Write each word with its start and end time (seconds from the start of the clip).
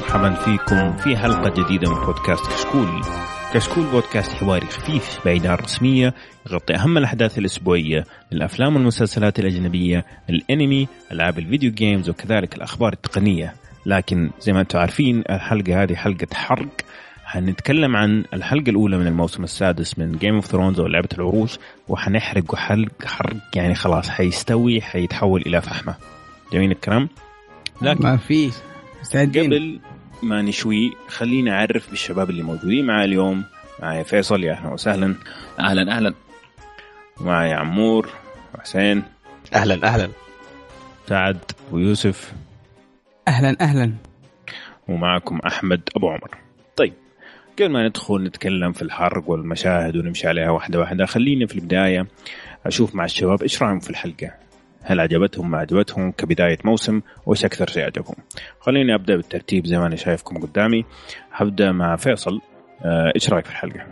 ومرحبا 0.00 0.34
فيكم 0.34 0.96
في 0.96 1.16
حلقة 1.16 1.64
جديدة 1.64 1.90
من 1.90 2.06
بودكاست 2.06 2.46
كشكول. 2.46 3.00
كشكول 3.54 3.84
بودكاست 3.84 4.32
حواري 4.32 4.66
خفيف 4.66 5.18
بعيد 5.24 5.46
عن 5.46 5.54
الرسمية 5.54 6.14
يغطي 6.46 6.74
أهم 6.74 6.98
الأحداث 6.98 7.38
الأسبوعية 7.38 8.04
الافلام 8.32 8.76
والمسلسلات 8.76 9.38
الأجنبية، 9.38 10.04
الأنمي، 10.30 10.88
ألعاب 11.12 11.38
ال 11.38 11.44
video 11.44 11.72
games 11.72 12.08
وكذلك 12.08 12.56
الأخبار 12.56 12.92
التقنية. 12.92 13.54
لكن 13.86 14.30
زي 14.40 14.52
ما 14.52 14.60
أنتم 14.60 14.78
عارفين 14.78 15.24
الحلقة 15.30 15.82
هذه 15.82 15.94
حلقة 15.94 16.26
حرق 16.34 16.80
حنتكلم 17.24 17.96
عن 17.96 18.24
الحلقة 18.34 18.70
الأولى 18.70 18.98
من 18.98 19.06
الموسم 19.06 19.44
السادس 19.44 19.98
من 19.98 20.12
Game 20.12 20.34
of 20.34 20.46
Thrones 20.46 20.80
أو 20.80 20.86
لعبة 20.86 21.08
العروش 21.14 21.58
وحنحرق 21.88 22.54
حلق 22.54 23.04
حرق 23.04 23.36
يعني 23.54 23.74
خلاص 23.74 24.08
حيستوي 24.08 24.80
حيتحول 24.80 25.42
إلى 25.46 25.60
فحمة 25.60 25.94
جميل 26.52 26.70
الكلام؟ 26.70 27.08
لكن 27.82 28.02
ما 28.02 28.16
في 28.16 28.50
مستعدين 29.00 29.44
قبل 29.44 29.80
ما 30.22 30.42
نشوي 30.42 30.92
خليني 31.08 31.50
أعرف 31.52 31.90
بالشباب 31.90 32.30
اللي 32.30 32.42
موجودين 32.42 32.86
معي 32.86 33.04
اليوم. 33.04 33.44
معي 33.82 34.04
فيصل 34.04 34.44
يا 34.44 34.52
أهلا 34.52 34.68
وسهلا. 34.72 35.14
أهلا 35.60 35.96
أهلا. 35.96 36.14
معي 37.20 37.52
عمور 37.52 38.08
وحسين 38.54 39.02
أهلا 39.54 39.86
أهلا. 39.88 40.10
سعد 41.08 41.38
ويوسف. 41.72 42.32
أهلا 43.28 43.56
أهلا. 43.60 43.92
ومعكم 44.88 45.38
أحمد 45.46 45.80
أبو 45.96 46.08
عمر. 46.10 46.30
طيب 46.76 46.92
قبل 47.58 47.70
ما 47.70 47.88
ندخل 47.88 48.24
نتكلم 48.24 48.72
في 48.72 48.82
الحرق 48.82 49.30
والمشاهد 49.30 49.96
ونمشي 49.96 50.28
عليها 50.28 50.50
واحدة 50.50 50.78
واحدة 50.78 51.06
خليني 51.06 51.46
في 51.46 51.54
البداية 51.54 52.06
أشوف 52.66 52.94
مع 52.94 53.04
الشباب 53.04 53.42
إيش 53.42 53.62
رأيهم 53.62 53.80
في 53.80 53.90
الحلقة. 53.90 54.30
هل 54.82 55.00
عجبتهم 55.00 55.50
ما 55.50 55.58
عجبتهم 55.58 56.12
كبداية 56.12 56.58
موسم 56.64 57.00
وإيش 57.26 57.44
أكثر 57.44 57.66
شيء 57.66 57.84
عجبهم؟ 57.84 58.14
خليني 58.60 58.94
أبدأ 58.94 59.16
بالترتيب 59.16 59.66
زي 59.66 59.78
ما 59.78 59.86
أنا 59.86 59.96
شايفكم 59.96 60.38
قدامي. 60.38 60.84
هبدأ 61.32 61.72
مع 61.72 61.96
فيصل. 61.96 62.40
آه، 62.84 63.12
إيش 63.14 63.30
رأيك 63.30 63.44
في 63.44 63.50
الحلقة؟ 63.50 63.86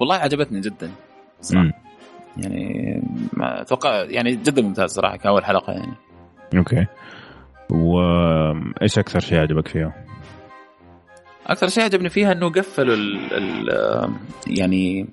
والله 0.00 0.16
عجبتني 0.16 0.60
جدا 0.60 0.90
صراحة. 1.40 1.72
يعني 2.36 3.02
ما 3.32 3.60
أتوقع 3.60 4.04
يعني 4.04 4.36
جدا 4.36 4.62
ممتاز 4.62 4.90
صراحة 4.90 5.16
كأول 5.16 5.44
حلقة 5.44 5.72
يعني. 5.72 5.94
أوكي. 6.56 6.86
وايش 7.70 8.98
أكثر 8.98 9.20
شيء 9.20 9.38
عجبك 9.38 9.68
فيها؟ 9.68 10.04
أكثر 11.46 11.68
شيء 11.68 11.84
عجبني 11.84 12.08
فيها 12.08 12.32
إنه 12.32 12.50
قفلوا 12.50 12.94
ال 12.94 13.32
ال 13.32 13.68
يعني 14.46 15.06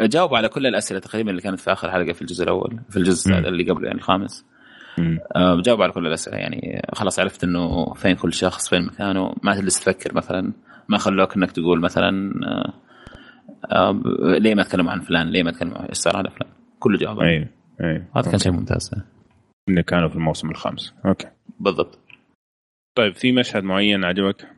جاوبوا 0.00 0.36
على 0.36 0.48
كل 0.48 0.66
الأسئلة 0.66 1.00
تقريبا 1.00 1.30
اللي 1.30 1.42
كانت 1.42 1.60
في 1.60 1.72
آخر 1.72 1.90
حلقة 1.90 2.12
في 2.12 2.22
الجزء 2.22 2.44
الأول 2.44 2.80
في 2.90 2.96
الجزء 2.96 3.32
م. 3.32 3.34
اللي 3.34 3.70
قبله 3.70 3.86
يعني 3.86 3.98
الخامس. 3.98 4.46
آه 5.36 5.60
جاوبوا 5.60 5.84
على 5.84 5.92
كل 5.92 6.06
الأسئلة 6.06 6.36
يعني 6.36 6.82
خلاص 6.92 7.18
عرفت 7.18 7.44
إنه 7.44 7.94
فين 7.94 8.14
كل 8.14 8.32
شخص 8.32 8.68
فين 8.68 8.86
مكانه. 8.86 9.34
ما 9.42 9.54
تجلس 9.54 9.80
تفكر 9.80 10.14
مثلا 10.14 10.52
ما 10.88 10.98
خلوك 10.98 11.36
إنك 11.36 11.52
تقول 11.52 11.80
مثلا 11.80 12.32
آه 12.46 12.72
آه 13.72 14.02
ليه 14.38 14.54
ما 14.54 14.62
تكلموا 14.62 14.92
عن 14.92 15.00
فلان؟ 15.00 15.30
ليه 15.30 15.42
ما 15.42 15.50
تكلموا 15.50 15.78
عن 15.78 15.84
إيش 15.84 15.96
صار 15.96 16.16
على 16.16 16.30
فلان. 16.30 16.50
كله 16.78 16.98
جواب 16.98 17.20
أيوه 17.20 17.48
أيوه 17.80 18.04
هذا 18.16 18.30
كان 18.30 18.38
شيء 18.38 18.52
ممتاز. 18.52 18.90
انه 19.68 19.80
كانوا 19.80 20.08
في 20.08 20.16
الموسم 20.16 20.50
الخامس. 20.50 20.94
أوكي. 21.06 21.28
بالضبط. 21.60 21.98
طيب 22.96 23.14
في 23.14 23.32
مشهد 23.32 23.64
معين 23.64 24.04
عجبك؟ 24.04 24.48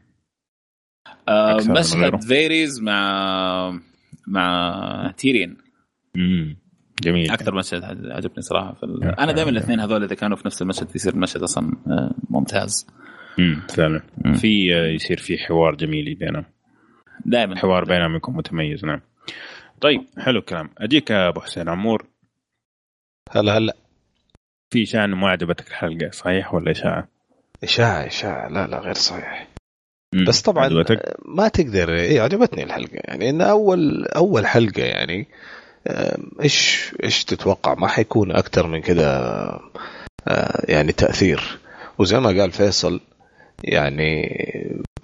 آه 1.29 1.57
مشهد 1.69 2.23
فيريز 2.23 2.83
مع 2.83 3.81
مع 4.27 5.15
تيرين. 5.17 5.57
امم 6.17 6.57
جميل. 7.03 7.31
أكثر 7.31 7.55
مشهد 7.55 7.85
عجبني 8.07 8.43
صراحة 8.43 8.75
في 8.75 8.83
ال... 8.83 9.05
أنا 9.05 9.33
دائما 9.33 9.51
الاثنين 9.51 9.81
هذول 9.81 10.05
إذا 10.05 10.15
كانوا 10.15 10.37
في 10.37 10.43
نفس 10.47 10.63
المشهد 10.63 10.97
يصير 10.97 11.15
المشهد 11.15 11.43
أصلا 11.43 11.73
آه، 11.87 12.15
ممتاز. 12.31 12.87
امم 13.39 13.63
فعلا. 13.69 14.03
في 14.35 14.75
آه، 14.75 14.87
يصير 14.87 15.17
في 15.17 15.39
حوار 15.39 15.75
جميل 15.75 16.15
بينهم. 16.15 16.45
دائما. 17.25 17.53
الحوار 17.53 17.85
بينهم 17.85 18.17
يكون 18.17 18.37
متميز 18.37 18.85
نعم. 18.85 19.01
طيب 19.81 20.01
حلو 20.19 20.39
الكلام. 20.39 20.71
أجيك 20.79 21.11
يا 21.11 21.29
أبو 21.29 21.41
حسين 21.41 21.69
عمور. 21.69 22.07
هلا 23.33 23.59
هلا. 23.59 23.77
في 24.71 25.05
انه 25.05 25.17
ما 25.17 25.29
عجبتك 25.29 25.69
الحلقة 25.69 26.11
صحيح 26.11 26.55
ولا 26.55 26.71
إشاعة؟ 26.71 27.09
إشاعة 27.63 28.07
إشاعة. 28.07 28.49
لا 28.49 28.67
لا 28.67 28.79
غير 28.81 28.95
صحيح. 28.95 29.49
بس 30.13 30.41
طبعا 30.41 30.65
عجبتك؟ 30.65 31.17
ما 31.25 31.49
تقدر 31.49 31.95
اي 31.95 32.19
عجبتني 32.19 32.63
الحلقة. 32.63 32.91
يعني 32.95 33.31
إن 33.31 33.41
أول 33.41 34.07
أول 34.07 34.47
حلقة 34.47 34.83
يعني 34.83 35.29
إيش 36.43 36.91
إيش 37.03 37.25
تتوقع؟ 37.25 37.75
ما 37.75 37.89
حيكون 37.89 38.33
أكثر 38.33 38.67
من 38.67 38.81
كذا 38.81 39.11
آه، 40.29 40.65
يعني 40.69 40.93
تأثير. 40.93 41.59
وزي 41.99 42.21
ما 42.21 42.29
قال 42.29 42.53
فيصل 42.53 43.01
يعني 43.65 44.29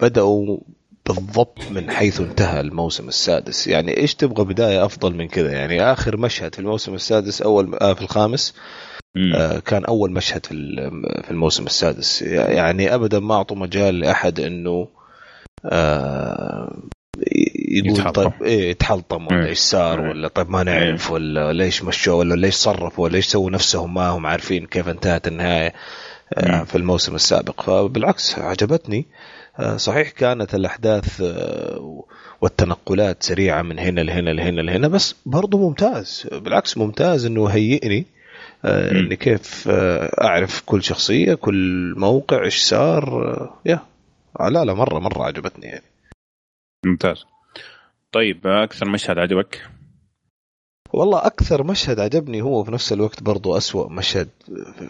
بدأوا 0.01 0.57
بالضبط 1.05 1.59
من 1.71 1.91
حيث 1.91 2.21
انتهى 2.21 2.59
الموسم 2.59 3.07
السادس. 3.07 3.67
يعني 3.67 3.97
إيش 3.97 4.15
تبغى 4.15 4.45
بداية 4.45 4.85
أفضل 4.85 5.15
من 5.15 5.27
كذا 5.27 5.51
يعني 5.51 5.81
آخر 5.81 6.17
مشهد 6.17 6.55
في 6.55 6.59
الموسم 6.59 6.93
السادس 6.93 7.41
أول 7.41 7.75
آه 7.75 7.93
في 7.93 8.01
الخامس 8.01 8.53
آه 9.35 9.59
كان 9.59 9.85
أول 9.85 10.11
مشهد 10.11 10.45
في 10.45 10.53
في 11.23 11.31
الموسم 11.31 11.65
السادس. 11.65 12.21
يعني 12.21 12.95
ابدا 12.95 13.19
ما 13.19 13.35
أعطوا 13.35 13.57
مجال 13.57 13.99
لأحد 13.99 14.39
إنه 14.39 14.87
آه 15.65 16.77
يقول 17.67 17.91
يتحلطم. 17.91 18.21
طيب 18.29 18.43
إيه 18.43 18.69
يتحلطم 18.69 19.27
ولا 19.27 19.45
إيش 19.45 19.57
صار 19.59 20.01
ولا 20.01 20.27
طيب 20.27 20.49
ما 20.49 20.63
نعرف 20.63 21.11
ولا 21.11 21.53
ليش 21.53 21.83
مشوا 21.83 22.13
ولا 22.13 22.35
ليش 22.35 22.55
صرفوا 22.55 23.03
ولا 23.03 23.13
ليش 23.13 23.25
سووا 23.27 23.51
نفسهم 23.51 23.93
ما 23.93 24.07
هم 24.09 24.25
عارفين 24.25 24.65
كيف 24.65 24.89
انتهت 24.89 25.27
النهاية 25.27 25.73
آه 26.33 26.63
في 26.63 26.75
الموسم 26.77 27.15
السابق. 27.15 27.61
فبالعكس 27.61 28.39
عجبتني. 28.39 29.05
آه 29.59 29.77
صحيح 29.77 30.09
كانت 30.09 30.55
الأحداث 30.55 31.21
آه 31.21 32.03
والتنقلات 32.41 33.23
سريعة 33.23 33.61
من 33.61 33.79
هنا 33.79 34.01
لهنا 34.01 34.29
لهنا 34.29 34.61
لهنا 34.61 34.87
بس 34.87 35.15
برضه 35.25 35.57
ممتاز. 35.57 36.27
بالعكس 36.31 36.77
ممتاز 36.77 37.25
إنه 37.25 37.47
هيئني 37.47 38.05
اني 38.65 39.15
كيف 39.15 39.67
آه 39.67 40.23
أعرف 40.23 40.61
كل 40.65 40.83
شخصية 40.83 41.33
كل 41.33 41.93
موقع 41.97 42.43
إيش 42.43 42.61
صار 42.61 43.27
آه 43.27 43.61
يا. 43.65 43.79
لا 44.39 44.65
لا 44.65 44.73
مرة 44.73 44.99
مرة 44.99 45.23
عجبتني 45.23 45.65
يعني. 45.65 45.83
ممتاز. 46.85 47.25
طيب 48.11 48.47
أكثر 48.47 48.89
مشهد 48.89 49.17
عجبك؟ 49.17 49.69
والله 50.93 51.25
أكثر 51.25 51.63
مشهد 51.63 51.99
عجبني 51.99 52.41
هو 52.41 52.63
في 52.63 52.71
نفس 52.71 52.93
الوقت 52.93 53.23
برضو 53.23 53.57
أسوأ 53.57 53.89
مشهد 53.89 54.29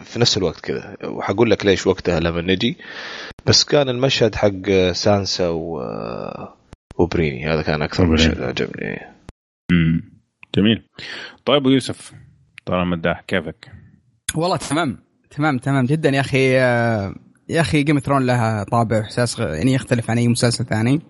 في 0.02 0.18
نفس 0.18 0.38
الوقت 0.38 0.60
كذا. 0.60 0.96
وحقول 1.04 1.50
لك 1.50 1.66
ليش 1.66 1.86
وقتها 1.86 2.20
لما 2.20 2.40
نجي. 2.40 2.76
بس 3.46 3.64
كان 3.64 3.88
المشهد 3.88 4.34
حق 4.34 4.92
سانسا 4.92 5.48
و... 5.48 5.82
وبريني. 6.98 7.46
هذا 7.46 7.62
كان 7.62 7.82
أكثر 7.82 8.06
مشهد 8.06 8.42
عجبني. 8.42 9.00
امم 9.72 10.12
جميل. 10.56 10.88
طيب 11.44 11.66
يوسف. 11.66 12.12
طالما 12.66 12.84
مداح 12.84 13.20
كيفك؟ 13.20 13.72
والله 14.34 14.56
تمام. 14.56 14.98
تمام 15.30 15.58
تمام 15.58 15.86
جدا 15.86 16.10
يا 16.10 16.20
أخي. 16.20 16.52
يا 17.48 17.60
أخي 17.60 17.82
جيم 17.82 17.98
ثرون 17.98 18.26
لها 18.26 18.64
طابع 18.64 18.98
وإحساس 18.98 19.38
يعني 19.38 19.74
يختلف 19.74 20.10
عن 20.10 20.18
أي 20.18 20.28
مسلسل 20.28 20.64
ثاني. 20.64 21.00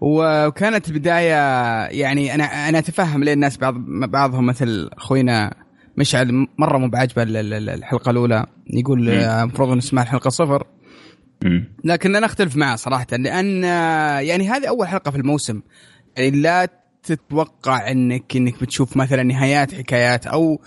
وكانت 0.00 0.88
البداية 0.88 1.34
يعني 1.86 2.34
أنا 2.34 2.44
أنا 2.44 2.78
أتفهم 2.78 3.24
ليه 3.24 3.32
الناس 3.32 3.56
بعض 3.56 3.74
بعضهم 4.10 4.46
مثل 4.46 4.90
أخوينا 4.92 5.54
مشعل 5.96 6.46
مرة 6.58 6.78
مو 6.78 6.88
بعجبه 6.88 7.22
الحلقة 7.22 8.10
الأولى. 8.10 8.46
يقول 8.66 9.08
المفروض 9.08 9.76
نسمع 9.76 10.02
الحلقة 10.02 10.30
صفر. 10.30 10.66
لكن 11.84 12.16
أنا 12.16 12.26
أختلف 12.26 12.56
معه 12.56 12.76
صراحة 12.76 13.06
لأن 13.12 13.64
يعني 14.24 14.48
هذه 14.48 14.68
أول 14.68 14.88
حلقة 14.88 15.10
في 15.10 15.16
الموسم. 15.16 15.62
يعني 16.16 16.30
لا 16.30 16.68
تتوقع 17.06 17.90
انك 17.90 18.36
إنك 18.36 18.60
بتشوف 18.60 18.96
مثلا 18.96 19.22
نهايات 19.22 19.74
حكايات 19.74 20.26
أو 20.26 20.60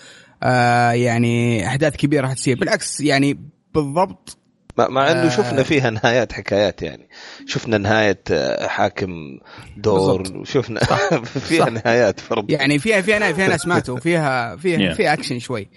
آه 0.44 0.92
يعني 0.92 1.68
أحداث 1.68 1.96
كبيرة 1.96 2.22
راح 2.22 2.34
تصير؟ 2.34 2.60
بالعكس 2.60 3.02
يعني 3.02 3.40
بالضبط 3.74 4.38
مع 4.78 5.12
إنه 5.12 5.26
آه 5.26 5.30
شفنا 5.30 5.64
فيها 5.64 5.90
نهايات 5.90 6.34
حكايات 6.34 6.82
يعني. 6.82 7.10
شفنا 7.46 7.78
نهاية 7.78 8.20
آه، 8.32 8.68
حاكم 8.68 9.40
دورن 9.78 10.38
وشفنا 10.38 10.80
فيها 11.48 11.66
صح. 11.66 11.72
نهايات 11.72 12.20
فرض. 12.20 12.52
يعني 12.52 12.80
فيها 12.80 13.02
فيها 13.02 13.32
فيها 13.32 13.48
ناس 13.48 13.68
ماتوا 13.68 13.96
وفيها 13.96 14.56
فيها 14.62 14.94
فيها 14.94 15.14
اكشن 15.14 15.40
شوي. 15.40 15.70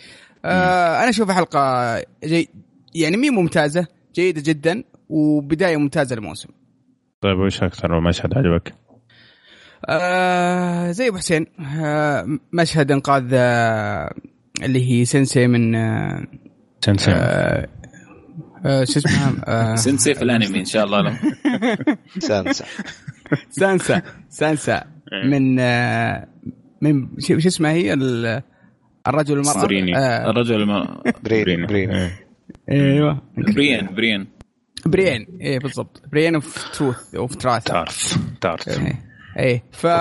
آه 0.45 1.01
أنا 1.01 1.09
أشوف 1.09 1.31
حلقة 1.31 1.97
جي 2.25 2.49
يعني 2.95 3.17
مي 3.17 3.31
ممتازة 3.31 3.87
جيدة 4.15 4.43
جدا 4.45 4.85
وبداية 5.09 5.77
ممتازة 5.77 6.17
للموسم. 6.17 6.49
طيب 7.21 7.39
وش 7.39 7.63
أكثر؟ 7.63 8.01
مشهد 8.01 8.39
عجبك؟ 8.39 8.75
آه 9.89 10.91
زي 10.91 11.09
أبو 11.09 11.17
حسين. 11.19 11.47
آه 11.61 12.27
مشهد 12.53 12.93
إنقاذ 12.93 13.31
آه 13.33 14.15
اللي 14.63 14.91
هي 14.91 15.05
سنسي 15.05 15.47
من 15.47 15.75
آه 15.75 16.27
سنسي 16.85 17.11
آه 17.11 17.69
آه 18.67 18.85
شو 18.85 18.99
اسمها؟ 18.99 19.33
آه 19.45 19.75
سنسي 19.75 20.15
في 20.15 20.23
الأنمي 20.23 20.61
إن 20.61 20.65
شاء 20.65 20.85
الله. 20.85 21.19
سانسا. 22.19 22.65
سانسا. 23.51 24.03
سانسا. 24.29 24.85
إيه. 25.13 25.29
من 25.31 25.57
آه 25.61 26.27
من 26.83 27.09
شو 27.19 27.35
اسمها 27.35 27.73
هي؟ 27.73 27.93
الرجل 29.07 29.39
المرأة؟ 29.39 29.67
بريني. 29.67 29.97
آه. 29.99 30.31
الرجل 30.31 30.63
المرأة 30.63 31.03
برين 31.25 31.67
برين 31.67 32.11
أيوه. 32.71 33.23
بريان 33.37 33.87
بريان. 33.95 34.27
بريان. 34.87 35.27
إيه 35.41 35.59
بالضبط. 35.59 36.03
بريان 36.13 36.35
اوف 36.35 36.71
تروث 36.79 37.15
اوف 37.15 37.35
تراث 37.35 37.65
تارث 37.65 38.17
تارث 38.41 38.81
إيه. 39.39 39.65
ف 39.73 39.87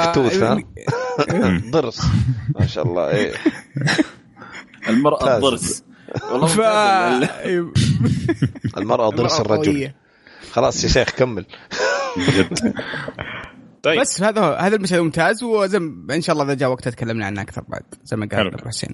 ضرس. 1.71 2.01
ما 2.59 2.65
شاء 2.65 2.87
الله 2.87 3.09
إيه. 3.09 3.31
المرأة 4.89 5.39
ضرس. 5.39 5.83
والله 6.31 6.47
ف... 6.47 6.59
المرأة 8.77 9.09
ضرس 9.09 9.39
الرجل. 9.39 9.91
خلاص 10.51 10.83
يا 10.83 10.89
شيخ 10.89 11.09
كمل. 11.09 11.45
طيب. 13.83 14.01
بس 14.01 14.23
هذا 14.23 14.55
هذا 14.55 14.75
المشهد 14.75 14.99
ممتاز 14.99 15.43
وزي 15.43 15.77
إن 16.11 16.21
شاء 16.21 16.33
الله 16.33 16.45
إذا 16.45 16.53
جاء 16.53 16.69
وقت 16.69 16.87
تكلمنا 16.87 17.25
عنه 17.25 17.41
أكثر 17.41 17.63
بعد. 17.67 17.83
زي 18.03 18.17
ما 18.17 18.27
قال 18.31 18.47
أبو 18.47 18.69
حسين. 18.69 18.89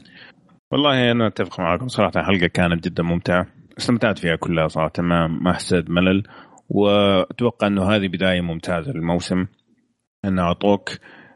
والله 0.72 1.12
أنا 1.12 1.28
أتفق 1.28 1.60
معكم 1.60 1.88
صراحة 1.88 2.12
الحلقة 2.20 2.48
كانت 2.48 2.84
جدا 2.84 3.04
ممتعة. 3.04 3.48
استمتعت 3.78 4.20
فيها 4.20 4.36
كلها 4.36 4.68
صراحة 4.68 4.92
ما 5.00 5.28
ما 5.28 5.54
حسيت 5.54 5.90
ملل. 5.90 6.24
وأتوقع 6.70 7.68
إنه 7.68 7.90
هذه 7.96 8.08
بداية 8.08 8.42
ممتازة 8.42 8.92
للموسم. 8.92 9.46
انه 10.28 10.42
أعطوك 10.42 10.90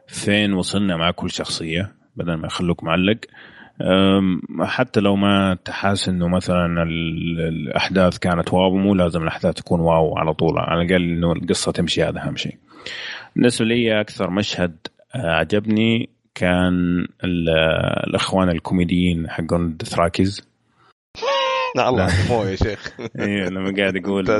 فين 0.06 0.52
وصلنا 0.52 0.96
مع 0.96 1.10
كل 1.10 1.30
شخصية 1.30 1.92
بدل 2.16 2.34
ما 2.34 2.46
يخلوك 2.46 2.84
معلق 2.84 3.18
حتى 4.60 5.00
لو 5.00 5.16
ما 5.16 5.54
تحاس 5.64 6.08
إنه 6.08 6.28
مثلا 6.28 6.82
الأحداث 6.82 8.18
كانت 8.18 8.52
واو 8.52 8.76
مو 8.76 8.94
لازم 8.94 9.22
الأحداث 9.22 9.54
تكون 9.54 9.80
واو 9.80 10.18
على 10.18 10.34
طول 10.34 10.58
على 10.58 10.82
الأقل 10.82 11.02
إنه 11.02 11.32
القصة 11.32 11.72
تمشي 11.72 12.02
هذا 12.04 12.22
أهم 12.22 12.36
شيء. 12.36 12.56
بالنسبة 13.36 13.66
لي 13.66 14.00
أكثر 14.00 14.30
مشهد 14.30 14.76
عجبني 15.14 16.08
كان 16.34 17.06
الأخوان 17.24 18.48
الكوميديين 18.48 19.30
حقون 19.30 19.76
الدوثراكيز 21.76 21.88
الله 21.88 22.08
مو 22.28 22.42
يا 22.42 22.56
شيخ. 22.56 22.92
أيوه 23.20 23.48
لما 23.48 23.74
قاعد 23.78 23.96
يقول 23.96 24.30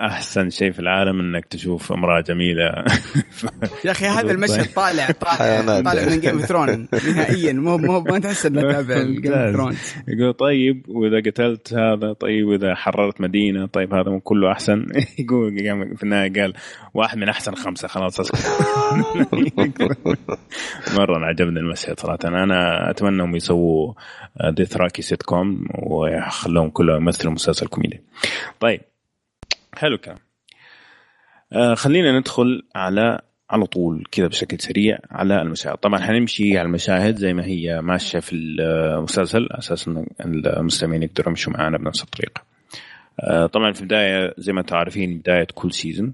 أحسن 0.00 0.50
شيء 0.50 0.72
في 0.72 0.78
العالم 0.78 1.20
إنك 1.20 1.44
تشوف 1.44 1.92
امرأة 1.92 2.20
جميلة. 2.20 2.64
يا 3.84 3.90
أخي 3.90 4.06
هذا 4.06 4.32
المشهد 4.32 4.66
طالع 4.76 5.10
طالع 5.10 5.80
طالع 5.80 6.08
من 6.08 6.20
Game 6.20 6.38
of 6.38 6.44
Thrones 6.44 6.88
نهائيا. 6.92 7.52
مو 7.52 7.78
مو 7.78 8.00
ما 8.00 8.18
تحس 8.18 8.46
إنه 8.46 8.60
تابع 8.60 9.02
جيم 9.02 9.32
اوف 9.32 9.54
ثرون 9.54 9.76
يقول 10.08 10.32
طيب 10.32 10.84
وإذا 10.88 11.30
قتلت 11.30 11.74
هذا 11.74 12.12
طيب 12.12 12.46
وإذا 12.46 12.74
حررت 12.74 13.20
مدينة 13.20 13.66
طيب 13.66 13.94
هذا 13.94 14.20
كله 14.24 14.52
أحسن؟ 14.52 14.86
يقول 15.18 15.58
في 15.96 16.02
النهاية 16.02 16.32
قال 16.40 16.54
واحد 16.94 17.18
من 17.18 17.28
أحسن 17.28 17.54
خمسة 17.54 17.88
خلاص. 17.88 18.20
اسكت 18.20 18.36
مرة 20.96 21.26
عجبني 21.26 21.60
المشهد 21.60 22.00
صراحة. 22.00 22.18
أنا 22.24 22.90
أتمنى 22.90 23.14
انهم 23.14 23.36
يسووا 23.36 23.92
ديث 24.48 24.76
راكي 24.76 25.02
سيت 25.02 25.22
كوم 25.22 25.66
ويخلوهم 25.82 26.69
كلهم 26.70 27.02
يمثلوا 27.02 27.32
مسلسل 27.32 27.66
كوميدي. 27.66 28.00
طيب 28.60 28.80
حلو 29.74 29.94
الكلام. 29.94 30.18
آه 31.52 31.74
خلينا 31.74 32.18
ندخل 32.18 32.62
على 32.74 33.20
على 33.50 33.66
طول 33.66 34.04
كذا 34.12 34.26
بشكل 34.26 34.60
سريع 34.60 34.98
على 35.10 35.42
المشاهد. 35.42 35.76
طبعا 35.76 36.00
حنمشي 36.00 36.58
على 36.58 36.66
المشاهد 36.66 37.16
زي 37.16 37.32
ما 37.34 37.44
هي 37.44 37.80
ماشية 37.80 38.18
في 38.18 38.32
المسلسل 38.36 39.48
أساس 39.50 39.88
إن 39.88 40.06
المستمعين 40.20 41.02
يقدروا 41.02 41.28
يمشوا 41.28 41.52
معنا 41.52 41.78
بنفس 41.78 42.02
الطريقة. 42.02 42.42
آه 43.20 43.46
طبعا 43.46 43.72
في 43.72 43.80
البداية 43.80 44.34
زي 44.38 44.52
ما 44.52 44.60
أنتم 44.60 44.76
عارفين 44.76 45.18
بداية 45.18 45.46
كل 45.54 45.72
سيزون 45.72 46.12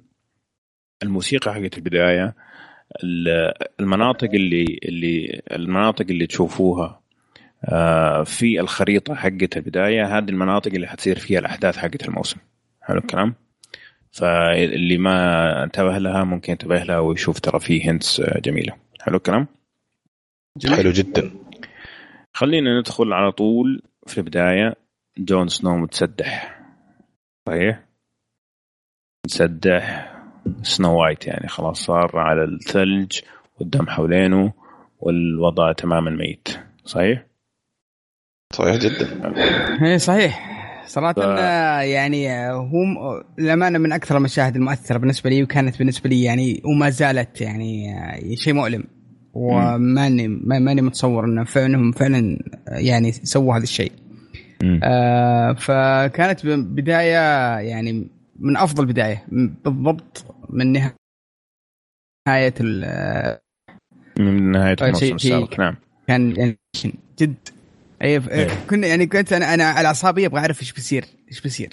الموسيقى 1.02 1.54
حقت 1.54 1.78
البداية 1.78 2.34
المناطق 3.80 4.28
اللي 4.34 4.78
اللي 4.82 5.42
المناطق 5.52 6.06
اللي 6.10 6.26
تشوفوها 6.26 6.86
آه، 6.86 7.05
في 8.24 8.60
الخريطة 8.60 9.14
حقت 9.14 9.56
البداية 9.56 10.18
هذه 10.18 10.28
المناطق 10.28 10.72
اللي 10.74 10.86
حتصير 10.86 11.18
فيها 11.18 11.38
الأحداث 11.38 11.76
حقت 11.76 12.08
الموسم. 12.08 12.36
حلو 12.82 12.98
الكلام؟ 12.98 13.34
فاللي 14.10 14.98
ما 14.98 15.64
انتبه 15.64 15.98
لها 15.98 16.24
ممكن 16.24 16.52
ينتبه 16.52 16.82
لها 16.82 16.98
ويشوف 16.98 17.40
ترى 17.40 17.60
في 17.60 17.90
هنتس 17.90 18.20
جميلة. 18.20 18.72
حلو 19.00 19.16
الكلام؟ 19.16 19.46
حلو 20.76 20.90
جدا. 20.90 21.30
خلينا 22.32 22.78
ندخل 22.78 23.12
على 23.12 23.32
طول 23.32 23.82
في 24.06 24.18
البداية. 24.18 24.74
جون 25.18 25.48
سنو 25.48 25.76
متسدح. 25.76 26.60
صحيح؟ 27.46 27.80
متسدح. 29.26 30.12
Snow 30.62 31.02
White 31.02 31.26
يعني 31.26 31.48
خلاص 31.48 31.84
صار 31.84 32.18
على 32.18 32.44
الثلج 32.44 33.20
والدم 33.58 33.88
حوالينه 33.88 34.52
والوضع 34.98 35.72
تماما 35.72 36.10
ميت. 36.10 36.48
صحيح؟ 36.84 37.26
صحيح 38.52 38.76
جدا. 38.76 39.34
إيه 39.82 39.96
صحيح. 39.96 40.56
صراحة 40.86 41.12
ف... 41.12 41.18
يعني 41.84 42.48
هو 42.50 43.24
للأمانة 43.38 43.78
من 43.78 43.92
أكثر 43.92 44.16
المشاهد 44.16 44.56
المؤثرة 44.56 44.98
بالنسبة 44.98 45.30
لي 45.30 45.42
وكانت 45.42 45.78
بالنسبة 45.78 46.10
لي 46.10 46.22
يعني 46.22 46.62
وما 46.64 46.90
زالت 46.90 47.40
يعني 47.40 47.94
شيء 48.34 48.54
مؤلم. 48.54 48.84
وماني 49.34 50.28
ماني 50.28 50.82
متصور 50.82 51.24
إنه 51.24 51.44
فعلا 51.44 51.92
فعلا 51.92 52.38
يعني 52.68 53.12
سووا 53.12 53.56
هذا 53.56 53.62
الشيء. 53.62 53.92
آه 54.82 55.52
فكانت 55.52 56.46
بداية 56.46 57.58
يعني 57.58 58.08
من 58.38 58.56
أفضل 58.56 58.86
بداية. 58.86 59.26
بالضبط 59.64 60.24
من 60.50 60.72
نهاية 60.72 62.54
من 64.18 64.50
نهاية 64.52 64.76
الموسم 64.82 65.14
السابق 65.14 65.60
نعم. 65.60 65.76
كان 66.08 66.36
يعني 66.36 66.58
جد 67.18 67.34
أي 68.02 68.16
أيه. 68.16 68.48
كنا 68.70 68.86
يعني 68.86 69.06
كنت 69.06 69.32
أنا 69.32 69.54
أنا 69.54 69.64
على 69.64 69.88
أعصابي 69.88 70.26
أبغى 70.26 70.40
أعرف 70.40 70.60
إيش 70.60 70.72
بيصير 70.72 71.04
إيش 71.28 71.40
بيصير. 71.40 71.70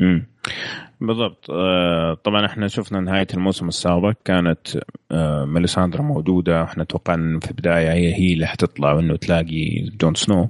امم 0.00 0.26
بالضبط. 1.00 1.50
آه 1.50 2.14
طبعا 2.24 2.46
إحنا 2.46 2.68
شفنا 2.68 3.00
نهاية 3.00 3.26
الموسم 3.34 3.68
السابق 3.68 4.12
كانت 4.24 4.78
آه 5.12 5.44
ميليساندرا 5.44 6.02
موجودة 6.02 6.62
إحنا 6.64 6.84
توقعنا 6.84 7.40
في 7.40 7.50
البداية 7.50 7.92
هي 7.92 8.14
هي 8.14 8.32
اللي 8.32 8.46
حتطلع 8.46 8.92
وإنه 8.92 9.16
تلاقي 9.16 9.90
جون 10.00 10.14
سنو 10.14 10.48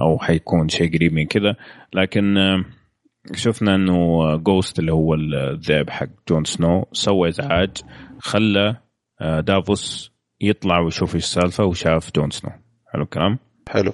أو 0.00 0.18
حيكون 0.18 0.68
شيء 0.68 0.94
قريب 0.96 1.12
من 1.12 1.26
كذا 1.26 1.56
لكن 1.94 2.36
آه 2.38 2.64
شفنا 3.34 3.74
إنه 3.74 4.36
جوست 4.36 4.78
اللي 4.78 4.92
هو 4.92 5.14
الذئب 5.14 5.90
حق 5.90 6.08
جون 6.28 6.44
سنو 6.44 6.88
سوى 6.92 7.28
إزعاج 7.28 7.76
خلى 8.18 8.76
دافوس 9.20 10.12
يطلع 10.40 10.78
ويشوف 10.80 11.14
إيش 11.14 11.24
السالفة 11.24 11.64
وشاف 11.64 12.10
جون 12.16 12.30
سنو. 12.30 12.50
حلو 12.92 13.02
الكلام؟ 13.02 13.38
حلو. 13.68 13.92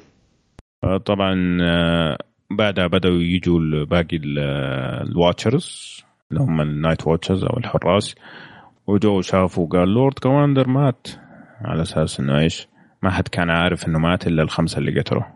طبعا 1.05 1.59
آه، 1.63 2.19
بعدها 2.51 2.87
بدأوا 2.87 3.23
يجوا 3.23 3.85
باقي 3.85 4.21
ال 4.23 4.43
watchers 4.43 6.01
اللي 6.31 6.43
هم 6.43 6.61
ال 6.61 6.69
night 6.69 7.07
watchers 7.07 7.45
أو 7.45 7.57
الحراس 7.59 8.15
وجو 8.87 9.21
شافوا 9.21 9.69
قال 9.69 9.89
lord 9.89 10.19
commander 10.19 10.69
مات 10.69 11.07
على 11.61 11.83
أساس 11.83 12.21
إنه 12.21 12.39
إيش؟ 12.39 12.69
ما 13.03 13.11
حد 13.11 13.29
كان 13.29 13.51
عارف 13.51 13.89
إنه 13.89 13.99
مات 13.99 14.27
إلا 14.27 14.43
الخمسة 14.43 14.79
اللي 14.79 15.01
قتلوه. 15.01 15.27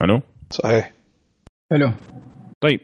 حلو؟ 0.00 0.20
صحيح. 0.50 0.92
حلو. 1.70 1.92
طيب 2.60 2.80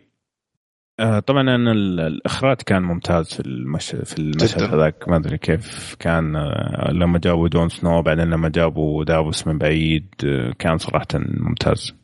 آه 1.00 1.18
طبعا 1.18 1.40
أنا 1.40 1.72
الإخراج 1.72 2.56
كان 2.56 2.82
ممتاز 2.82 3.34
في 3.34 3.40
المش... 3.40 3.90
في 3.90 4.18
المشهد 4.18 4.62
هذاك. 4.62 5.08
ما 5.08 5.16
أدري 5.16 5.38
كيف 5.38 5.96
كان 5.98 6.36
آه 6.36 6.90
لما 6.92 7.18
جابوا 7.18 7.48
جون 7.48 7.68
سنو 7.68 8.02
بعدين 8.02 8.30
لما 8.30 8.48
جابوا 8.48 9.04
دافوس 9.04 9.46
من 9.46 9.58
بعيد 9.58 10.06
آه 10.24 10.52
كان 10.58 10.78
صراحة 10.78 11.06
ممتاز. 11.14 11.94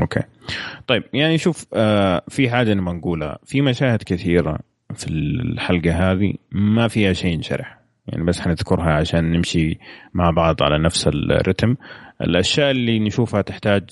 okay. 0.00 0.20
طيب 0.86 1.02
يعني 1.12 1.38
شوف 1.38 1.66
آه 1.74 2.22
في 2.28 2.50
حاجة 2.50 2.74
نبغى 2.74 2.94
نقولها. 2.94 3.38
في 3.44 3.60
مشاهد 3.60 4.02
كثيرة 4.02 4.58
في 4.94 5.10
الحلقة 5.10 6.12
هذه 6.12 6.34
ما 6.52 6.88
فيها 6.88 7.12
شيء 7.12 7.32
ينشرح. 7.32 7.80
يعني 8.06 8.24
بس 8.24 8.40
حنذكرها 8.40 8.92
عشان 8.92 9.32
نمشي 9.32 9.78
مع 10.14 10.30
بعض 10.30 10.62
على 10.62 10.78
نفس 10.78 11.08
الرتم. 11.08 11.76
الأشياء 12.20 12.70
اللي 12.70 12.98
نشوفها 12.98 13.42
تحتاج 13.42 13.82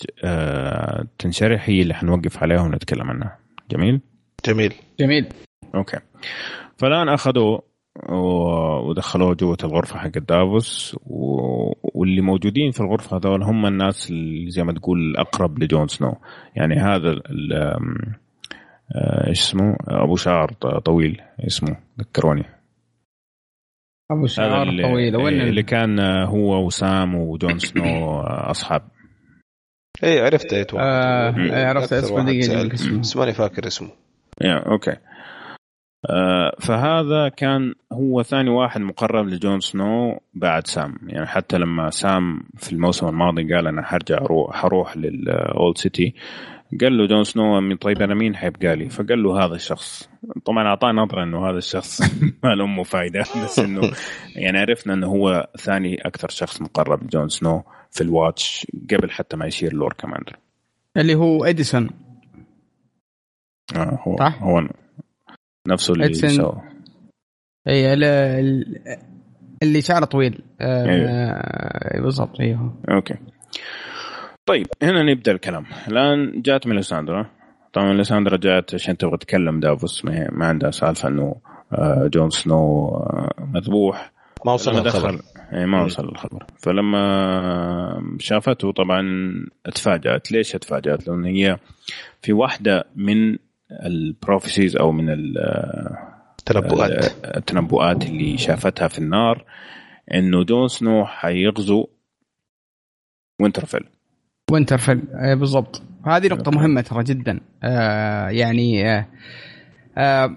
تنشرح 1.19 1.69
هي 1.69 1.83
اللي 1.83 1.95
حنوقف 1.95 2.43
عليها 2.43 2.61
ونتكلم 2.61 3.11
عنها. 3.11 3.39
جميل؟ 3.71 4.01
جميل. 4.47 4.75
جميل. 5.01 5.29
okay. 5.75 5.99
فالآن 6.77 7.09
اخذوه 7.09 7.63
ودخلوه 8.89 9.35
جوة 9.35 9.57
الغرفة 9.65 9.99
حق 9.99 10.19
دافوس 10.19 10.97
واللي 11.95 12.21
موجودين 12.21 12.71
في 12.71 12.81
الغرفة 12.81 13.17
هذول 13.17 13.43
هم 13.43 13.67
الناس 13.67 14.11
اللي 14.11 14.51
زي 14.51 14.65
ما 14.65 14.73
تقول 14.73 14.99
الأقرب 14.99 15.63
لجون 15.63 15.89
سنو. 15.89 16.15
يعني 16.57 16.75
هذا 16.75 17.21
آه، 18.95 19.29
إيش 19.29 19.41
اسمه؟ 19.41 19.77
أبو 19.89 20.17
شعر 20.17 20.53
طويل 20.85 21.21
اسمه 21.47 21.77
ذكروني. 22.01 22.45
أبو 24.11 24.27
شعر 24.27 24.83
طويل. 24.83 25.17
وين 25.17 25.41
اللي 25.41 25.63
كان 25.63 26.01
هو 26.27 26.67
وسام 26.67 27.15
وجون 27.15 27.59
سنو 27.59 28.21
أصحاب. 28.21 28.83
إيه 30.03 30.23
عرفته 30.23 30.61
أتوقع 30.61 30.85
آه 30.85 31.37
إيه، 31.37 31.67
عرفت 31.67 31.93
إسمه 31.93 32.25
دقيقة 32.25 32.69
بس 32.99 33.17
ماني 33.17 33.33
فاكر 33.33 33.67
اسمه. 33.67 33.89
يا 34.41 34.59
okay. 34.59 34.97
آه 36.11 36.57
فهذا 36.61 37.29
كان 37.29 37.75
هو 37.93 38.23
ثاني 38.23 38.51
واحد 38.51 38.81
مقرب 38.81 39.27
لجون 39.29 39.61
سنو 39.61 40.21
بعد 40.35 40.67
سام. 40.67 40.99
يعني 41.07 41.27
حتى 41.27 41.59
لما 41.59 41.91
سام 41.91 42.41
في 42.57 42.73
الموسم 42.73 43.09
الماضي 43.09 43.55
قال 43.55 43.67
أنا 43.67 43.83
حرجع 43.83 44.17
أروح 44.17 44.57
حروح 44.57 44.97
لل 44.97 45.29
old 45.29 45.79
city 45.79 46.15
قال 46.81 46.99
له 46.99 47.07
جون 47.07 47.25
سنو 47.25 47.77
طيب 47.77 48.03
أنا 48.03 48.15
مين 48.15 48.37
حيبقى 48.37 48.77
لي؟ 48.77 48.89
فقال 48.89 49.23
له 49.23 49.45
هذا 49.45 49.55
الشخص. 49.55 50.11
طبعا 50.45 50.69
أعطاه 50.69 50.93
نظرة 50.93 51.23
إنه 51.23 51.51
هذا 51.51 51.59
الشخص 51.59 52.01
ما 52.45 52.55
له 52.55 52.65
أمه 52.65 52.83
فايدة 52.83 53.21
بس 53.21 53.59
إنه 53.59 53.91
يعني 54.37 54.59
عرفنا 54.59 54.95
إنه 54.95 55.07
هو 55.07 55.49
ثاني 55.59 56.07
أكثر 56.07 56.29
شخص 56.29 56.63
مقرب 56.63 57.05
لجون 57.05 57.29
سنو. 57.29 57.63
في 57.91 58.01
ال 58.01 58.12
watch 58.12 58.67
قبل 58.91 59.11
حتى 59.11 59.37
ما 59.37 59.47
يصير 59.47 59.73
lord 59.73 59.93
commander 59.93 60.37
اللي 60.97 61.15
هو 61.15 61.45
إديسون. 61.45 61.91
آه 63.77 63.99
هو 64.03 64.17
صح؟ 64.19 64.43
هو 64.43 64.69
نفسه 65.69 65.95
اللي 65.95 66.15
سوى 66.15 66.63
اي 67.69 67.95
اللي 69.63 69.81
شعره 69.81 70.05
طويل. 70.05 70.43
آه 70.61 70.85
أيوه. 70.85 72.03
بالضبط 72.03 72.41
أيوه 72.41 72.75
okay. 72.91 73.15
طيب 74.47 74.67
هنا 74.83 75.03
نبدأ 75.03 75.33
الكلام. 75.33 75.67
الآن 75.89 76.43
جات 76.43 76.67
ميليساندرا 76.67 77.31
طبعا 77.73 77.87
ميليساندرا 77.87 78.37
جات 78.37 78.75
عشان 78.75 78.97
تبغى 78.97 79.17
تكلم 79.17 79.61
دافوس. 79.61 80.05
ما 80.05 80.47
عندها 80.47 80.71
سالفة 80.71 81.09
إنه 81.09 81.37
آه، 81.73 82.11
جون 82.15 82.31
سنو 82.31 82.89
آه، 82.89 83.35
مذبوح. 83.55 84.13
ما 84.47 84.53
وصل 84.53 84.71
الخبر. 84.71 85.21
اي 85.53 85.67
ما 85.67 85.85
وصل 85.85 86.09
الخبر. 86.09 86.45
فلما 86.57 88.17
شافته 88.19 88.73
طبعا 88.73 89.03
تفاجأت. 89.75 90.33
ليش 90.33 90.53
تفاجأت؟ 90.53 91.09
لأن 91.09 91.25
هي 91.25 91.59
في 92.23 92.33
واحدة 92.33 92.85
من 92.97 93.39
ال 93.87 93.95
prophecies 93.95 94.77
أو 94.77 94.93
من 94.93 95.07
التنبؤات. 95.11 97.05
التنبؤات 97.37 98.07
اللي 98.07 98.39
شافتها 98.39 98.89
في 98.89 98.99
النار 98.99 99.45
إنه 100.15 100.45
جون 100.45 100.69
سنو 100.69 101.05
حيغزو 101.05 101.87
وينترفيل. 103.41 103.85
وينترفيل. 104.51 105.03
بالضبط. 105.37 105.83
هذه 106.07 106.29
نقطة 106.29 106.51
مهمة 106.51 106.81
ترى 106.81 107.05
جدا. 107.05 107.41
آه 107.63 108.29
يعني 108.29 108.91
آه 108.91 109.07
آه 109.99 110.37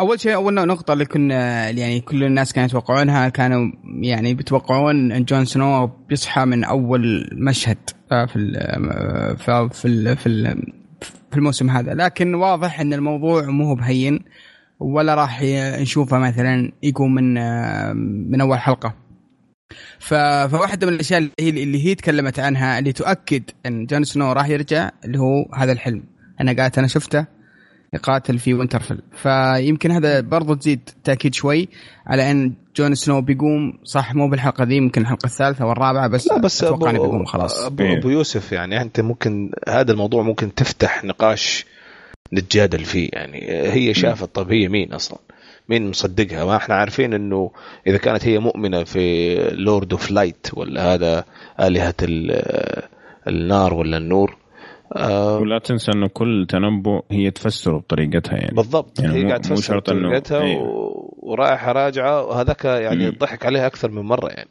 أول 0.00 0.20
شيء 0.20 0.34
أول 0.34 0.54
نقطة 0.54 0.92
اللي 0.92 1.04
كنا 1.04 1.70
يعني 1.70 2.00
كل 2.00 2.24
الناس 2.24 2.52
كانوا 2.52 2.68
يتوقعونها 2.68 3.28
كانوا 3.28 3.72
يعني 4.02 4.34
بيتوقعون 4.34 5.12
إن 5.12 5.24
جون 5.24 5.44
سنو 5.44 5.86
بيصحى 5.86 6.44
من 6.44 6.64
أول 6.64 7.30
مشهد 7.32 7.78
آه، 8.12 8.26
في 8.26 8.36
ال 8.36 8.56
آه، 8.56 9.68
في 9.68 9.84
ال 9.84 10.16
في 10.16 10.26
ال 10.26 10.72
في 11.30 11.36
الموسم 11.36 11.70
هذا. 11.70 11.94
لكن 11.94 12.34
واضح 12.34 12.80
إن 12.80 12.92
الموضوع 12.92 13.42
مو 13.42 13.74
بهين 13.74 14.20
ولا 14.80 15.14
راح 15.14 15.42
نشوفه 15.80 16.18
مثلا 16.18 16.72
يقوم 16.82 17.14
من 17.14 17.38
آه، 17.38 17.92
من 17.92 18.40
أول 18.40 18.58
حلقة. 18.58 18.94
فواحدة 19.98 20.86
من 20.86 20.92
الأشياء 20.92 21.18
اللي 21.18 21.32
هي 21.40 21.48
اللي 21.48 21.86
هي 21.86 21.94
تكلمت 21.94 22.38
عنها 22.38 22.78
اللي 22.78 22.92
تؤكد 22.92 23.42
إن 23.66 23.86
جون 23.86 24.04
سنو 24.04 24.32
راح 24.32 24.48
يرجع 24.48 24.90
اللي 25.04 25.18
هو 25.18 25.54
هذا 25.54 25.72
الحلم. 25.72 26.04
أنا 26.40 26.62
قالت 26.62 26.78
أنا 26.78 26.86
شفته 26.86 27.37
يقاتل 27.92 28.38
في 28.38 28.54
وينترفيل 28.54 28.98
فيمكن 29.12 29.90
هذا 29.90 30.20
برضو 30.20 30.54
تزيد 30.54 30.90
تأكيد 31.04 31.34
شوي 31.34 31.68
على 32.06 32.30
أن 32.30 32.54
جون 32.76 32.94
سنو 32.94 33.20
بيقوم 33.20 33.78
صح 33.84 34.14
مو 34.14 34.28
بالحلقة 34.28 34.64
ذي 34.64 34.80
ممكن 34.80 35.00
الحلقة 35.00 35.26
الثالثة 35.26 35.66
والرابعة 35.66 36.08
بس 36.08 36.28
لا 36.28 36.38
بس 36.38 36.64
أتوقع 36.64 36.90
إنه 36.90 37.02
بيقوم 37.02 37.24
خلاص 37.24 37.64
ابو, 37.64 37.82
إيه. 37.82 37.98
أبو 37.98 38.08
يوسف 38.08 38.52
يعني 38.52 38.82
أنت 38.82 39.00
ممكن 39.00 39.50
هذا 39.68 39.92
الموضوع 39.92 40.22
ممكن 40.22 40.54
تفتح 40.54 41.04
نقاش 41.04 41.66
نتجادل 42.32 42.84
فيه 42.84 43.08
يعني 43.12 43.50
هي 43.50 43.94
شافت 43.94 44.34
طب 44.34 44.52
هي 44.52 44.68
مين 44.68 44.92
أصلا؟ 44.92 45.18
مين 45.68 45.90
مصدقها؟ 45.90 46.44
ما 46.44 46.56
إحنا 46.56 46.74
عارفين 46.74 47.14
إنه 47.14 47.50
إذا 47.86 47.96
كانت 47.96 48.26
هي 48.26 48.38
مؤمنة 48.38 48.84
في 48.84 49.34
Lord 49.52 49.92
of 49.92 50.10
Light 50.10 50.46
ولا 50.52 50.94
هذا 50.94 51.24
آلهة 51.60 51.94
النار 53.28 53.74
ولا 53.74 53.96
النور 53.96 54.36
آه 54.96 55.38
ولا 55.38 55.58
تنسى 55.58 55.92
أنه 55.94 56.08
كل 56.08 56.46
تنبؤ 56.48 57.02
هي 57.10 57.30
تفسره 57.30 57.78
بطريقتها 57.78 58.36
يعني. 58.36 58.56
بالضبط 58.56 59.00
يعني 59.00 59.14
هي 59.14 59.26
قاعدة 59.26 59.42
تفسر 59.42 59.78
بطريقتها 59.78 60.42
أيه. 60.42 60.58
ورايحه 61.16 61.72
راجعه 61.72 62.24
وهذاك 62.24 62.64
يعني 62.64 63.10
ضحك 63.10 63.46
عليها 63.46 63.66
أكثر 63.66 63.90
من 63.90 64.02
مرة 64.02 64.28
يعني. 64.28 64.50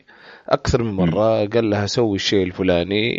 أكثر 0.49 0.83
من 0.83 0.93
مرة. 0.93 1.45
قال 1.45 1.69
لها 1.69 1.85
سوي 1.85 2.15
الشيء 2.15 2.43
الفلاني 2.43 3.15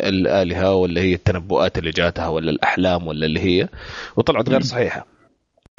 الآلهة 0.00 0.74
ولا 0.74 1.00
هي 1.00 1.14
التنبؤات 1.14 1.78
اللي 1.78 1.90
جاتها 1.90 2.28
ولا 2.28 2.50
الأحلام 2.50 3.06
ولا 3.06 3.26
اللي 3.26 3.40
هي. 3.40 3.68
وطلعت 4.16 4.48
غير 4.48 4.60
صحيحة. 4.60 5.06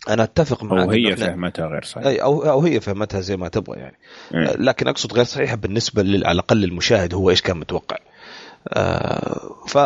أنا 0.09 0.23
أتفق 0.23 0.63
معك 0.63 0.83
أو 0.83 0.91
هي 0.91 1.15
فهمتها 1.15 1.67
غير 1.67 1.83
صحيحة. 1.83 2.09
أي 2.09 2.21
أو 2.21 2.41
أو 2.41 2.61
هي 2.61 2.79
فهمتها 2.79 3.21
زي 3.21 3.37
ما 3.37 3.47
تبغى 3.47 3.79
يعني. 3.79 3.97
مم. 4.31 4.47
لكن 4.59 4.87
أقصد 4.87 5.13
غير 5.13 5.23
صحيحة 5.23 5.55
بالنسبة 5.55 6.01
على 6.01 6.31
الأقل 6.31 6.57
للمشاهد 6.57 7.13
هو 7.13 7.29
إيش 7.29 7.41
كان 7.41 7.57
متوقع. 7.57 7.97
آه 8.73 9.65
ف 9.67 9.77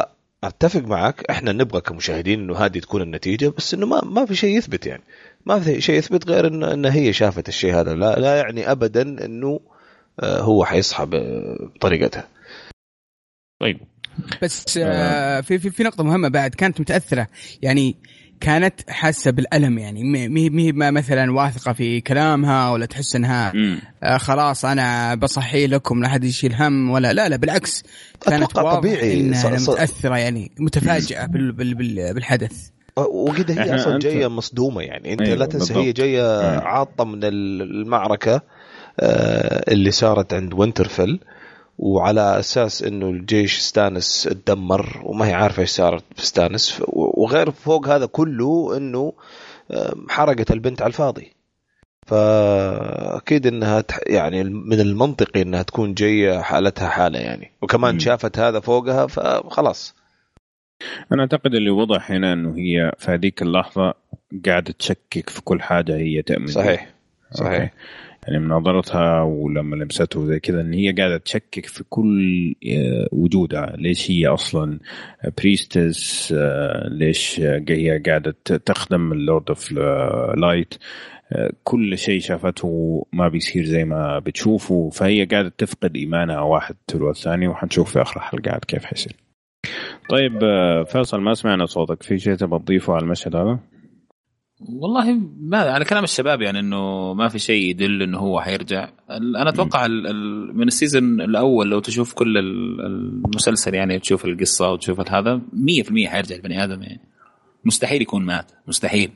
أتفق 0.44 0.82
معك 0.82 1.24
إحنا 1.30 1.52
نبغى 1.52 1.82
كمشاهدين 1.82 2.40
إنه 2.40 2.58
هذه 2.58 2.80
تكون 2.80 3.02
النتيجة 3.02 3.54
بس 3.58 3.74
إنه 3.74 3.86
ما 3.86 4.02
ما 4.06 4.26
في 4.26 4.36
شيء 4.36 4.58
يثبت 4.58 4.86
يعني. 4.86 5.04
ما 5.46 5.60
في 5.60 5.82
شيء 5.82 5.98
يثبت 5.98 6.30
غير 6.30 6.48
انه 6.48 6.74
إن 6.74 6.86
هي 6.86 7.14
شافت 7.14 7.50
الشيء 7.50 7.76
هذا. 7.76 7.96
لا 7.96 8.20
لا 8.20 8.38
يعني 8.38 8.72
ابدا 8.72 9.02
إنه 9.02 9.60
آه، 10.20 10.42
هو 10.42 10.66
حيصحى 10.66 11.06
بطريقتها 11.06 12.28
طيب. 13.62 13.80
بس 14.42 14.78
آه. 14.78 15.42
في 15.42 15.60
في 15.60 15.70
في 15.70 15.84
نقطة 15.84 16.04
مهمة 16.04 16.30
بعد 16.30 16.56
كانت 16.56 16.82
متأثرة. 16.82 17.28
يعني 17.62 17.96
كانت 18.40 18.90
حاسة 18.90 19.32
بالألم 19.32 19.78
يعني. 19.78 20.04
مي 20.04 20.50
مي 20.50 20.72
مثلا 20.72 21.32
واثقة 21.32 21.74
في 21.74 22.02
كلامها 22.02 22.70
ولا 22.70 22.86
تحس 22.86 23.16
إنها 23.16 23.54
آه 24.04 24.18
خلاص 24.18 24.66
أنا 24.66 25.16
بصحي 25.16 25.68
لكم 25.68 26.02
لا 26.02 26.08
احد 26.08 26.24
يشيل 26.24 26.54
هم 26.54 26.90
ولا 26.90 27.14
لا 27.14 27.30
لا 27.30 27.36
بالعكس. 27.36 27.84
كانت 28.22 28.52
طبيعي. 28.52 29.20
انها 29.20 29.50
متأثرة 29.50 30.18
يعني 30.18 30.52
متفاجئة 30.60 31.26
بال 31.26 31.52
بال 31.52 31.76
بال 31.76 32.14
بالحدث. 32.14 32.70
وكذا 32.98 33.64
هي 33.64 33.76
أصلا 33.76 34.00
جاية 34.00 34.28
مصدومة 34.28 34.82
يعني. 34.82 35.14
أنت 35.14 35.22
أيوة 35.22 35.36
لا 35.36 35.46
تنسى 35.46 35.76
هي 35.76 35.92
جاية 35.92 36.60
عاطة 36.60 37.04
من 37.04 37.20
المعركة 37.24 38.42
آه، 39.00 39.74
اللي 39.74 39.92
صارت 39.92 40.34
عند 40.34 40.54
وينترفيل. 40.54 41.20
وعلى 41.78 42.40
أساس 42.40 42.84
إنه 42.84 43.10
الجيش 43.10 43.58
ستانيس 43.58 44.24
تدمر 44.24 45.02
وما 45.04 45.28
هي 45.28 45.34
عارفة 45.34 45.62
إيش 45.62 45.70
صارت 45.70 46.04
بستانيس 46.18 46.82
وغير 46.88 47.52
فوق 47.52 47.88
هذا 47.88 48.06
كله 48.06 48.78
إنه 48.78 49.14
حرقت 50.10 50.52
البنت 50.52 50.82
على 50.82 50.90
الفاضي. 50.90 51.34
فأكيد 52.08 53.48
إنها 53.48 53.84
يعني 54.08 54.44
من 54.44 54.80
المنطقي 54.80 55.42
إنها 55.42 55.64
تكون 55.64 55.94
جاية 55.94 56.42
حالتها 56.42 56.90
حالة 56.90 57.20
يعني. 57.20 57.52
وكمان 57.62 57.96
م. 57.96 58.00
شافت 58.00 58.40
هذا 58.40 58.60
فوقها 58.60 59.08
فخلاص. 59.08 59.96
أنا 61.12 61.22
أعتقد 61.22 61.56
اللي 61.56 61.70
وضح 61.70 62.12
هنا 62.12 62.34
إنه 62.34 62.58
هي 62.58 62.92
في 62.98 63.12
هذيك 63.12 63.42
اللحظة 63.42 63.94
قاعدة 64.46 64.74
تشكك 64.80 65.30
في 65.30 65.42
كل 65.42 65.62
حاجة 65.62 65.96
هي 65.96 66.22
تأمن. 66.22 66.48
صحيح. 66.48 66.90
صحيح. 67.32 67.62
okay. 67.62 67.70
يعني 68.28 68.40
من 68.40 68.48
نظرتها 68.48 69.22
ولما 69.22 69.76
لمسته 69.76 70.26
زي 70.26 70.40
كذا 70.40 70.62
إن 70.62 70.74
هي 70.74 70.92
قاعدة 70.92 71.18
تشكك 71.18 71.66
في 71.66 71.84
كل 71.90 72.56
آه، 72.72 73.08
وجودها. 73.12 73.76
ليش 73.78 74.12
هي 74.12 74.28
أصلا 74.28 74.80
priestess 75.38 76.34
آه، 76.38 76.88
ليش 76.90 77.40
هي 77.40 78.02
قاعدة 78.06 78.36
تخدم 78.66 79.12
ال 79.12 79.20
Lord 79.20 79.50
of 79.50 79.72
Light 80.38 80.74
كل 81.64 81.98
شيء 81.98 82.20
شافته 82.20 83.06
ما 83.14 83.28
بيصير 83.28 83.66
زي 83.66 83.86
ما 83.86 84.20
بتشوفه. 84.20 84.90
فهي 84.90 85.26
قاعدة 85.26 85.54
تفقد 85.58 85.96
إيمانها 85.96 86.40
واحد 86.40 86.76
تلو 86.88 87.10
الثاني 87.10 87.48
وحنشوف 87.48 87.94
في 87.94 88.02
آخر 88.02 88.18
الحلقات 88.18 88.66
كيف 88.66 88.86
حيصير. 88.86 89.16
طيب 90.10 90.44
آه، 90.44 90.84
فيصل 90.84 91.22
ما 91.22 91.34
سمعنا 91.34 91.66
صوتك. 91.66 92.04
في 92.04 92.20
شيء 92.20 92.36
تبغى 92.36 92.60
تضيفه 92.60 92.94
على 92.94 93.04
المشهد 93.04 93.36
هذا؟ 93.36 93.60
والله 94.60 95.20
ما 95.40 95.58
على 95.58 95.86
كلام 95.86 96.04
الشباب 96.04 96.42
يعني 96.42 96.60
إنه 96.60 97.14
ما 97.14 97.28
في 97.28 97.40
شيء 97.40 97.70
يدل 97.70 98.02
إنه 98.02 98.18
هو 98.18 98.42
حيرجع. 98.42 98.90
أنا 99.10 99.50
أتوقع 99.50 99.88
من 99.88 100.68
السيزون 100.68 101.22
الأول 101.22 101.70
لو 101.70 101.80
تشوف 101.80 102.14
كل 102.14 102.38
المسلسل 102.38 103.74
يعني 103.74 104.00
تشوف 104.00 104.26
القصة 104.26 104.72
وتشوف 104.72 105.12
هذا 105.12 105.42
100% 105.82 106.08
حيرجع 106.08 106.36
البني 106.36 106.64
آدم 106.64 106.82
يعني. 106.84 107.02
مستحيل 107.66 108.02
يكون 108.02 108.26
مات 108.26 108.52
مستحيل. 108.68 109.12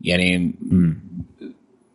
يعني 0.00 0.54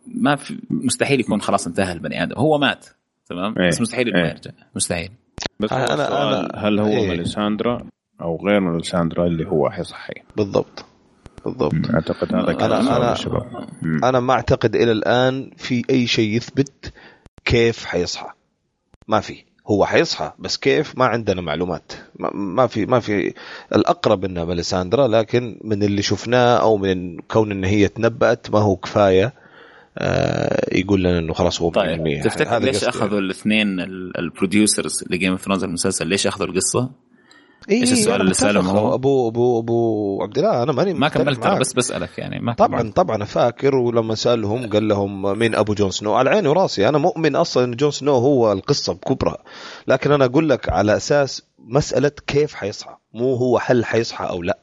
ما 0.08 0.36
في 0.36 0.58
مستحيل 0.70 1.20
يكون 1.20 1.42
خلاص 1.42 1.68
انتهى 1.68 1.94
البني 1.94 2.24
آدم. 2.24 2.36
هو 2.38 2.58
مات 2.58 2.86
تمام؟ 3.26 3.56
إيه. 3.60 3.68
بس 3.68 3.82
مستحيل 3.82 4.10
انه 4.10 4.24
إيه. 4.24 4.30
يرجع. 4.30 4.52
مستحيل. 4.76 5.10
بس 5.60 5.74
أنا, 5.74 5.94
أنا 5.94 6.52
هل 6.56 6.80
هو 6.80 6.88
إيه. 6.88 7.10
ميليساندرا 7.10 7.84
أو 8.22 8.48
غير 8.48 8.60
ميليساندرا 8.60 9.28
اللي 9.28 9.48
هو 9.48 9.70
حيصحي 9.70 10.14
بالضبط. 10.38 10.91
بالضبط. 11.46 11.74
أعتقد 11.94 12.36
هذا 12.36 12.54
كان 12.54 12.72
أنا, 12.72 12.98
أنا, 12.98 13.14
الشباب. 13.14 13.68
أنا 14.04 14.20
ما 14.20 14.34
أعتقد 14.34 14.76
إلى 14.76 14.92
الآن 14.92 15.52
في 15.58 15.84
أي 15.90 16.08
شيء 16.08 16.36
يثبت 16.36 16.94
كيف 17.46 17.86
حيصحى. 17.86 18.28
ما 19.08 19.20
في. 19.20 19.44
هو 19.68 19.86
حيصحى 19.86 20.32
بس 20.40 20.58
كيف؟ 20.58 20.98
ما 20.98 21.06
عندنا 21.06 21.42
معلومات. 21.42 21.92
ما 22.34 22.68
في 22.68 22.86
ما 22.86 23.00
في. 23.00 23.34
الأقرب 23.76 24.26
إنها 24.26 24.46
ميليساندرا 24.46 25.08
لكن 25.08 25.60
من 25.64 25.84
اللي 25.84 26.02
شفناه 26.02 26.58
أو 26.58 26.78
من 26.78 27.20
كون 27.20 27.52
إن 27.52 27.64
هي 27.64 27.88
تنبأت 27.88 28.52
ما 28.52 28.60
هو 28.60 28.76
كفاية. 28.76 29.34
آه 29.98 30.78
يقول 30.78 31.04
لنا 31.04 31.20
إنه 31.20 31.34
خلاص 31.34 31.62
هو 31.62 31.70
طيب 31.70 32.22
تفتكر 32.24 32.60
ليش 32.60 32.84
أخذوا 32.84 33.20
الاثنين 33.20 33.80
ال 34.20 34.28
producers 34.28 35.04
ل 35.10 35.14
Game 35.14 35.32
of 35.32 35.42
Thrones 35.42 35.64
المسلسل؟ 35.64 36.08
ليش 36.08 36.28
أخذوا 36.28 36.48
القصة؟ 36.48 36.90
إيه 37.70 37.82
إيش 37.82 37.92
السؤال 37.92 38.22
اللي 38.22 38.34
سأله 38.34 38.62
هو 38.62 38.96
ابو 38.96 39.28
ابو 39.30 39.60
أبو 39.60 40.20
عبد 40.24 40.38
الله 40.38 40.64
أنا 40.64 40.72
ماني 40.72 40.94
ما 40.94 41.10
كملت 41.10 41.48
بس 41.48 41.74
بسألك 41.74 42.18
يعني 42.18 42.40
ما 42.40 42.54
طبعا 42.54 42.92
طبعا 42.92 43.24
فاكر 43.24 43.76
ولما 43.76 44.16
سألهم 44.16 44.70
قال 44.70 44.88
لهم 44.88 45.40
مين 45.40 45.56
أبو 45.56 45.74
جون 45.74 45.92
سنو. 45.92 46.14
على 46.14 46.30
عيني 46.30 46.48
وراسي 46.48 46.90
أنا 46.90 46.98
مؤمن 46.98 47.36
أصلا 47.36 47.64
إن 47.64 47.72
جون 47.72 47.92
سنو 47.92 48.12
هو 48.12 48.52
القصة 48.52 48.94
بكبرها 48.94 49.38
لكن 49.88 50.12
أنا 50.12 50.26
أقول 50.26 50.50
لك 50.50 50.70
على 50.70 50.96
أساس 50.96 51.44
مسألة 51.60 52.12
كيف 52.28 52.54
حيصحى 52.54 52.96
مو 53.14 53.34
هو 53.36 53.60
هل 53.66 53.86
حيصحى 53.86 54.26
أو 54.30 54.42
لا. 54.44 54.58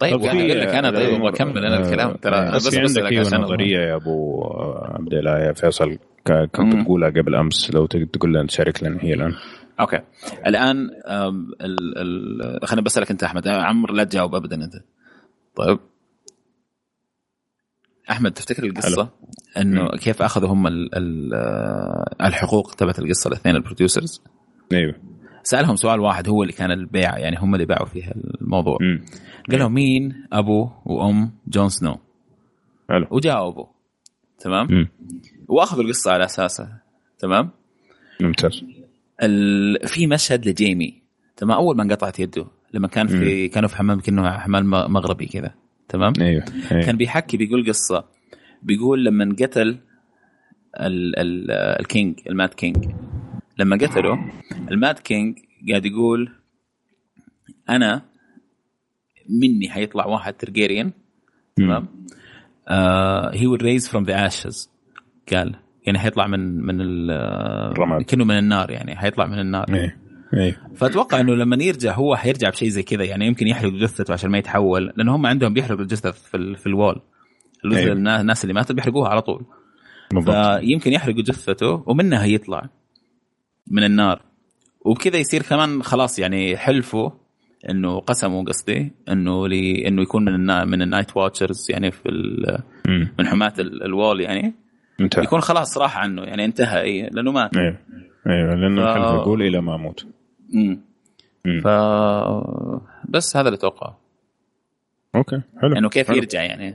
طيب 0.00 0.20
يعني 0.20 0.40
أقول 0.40 0.60
لك 0.60 0.68
أنا 0.68 0.90
طيب 0.90 1.20
بكمل 1.20 1.64
أنا 1.64 1.80
الكلام. 1.80 2.12
ترى 2.16 2.50
بس, 2.54 2.66
بس 2.66 2.98
عندك 2.98 3.18
عشان 3.18 3.40
نظرية 3.40 3.78
يا 3.78 3.96
أبو 3.96 4.44
عبد 4.82 5.14
الله 5.14 5.38
يا 5.38 5.52
فيصل؟ 5.52 5.98
كنت 6.26 6.82
تقولها 6.84 7.10
قبل 7.10 7.34
أمس 7.34 7.70
لو 7.74 7.86
تقول 7.86 8.30
لنا 8.30 8.46
تشارك 8.46 8.82
لنا 8.82 8.98
هي 9.02 9.14
الآن. 9.14 9.32
okay. 9.80 10.00
الآن 10.46 10.90
ال 11.60 11.98
ال 11.98 12.66
خليني 12.66 12.84
بسألك 12.84 13.10
أنت 13.10 13.24
أحمد. 13.24 13.48
عمر 13.48 13.92
لا 13.92 14.04
تجاوب 14.04 14.34
ابدا 14.34 14.64
أنت. 14.64 14.74
طيب. 15.56 15.78
أحمد 18.10 18.32
تفتكر 18.32 18.64
القصة؟ 18.64 19.10
إنه 19.56 19.88
كيف 19.88 20.22
أخذوا 20.22 20.48
هم 20.48 20.66
ال 20.66 20.94
ال 20.94 21.34
الحقوق 22.22 22.74
تبعت 22.74 22.98
القصة 22.98 23.28
الاثنين 23.28 23.56
ال 23.56 23.62
producers؟ 23.62 24.22
أيوه. 24.72 24.94
سألهم 25.42 25.76
سؤال 25.76 26.00
واحد 26.00 26.28
هو 26.28 26.42
اللي 26.42 26.52
كان 26.52 26.70
البيع 26.70 27.18
يعني 27.18 27.36
هم 27.38 27.54
اللي 27.54 27.66
باعوا 27.66 27.86
فيها 27.86 28.14
الموضوع. 28.40 28.78
مم. 28.80 29.04
قال 29.50 29.58
لهم 29.58 29.74
مين؟ 29.74 30.26
أبو 30.32 30.70
وأم 30.86 31.32
جون 31.46 31.68
سنو. 31.68 31.96
حلو. 32.88 33.06
وجاوبوا. 33.10 33.66
تمام؟ 34.38 34.66
مم. 34.70 34.88
وأخذوا 35.48 35.84
القصة 35.84 36.12
على 36.12 36.24
اساسه 36.24 36.68
تمام؟ 37.18 37.50
ممتاز. 38.20 38.64
في 39.86 40.06
مشهد 40.06 40.48
لجيمي. 40.48 41.02
تمام؟ 41.36 41.56
أول 41.56 41.76
ما 41.76 41.82
انقطعت 41.82 42.18
يده 42.18 42.46
لما 42.74 42.88
كان 42.88 43.06
في 43.06 43.42
مم. 43.42 43.50
كانوا 43.50 43.68
في 43.68 43.76
حمام 43.76 44.00
كأنه 44.00 44.30
حمام 44.30 44.70
مغربي 44.70 45.26
كذا. 45.26 45.54
تمام؟ 45.88 46.12
أيوه, 46.20 46.44
أيوه. 46.72 46.82
كان 46.82 46.96
بيحكي 46.96 47.36
بيقول 47.36 47.68
قصة. 47.68 48.04
بيقول 48.62 49.04
لما 49.04 49.36
قتل 49.40 49.78
ال... 50.80 51.18
ال... 51.18 51.50
ال 51.50 51.64
king 51.64 52.20
ال 52.26 52.33
Mad 52.33 52.54
King. 52.54 52.88
لما 53.58 53.76
قتله 53.76 54.30
ال 54.70 54.77
Mad 54.77 55.00
King 55.00 55.38
قاعد 55.68 55.86
يقول 55.86 56.32
أنا 57.70 58.02
مني 59.28 59.70
حيطلع 59.70 60.06
واحد 60.06 60.34
تارجيريان 60.34 60.92
تمام؟ 61.56 61.88
he 63.34 63.46
will 63.46 63.62
rise 63.62 63.88
from 63.88 64.04
the 64.04 64.26
ashes 64.26 64.70
قال 65.32 65.56
يعني 65.88 65.98
حيطلع 65.98 66.26
من 66.26 66.66
من 66.66 66.80
الرماد 66.80 68.02
كأنه 68.02 68.24
من 68.24 68.38
النار 68.38 68.70
يعني 68.70 68.96
حيطلع 68.96 69.26
من 69.26 69.38
النار. 69.38 69.66
إيه 69.74 70.08
إيه. 70.34 70.60
فأتوقع 70.74 71.20
إنه 71.20 71.34
لما 71.34 71.56
يرجع 71.64 71.94
هو 71.94 72.16
حيرجع 72.16 72.50
بشيء 72.50 72.68
زي 72.68 72.82
كذا 72.82 73.04
يعني 73.04 73.26
يمكن 73.26 73.46
يحرق 73.46 73.72
جثته 73.72 74.12
عشان 74.12 74.30
ما 74.30 74.38
يتحول 74.38 74.92
لأنه 74.96 75.16
هم 75.16 75.26
عندهم 75.26 75.54
بيحرقوا 75.54 75.82
الجثث 75.82 76.30
في 76.30 76.54
في 76.56 76.66
ال 76.66 76.72
Wall. 76.72 77.00
أيه. 77.64 77.92
الناس 77.92 78.44
اللي 78.44 78.54
ماتت 78.54 78.72
بيحرقوها 78.72 79.08
على 79.08 79.22
طول. 79.22 79.46
بالضبط. 80.14 80.60
فيمكن 80.60 80.92
يحرقوا 80.92 81.22
جثته 81.22 81.82
ومنها 81.86 82.24
يطلع 82.24 82.68
من 83.66 83.84
النار. 83.84 84.22
وبكذا 84.84 85.16
يصير 85.16 85.42
كمان 85.42 85.82
خلاص 85.82 86.18
يعني 86.18 86.56
حلفه 86.56 87.12
إنه 87.70 87.98
قسموا 87.98 88.44
قصدي 88.44 88.92
إنه 89.08 89.48
لي 89.48 89.88
إنه 89.88 90.02
يكون 90.02 90.24
من 90.24 90.34
النا 90.34 90.64
من 90.64 90.82
ال 90.82 90.88
Night 90.88 91.16
Watchers 91.16 91.66
يعني 91.70 91.90
في 91.90 92.08
من 93.18 93.26
حماة 93.26 93.52
ال 93.58 93.70
Wall 93.70 94.20
يعني. 94.20 94.54
انتهى. 95.00 95.24
يكون 95.24 95.40
خلاص 95.40 95.78
راح 95.78 95.98
عنه 95.98 96.22
يعني 96.22 96.44
انتهى 96.44 96.80
اي 96.80 97.08
لأنه 97.12 97.32
مات. 97.32 97.56
أيوه 97.56 97.76
أيوه 98.26 98.54
لأنه 98.54 98.84
ف... 98.84 98.96
الحلف 98.96 99.20
يقول 99.20 99.42
إلى 99.42 99.60
ما 99.60 99.74
أموت 99.74 100.06
امم 100.54 100.80
ف 101.62 101.68
بس 103.08 103.36
هذا 103.36 103.48
اللي 103.48 103.56
اتوقعه 103.56 103.98
okay 105.14 105.40
حلو. 105.62 105.76
انه 105.76 105.88
كيف 105.88 106.08
حلو. 106.08 106.16
يرجع 106.16 106.42
يعني. 106.42 106.74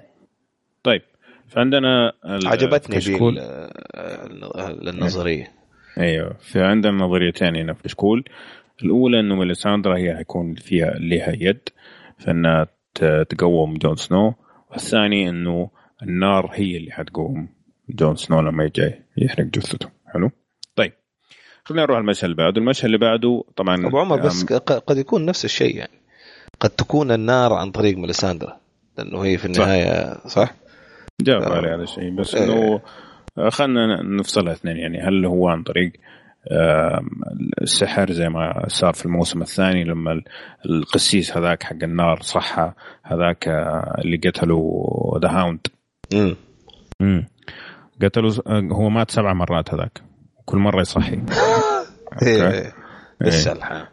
طيب 0.84 1.02
فعندنا 1.48 2.14
عجبتني 2.24 3.00
دي 3.00 3.18
النظرية. 4.90 5.52
أيوه 6.00 6.34
في 6.34 6.62
عندنا 6.62 6.94
نظريتين 6.94 7.56
هنا 7.56 7.74
في 7.74 7.80
الكشكول 7.80 8.24
الأولى 8.84 9.20
إنه 9.20 9.36
ميليساندرا 9.36 9.98
هي 9.98 10.16
حيكون 10.16 10.56
فيها 10.56 10.92
لها 11.00 11.34
يد 11.40 11.70
في 12.18 12.32
انها 12.32 12.68
تقوم 13.30 13.74
جون 13.74 13.96
سنو. 13.96 14.34
والثاني 14.72 15.30
إنه 15.30 15.70
النار 16.04 16.50
هي 16.54 16.78
اللي 16.78 16.92
حتقوم. 16.92 17.48
جون 17.90 18.16
سنو 18.16 18.42
لما 18.42 18.64
يجي 18.64 18.92
يحرق 19.18 19.46
جثته. 19.46 19.90
حلو؟ 20.14 20.32
طيب. 20.76 20.94
خلينا 21.64 21.84
نروح 21.84 21.98
المشهد 21.98 22.24
اللي 22.24 22.36
بعده. 22.36 22.62
المشهد 22.62 22.86
اللي 22.86 22.98
بعده 22.98 23.44
طبعا 23.56 23.88
أبو 23.88 24.00
عمر 24.00 24.22
بس 24.22 24.46
قد 24.54 24.98
يكون 24.98 25.26
نفس 25.26 25.46
الشيء 25.46 25.76
يعني. 25.76 26.00
قد 26.60 26.70
تكون 26.70 27.12
النار 27.12 27.54
عن 27.54 27.72
طريق 27.72 27.98
ميليساندرا 27.98 28.58
لأنه 28.98 29.26
هي 29.26 29.38
في 29.38 29.46
النهاية 29.46 30.14
صح, 30.14 30.28
صح؟ 30.28 30.54
جاوب 31.22 31.44
على 31.44 31.68
هذا 31.68 31.84
الشيء. 31.84 32.16
بس 32.16 32.36
إنه 32.36 32.82
خلينا 33.50 34.04
نفصلها 34.04 34.54
اثنين 34.54 34.78
يعني. 34.78 35.02
هل 35.02 35.26
هو 35.26 35.48
عن 35.48 35.64
طريق 35.64 35.92
السحر 37.62 38.12
زي 38.12 38.30
ما 38.30 38.66
صار 38.68 38.94
في 38.94 39.06
الموسم 39.06 39.42
الثاني 39.42 39.84
لما 39.84 40.22
القسيس 40.66 41.38
هذاك 41.38 41.64
حق 41.64 41.84
النار 41.84 42.22
صحى 42.22 42.72
هذاك 43.04 43.48
اللي 44.06 44.18
قتلوا 44.18 45.20
The 45.20 45.30
Hound 45.30 45.68
قتلوا 48.04 48.32
هو 48.72 48.90
مات 48.90 49.12
سبع 49.12 49.34
مرات 49.34 49.74
هذاك. 49.74 50.02
كل 50.46 50.58
مرة 50.58 50.82
يصحي. 50.82 51.22
إيه 52.24 52.74
بالسلحة 53.22 53.76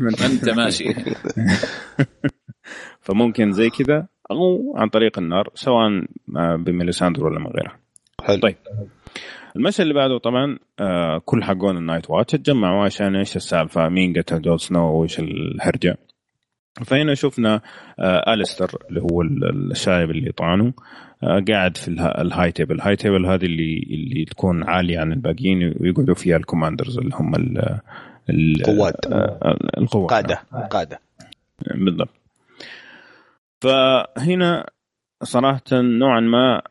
أنت 0.32 0.48
ماشي. 0.48 0.94
فممكن 3.00 3.52
زي 3.52 3.70
كذا 3.70 4.06
أو 4.30 4.74
عن 4.76 4.88
طريق 4.88 5.18
النار 5.18 5.48
سواء 5.54 5.88
بميليساندر 6.58 7.24
ولا 7.26 7.38
من 7.38 7.46
غيرها 7.46 7.78
حلو. 8.24 8.40
طيب. 8.40 8.56
المشهد 9.56 9.80
اللي 9.80 9.94
بعده 9.94 10.18
طبعا 10.18 10.58
آه 10.80 11.22
كل 11.24 11.44
حقون 11.44 11.76
ال 11.76 11.80
Night's 11.80 12.10
Watch 12.10 12.32
تجمعوا 12.32 12.84
عشان 12.84 13.16
إيش 13.16 13.36
السالفة 13.36 13.88
مين 13.88 14.12
قتل 14.18 14.42
جون 14.42 14.58
سنو 14.58 15.00
وإيش 15.00 15.18
الهرجة. 15.20 15.96
فهنا 16.84 17.14
شفنا 17.14 17.60
آه 17.98 18.32
أليستر 18.34 18.70
اللي 18.90 19.00
هو 19.00 19.22
الشايب 19.72 20.10
اللي 20.10 20.32
طعنه 20.32 20.66
آه 20.66 20.72
قاعد 21.22 21.76
في 21.76 21.88
ال 21.88 22.52
high 22.52 22.61
table. 22.61 22.74
ال 22.74 22.96
high 22.96 23.09
table 23.09 23.26
هذه 23.26 23.44
اللي 23.44 23.86
اللي 23.90 24.24
تكون 24.24 24.64
عالية 24.64 24.98
عن 24.98 25.12
الباقيين 25.12 25.74
ويقعدوا 25.80 26.14
فيها 26.14 26.36
ال 26.36 26.42
commanders 26.42 26.98
اللي 26.98 27.14
هم 27.14 27.34
القوات. 28.30 29.06
آه 29.06 29.58
القوات. 29.78 30.10
قادة. 30.10 30.42
قادة. 30.70 31.00
بالضبط. 31.74 32.14
فهنا 33.60 34.66
صراحة 35.22 35.62
نوعا 35.72 36.20
ما 36.20 36.62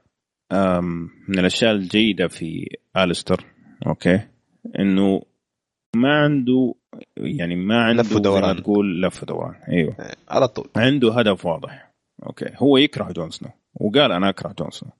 من 1.27 1.39
الأشياء 1.39 1.71
الجيدة 1.71 2.27
في 2.27 2.77
آلستر 2.97 3.43
أوكي؟ 3.87 4.19
إنه 4.79 5.21
ما 5.95 6.23
عنده 6.23 6.73
يعني 7.17 7.55
ما 7.55 7.83
عنده 7.83 8.03
لف 8.03 8.15
ودوران. 8.15 8.63
تقول 8.63 9.01
لف 9.01 9.23
ودوران. 9.23 9.55
أيوه. 9.69 9.95
إيه، 9.99 10.15
على 10.29 10.47
طول. 10.47 10.69
عنده 10.75 11.13
هدف 11.19 11.45
واضح. 11.45 11.91
أوكي. 12.25 12.49
هو 12.55 12.77
يكره 12.77 13.11
جون 13.11 13.29
سنو. 13.29 13.49
وقال 13.79 14.11
أنا 14.11 14.29
أكره 14.29 14.55
جون 14.59 14.71
سنو 14.71 14.91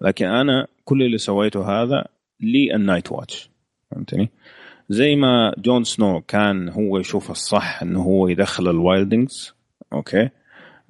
لكن 0.00 0.26
أنا 0.26 0.66
كل 0.84 1.02
اللي 1.02 1.18
سويته 1.18 1.82
هذا 1.82 2.04
للنايت 2.40 3.12
واتش 3.12 3.50
فهمتني؟ 3.90 4.30
زي 4.88 5.16
ما 5.16 5.54
جون 5.58 5.84
سنو 5.84 6.20
كان 6.20 6.68
هو 6.68 6.98
يشوف 6.98 7.30
الصح 7.30 7.82
إنه 7.82 8.02
هو 8.02 8.28
يدخل 8.28 8.68
ال 8.68 8.77
wildlings 8.77 9.54
أوكي؟ 9.92 10.28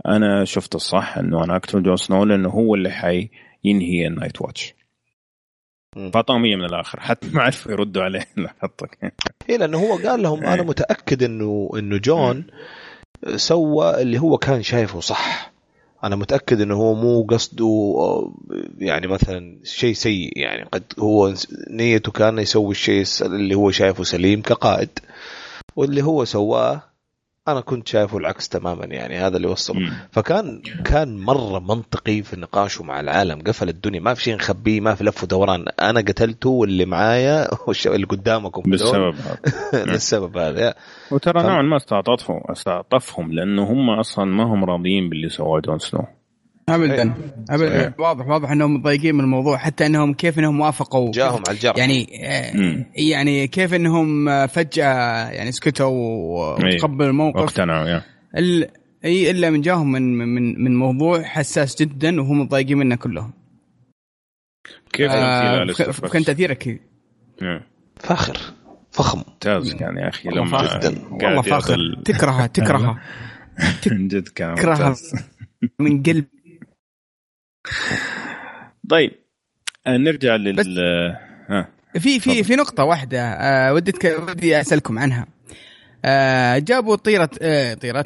أنا 0.06 0.44
شفت 0.44 0.74
الصح 0.74 1.18
إنه 1.18 1.44
أنا 1.44 1.56
اقتل 1.56 1.82
جون 1.82 1.96
سنو 1.96 2.24
لأنه 2.24 2.48
هو 2.48 2.74
اللي 2.74 2.90
حي 2.90 3.28
ينهي 3.64 4.06
ال 4.06 4.12
Night 4.12 4.42
Watch 4.42 4.74
فطامية 6.12 6.56
من 6.56 6.64
الآخر 6.64 7.00
حتى 7.00 7.28
ما 7.32 7.42
عرفوا 7.42 7.72
يردوا 7.72 8.02
عليه 8.02 8.26
حطك. 8.62 9.14
اي 9.50 9.56
لأنه 9.56 9.78
هو 9.78 9.96
قال 9.96 10.22
لهم 10.22 10.44
أنا 10.44 10.62
إيه. 10.62 10.68
متأكد 10.68 11.22
انه 11.22 11.70
إنه 11.78 11.98
جون 11.98 12.44
سوى 13.36 14.02
اللي 14.02 14.18
هو 14.18 14.38
كان 14.38 14.62
شايفه 14.62 15.00
صح. 15.00 15.55
أنا 16.04 16.16
متأكد 16.16 16.60
إنه 16.60 16.74
هو 16.74 16.94
مو 16.94 17.22
قصده 17.22 18.32
يعني 18.78 19.06
مثلا 19.06 19.58
شيء 19.64 19.94
سيء 19.94 20.38
يعني 20.38 20.68
قد 20.72 20.82
هو 20.98 21.34
نيته 21.70 22.12
كان 22.12 22.38
يسوي 22.38 22.70
الشيء 22.70 23.04
اللي 23.22 23.54
هو 23.54 23.70
شايفه 23.70 24.04
سليم 24.04 24.42
كقائد 24.42 24.98
واللي 25.76 26.02
هو 26.02 26.24
سواه 26.24 26.82
أنا 27.48 27.60
كنت 27.60 27.88
شايفه 27.88 28.18
العكس 28.18 28.48
تماما 28.48 28.84
يعني 28.84 29.16
هذا 29.16 29.36
اللي 29.36 29.48
وصله 29.48 29.92
فكان 30.10 30.62
كان 30.84 31.18
مرة 31.18 31.58
منطقي 31.58 32.22
في 32.22 32.36
نقاشه 32.36 32.84
مع 32.84 33.00
العالم. 33.00 33.42
قفل 33.42 33.68
الدنيا 33.68 34.00
ما 34.00 34.14
في 34.14 34.22
شيء 34.22 34.34
نخبيه 34.34 34.80
ما 34.80 34.94
في 34.94 35.04
لف 35.04 35.22
ودوران 35.22 35.64
أنا 35.80 36.00
قتلته 36.00 36.50
واللي 36.50 36.84
معايا 36.84 37.48
اللي 37.86 38.06
قدامكم 38.06 38.62
بالسبب 38.70 39.14
هذا. 39.14 39.84
للسبب 39.84 40.36
هذا. 40.38 40.74
وترى 41.10 41.42
نوعا 41.42 41.62
ما 41.62 41.76
استعطفهم 41.76 42.40
استعطفهم 42.50 43.32
لأنه 43.32 43.62
هم 43.72 43.90
أصلا 43.90 44.24
ما 44.24 44.44
هم 44.44 44.64
راضيين 44.64 45.08
باللي 45.08 45.28
سواه 45.28 45.60
جون 45.60 45.78
سنو. 45.78 46.15
ابدا. 46.68 47.14
ابدا. 47.50 47.94
واضح 47.98 48.26
واضح 48.26 48.50
إنهم 48.50 48.74
متضايقين 48.74 49.14
من 49.14 49.20
الموضوع 49.20 49.56
حتى 49.56 49.86
إنهم 49.86 50.14
كيف 50.14 50.38
إنهم 50.38 50.60
وافقوا. 50.60 51.12
جاهم 51.12 51.42
على 51.48 51.56
الجرح. 51.56 51.76
يعني 51.78 52.06
آه 52.24 52.86
يعني 52.94 53.46
كيف 53.46 53.74
إنهم 53.74 54.46
فجأة 54.46 55.28
يعني 55.30 55.52
سكتوا 55.52 55.86
وتقبلوا 55.86 57.10
الموقف. 57.10 57.40
واقتنعوا 57.40 58.00
إي 59.04 59.30
إلا 59.30 59.50
من 59.50 59.60
جاهم 59.60 59.92
من 59.92 60.18
من 60.18 60.64
من 60.64 60.76
موضوع 60.76 61.22
حساس 61.22 61.82
جدا 61.82 62.20
وهم 62.20 62.40
متضايقين 62.40 62.78
منه 62.78 62.96
كلهم. 62.96 63.32
كيف 64.92 65.10
آه 65.10 65.66
كان 66.12 66.24
تاثيرك 66.24 66.80
فاخر 67.96 68.38
فخم. 68.90 69.18
ممتاز 69.18 69.74
كان 69.74 69.96
يا 69.96 70.08
أخي. 70.08 70.28
لما 70.28 70.78
جدا. 70.78 70.94
والله 71.10 71.42
فاخر 71.42 72.02
تكرهها 72.04 72.46
تكرهها 72.56 73.02
من 73.90 74.08
جد 74.08 74.28
كان 74.28 74.54
تكرهها 74.54 74.96
من 75.80 76.02
قلب. 76.02 76.24
طيب 78.90 79.10
آه، 79.86 79.96
نرجع 79.96 80.36
لل 80.36 80.76
ها. 81.50 81.68
في 81.98 82.20
في 82.20 82.44
في 82.44 82.56
نقطة 82.56 82.84
واحدة 82.84 83.20
آه 83.20 83.72
ودي 83.72 83.92
ودي 84.28 84.60
أسألكم 84.60 84.98
عنها. 84.98 85.26
آه 86.04 86.58
جابوا 86.58 86.96
طيرة 86.96 87.30
آه 87.42 87.74
طيرة 87.74 88.04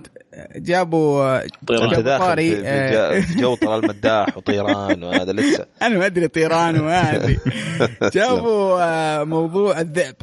جابوا 0.56 1.38
طيران 1.66 2.18
طاري 2.18 2.62
آه 2.66 3.24
جو 3.36 3.54
طلال 3.62 3.84
المداح 3.84 4.36
وطيران 4.36 5.02
وهذا 5.02 5.32
لسه. 5.32 5.66
أنا 5.82 5.98
ما 5.98 6.06
أدري 6.06 6.28
طيران 6.28 6.80
وما 6.80 7.16
أدري. 7.16 7.38
جابوا 8.14 8.82
آه 8.82 9.24
موضوع 9.24 9.80
الذئب 9.80 10.16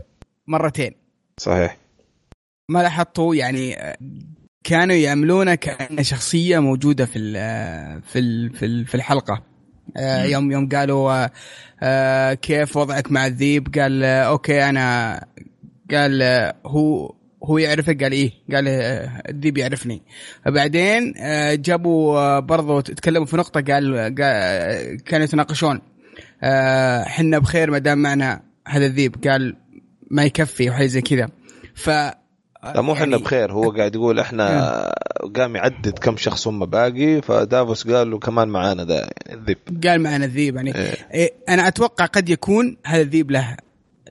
مرتين. 0.48 0.92
صحيح. 1.38 1.78
ما 2.70 2.80
لاحظتوا 2.80 3.36
يعني 3.36 3.76
كانوا 4.68 4.96
يعملونه 4.96 5.56
كأنه 5.56 6.02
شخصية 6.02 6.60
موجودة 6.60 7.06
في 7.06 7.20
في 8.08 8.50
في 8.50 8.86
في 8.86 8.96
الحلقة. 8.96 9.44
آه، 9.98 10.24
يوم 10.24 10.52
يوم 10.52 10.70
قالوا 10.70 11.28
آه، 11.84 12.34
كيف 12.34 12.78
وضعك 12.78 13.12
مع 13.12 13.26
الذيب؟ 13.26 13.76
قال 13.80 14.04
أوكي 14.04 14.70
أنا 14.70 15.26
قال 15.92 16.24
هو 16.66 17.16
هو 17.44 17.58
يعرفك؟ 17.58 18.04
قال 18.04 18.12
إيه. 18.12 18.32
قال 18.54 18.68
الذيب 19.30 19.58
يعرفني. 19.58 20.02
بعدين 20.46 21.14
آه، 21.18 21.56
جابوا 21.56 22.40
برضو 22.40 22.80
تكلموا 22.80 23.26
في 23.26 23.38
نقطة 23.38 23.62
قال, 23.74 23.96
قال 23.96 25.04
كانوا 25.04 25.26
يتناقشون. 25.26 25.82
حنا 27.06 27.40
بخير 27.40 27.72
ما 27.72 27.78
دام 27.78 27.98
معنا 27.98 28.42
هذا 28.68 28.86
الذيب. 28.86 29.28
قال 29.28 29.56
ما 30.12 30.24
يكفي 30.24 30.70
وحي 30.70 30.88
زي 30.88 31.02
كذا. 31.02 31.30
ف 31.76 31.90
لا 32.76 32.82
مو 32.82 32.94
إحنا 32.94 33.06
يعني... 33.06 33.24
بخير. 33.24 33.52
هو 33.52 33.72
قاعد 33.72 33.96
يقول 33.96 34.20
إحنا 34.20 34.48
قام 35.36 35.56
يعدد 35.56 36.00
كم 36.00 36.18
شخص 36.18 36.48
هم 36.48 36.66
باقي 36.66 37.22
فدافوس 37.22 37.88
قال 37.88 38.12
له 38.12 38.20
كمان 38.20 38.48
معانا 38.48 38.84
ذا 38.84 38.96
يعني 38.96 39.40
الذيب 39.40 39.58
قال 39.84 40.02
معنا 40.02 40.26
الذيب 40.26 40.56
يعني 40.56 40.76
إيه. 40.76 40.94
إيه 41.14 41.34
أنا 41.50 41.68
أتوقع 41.68 42.06
قد 42.06 42.30
يكون 42.30 42.78
هذا 42.86 43.02
الذيب 43.02 43.32
له 43.32 43.58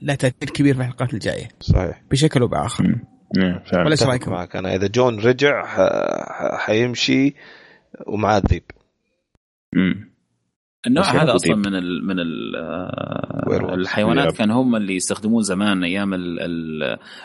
له 0.03 0.15
تأثير 0.15 0.51
كبير 0.51 0.75
في 0.75 0.81
الحلقات 0.81 1.15
الجاية. 1.15 1.49
صحيح. 1.61 2.03
بشكل 2.11 2.41
أو 2.41 2.49
بآخر. 2.49 2.85
إيه، 3.37 3.63
ولا 3.73 3.91
إيش 3.91 4.03
رأيكم؟ 4.03 4.31
معك. 4.31 4.57
أنا 4.57 4.75
إذا 4.75 4.87
جون 4.87 5.21
رجع 5.21 5.67
حيمشي 6.57 7.35
ومعاه 8.07 8.39
الذيب 8.39 8.63
النوع 10.87 11.05
هذا 11.05 11.35
أصلا 11.35 11.57
من 11.57 11.75
ال 11.75 12.07
من 12.07 12.21
ال 12.21 12.57
آه، 12.57 13.75
الحيوانات 13.75 14.37
كان 14.37 14.51
هم 14.51 14.77
اللي 14.77 14.97
يستخدموه 14.97 15.43
زمان 15.43 15.85
أيام 15.85 16.15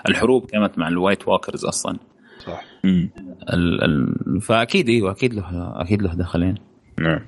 الحروب 0.10 0.45
كانت 0.45 0.80
مع 0.80 0.88
ال 0.88 0.94
White 0.94 1.28
Walkers 1.28 1.66
أصلا. 1.65 1.97
صح. 2.39 2.63
ال 2.86 3.84
ال 3.84 4.41
فأكيد 4.41 4.89
إيوه 4.89 5.12
أكيد 5.12 5.34
له 5.34 5.82
أكيد 5.82 6.02
له 6.02 6.13
دخلين. 6.13 6.56
نعم. 7.00 7.19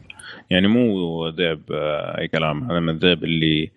يعني 0.49 0.67
مو 0.67 1.27
ذئب 1.29 1.71
آه، 1.71 2.19
أي 2.19 2.27
كلام. 2.27 2.71
هذا 2.71 2.79
من 2.79 2.89
الذئب 2.89 3.23
اللي 3.23 3.71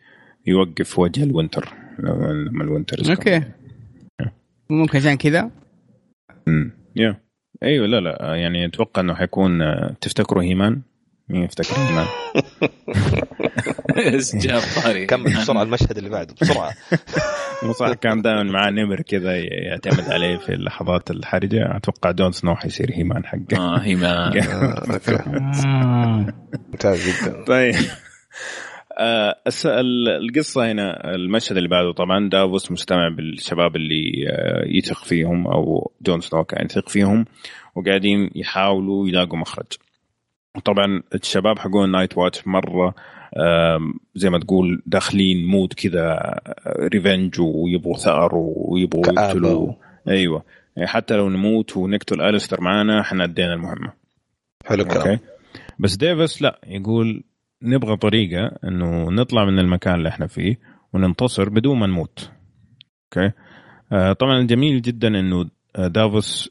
يوقف 0.47 0.99
وجه 0.99 1.25
ال 1.25 1.31
winter 1.31 1.69
لما 1.99 2.65
ال 2.65 2.69
winter 2.69 2.97
أوكي. 3.11 3.43
ممكن 4.71 4.99
عشان 4.99 5.15
كذا؟ 5.15 5.51
امم 6.49 6.73
يا 6.97 7.21
إيوه 7.63 7.87
لا 7.87 8.01
لا. 8.01 8.35
يعني 8.35 8.67
أتوقع 8.67 9.03
إنه 9.03 9.15
حيكون 9.15 9.63
آه، 9.63 9.97
تفتكروا 10.01 10.43
هيمان 10.43 10.83
مين 11.29 11.43
يفتكر؟ 11.43 11.77
هيمان 11.77 12.07
جاب 14.41 14.63
طاري 14.85 15.07
كمل 15.07 15.37
بسرعة 15.37 15.63
المشهد 15.63 15.99
اللي 15.99 16.11
بعده 16.11 16.35
بسرعة. 16.41 16.73
مو 17.63 17.73
صح 17.73 17.93
كان 17.93 18.23
دائما 18.23 18.43
معاه 18.43 18.71
نمر 18.71 19.01
كذا 19.01 19.37
يعتمد 19.37 20.11
عليه 20.11 20.37
في 20.37 20.55
اللحظات 20.55 21.11
الحرجة. 21.11 21.77
أتوقع 21.77 22.11
جون 22.11 22.33
سنو 22.33 22.57
حيصير 22.57 22.91
هيمان 22.95 23.25
حقه. 23.27 23.57
آه 23.57 23.79
هيمان. 23.79 24.39
آه، 25.67 26.35
ممتاز 26.69 27.09
جدا. 27.09 27.45
طيب. 27.45 27.75
آه 28.99 29.37
القصة 30.07 30.73
هنا 30.73 31.15
المشهد 31.15 31.57
اللي 31.57 31.69
بعده 31.69 31.93
طبعا 31.93 32.29
دافوس 32.29 32.73
مجتمع 32.73 33.09
بالشباب 33.09 33.77
اللي 33.77 34.29
آه 34.31 34.65
يثق 34.67 35.05
فيهم 35.05 35.47
أو 35.47 35.93
جون 36.03 36.21
سنو 36.21 36.45
كان 36.45 36.65
يثق 36.65 36.89
فيهم 36.89 37.25
وقاعدين 37.75 38.31
يحاولوا 38.35 39.09
يلاقوا 39.09 39.39
مخرج. 39.39 39.67
طبعا 40.65 41.03
الشباب 41.15 41.59
حقون 41.59 41.91
Night 41.91 42.19
Watch 42.19 42.47
مرة 42.47 42.95
زي 44.15 44.31
ما 44.31 44.39
تقول 44.39 44.83
داخلين 44.87 45.47
mood 45.47 45.73
كذا 45.73 46.35
revenge 46.79 47.41
ويبغوا 47.41 47.97
ثأر 47.97 48.31
ويبغوا 48.35 49.07
يقتلوا. 49.07 49.73
أيوه. 50.09 50.43
يعني 50.77 50.89
حتى 50.89 51.17
لو 51.17 51.29
نموت 51.29 51.77
ونقتل 51.77 52.21
الستر 52.21 52.61
معانا 52.61 53.01
إحنا 53.01 53.25
أدينا 53.25 53.55
المهمة. 53.55 53.93
حلو 54.67 54.83
الكلام. 54.83 55.19
بس 55.79 55.97
دافوس 55.97 56.43
لا 56.43 56.61
يقول 56.67 57.25
نبغى 57.63 57.97
طريقة 57.97 58.51
إنه 58.65 59.11
نطلع 59.11 59.45
من 59.45 59.59
المكان 59.59 59.95
اللي 59.95 60.09
إحنا 60.09 60.27
فيه 60.27 60.59
وننتصر 60.93 61.49
بدون 61.49 61.79
ما 61.79 61.87
نموت. 61.87 62.31
أوكي. 63.17 63.33
آه 63.93 64.13
طبعا 64.13 64.39
الجميل 64.39 64.83
جدا 64.83 65.09
إنه 65.09 65.47
دافوس 65.79 66.51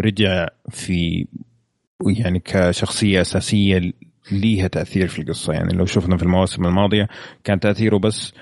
رجع 0.00 0.48
في 0.70 1.26
يعني 2.06 2.42
كشخصية 2.44 3.20
أساسية 3.20 3.92
ليها 4.32 4.68
تأثير 4.68 5.08
في 5.08 5.22
القصة. 5.22 5.52
يعني 5.52 5.74
لو 5.74 5.84
شفنا 5.84 6.16
في 6.16 6.22
المواسم 6.22 6.66
الماضية 6.66 7.08
كان 7.44 7.60
تأثيره 7.60 7.98
بس 7.98 8.32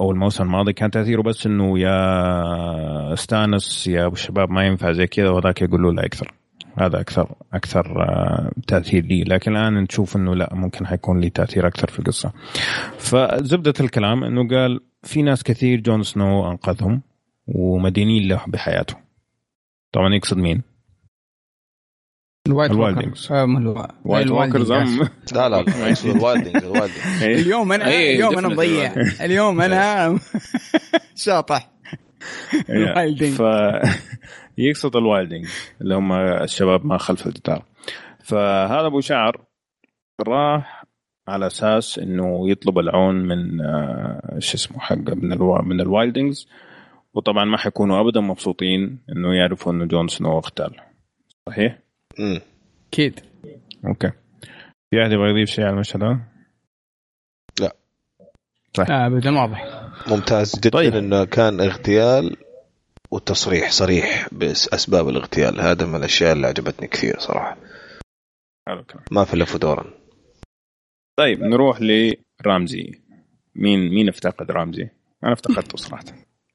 أو 0.00 0.10
الموسم 0.10 0.44
الماضي 0.44 0.72
كان 0.72 0.90
تأثيره 0.90 1.22
بس 1.22 1.46
إنه 1.46 1.78
يا 1.78 3.12
استانس 3.12 3.86
يا 3.86 4.06
أبو 4.06 4.14
الشباب 4.14 4.50
ما 4.50 4.66
ينفع 4.66 4.92
زي 4.92 5.06
كذا 5.06 5.30
وذاك 5.30 5.62
يقول 5.62 5.82
له 5.82 5.92
لا 5.92 6.06
أكثر. 6.06 6.34
هذا 6.78 7.00
أكثر 7.00 7.34
أكثر 7.52 8.02
آه، 8.02 8.50
تأثير 8.66 9.04
لي. 9.04 9.24
لكن 9.24 9.56
الآن 9.56 9.74
نشوف 9.74 10.16
إنه 10.16 10.34
لا 10.34 10.54
ممكن 10.54 10.86
حيكون 10.86 11.20
لي 11.20 11.30
تأثير 11.30 11.66
أكثر 11.66 11.90
في 11.90 11.98
القصة. 11.98 12.32
فزبدة 12.98 13.74
الكلام 13.80 14.24
إنه 14.24 14.48
قال 14.48 14.80
في 15.02 15.22
ناس 15.22 15.42
كثير 15.42 15.80
جون 15.80 16.02
سنو 16.02 16.50
أنقذهم 16.50 17.02
ومدينين 17.46 18.28
له 18.28 18.40
بحياته. 18.46 18.96
طبعا 19.92 20.14
يقصد 20.14 20.36
مين؟ 20.36 20.73
ال 22.46 22.50
white 22.50 22.70
ال 22.70 22.76
wildlings 22.76 23.32
White 24.04 24.30
Walkers. 24.30 24.72
لا 24.72 25.48
لا 25.48 25.60
ال 26.04 26.10
wildlings 26.10 26.64
اليوم 27.22 27.72
أنا 27.72 27.88
اليوم 27.88 28.38
أنا 28.38 28.48
مضيع. 28.48 28.94
اليوم 29.26 29.60
أنا 29.60 30.18
شاطح. 31.14 31.70
ال 32.70 32.77
wildling 32.77 33.32
ف 33.32 33.42
يقصد 34.58 34.96
ال 34.96 35.02
wildling 35.02 35.46
اللي 35.80 35.94
هم 35.94 36.12
الشباب 36.12 36.86
ما 36.86 36.98
خلف 36.98 37.26
الجدار 37.26 37.64
فهذا 38.24 38.86
أبو 38.86 39.00
شعر 39.00 39.44
راح 40.20 40.84
على 41.28 41.46
أساس 41.46 41.98
إنه 41.98 42.50
يطلب 42.50 42.78
العون 42.78 43.14
من 43.14 43.60
آه، 43.60 44.36
شو 44.38 44.54
اسمه 44.54 44.78
حقه 44.78 45.14
من 45.14 45.32
الوا... 45.32 45.62
من 45.62 45.80
ال 45.80 45.87
wildlings 45.87 46.48
وطبعا 47.14 47.44
ما 47.44 47.56
حيكونوا 47.56 48.00
ابدا 48.00 48.20
مبسوطين 48.20 48.98
إنه 49.12 49.34
يعرفوا 49.34 49.72
إنه 49.72 49.84
جون 49.84 50.08
سنو 50.08 50.38
اختل 50.38 50.70
صحيح؟ 51.48 51.83
أكيد 52.88 53.20
أوكي. 53.86 54.10
في 54.90 55.02
أحد 55.02 55.12
يبغى 55.12 55.30
يضيف 55.30 55.48
شيء 55.48 55.64
على 55.64 55.74
المشهد 55.74 56.02
هذا؟ 56.02 56.20
لا. 57.60 57.76
طيب 58.74 58.90
آه، 58.90 59.06
ابدا 59.06 59.30
واضح. 59.30 59.90
ممتاز 60.08 60.58
جدا 60.58 60.70
طيب. 60.70 60.94
إنه 60.94 61.24
كان 61.24 61.60
اغتيال 61.60 62.36
وتصريح 63.10 63.70
صريح 63.70 64.28
بأسباب 64.32 65.08
الاغتيال. 65.08 65.60
هذا 65.60 65.86
من 65.86 65.94
الأشياء 65.94 66.32
اللي 66.32 66.46
عجبتني 66.46 66.88
كثير 66.88 67.18
صراحة. 67.18 67.56
ما 69.10 69.24
في 69.24 69.36
لف 69.36 69.54
ودورا 69.54 69.84
طيب 71.18 71.40
نروح 71.42 71.78
لرامزي. 71.80 73.00
مين 73.54 73.94
مين 73.94 74.08
افتقد 74.08 74.50
رامزي؟ 74.50 74.88
أنا 75.24 75.32
افتقدته 75.32 75.76
صراحة. 75.76 76.04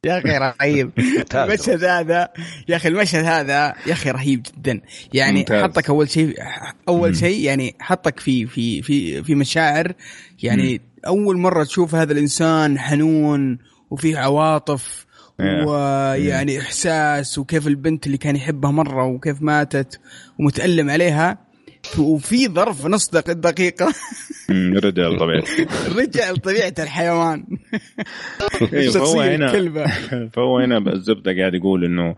يا 0.06 0.18
أخي 0.18 0.38
رهيب. 0.38 0.92
المشهد 1.36 1.84
هذا 1.84 2.30
يا 2.68 2.76
أخي 2.76 2.90
المشهد 2.90 3.26
هذا 3.26 3.74
يا 3.88 3.94
أخي 3.94 4.12
رهيب 4.12 4.42
جدا. 4.42 4.82
يعني 5.14 5.40
ممتاز. 5.40 5.64
حطك 5.64 5.90
أول 5.90 6.10
شيء 6.10 6.36
أول 6.88 7.18
شيء 7.18 7.40
يعني 7.46 7.76
حطك 7.80 8.20
في 8.20 8.46
في 8.46 8.82
في 8.82 9.24
في 9.24 9.36
مشاعر. 9.36 9.94
يعني 10.44 10.74
مم. 10.74 10.80
أول 11.08 11.38
مرة 11.38 11.64
تشوف 11.64 11.96
هذا 11.96 12.14
الإنسان 12.14 12.80
حنون 12.80 13.58
وفيه 13.90 14.18
عواطف 14.18 15.06
ويعني 15.40 16.60
إحساس 16.60 17.38
وكيف 17.38 17.68
البنت 17.68 18.06
اللي 18.06 18.18
كان 18.18 18.36
يحبها 18.36 18.72
مرة 18.72 19.06
وكيف 19.06 19.42
ماتت 19.42 20.00
ومتألم 20.40 20.90
عليها. 20.90 21.49
وفي 21.98 22.48
ظرف 22.48 22.86
نص 22.86 23.10
دقيقة. 23.10 23.94
رجع 24.84 25.08
لطبيعته 25.08 25.68
رجع 26.00 26.32
لطبيعه 26.32 26.74
الحيوان. 26.80 27.44
إيه، 28.74 28.90
فهو 28.90 29.22
هنا 29.22 29.52
فهو 30.34 30.60
هنا 30.60 30.78
الزبدة 30.78 31.38
قاعد 31.40 31.54
يقول 31.54 31.86
إنه 31.86 32.16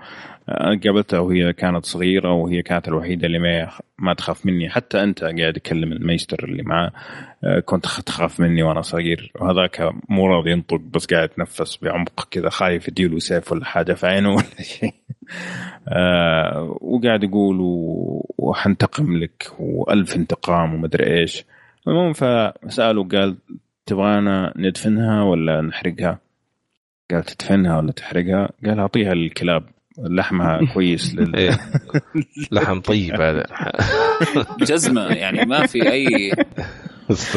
قابلتها 0.84 1.20
وهي 1.20 1.54
كانت 1.54 1.86
صغيرة 1.86 2.34
وهي 2.34 2.62
كانت 2.62 2.88
الوحيدة 2.88 3.28
اللي 3.28 3.40
ما 3.40 3.70
ما 4.00 4.14
تخاف 4.14 4.46
مني. 4.46 4.70
حتى 4.70 5.04
أنت 5.04 5.24
قاعد 5.24 5.54
تكلم 5.54 5.92
الميستر 5.92 6.44
اللي 6.44 6.64
معاه 6.64 6.92
آه، 7.44 7.60
كنت 7.60 7.86
تخاف 7.86 8.40
مني 8.40 8.64
وأنا 8.64 8.82
صغير. 8.82 9.32
وهذاك 9.36 9.92
مو 10.10 10.28
راضي 10.28 10.52
ينطق 10.52 10.82
بس 10.94 11.06
قاعد 11.06 11.30
يتنفس 11.30 11.78
بعمق 11.82 12.28
كذا 12.32 12.50
خايف 12.50 12.88
يديله 12.88 13.20
سيف 13.20 13.52
ولا 13.52 13.66
حاجة 13.66 13.94
في 13.94 14.08
عينه 14.08 14.30
ولا 14.30 14.62
شيء. 14.62 14.94
آه 15.88 16.78
وقاعد 16.82 17.24
يقول 17.24 17.58
وحنتقم 18.38 19.18
لك 19.18 19.52
وألف 19.60 20.16
انتقام 20.16 20.74
ومدري 20.74 21.20
إيش 21.20 21.46
المهم 21.88 22.14
فسأله 22.14 23.08
قال 23.08 23.38
تبغانا 23.86 24.54
ندفنها 24.56 25.24
ولا 25.24 25.62
نحرقها؟ 25.62 26.20
قال 27.12 27.24
تدفنها 27.24 27.78
ولا 27.78 27.92
تحرقها؟ 27.92 28.50
قال 28.66 28.80
أعطيها 28.80 29.14
للكلاب 29.14 29.64
لحمها 29.98 30.60
كويس 30.74 31.16
لل... 31.16 31.36
إيه. 31.36 31.60
لحم 32.52 32.80
طيب 32.80 33.22
هذا 33.22 33.46
جزمه 34.70 35.08
يعني 35.08 35.46
ما 35.46 35.66
في 35.66 35.92
اي 35.92 36.32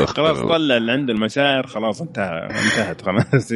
خلاص 0.07 0.39
طلع 0.39 0.77
اللي 0.77 0.93
عنده 0.93 1.13
المشاعر 1.13 1.67
خلاص 1.67 2.03
انتهى 2.03 2.49
انتهت 2.51 3.03
خلاص. 3.03 3.53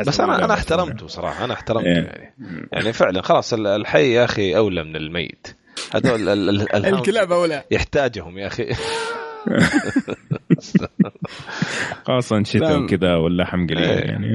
بس 0.08 0.20
أنا 0.20 0.44
أنا 0.44 0.54
احترمته 0.54 1.06
صراحة 1.06 1.44
أنا 1.44 1.54
احترمته 1.54 1.86
إيه. 1.86 1.94
يعني. 1.94 2.34
يعني 2.72 2.92
فعلا 2.92 3.22
خلاص 3.22 3.52
الحي 3.54 4.12
يا 4.12 4.24
أخي 4.24 4.56
أولى 4.56 4.84
من 4.84 4.96
الميت. 4.96 5.56
هذول 5.94 6.28
الكلاب 6.74 7.32
أولى. 7.32 7.62
يحتاجهم 7.70 8.38
يا 8.38 8.46
أخي. 8.46 8.68
خاصة 12.06 12.42
شتاء 12.42 12.82
وكذا 12.82 13.14
واللحم 13.14 13.66
قليل 13.66 13.84
إيه. 13.84 14.10
يعني 14.10 14.28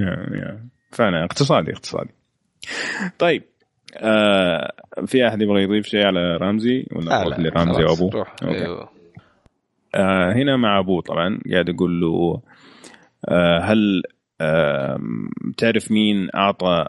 فعلا 0.91 1.25
اقتصادي 1.25 1.71
اقتصادي. 1.71 2.13
طيب 3.19 3.43
آه 3.97 4.71
في 5.05 5.27
أحد 5.27 5.41
يبغى 5.41 5.63
يضيف 5.63 5.85
شيء 5.85 6.05
على 6.05 6.37
رمزي 6.37 6.85
ولا 6.91 7.21
آه 7.21 7.23
رمزي 7.55 7.83
وابوه؟ 7.83 8.25
أيوه. 8.43 8.81
آه 8.81 8.94
هنا 10.36 10.58
مع 10.58 10.79
أبوه 10.79 11.01
طبعا 11.01 11.39
قاعد 11.51 11.69
يقول 11.69 12.01
له 12.01 12.41
آه 13.29 13.60
هل 13.60 14.03
آه 14.41 14.99
تعرف 15.58 15.91
مين 15.91 16.29
أعطى 16.36 16.86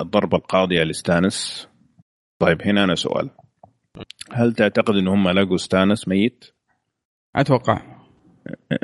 الضربة 0.00 0.36
القاضية 0.36 0.82
لستانس؟ 0.82 1.68
طيب 2.38 2.62
هنا 2.62 2.84
أنا 2.84 2.94
سؤال 2.94 3.30
هل 4.32 4.52
تعتقد 4.52 4.94
إن 4.94 5.08
هم 5.08 5.28
لقوا 5.28 5.56
ستانس 5.56 6.08
ميت؟ 6.08 6.44
أتوقع 7.36 7.82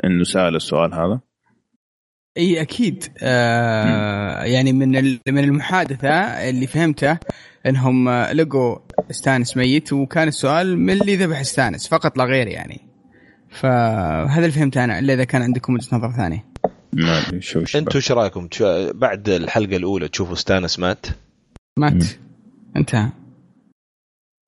إنه 0.05 0.23
سأل 0.23 0.55
السؤال 0.55 0.93
هذا؟ 0.93 1.19
إي 2.37 2.61
أكيد 2.61 3.03
آه 3.23 4.43
يعني 4.43 4.73
من 4.73 4.89
من 5.27 5.43
المحادثة 5.43 6.09
اللي 6.49 6.67
فهمته 6.67 7.19
إنهم 7.65 8.09
لقوا 8.09 8.77
ستانس 9.09 9.57
ميت 9.57 9.93
وكان 9.93 10.27
السؤال 10.27 10.79
من 10.79 11.01
اللي 11.01 11.15
ذبح 11.15 11.41
ستانس 11.41 11.87
فقط 11.87 12.17
لا 12.17 12.23
غير 12.23 12.47
يعني 12.47 12.92
فهذا 13.53 14.39
اللي 14.39 14.51
فهمته 14.51 14.83
أنا 14.83 14.99
إلا 14.99 15.13
إذا 15.13 15.23
كان 15.23 15.41
عندكم 15.41 15.73
وجهة 15.73 15.95
نظر 15.95 16.11
ثانية. 16.11 16.45
ما 16.93 17.39
شو 17.39 17.59
أنتم 17.59 17.91
إيش 17.95 18.11
رأيكم؟ 18.11 18.47
بعد 18.93 19.29
الحلقة 19.29 19.75
الأولى 19.75 20.07
تشوفوا 20.07 20.35
ستانس 20.35 20.79
مات؟ 20.79 21.05
مات. 21.77 22.05
انتهى. 22.75 23.09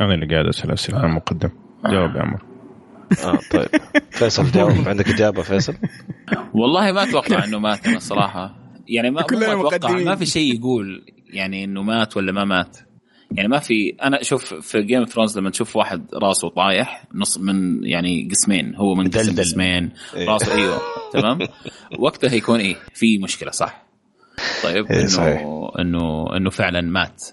أنا 0.01 0.13
اللي 0.13 0.25
قاعد 0.25 0.45
أسأل 0.45 0.71
أسئلة 0.71 0.99
عن 0.99 1.09
المقدم. 1.09 1.49
جاوب 1.85 2.15
يا 2.15 2.21
عمر. 2.21 2.43
آه 3.23 3.39
طيب. 3.51 3.67
فيصل 4.11 4.51
جاوب. 4.51 4.71
عندك 4.89 5.09
إجابة 5.09 5.41
فيصل؟ 5.41 5.75
والله 6.53 6.91
ما 6.91 7.03
أتوقع 7.03 7.43
إنه 7.43 7.59
مات 7.59 7.87
أنا 7.87 7.97
الصراحه 7.97 8.55
يعني 8.87 9.11
ما 9.11 9.21
كلنا 9.21 9.53
أتوقع 9.53 9.91
ما 9.91 10.15
في 10.15 10.25
شيء 10.25 10.55
يقول 10.55 11.05
يعني 11.33 11.63
إنه 11.63 11.81
مات 11.81 12.17
ولا 12.17 12.31
ما 12.31 12.45
مات. 12.45 12.77
يعني 13.37 13.49
ما 13.49 13.59
في 13.59 13.95
أنا 14.03 14.23
شوف 14.23 14.53
في 14.53 14.81
Game 14.81 14.99
of 14.99 15.09
Thrones 15.09 15.37
لما 15.37 15.49
تشوف 15.49 15.75
واحد 15.75 16.05
راسه 16.13 16.49
طايح 16.49 17.07
نص 17.13 17.37
من 17.37 17.83
يعني 17.83 18.29
قسمين 18.31 18.75
هو 18.75 18.95
من 18.95 19.09
قسم 19.09 19.39
قسمين 19.39 19.91
إيه. 20.15 20.29
راسه 20.29 20.55
أيوه 20.55 20.81
تمام؟ 21.13 21.39
وقتها 21.99 22.33
يكون 22.33 22.59
إيه؟ 22.59 22.75
في 22.93 23.17
مشكلة 23.17 23.51
صح. 23.51 23.85
طيب 24.63 24.85
إيه، 24.91 25.05
إنه 25.19 25.71
إنه 25.79 26.37
إنه 26.37 26.49
فعلا 26.49 26.81
مات. 26.81 27.23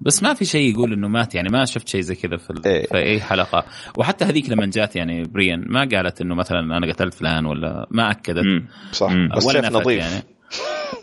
بس 0.00 0.22
ما 0.22 0.34
في 0.34 0.44
شيء 0.44 0.70
يقول 0.70 0.92
إنه 0.92 1.08
مات 1.08 1.34
يعني 1.34 1.48
ما 1.48 1.64
شفت 1.64 1.88
شيء 1.88 2.00
زي 2.00 2.14
كذا 2.14 2.36
في, 2.36 2.52
إيه. 2.66 2.86
في 2.86 2.96
أي 2.96 3.20
حلقة. 3.20 3.64
وحتى 3.98 4.24
هذيك 4.24 4.50
لما 4.50 4.66
جات 4.66 4.96
يعني 4.96 5.22
بريان 5.22 5.64
ما 5.66 5.88
قالت 5.92 6.20
إنه 6.20 6.34
مثلا 6.34 6.58
أنا 6.76 6.92
قتلت 6.92 7.14
فلان 7.14 7.46
ولا 7.46 7.86
ما 7.90 8.10
أكدت. 8.10 8.44
مم. 8.44 8.68
صح. 8.92 9.10
مم. 9.10 9.28
بس 9.36 9.46
ولا 9.46 9.70
نظيف. 9.70 9.98
يعني. 9.98 10.33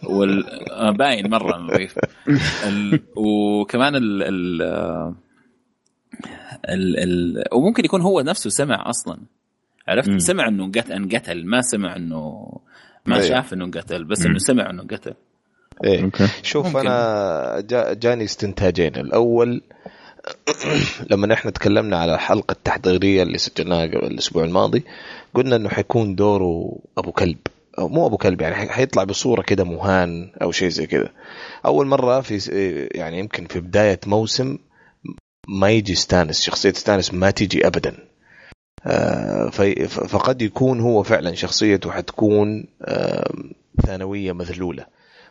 وال... 0.04 0.46
آه، 0.72 0.92
باين 0.92 1.30
مرة 1.30 1.58
نظيف 1.58 1.96
ال... 2.68 3.00
وكمان 3.16 3.96
ال... 3.96 4.24
ال... 4.24 4.62
ال... 6.70 7.00
ال... 7.00 7.44
وممكن 7.54 7.86
يكون 7.86 8.02
هو 8.02 8.22
نفسه 8.22 8.50
سمع 8.50 8.90
أصلا 8.90 9.18
عرفت. 9.88 10.18
سمع 10.18 10.48
إنه 10.48 10.72
انقتل 10.92 11.46
ما 11.46 11.62
سمع 11.62 11.96
انه 11.96 12.52
ما 13.06 13.18
أيه. 13.18 13.30
شاف 13.30 13.54
إنه 13.54 13.66
انقتل 13.66 14.04
بس 14.04 14.26
إنه 14.26 14.38
سمع 14.38 14.70
إنه 14.70 14.82
انقتل 14.82 15.14
إيه 15.84 16.04
أوكي. 16.04 16.28
شوف 16.44 16.66
ممكن. 16.66 16.80
أنا 16.80 17.62
جا 17.62 17.94
جاني 17.94 18.24
استنتاجين 18.24 18.96
الأول 18.96 19.62
لما 21.12 21.34
إحنا 21.34 21.52
تكلمنا 21.52 21.98
على 21.98 22.16
الحلقة 22.16 22.52
التحضيرية 22.52 23.24
اللي 23.24 23.38
سجلناها 23.38 23.84
الأسبوع 23.84 24.44
الماضي 24.44 24.84
قلنا 25.34 25.56
إنه 25.56 25.70
حيكون 25.70 26.16
دوره 26.16 26.80
أبو 26.98 27.12
كلب 27.12 27.38
مو 27.88 28.08
أبو 28.08 28.18
كلب 28.18 28.42
يعني 28.42 28.56
حيطلع 28.56 29.04
بصورة 29.04 29.42
كده 29.42 29.64
مهان 29.64 30.32
أو 30.42 30.52
شيء 30.52 30.70
زي 30.70 30.88
كده. 30.88 31.14
أول 31.66 31.88
مرة 31.88 32.22
في 32.22 32.90
يعني 32.96 33.20
يمكن 33.20 33.46
في 33.46 33.60
بداية 33.60 34.00
موسم 34.06 34.58
ما 35.48 35.70
يجي 35.70 35.96
ستانس 35.96 36.42
شخصية 36.42 36.72
ستانس 36.72 37.14
ما 37.14 37.32
تيجي 37.32 37.68
ابدا. 37.68 37.98
آه، 38.86 39.50
فقد 39.88 40.42
يكون 40.42 40.80
هو 40.80 41.04
فعلا 41.04 41.36
شخصيته 41.36 41.92
حتكون 41.92 42.68
ثانوية 43.86 44.32
مذلولة. 44.32 44.86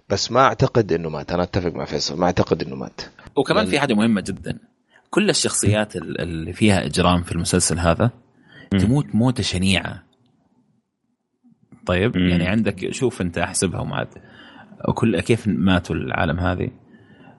بس 0.09 0.33
ما 0.33 0.41
أعتقد 0.41 0.93
إنه 0.93 1.09
مات. 1.09 1.33
أنا 1.33 1.43
أتفق 1.43 1.73
مع 1.73 1.85
فيصل 1.85 2.19
ما 2.19 2.27
أعتقد 2.27 2.63
إنه 2.63 2.77
مات. 2.77 3.01
وكمان 3.37 3.67
في 3.67 3.81
حاجة 3.81 3.95
مهمة 3.95 4.21
جدا. 4.21 4.59
كل 5.11 5.31
الشخصيات 5.31 5.97
اللي 5.97 6.53
فيها 6.53 6.87
إجرام 6.87 7.23
في 7.23 7.33
المسلسل 7.33 7.79
هذا 7.79 8.11
تموت 8.71 9.07
موتة 9.15 9.43
شنيعة. 9.43 10.10
طيب؟ 11.87 12.17
يعني 12.17 12.47
عندك 12.47 12.93
شوف 12.93 13.21
أنت 13.21 13.39
أحسبها 13.39 13.81
ومعد 13.81 14.09
وكل 14.89 15.21
كيف 15.21 15.49
ماتوا 15.49 15.97
العالم 15.97 16.41
هذه؟ 16.41 16.71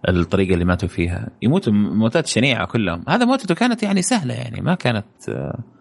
الطريقة 0.10 0.54
اللي 0.54 0.66
ماتوا 0.66 0.88
فيها. 0.90 1.30
يموتوا 1.42 1.74
موتات 1.74 2.28
شنيعة 2.28 2.68
كلهم. 2.68 3.04
هذا 3.08 3.26
موتته 3.26 3.56
كانت 3.56 3.84
يعني 3.84 4.02
سهلة 4.02 4.34
يعني 4.34 4.62
ما 4.62 4.76
كانت 4.76 5.06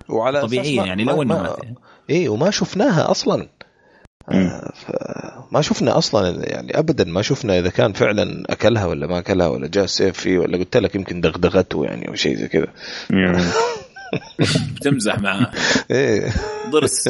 وعلى 0.08 0.40
طبيعية 0.40 0.82
يعني 0.82 1.04
لو 1.04 1.22
انه 1.22 1.42
مات 1.42 1.58
يعني. 1.62 1.76
إيه 2.10 2.28
وما 2.28 2.50
شفناها 2.50 3.10
أصلا. 3.10 3.48
آه، 4.28 4.72
ما 5.52 5.60
شفنا 5.60 5.98
أصلا 5.98 6.50
يعني 6.50 6.78
ابدا 6.78 7.04
ما 7.04 7.22
شفنا 7.22 7.58
إذا 7.58 7.70
كان 7.70 7.92
فعلا 7.92 8.44
أكلها 8.50 8.86
ولا 8.86 9.06
ما 9.06 9.18
أكلها 9.18 9.48
ولا 9.48 9.66
جاء 9.68 9.86
سيف 9.86 10.20
فيه 10.20 10.38
ولا 10.38 10.58
قلت 10.58 10.76
لك 10.76 10.94
يمكن 10.94 11.20
دغدغته 11.20 11.84
يعني 11.84 12.08
أو 12.08 12.14
شيء 12.14 12.36
زي 12.36 12.48
كذا. 12.48 12.66
بتمزح 14.76 15.18
معاه 15.24 15.50
إيه. 15.90 16.32
ضرس. 16.70 17.08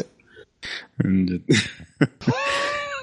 من 1.05 1.27
جد. 1.27 1.43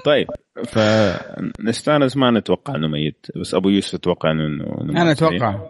طيب 0.04 0.26
فنستأنس 0.66 2.16
ما 2.16 2.30
نتوقع 2.30 2.74
إنه 2.74 2.88
ميت 2.88 3.26
بس 3.36 3.54
أبو 3.54 3.68
يوسف 3.68 3.94
أتوقع 3.94 4.30
إنه 4.30 4.64
أنا 4.90 5.12
أتوقع. 5.12 5.60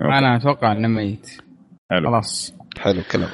أنا 0.00 0.36
أتوقع 0.36 0.72
إنه 0.72 0.88
ميت. 0.88 1.42
حلو. 1.90 2.10
خلاص. 2.10 2.54
حلو 2.78 3.00
الكلام. 3.00 3.30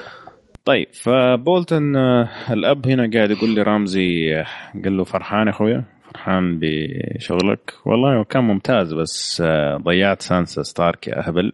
طيب 0.65 0.87
فبولتن 0.93 1.97
آه، 1.97 2.29
الأب 2.51 2.87
هنا 2.87 3.11
قاعد 3.15 3.31
يقول 3.31 3.55
لي 3.55 3.63
رامزي 3.63 4.35
آه، 4.37 4.47
قال 4.85 4.97
له 4.97 5.05
فرحان 5.05 5.47
يا 5.47 5.53
أخويا 5.53 5.85
فرحان 6.11 6.61
بشغلك. 6.63 7.75
والله 7.87 8.25
كان 8.25 8.45
ممتاز 8.45 8.95
بس 8.95 9.43
آه، 9.47 9.77
ضيعت 9.77 10.23
سانسا 10.23 10.63
ستارك 10.63 11.09
يا 11.09 11.29
أهبل 11.29 11.53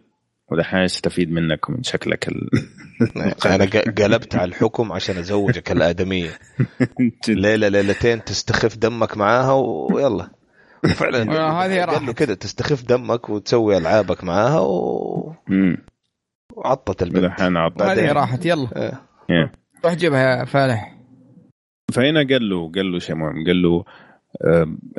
ودحين 0.51 0.79
استفيد 0.79 1.31
منك 1.31 1.69
ومن 1.69 1.83
شكلك 1.83 2.27
ال... 2.27 2.49
أنا 3.45 3.65
قلبت 3.97 4.35
على 4.35 4.49
الحكم 4.49 4.91
عشان 4.91 5.17
أزوجك 5.17 5.71
الآدمية. 5.71 6.29
ليلة 7.27 7.67
ليلتين 7.67 8.23
تستخف 8.23 8.77
دمك 8.77 9.17
معاها 9.17 9.53
ويلا. 9.53 10.29
وفعلا 10.83 11.21
هذه 11.65 11.85
قال 11.85 12.05
له 12.05 12.13
كذا 12.13 12.33
تستخف 12.33 12.83
دمك 12.85 13.29
وتسوي 13.29 13.77
ألعابك 13.77 14.23
معاها 14.23 14.59
و... 14.59 15.35
وعطت 16.53 17.03
البنت. 17.03 17.23
الحين 17.23 17.57
عطت. 17.57 17.81
هذه 17.81 18.11
راحت 18.11 18.45
يلا. 18.45 18.67
إيه. 19.29 19.51
روح 19.85 19.93
جيبها 19.93 20.39
يا 20.39 20.45
فالح. 20.45 20.97
فهنا 21.93 22.19
قال 22.19 22.49
له 22.49 22.71
قال 22.75 22.91
له 22.91 22.99
شيء 22.99 23.15
مهم 23.15 23.45
قال 23.45 23.61
له 23.61 23.83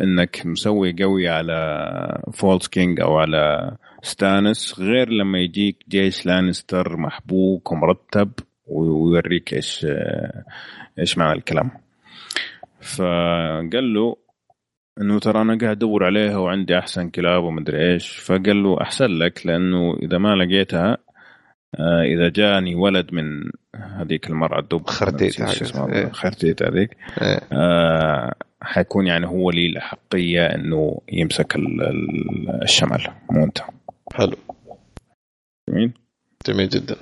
إنك 0.00 0.46
مسوي 0.46 0.96
قوي 1.02 1.28
على 1.28 2.22
false 2.32 2.68
king 2.68 3.00
أو 3.00 3.18
على 3.18 3.72
ستانس 4.02 4.80
غير 4.80 5.08
لما 5.08 5.38
يجيك 5.38 5.76
جيش 5.88 6.26
لانستر 6.26 6.96
محبوك 6.96 7.72
ومرتب 7.72 8.32
ويوريك 8.66 9.54
إيش 9.54 9.86
إيش 10.98 11.18
معنى 11.18 11.38
الكلام 11.38 11.70
فقال 12.80 13.94
له 13.94 14.16
إنه 15.00 15.18
ترى 15.18 15.40
أنا 15.42 15.58
قاعد 15.58 15.76
أدور 15.76 16.04
عليها 16.04 16.36
وعندي 16.36 16.78
أحسن 16.78 17.10
كلاب 17.10 17.42
ومدري 17.42 17.92
إيش 17.92 18.16
فقال 18.16 18.62
له 18.62 18.80
أحسن 18.82 19.06
لك 19.06 19.46
لأنه 19.46 19.96
إذا 20.02 20.18
ما 20.18 20.34
لقيتها 20.34 20.98
آه، 21.78 22.02
إذا 22.02 22.28
جاني 22.28 22.74
ولد 22.74 23.14
من 23.14 23.50
هذيك 23.76 24.30
المرأة 24.30 24.58
الدب 24.58 24.86
خرتيت 24.86 25.40
إيه. 25.40 26.08
خرتيت 26.08 26.62
هذيك 26.62 26.96
إيه. 27.22 27.40
آه 27.52 28.34
حيكون 28.62 29.06
يعني 29.06 29.26
هو 29.26 29.50
لي 29.50 29.66
الأحقية 29.66 30.46
إنه 30.46 31.00
يمسك 31.12 31.56
الشمال 32.62 33.08
مو 33.30 33.44
أنت 33.44 33.58
حلو. 34.14 34.36
جميل. 35.70 35.92
جميل 36.46 36.68
جدا. 36.68 36.96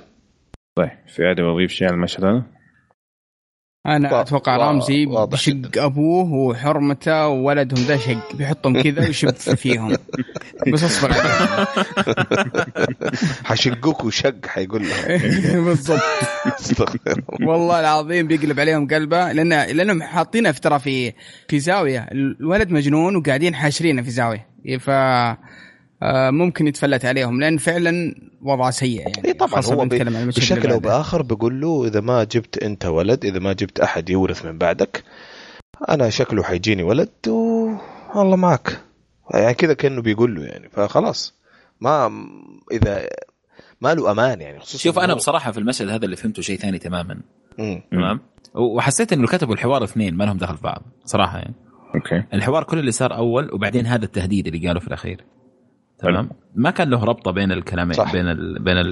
طيب 0.77 0.89
في 1.07 1.25
عادي 1.27 1.41
بضيف 1.41 1.71
شيء 1.71 1.87
على 1.87 1.95
المشهد 1.95 2.23
هذا؟ 2.25 2.43
أنا. 3.85 4.21
أتوقع. 4.21 4.57
رامزي 4.57 5.05
بشق 5.05 5.55
أبوه 5.77 6.33
وحرمته 6.33 7.27
وولدهم 7.27 7.83
ذا 7.85 7.97
شق. 7.97 8.35
بيحطهم 8.35 8.81
كذا 8.81 9.01
ويشب 9.07 9.29
فيهم. 9.63 9.97
بس 10.73 10.83
أصبر. 10.83 11.13
حشقوك 13.45 14.03
وشق 14.03 14.45
حيقول 14.45 14.83
لهم. 14.89 15.17
بالضبط. 15.65 16.01
والله 17.41 17.79
العظيم 17.79 18.27
بيقلب 18.27 18.59
عليهم 18.59 18.87
قلبه 18.87 19.31
لأن 19.31 19.49
لأنهم 19.49 20.03
حاطينه 20.03 20.51
ترى 20.51 20.79
في 20.79 21.13
في 21.47 21.59
زاوية. 21.59 22.07
الولد 22.11 22.71
مجنون 22.71 23.15
وقاعدين 23.15 23.55
حاشرينه 23.55 24.01
في 24.01 24.09
زاوية. 24.09 24.47
ف 24.79 24.89
ممكن 26.31 26.67
يتفلت 26.67 27.05
عليهم 27.05 27.39
لأن 27.39 27.57
فعلا 27.57 28.15
وضعه 28.41 28.71
سيء 28.71 28.99
يعني 28.99 29.25
إيه 29.25 29.33
طبعا 29.33 29.61
هو 29.65 29.85
بشكل 29.85 30.71
أو 30.71 30.79
بآخر 30.79 31.21
بقول 31.21 31.61
له 31.61 31.87
إذا 31.87 32.01
ما 32.01 32.23
جبت 32.23 32.57
أنت 32.57 32.85
ولد 32.85 33.25
إذا 33.25 33.39
ما 33.39 33.53
جبت 33.53 33.79
أحد 33.79 34.09
يورث 34.09 34.45
من 34.45 34.57
بعدك 34.57 35.03
أنا 35.89 36.09
شكله 36.09 36.43
حيجيني 36.43 36.83
ولد 36.83 37.09
والله 38.15 38.35
معك. 38.35 38.81
يعني 39.33 39.53
كذا 39.53 39.73
كأنه 39.73 40.01
بيقول 40.01 40.35
له 40.35 40.43
يعني 40.43 40.69
فخلاص. 40.69 41.33
ما 41.81 42.11
إذا 42.71 43.07
ما 43.81 43.93
له 43.93 44.11
أمان 44.11 44.41
يعني 44.41 44.59
خصوصا 44.59 44.83
شوف 44.83 44.99
أنا 44.99 45.13
بصراحة 45.13 45.51
في 45.51 45.57
المشهد 45.57 45.89
هذا 45.89 46.05
اللي 46.05 46.15
فهمته 46.15 46.41
شيء 46.41 46.59
ثاني 46.59 46.79
تماما. 46.79 47.21
تمام؟ 47.91 48.19
وحسيت 48.55 49.13
إنه 49.13 49.27
كتبوا 49.27 49.53
الحوار 49.53 49.83
اثنين 49.83 50.15
ما 50.15 50.23
لهم 50.23 50.37
دخل 50.37 50.57
في 50.57 50.63
بعض 50.63 50.81
صراحة 51.05 51.37
يعني. 51.37 51.53
Okay. 51.95 52.23
الحوار 52.33 52.63
كل 52.63 52.79
اللي 52.79 52.91
صار 52.91 53.15
أول 53.15 53.53
وبعدين 53.53 53.85
هذا 53.85 54.05
التهديد 54.05 54.47
اللي 54.47 54.67
قالوا 54.67 54.81
في 54.81 54.87
الأخير. 54.87 55.23
تمام؟ 56.01 56.29
ما 56.55 56.71
كان 56.71 56.89
له 56.89 57.03
ربطة 57.03 57.31
بين 57.31 57.51
الكلامين 57.51 57.93
صح. 57.93 58.11
بين 58.11 58.27
ال 58.27 58.63
بين 58.63 58.77
ال 58.77 58.89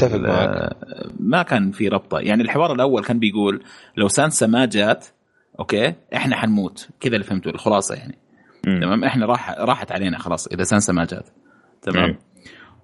ما 1.19 1.43
كان 1.43 1.71
في 1.71 1.87
ربطة. 1.87 2.19
يعني 2.19 2.43
الحوار 2.43 2.73
الأول 2.73 3.03
كان 3.03 3.19
بيقول 3.19 3.63
لو 3.97 4.07
سانسا 4.07 4.47
ما 4.47 4.65
جات 4.65 5.05
okay 5.59 5.93
إحنا 6.15 6.35
حنموت. 6.35 6.89
كذا 6.99 7.13
اللي 7.13 7.23
فهمته 7.23 7.49
الخلاصة 7.49 7.95
يعني. 7.95 8.17
م. 8.67 8.79
تمام؟ 8.81 9.03
إحنا 9.03 9.25
راح 9.25 9.55
راحت 9.59 9.91
علينا 9.91 10.17
خلاص 10.17 10.47
إذا 10.47 10.63
سانسا 10.63 10.93
ما 10.93 11.05
جات. 11.05 11.29
تمام؟ 11.81 12.09
م. 12.09 12.17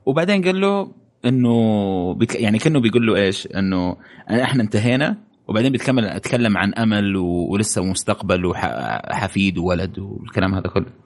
وبعدين 0.06 0.44
قال 0.44 0.62
له 0.62 0.92
إنه 1.26 2.14
بك 2.14 2.36
يعني 2.36 2.58
كأنه 2.60 2.80
بيقول 2.80 3.08
له 3.08 3.16
إيش؟ 3.16 3.48
إنه 3.48 3.98
إحنا 4.30 4.64
انتهينا 4.64 5.18
وبعدين 5.48 5.72
بيتكمل 5.72 6.06
أتكلم 6.06 6.58
عن 6.58 6.74
أمل 6.74 7.16
ولسه 7.18 7.84
مستقبل 7.84 8.46
وحفيد 8.46 9.58
وولد 9.58 10.00
والكلام 10.00 10.56
هذا 10.56 10.68
كله. 10.68 11.05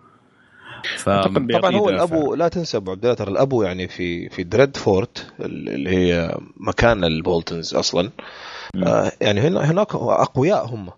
ف... 0.98 1.10
طبعا 1.10 1.76
هو 1.76 1.90
الأبو 1.90 2.36
لا 2.36 2.48
تنسى 2.48 2.78
أبو 2.78 2.92
عبد 2.92 3.16
ترى 3.16 3.32
الأبو 3.32 3.64
يعني 3.64 3.88
في 3.88 4.30
في 4.30 4.44
Dreadfort 4.44 5.34
اللي 5.40 5.90
هي 5.90 6.38
مكان 6.58 7.04
ال 7.04 7.13
Boltons 7.13 7.76
أصلا. 7.76 8.10
آه 8.76 9.12
يعني 9.22 9.42
هنا 9.42 9.72
هناك 9.72 9.96
أقوياء 9.96 10.66
هم. 10.66 10.90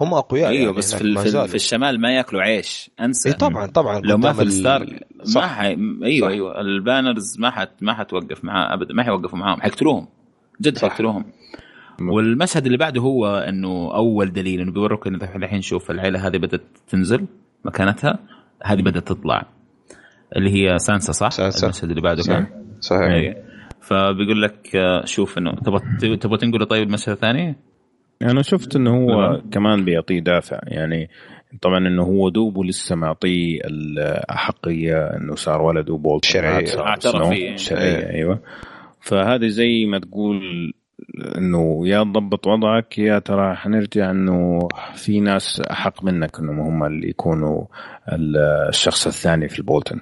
هم 0.00 0.14
أقوياء 0.14 0.48
أيوه 0.48 0.62
يعني 0.62 0.76
بس 0.76 0.94
في, 0.94 1.14
في, 1.18 1.48
في 1.48 1.54
الشمال 1.54 2.00
ما 2.00 2.16
يأكلوا 2.16 2.42
عيش. 2.42 2.90
أنسى. 3.00 3.28
إي 3.28 3.34
طبعا 3.34 3.66
طبعا 3.66 4.00
لو 4.00 4.18
ما 4.18 4.32
في 4.32 4.42
ال 4.42 4.49
Stark 4.49 4.86
ما 5.34 5.46
ح... 5.46 5.60
أيوه 5.60 6.28
صح. 6.28 6.32
أيوه. 6.32 6.60
ال 6.60 6.70
banners 6.70 7.38
ما 7.38 7.50
حت 7.50 7.70
ما 7.80 7.94
حتوقف 7.94 8.44
معاه 8.44 8.74
ابدا 8.74 8.94
ما 8.94 9.02
حيوقفوا 9.02 9.38
معاهم 9.38 9.60
حيقتلوهم. 9.60 10.08
جد 10.60 10.78
حيقتلوهم. 10.78 11.24
والمشهد 12.00 12.66
اللي 12.66 12.78
بعده 12.78 13.00
هو 13.00 13.26
إنه 13.26 13.94
أول 13.94 14.32
دليل 14.32 14.60
إنه 14.60 14.72
بيورك 14.72 15.06
إنه 15.06 15.18
الحين 15.36 15.60
شوف 15.60 15.90
العيلة 15.90 16.26
هذه 16.26 16.36
بدأت 16.36 16.62
تنزل 16.88 17.26
مكانتها. 17.64 18.18
هذه 18.66 18.82
بدأت 18.82 19.08
تطلع 19.08 19.46
اللي 20.36 20.50
هي 20.50 20.78
سانسا 20.78 21.12
صح؟ 21.12 21.30
سانسا. 21.30 21.66
المشهد 21.66 21.90
اللي 21.90 22.00
بعده 22.00 22.22
كان؟ 22.22 22.46
صحيح. 22.80 23.12
أيه. 23.12 23.44
فبيقول 23.80 24.42
لك 24.42 24.76
آه، 24.76 25.04
شوف 25.04 25.38
إنه 25.38 25.52
تبغى 25.54 25.80
تبغى 26.16 26.38
تنقل 26.38 26.66
طيب 26.66 26.88
المشهد 26.88 27.12
الثاني؟ 27.12 27.56
أنا 28.22 28.42
شفت 28.42 28.76
إنه 28.76 28.90
هو 28.90 29.40
كمان 29.52 29.84
بيعطيه 29.84 30.20
دافع 30.20 30.60
يعني 30.62 31.10
طبعا 31.62 31.78
إنه 31.78 32.02
هو 32.02 32.28
دوبه 32.28 32.64
لسه 32.64 32.96
معطيه 32.96 33.60
الأحقية 33.64 35.16
إنه 35.16 35.34
صار 35.34 35.62
ولده 35.62 35.96
بولت 35.96 36.24
شرعية. 36.24 36.80
اعترف 36.80 37.28
فيه. 37.28 37.56
شرعية 37.56 38.10
أيوه. 38.10 38.42
فهذه 39.00 39.46
زي 39.46 39.86
ما 39.86 39.98
تقول 39.98 40.40
إنه 41.38 41.88
يا 41.88 42.02
تضبط 42.04 42.46
وضعك 42.46 42.98
يا 42.98 43.18
ترى 43.18 43.54
حنرجع 43.54 44.10
إنه 44.10 44.68
في 44.94 45.20
ناس 45.20 45.60
أحق 45.60 46.04
منك 46.04 46.38
انهم 46.38 46.60
هم 46.60 46.84
اللي 46.84 47.08
يكونوا 47.08 47.64
الشخص 48.68 49.06
الثاني 49.06 49.48
في 49.48 49.58
البولتن. 49.58 50.00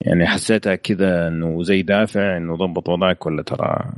يعني 0.00 0.26
حسيتها 0.26 0.74
كذا 0.74 1.28
إنه 1.28 1.62
زي 1.62 1.82
دافع 1.82 2.36
إنه 2.36 2.56
ضبط 2.56 2.88
وضعك 2.88 3.26
ولا 3.26 3.42
ترى 3.42 3.92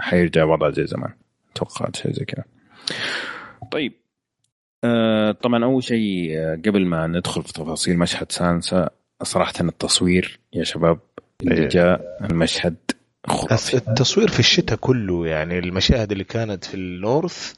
حيرجع 0.00 0.44
وضع 0.44 0.70
زي 0.70 0.86
زمان؟ 0.86 1.10
توقعت 1.54 1.96
شيء 1.96 2.12
زي 2.12 2.24
كذا. 2.24 2.44
طيب 3.72 3.92
آه 4.84 5.32
طبعا 5.32 5.64
أول 5.64 5.82
شيء 5.82 6.38
آه، 6.38 6.54
قبل 6.66 6.86
ما 6.86 7.06
ندخل 7.06 7.42
في 7.42 7.52
تفاصيل 7.52 7.98
مشهد 7.98 8.32
سانسا 8.32 8.90
صراحة 9.22 9.52
التصوير 9.60 10.40
يا 10.52 10.64
شباب 10.64 10.98
اللي. 11.42 11.68
جاء 11.68 12.18
المشهد. 12.30 12.76
خرافي. 13.26 13.76
التصوير 13.76 14.28
في 14.28 14.38
الشتاء 14.40 14.78
كله 14.78 15.26
يعني 15.26 15.58
المشاهد 15.58 16.12
اللي 16.12 16.24
كانت 16.24 16.64
في 16.64 16.74
ال 16.74 16.87
North 16.87 17.52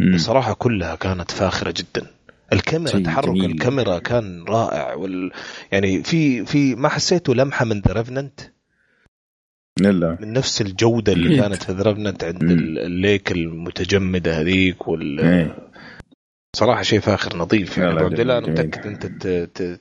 مم. 0.00 0.14
بصراحة 0.14 0.52
كلها 0.54 0.94
كانت 0.94 1.30
فاخرة 1.30 1.74
جدا 1.76 2.06
الكاميرا 2.52 2.98
تحرك 2.98 3.28
جميل. 3.28 3.50
الكاميرا 3.50 3.98
كان 3.98 4.44
رائع 4.48 4.94
وال... 4.94 5.32
يعني 5.72 6.02
في 6.02 6.44
في 6.44 6.74
ما 6.74 6.88
حسيته 6.88 7.34
لمحة 7.34 7.64
من 7.64 7.80
The 7.80 7.92
Revenant 7.92 8.40
لا 9.80 10.18
من 10.20 10.32
نفس 10.32 10.60
الجودة 10.60 11.12
اللي 11.12 11.36
كانت 11.36 11.62
في 11.62 11.72
The 11.72 11.82
Revenant 11.82 12.24
عند. 12.24 12.42
ال 12.42 12.60
lake 12.60 13.32
المتجمدة 13.32 14.40
هذيك 14.40 14.88
وال 14.88 15.24
مم. 15.24 15.69
صراحة 16.56 16.82
شيء 16.82 17.00
فاخر 17.00 17.36
نظيف 17.36 17.78
يعني. 17.78 18.00
عبد 18.00 18.20
الله 18.20 18.38
أنا 18.38 18.48
متأكد 18.48 18.86
أنت 18.86 19.06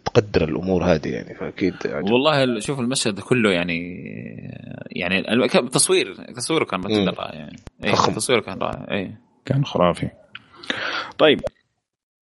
تقدر 0.05 0.49
الأمور 0.49 0.83
هذه 0.83 1.07
يعني 1.07 1.35
فأكيد 1.35 1.73
عجب. 1.85 2.11
والله 2.11 2.59
شوف 2.59 2.79
المشهد 2.79 3.19
كله 3.19 3.51
يعني 3.51 3.79
يعني 4.91 5.33
التصوير 5.59 6.13
تصويره 6.35 6.63
كان 6.63 6.81
جدا 6.81 7.11
رائع 7.11 7.39
يعني. 7.39 7.57
أي 7.83 7.91
تصويره 7.91 8.41
كان 8.41 8.57
رائع 8.57 8.85
اي 8.91 9.15
كان 9.45 9.65
خرافي. 9.65 10.09
طيب 11.17 11.41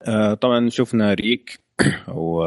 آه 0.03 0.35
طبعا 0.35 0.69
شفنا 0.69 1.15
ريك 1.15 1.61
أو 2.09 2.45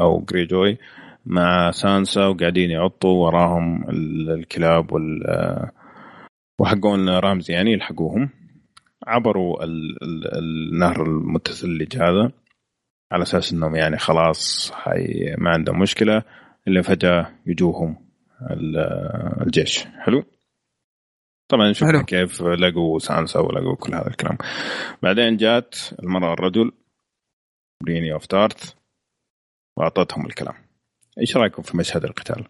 أو 0.00 0.20
جريجوي 0.20 0.78
مع 1.26 1.70
سانسا 1.70 2.26
وقاعدين 2.26 2.70
يعطوا 2.70 3.26
وراهم 3.26 3.90
الكلاب 3.90 4.92
وال 4.92 5.70
وحقون 6.58 7.08
رامزي 7.08 7.52
يعني 7.52 7.72
يلحقوهم. 7.72 8.39
عبروا 9.06 9.64
ال 9.64 10.02
ال 10.02 10.38
النهر 10.38 11.02
المتثلج 11.02 11.96
هذا 11.96 12.32
على 13.12 13.22
أساس 13.22 13.52
إنهم 13.52 13.76
يعني 13.76 13.98
خلاص 13.98 14.72
حي 14.72 15.34
ما 15.38 15.50
عندهم 15.50 15.78
مشكلة 15.78 16.22
إلا 16.68 16.82
فجأة 16.82 17.32
يجوهم 17.46 17.96
الجيش. 19.42 19.84
حلو؟ 19.84 20.24
طبعا 21.48 21.72
شفنا 21.72 22.02
كيف 22.02 22.42
لقوا 22.42 22.98
سانسا 22.98 23.40
ولقوا 23.40 23.76
كل 23.76 23.94
هذا 23.94 24.08
الكلام. 24.08 24.38
بعدين 25.02 25.36
جات 25.36 25.76
المرأة 26.02 26.32
الرجل 26.32 26.72
بريني 27.84 28.12
أوف 28.12 28.26
تارث 28.26 28.72
وأعطتهم 29.76 30.26
الكلام. 30.26 30.54
إيش 31.20 31.36
رأيكم 31.36 31.62
في 31.62 31.76
مشهد 31.76 32.04
القتال؟ 32.04 32.44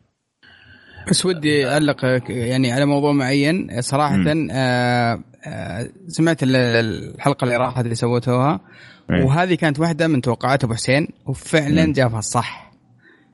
بس 1.08 1.26
ودي 1.26 1.68
اعلق 1.68 2.04
يعني 2.28 2.72
على 2.72 2.86
موضوع 2.86 3.12
معين. 3.12 3.80
صراحة 3.80 4.24
آه 4.50 5.22
آه 5.46 5.88
سمعت 6.08 6.38
الحلقة 6.42 7.44
اللي 7.44 7.56
راحت 7.56 7.84
اللي 7.84 7.94
سويتوها. 7.94 8.60
وهذه 9.10 9.54
كانت 9.54 9.80
واحدة 9.80 10.08
من 10.08 10.20
توقعات 10.20 10.64
أبو 10.64 10.74
حسين 10.74 11.08
وفعلا 11.26 11.92
جابها 11.92 12.18
الصح. 12.18 12.72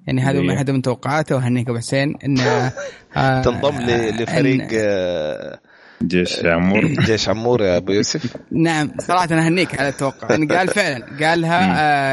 يعني 0.06 0.20
هذا 0.22 0.40
من 0.40 0.50
واحدة 0.50 0.72
من 0.72 0.82
توقعاته 0.82 1.36
وهنيك 1.36 1.68
أبو 1.68 1.78
حسين 1.78 2.14
انه 2.24 2.72
آه 3.16 3.42
تنضم 3.44 3.80
لفريق 4.20 4.62
إن 4.62 4.68
آه 4.72 5.58
جيش 6.02 6.44
عمور. 6.44 6.86
جيش 7.08 7.28
عمور 7.28 7.62
يا 7.62 7.76
أبو 7.76 7.92
يوسف. 7.92 8.36
نعم 8.52 8.90
صراحة 8.98 9.24
أنا 9.24 9.46
اهنيك 9.46 9.80
على 9.80 9.88
التوقع. 9.88 10.30
يعني 10.30 10.46
قال 10.46 10.68
فعلا 10.68 11.06
قالها 11.20 11.60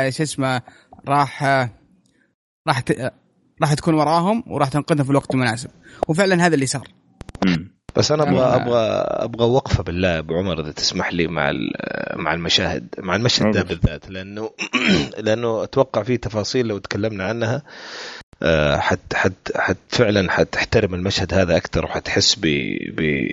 آه 0.08 0.10
شو 0.10 0.24
اسمه 0.24 0.62
راح 1.08 1.44
آه 1.44 1.70
راح 2.68 2.82
راح 3.64 3.74
تكون 3.74 3.94
وراهم 3.94 4.44
وراح 4.48 4.70
تنقذهم 4.70 5.04
في 5.04 5.10
الوقت 5.10 5.34
المناسب. 5.34 5.70
وفعلا 6.08 6.46
هذا 6.46 6.56
اللي 6.56 6.66
صار. 6.66 6.88
بس 7.96 8.12
أنا 8.12 8.24
أبغى 8.24 8.42
أبغى 8.42 8.80
أبغى 9.26 9.46
وقفة 9.46 9.84
بالله 9.84 10.20
أبو 10.20 10.34
عمر 10.34 10.62
إذا 10.62 10.72
تسمح 10.72 11.14
لي 11.14 11.28
مع 11.28 11.52
مع 12.16 12.34
المشاهد 12.34 12.88
مع 12.98 13.16
المشهد 13.16 13.52
ده 13.52 13.64
بالذات 13.64 14.10
لأنه 14.10 14.50
لأنه 15.26 15.64
أتوقع 15.64 16.04
في 16.04 16.18
تفاصيل 16.18 16.68
لو 16.68 16.78
تكلمنا 16.78 17.24
عنها. 17.24 17.64
آه، 18.44 18.78
حت 18.78 19.14
حت 19.14 19.58
حت 19.58 19.78
فعلا 19.90 20.32
حتحترم 20.32 20.94
المشهد 20.94 21.34
هذا 21.34 21.58
أكثر 21.58 21.86
وحتحس 21.86 22.36
ب 22.36 22.42
ب 22.96 23.30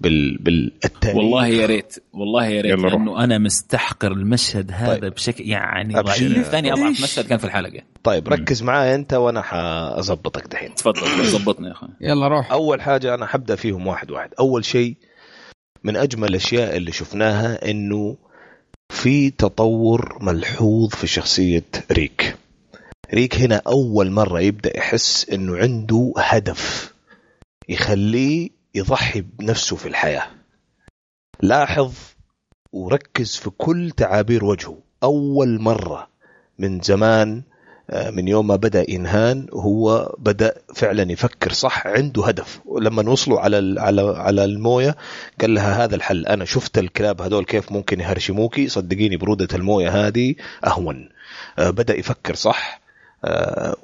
بال 0.00 0.38
بالتاريخ 0.38 1.16
والله 1.16 1.46
يا 1.46 1.66
ريت 1.66 1.94
والله 2.12 2.46
يا 2.46 2.60
ريت 2.60 2.78
لأنه 2.78 3.24
أنا 3.24 3.38
مستحقر 3.38 4.12
المشهد 4.12 4.70
هذا 4.72 4.98
طيب. 4.98 5.14
بشكل 5.14 5.44
يعني 5.44 5.94
ضعيف 5.94 6.48
ثاني 6.48 6.72
أضعف 6.72 7.02
مشهد 7.02 7.26
كان 7.26 7.38
في 7.38 7.44
الحلقة. 7.44 7.82
طيب 8.02 8.28
ركز 8.28 8.62
معاي 8.62 8.94
أنت 8.94 9.14
وأنا 9.14 9.42
حأظبطك 9.42 10.46
دحين. 10.46 10.74
تفضل 10.74 11.24
ظبطني 11.24 11.66
يا 11.66 11.72
أخوي. 11.72 11.88
يلا 12.00 12.28
روح. 12.28 12.52
أول 12.52 12.82
حاجة 12.82 13.14
أنا 13.14 13.26
حبدأ 13.26 13.56
فيهم 13.56 13.86
واحد 13.86 14.10
واحد. 14.10 14.30
أول 14.40 14.64
شيء 14.64 14.94
من 15.84 15.96
أجمل 15.96 16.28
الأشياء 16.28 16.76
اللي 16.76 16.92
شفناها 16.92 17.70
إنه 17.70 18.16
في 18.88 19.30
تطور 19.30 20.18
ملحوظ 20.20 20.90
في 20.90 21.06
شخصية 21.06 21.64
ريك. 21.92 22.36
ريك 23.14 23.36
هنا 23.36 23.62
أول 23.66 24.10
مرة 24.10 24.40
يبدأ 24.40 24.76
يحس 24.78 25.30
إنه 25.30 25.56
عنده 25.56 26.12
هدف 26.16 26.92
يخليه 27.68 28.55
يضحي 28.76 29.20
بنفسه 29.20 29.76
في 29.76 29.88
الحياة. 29.88 30.26
لاحظ 31.40 31.92
وركز 32.72 33.36
في 33.36 33.50
كل 33.50 33.90
تعابير 33.90 34.44
وجهه. 34.44 34.78
أول 35.02 35.60
مرة 35.60 36.08
من 36.58 36.80
زمان 36.80 37.42
آه، 37.90 38.10
من 38.10 38.28
يوم 38.28 38.46
ما 38.46 38.56
بدأ 38.56 38.90
ينهان 38.90 39.46
هو 39.52 40.14
بدأ 40.18 40.54
فعلا 40.74 41.12
يفكر 41.12 41.52
صح 41.52 41.86
عنده 41.86 42.26
هدف. 42.26 42.60
ولما 42.64 43.10
وصلوا 43.10 43.40
على 43.40 43.80
على 43.80 44.02
على 44.16 44.44
الموية 44.44 44.96
قال 45.40 45.54
لها 45.54 45.84
هذا 45.84 45.94
الحل. 45.94 46.26
أنا 46.26 46.44
شفت 46.44 46.78
الكلاب 46.78 47.22
هذول 47.22 47.44
كيف 47.44 47.72
ممكن 47.72 48.00
يهرشموكي. 48.00 48.68
صدقيني 48.68 49.16
برودة 49.16 49.48
الموية 49.56 50.06
هذه 50.06 50.34
أهون. 50.66 51.08
آه، 51.58 51.70
بدأ 51.70 51.98
يفكر 51.98 52.34
صح. 52.34 52.80
آه، 53.24 53.76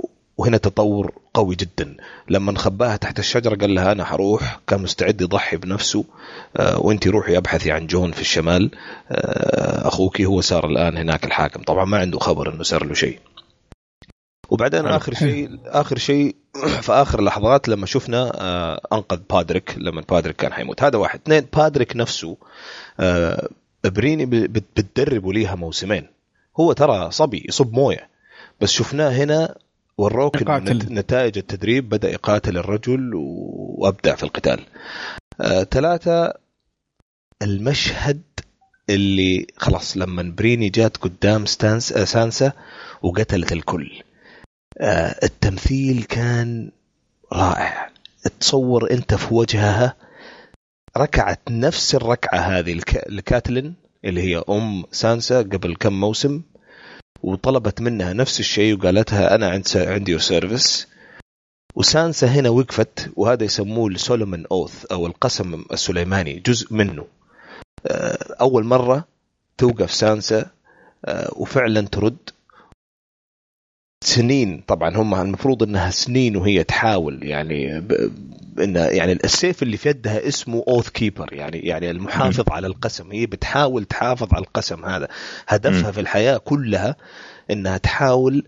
وهنا 0.43 0.57
تطور 0.57 1.13
قوي 1.35 1.55
جدا. 1.55 1.97
لما 2.29 2.59
خباها 2.59 2.97
تحت 2.97 3.19
الشجرة 3.19 3.57
قال 3.57 3.75
لها 3.75 3.93
أنا 3.93 4.05
حروح. 4.05 4.61
كان 4.67 4.83
مستعد 4.83 5.21
يضحي 5.21 5.57
بنفسه. 5.57 6.05
آه، 6.57 6.79
وانت 6.81 7.09
روحي 7.09 7.37
أبحثي 7.37 7.73
عن 7.73 7.87
جون 7.87 8.13
في 8.13 8.21
الشمال. 8.21 8.71
آه، 9.11 9.89
أخوك 9.89 10.21
هو 10.21 10.41
صار 10.41 10.67
الآن 10.67 10.97
هناك 10.97 11.25
الحاكم. 11.25 11.63
طبعا 11.63 11.85
ما 11.85 11.99
عنده 11.99 12.19
خبر 12.19 12.55
إنه 12.55 12.63
صار 12.63 12.85
له 12.85 12.95
شيء. 12.95 13.19
وبعدين 14.51 14.87
آخر 14.87 15.15
شيء 15.15 15.59
آخر 15.67 15.99
شيي 15.99 16.35
في 16.85 16.93
آخر 16.93 17.23
لحظات 17.23 17.69
لما 17.69 17.87
شفنا 17.87 18.31
أنقذ 18.93 19.21
بادريك. 19.31 19.75
لما 19.79 20.03
بادريك 20.11 20.37
كان 20.37 20.53
حيموت. 20.53 20.83
هذا 20.83 20.99
واحد. 20.99 21.21
اثنين 21.25 21.47
بادريك 21.53 21.97
نفسه 21.97 22.37
بريني 23.85 24.27
بتدربوا 24.27 25.33
ليها 25.33 25.55
موسمين. 25.55 26.07
هو 26.61 26.73
ترى 26.73 27.11
صبي 27.11 27.45
يصب 27.49 27.73
موية. 27.73 28.09
بس 28.61 28.71
شفناه 28.71 29.11
هنا 29.11 29.55
وروك 30.03 30.37
نتائج 30.91 31.39
التدريب 31.39 31.89
بدأ 31.89 32.11
يقاتل 32.11 32.59
الرجل 32.59 33.11
وأبدع 33.15 34.15
في 34.15 34.23
القتال. 34.23 34.61
آه، 35.41 35.63
ثلاثة 35.63 36.35
المشهد 37.43 38.23
اللي 38.91 39.47
خلاص 39.57 39.97
لما 39.97 40.23
بريني 40.23 40.69
جات 40.69 40.97
قدام 40.97 41.47
ستانس 41.47 41.93
آه، 41.93 42.05
سانسا 42.05 42.53
وقتلت 43.03 43.53
الكل. 43.53 44.03
آه، 44.81 45.17
التمثيل 45.23 46.03
كان 46.03 46.71
رائع. 47.33 47.91
تصور 48.41 48.91
أنت 48.91 49.15
في 49.15 49.35
وجهها 49.35 49.97
ركعت 50.97 51.41
نفس 51.51 51.95
الركعة 51.95 52.39
هذه 52.39 52.81
لكاتلين 53.09 53.75
اللي 54.05 54.23
هي 54.23 54.45
أم 54.51 54.85
سانسا 54.93 55.39
قبل 55.39 55.77
كم 55.77 56.01
موسم. 56.01 56.43
وطلبت 57.23 57.81
منها 57.81 58.13
نفس 58.13 58.41
الشيء 58.41 58.79
وقالتها 58.79 59.35
أنا 59.35 59.51
عند 59.51 59.67
عندي 59.77 60.19
service 60.19 60.89
وسانسا 61.75 62.27
هنا 62.27 62.49
وقفت 62.49 63.11
وهذا 63.17 63.45
يسموه 63.45 63.89
ال 63.89 63.96
Solomon 63.96 64.47
oath 64.53 64.85
أو 64.85 65.07
القسم 65.07 65.65
السليماني 65.73 66.43
جزء 66.47 66.75
منه. 66.75 67.07
آه، 67.87 68.37
أول 68.41 68.65
مرة 68.65 69.05
توقف 69.59 69.93
سانسا 69.93 70.51
آه، 71.05 71.33
وفعلا 71.37 71.81
ترد. 71.81 72.17
سنين 74.03 74.63
طبعا 74.67 74.97
هم 74.97 75.15
المفروض 75.15 75.63
إنها 75.63 75.91
سنين 75.91 76.37
وهي 76.37 76.65
تحاول 76.65 77.23
يعني 77.23 77.83
إن 78.59 78.77
يعني 78.77 79.13
السيف 79.13 79.63
اللي 79.63 79.77
في 79.77 79.89
يدها 79.89 80.29
اسمه 80.29 80.65
Oathkeeper 80.69 81.33
يعني 81.33 81.59
يعني 81.59 81.91
المحافظ 81.91 82.45
على 82.51 82.67
القسم. 82.67 83.13
هي 83.13 83.27
بتحاول 83.27 83.85
تحافظ 83.85 84.35
على 84.35 84.45
القسم 84.45 84.85
هذا. 84.85 85.09
هدفها 85.49 85.91
في 85.91 86.01
الحياة 86.01 86.39
كلها 86.39 86.97
إنها 87.51 87.79
تحاول 87.79 88.45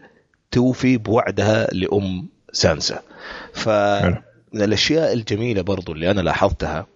توفي 0.51 0.97
بوعدها 0.97 1.67
لأم 1.73 2.29
سانسا. 2.53 3.03
فمن 3.53 4.63
الأشياء 4.63 5.13
الجميلة 5.13 5.63
برضو 5.63 5.93
اللي 5.93 6.11
أنا 6.11 6.21
لاحظتها 6.21 6.87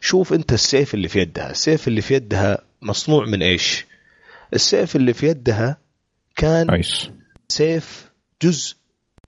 شوف 0.00 0.32
أنت 0.32 0.52
السيف 0.52 0.94
اللي 0.94 1.08
في 1.08 1.18
يدها. 1.18 1.50
السيف 1.50 1.88
اللي 1.88 2.00
في 2.00 2.14
يدها 2.14 2.58
مصنوع 2.82 3.26
من 3.26 3.42
إيش؟ 3.42 3.86
السيف 4.54 4.96
اللي 4.96 5.12
في 5.12 5.26
يدها 5.26 5.76
كان 6.36 6.70
أيش. 6.70 7.10
سيف 7.50 8.10
جزء 8.42 8.76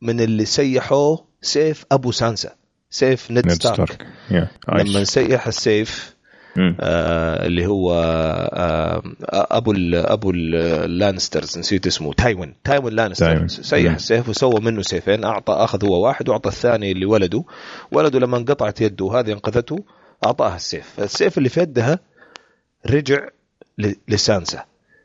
من 0.02 0.20
اللي 0.20 0.44
سيحوه 0.44 1.24
سيف 1.42 1.84
أبو 1.92 2.12
سانسا 2.12 2.54
سيف 2.90 3.30
نيد, 3.30 3.52
ستارك. 3.52 4.06
Yeah. 4.30 4.74
لما 4.74 5.04
سيح 5.04 5.46
السيف 5.46 6.14
آه 6.80 7.46
اللي 7.46 7.66
هو 7.66 7.94
آه 8.52 9.02
أبو 9.28 9.72
ال 9.72 9.94
أبو 9.94 10.30
ال 10.30 10.42
Lannisters 10.42 11.58
نسيت 11.58 11.86
اسمه 11.86 12.12
تايوين 12.12 12.54
تايوين 12.64 12.92
لانستر. 12.94 13.46
سيح 13.46 13.94
السيف 13.94 14.28
وسوى 14.28 14.60
منه 14.60 14.82
سيفين 14.82 15.24
أعطى 15.24 15.52
أخذ 15.52 15.86
هو 15.86 16.06
واحد 16.06 16.28
وأعطى 16.28 16.48
الثاني 16.48 16.94
لولده 16.94 17.44
ولده. 17.92 18.18
لما 18.18 18.36
انقطعت 18.36 18.80
يده 18.80 19.04
وهذه 19.04 19.32
انقذته 19.32 19.84
أعطاها 20.26 20.56
السيف. 20.56 21.00
السيف 21.00 21.38
اللي 21.38 21.48
في 21.48 21.60
يدها 21.60 21.98
رجع 22.86 23.28
لسانسا. 24.08 24.64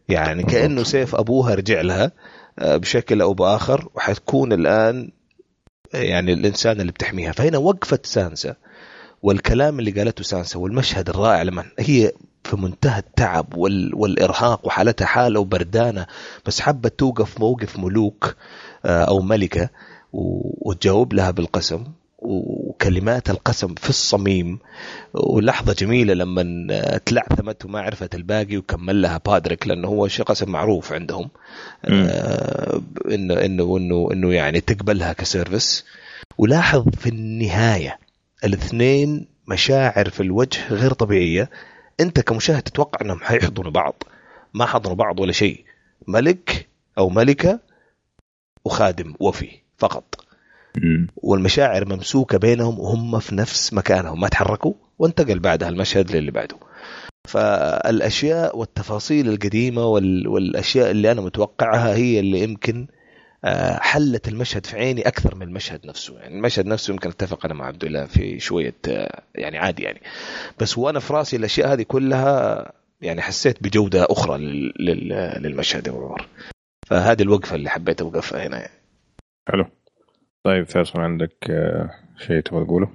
يعني 0.09 0.43
كأنه 0.43 0.83
سيف 0.83 1.15
أبوها 1.15 1.55
رجع 1.55 1.81
لها. 1.81 2.05
آه، 2.05 2.11
بشكل 2.61 3.21
أو 3.21 3.33
بآخر 3.33 3.89
وحتكون 3.95 4.53
الآن 4.53 5.11
آه، 5.95 5.97
يعني 5.97 6.33
الإنسان 6.33 6.81
اللي 6.81 6.91
بتحميها. 6.91 7.31
فهنا 7.31 7.57
وقفت 7.57 8.05
سانسا 8.05 8.55
والكلام 9.23 9.79
اللي 9.79 9.91
قالته 9.91 10.23
سانسا 10.23 10.59
والمشهد 10.59 11.09
الرائع 11.09 11.41
لما 11.41 11.65
هي 11.79 12.11
في 12.43 12.55
منتهى 12.55 12.99
التعب 12.99 13.53
والإرهاق 13.93 14.65
وحالتها 14.67 15.05
حالة 15.05 15.39
وبردانة 15.39 16.07
بس 16.45 16.61
حبت 16.61 16.99
توقف 16.99 17.39
موقف 17.39 17.79
ملوك 17.79 18.35
آه، 18.85 19.03
أو 19.03 19.19
ملكة 19.19 19.69
وتجاوب 20.13 21.13
لها 21.13 21.31
بالقسم. 21.31 21.83
وكلمات 22.17 23.29
القسم 23.29 23.75
في 23.75 23.89
الصميم 23.89 24.59
ولحظة 25.13 25.73
جميلة 25.73 26.13
لما 26.13 26.97
تلعثمت 27.05 27.65
وما 27.65 27.81
عرفت 27.81 28.15
الباقي 28.15 28.57
وكمل 28.57 29.01
لها 29.01 29.17
بادريك 29.25 29.67
لأنه 29.67 29.87
هو 29.87 30.07
شيء 30.07 30.25
قسم 30.25 30.51
معروف 30.51 30.93
عندهم. 30.93 31.29
آه 31.85 32.81
إنه 33.11 33.33
إنه 33.45 33.77
إنه 33.77 34.09
إنه 34.11 34.33
يعني 34.33 34.61
تقبلها 34.61 35.13
كسيرفس 35.13 35.85
ولاحظ 36.37 36.89
في 36.89 37.09
النهاية 37.09 37.99
الاثنين 38.43 39.27
مشاعر 39.47 40.09
في 40.09 40.23
الوجه 40.23 40.73
غير 40.73 40.93
طبيعية. 40.93 41.49
أنت 41.99 42.19
كمشاهد 42.19 42.61
تتوقع 42.61 43.05
أنهم 43.05 43.19
حيحضنوا 43.19 43.71
بعض. 43.71 44.03
ما 44.53 44.65
حضنوا 44.65 44.95
بعض 44.95 45.19
ولا 45.19 45.31
شيء. 45.31 45.63
ملك 46.07 46.67
أو 46.97 47.09
ملكة 47.09 47.59
وخادم 48.65 49.13
وفي 49.19 49.49
فقط. 49.77 50.26
والمشاعر 51.15 51.85
ممسوكة 51.85 52.37
بينهم 52.37 52.79
وهم 52.79 53.19
في 53.19 53.35
نفس 53.35 53.73
مكانهم. 53.73 54.19
ما 54.21 54.27
تحركوا 54.27 54.73
وانتقل 54.99 55.39
بعدها 55.39 55.69
المشهد 55.69 56.11
للي 56.11 56.31
بعده. 56.31 56.57
فالأشياء 57.27 58.57
والتفاصيل 58.57 59.29
القديمة 59.29 59.85
والأشياء 59.85 60.91
اللي 60.91 61.11
أنا 61.11 61.21
متوقعها 61.21 61.95
هي 61.95 62.19
اللي 62.19 62.43
يمكن 62.43 62.87
آه، 63.45 63.79
حلت 63.79 64.27
المشهد 64.27 64.65
في 64.65 64.77
عيني 64.77 65.07
أكثر 65.07 65.35
من 65.35 65.41
المشهد 65.41 65.85
نفسه. 65.85 66.19
يعني 66.19 66.35
المشهد 66.35 66.65
نفسه 66.65 66.91
يمكن 66.91 67.09
اتفق 67.09 67.45
أنا 67.45 67.53
مع 67.53 67.65
عبد 67.65 67.83
الله 67.83 68.05
في 68.05 68.39
شوية 68.39 68.75
آه، 68.89 69.21
يعني 69.35 69.57
عادي 69.57 69.83
يعني. 69.83 70.01
بس 70.59 70.77
وأنا 70.77 70.99
في 70.99 71.13
رأسي 71.13 71.35
الأشياء 71.35 71.73
هذه 71.73 71.83
كلها 71.83 72.71
يعني 73.01 73.21
حسيت 73.21 73.63
بجودة 73.63 74.07
أخرى 74.09 74.37
للمشهد 75.39 75.87
يا 75.87 76.15
فهذه 76.87 77.21
الوقفة 77.21 77.55
اللي 77.55 77.69
حبيت 77.69 78.01
أوقفها 78.01 78.47
هنا 78.47 78.59
يعني. 78.59 78.73
حلو. 79.47 79.65
طيب 80.47 80.65
فيصل 80.65 80.99
عندك 80.99 81.35
آه، 81.49 81.89
شيء 82.27 82.39
تبغى 82.39 82.65
تقوله؟ 82.65 82.89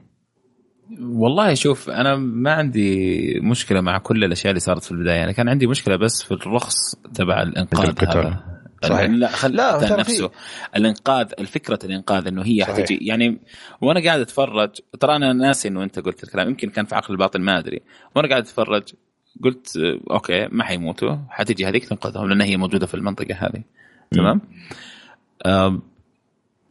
والله 1.00 1.54
شوف 1.54 1.90
أنا 1.90 2.16
ما 2.16 2.52
عندي 2.52 3.40
مشكلة 3.40 3.80
مع 3.80 3.98
كل 3.98 4.24
الأشياء 4.24 4.50
اللي 4.50 4.60
صارت 4.60 4.82
في 4.82 4.92
البداية. 4.92 5.24
أنا 5.24 5.32
كان 5.32 5.48
عندي 5.48 5.66
مشكلة 5.66 5.96
بس 5.96 6.22
في 6.22 6.32
الرخص 6.32 6.94
تبع 7.14 7.42
الإنقاذ 7.42 8.08
هذا. 8.08 8.44
صحيح. 8.82 9.10
لا 9.10 9.28
خل 9.28 9.56
لا 9.56 9.96
نفسه. 9.96 10.30
الإنقاذ 10.76 11.32
الفكرة 11.38 11.78
الإنقاذ 11.84 12.26
إنه 12.26 12.42
هي 12.42 12.62
صحيح. 12.62 12.76
حتجي. 12.76 12.98
يعني 13.02 13.40
وأنا 13.80 14.04
قاعد 14.04 14.20
أتفرج 14.20 14.70
ترى 15.00 15.16
أنا 15.16 15.32
ناسي 15.32 15.68
إنه 15.68 15.82
أنت 15.82 15.98
قلت 15.98 16.24
الكلام. 16.24 16.48
يمكن 16.48 16.70
كان 16.70 16.84
في 16.84 16.94
عقل 16.94 17.14
الباطن 17.14 17.40
ما 17.40 17.58
أدري. 17.58 17.80
وأنا 18.16 18.28
قاعد 18.28 18.42
أتفرج 18.42 18.82
قلت 19.44 19.76
okay 20.10 20.48
ما 20.52 20.64
حيموتوا. 20.64 21.16
حتجي 21.28 21.66
هذيك 21.66 21.84
تنقذهم 21.84 22.28
لأن 22.28 22.40
هي 22.40 22.56
موجودة 22.56 22.86
في 22.86 22.94
المنطقة 22.94 23.34
هذه. 23.34 23.62
تمام؟ 24.10 24.40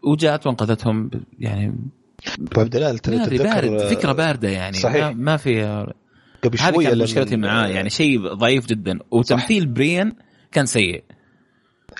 وجاءت 0.03 0.47
وانقذتهم 0.47 1.11
يعني 1.39 1.75
طيب 2.55 2.69
دلال 2.69 2.99
بارد 3.37 3.77
فكرة 3.77 4.11
باردة 4.11 4.49
يعني 4.49 4.77
صحيح. 4.77 5.11
ما, 5.15 5.37
في 5.37 5.85
قبل 6.43 6.57
شوية 6.57 6.89
هذه 6.89 7.03
مشكلتي 7.03 7.37
معاه 7.37 7.67
يعني 7.67 7.89
شيء 7.89 8.33
ضعيف 8.33 8.65
جدا. 8.65 8.99
وتمثيل 9.11 9.65
بريان 9.65 10.13
كان 10.51 10.65
سيء. 10.65 11.03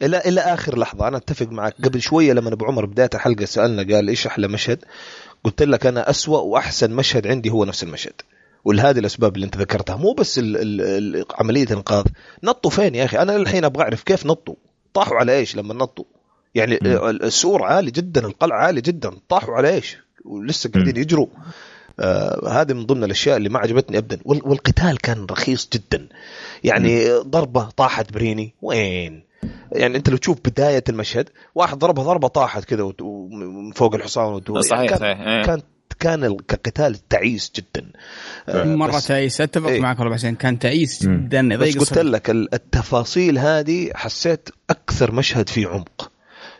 إلى 0.01 0.17
إلى 0.17 0.41
آخر 0.41 0.77
لحظة 0.77 1.07
أنا 1.07 1.17
أتفق 1.17 1.47
معك. 1.51 1.75
قبل 1.83 2.01
شوية 2.01 2.33
لما 2.33 2.53
أبو 2.53 2.65
عمر 2.65 2.85
بداية 2.85 3.09
الحلقة 3.13 3.45
سألنا 3.45 3.95
قال 3.95 4.09
إيش 4.09 4.27
أحلى 4.27 4.47
مشهد؟ 4.47 4.85
قلت 5.43 5.63
لك 5.63 5.85
أنا 5.85 6.09
أسوأ 6.09 6.39
وأحسن 6.39 6.91
مشهد 6.91 7.27
عندي 7.27 7.49
هو 7.49 7.65
نفس 7.65 7.83
المشهد. 7.83 8.13
ولهذه 8.65 8.99
الأسباب 8.99 9.35
اللي 9.35 9.45
أنت 9.45 9.57
ذكرتها. 9.57 9.95
مو 9.95 10.13
بس 10.13 10.39
ال 10.39 10.57
ال 10.57 10.81
ال 10.81 11.25
عملية 11.39 11.63
الانقاذ 11.63 12.05
نطوا 12.43 12.71
فين 12.71 12.95
يا 12.95 13.05
أخي؟ 13.05 13.17
أنا 13.17 13.35
الحين 13.35 13.65
أبغى 13.65 13.83
أعرف 13.83 14.03
كيف 14.03 14.25
نطوا. 14.25 14.55
طاحوا 14.93 15.17
على 15.17 15.37
إيش 15.37 15.55
لما 15.55 15.73
نطوا؟ 15.73 16.05
يعني 16.55 16.79
م. 16.81 16.87
السور 17.07 17.63
عالي 17.63 17.91
جدا 17.91 18.25
القلعة 18.25 18.57
عالي 18.57 18.81
جدا 18.81 19.11
طاحوا 19.29 19.55
على 19.55 19.69
إيش؟ 19.69 19.97
ولسه 20.25 20.69
قاعدين 20.69 20.97
يجروا. 20.97 21.27
آه 21.99 22.61
هذه 22.61 22.73
من 22.73 22.85
ضمن 22.85 23.03
الأشياء 23.03 23.37
اللي 23.37 23.49
ما 23.49 23.59
عجبتني 23.59 23.97
ابدا. 23.97 24.19
والقتال 24.25 24.97
كان 24.97 25.25
رخيص 25.31 25.69
جدا. 25.73 26.07
يعني 26.63 27.05
م. 27.05 27.21
ضربة 27.21 27.69
طاحت 27.69 28.13
بريني. 28.13 28.53
وين؟ 28.61 29.23
يعني 29.71 29.97
أنت 29.97 30.09
لو 30.09 30.17
تشوف 30.17 30.37
بداية 30.45 30.83
المشهد 30.89 31.29
واحد 31.55 31.79
ضربها 31.79 32.03
ضربة 32.03 32.27
طاحت 32.27 32.65
كذا 32.65 32.93
من 33.31 33.71
فوق 33.71 33.95
الحصان 33.95 34.41
صحيح 34.61 34.89
كان 34.89 34.99
صحيح 34.99 35.19
إيه. 35.19 35.43
كان 35.43 35.61
كان 35.99 36.37
كقتال 36.47 37.07
تعيس 37.09 37.51
جدا. 37.55 37.91
آه، 38.49 38.63
مرة 38.63 38.99
تعيس. 38.99 39.41
أتفق 39.41 39.67
إيه. 39.67 39.79
معك 39.79 39.99
والله 39.99 40.15
حسين 40.15 40.35
كان 40.35 40.59
تعيس 40.59 41.03
جدا. 41.03 41.57
بس 41.57 41.77
قلت 41.77 41.97
لك 41.97 42.29
التفاصيل 42.29 43.37
هذه 43.37 43.91
حسيت 43.95 44.49
أكثر 44.69 45.11
مشهد 45.11 45.49
فيه 45.49 45.67
عمق. 45.67 46.10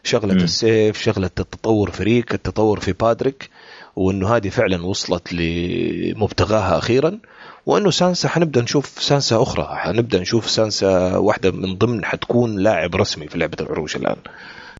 شغلة 0.03 0.33
م. 0.33 0.37
السيف 0.37 1.01
شغلة 1.01 1.25
التطور 1.39 1.91
في 1.91 2.03
ريك 2.03 2.33
التطور 2.33 2.79
في 2.79 2.93
بادريك 2.93 3.49
وإنه 3.95 4.35
هذه 4.35 4.49
فعلا 4.49 4.85
وصلت 4.85 5.33
لمبتغاها 5.33 6.77
أخيرا 6.77 7.19
وإنه 7.65 7.89
سانسا 7.89 8.29
حنبدأ 8.29 8.61
نشوف 8.61 8.85
سانسا 8.85 9.41
أخرى. 9.41 9.67
حنبدأ 9.71 10.19
نشوف 10.19 10.49
سانسا 10.49 11.17
واحدة 11.17 11.51
من 11.51 11.75
ضمن 11.77 12.05
حتكون 12.05 12.59
لاعب 12.59 12.95
رسمي 12.95 13.27
في 13.27 13.37
لعبة 13.37 13.57
العروش 13.61 13.95
الآن. 13.95 14.15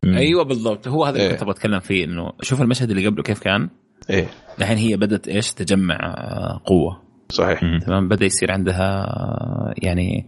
مم. 0.04 0.16
أيوه 0.16 0.44
بالضبط. 0.44 0.88
هو 0.88 1.04
هذا 1.04 1.16
اللي 1.16 1.30
إيه. 1.30 1.36
كنت 1.36 1.48
بتكلم 1.48 1.80
فيه 1.80 2.04
إنه 2.04 2.32
شوف 2.42 2.62
المشهد 2.62 2.90
اللي 2.90 3.06
قبله 3.06 3.22
كيف 3.22 3.38
كان؟ 3.38 3.68
إيه. 4.10 4.26
الحين 4.58 4.76
هي 4.76 4.96
بدأت 4.96 5.28
إيش؟ 5.28 5.52
تجمع 5.52 5.96
قوة. 6.64 7.02
صحيح. 7.28 7.60
تمام؟ 7.86 8.08
بدأ 8.08 8.26
يصير 8.26 8.52
عندها 8.52 9.06
يعني 9.76 10.26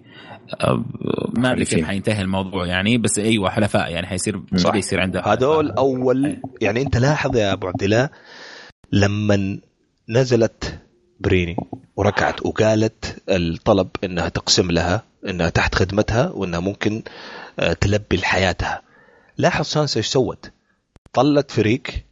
ما 1.38 1.53
ادري 1.53 1.64
كيف 1.64 1.86
حينتهي 1.86 2.22
الموضوع 2.22 2.66
يعني 2.66 2.99
بس 2.99 3.18
أيوه 3.18 3.51
حلفاء 3.51 3.90
يعني 3.90 4.07
حيصير 4.07 4.36
بدا 4.36 4.76
يصير 4.76 5.01
عندها 5.01 5.32
هذول 5.32 5.70
اول 5.70 6.36
يعني 6.61 6.82
أنت 6.82 6.97
لاحظ 6.97 7.36
يا 7.36 7.53
أبو 7.53 7.66
عبد 7.66 7.82
الله 7.82 8.11
لما 8.92 9.59
نزلت 10.09 10.80
بريني 11.20 11.57
وركعت 11.97 12.47
وقالت 12.47 13.22
الطلب 13.28 13.88
إنها 14.05 14.28
تقسم 14.28 14.70
لها 14.70 15.03
إنها 15.28 15.49
تحت 15.49 15.74
خدمتها 15.74 16.30
وإنها 16.30 16.61
ممكن 16.61 17.03
آه، 17.59 17.72
تلبي 17.72 18.16
لحياتها. 18.16 18.82
لاحظ 19.38 19.64
سانسا 19.64 19.99
إيش 19.99 20.07
سوت؟ 20.07 20.51
طلت 21.12 21.51
في 21.51 21.73
ريك 21.73 22.07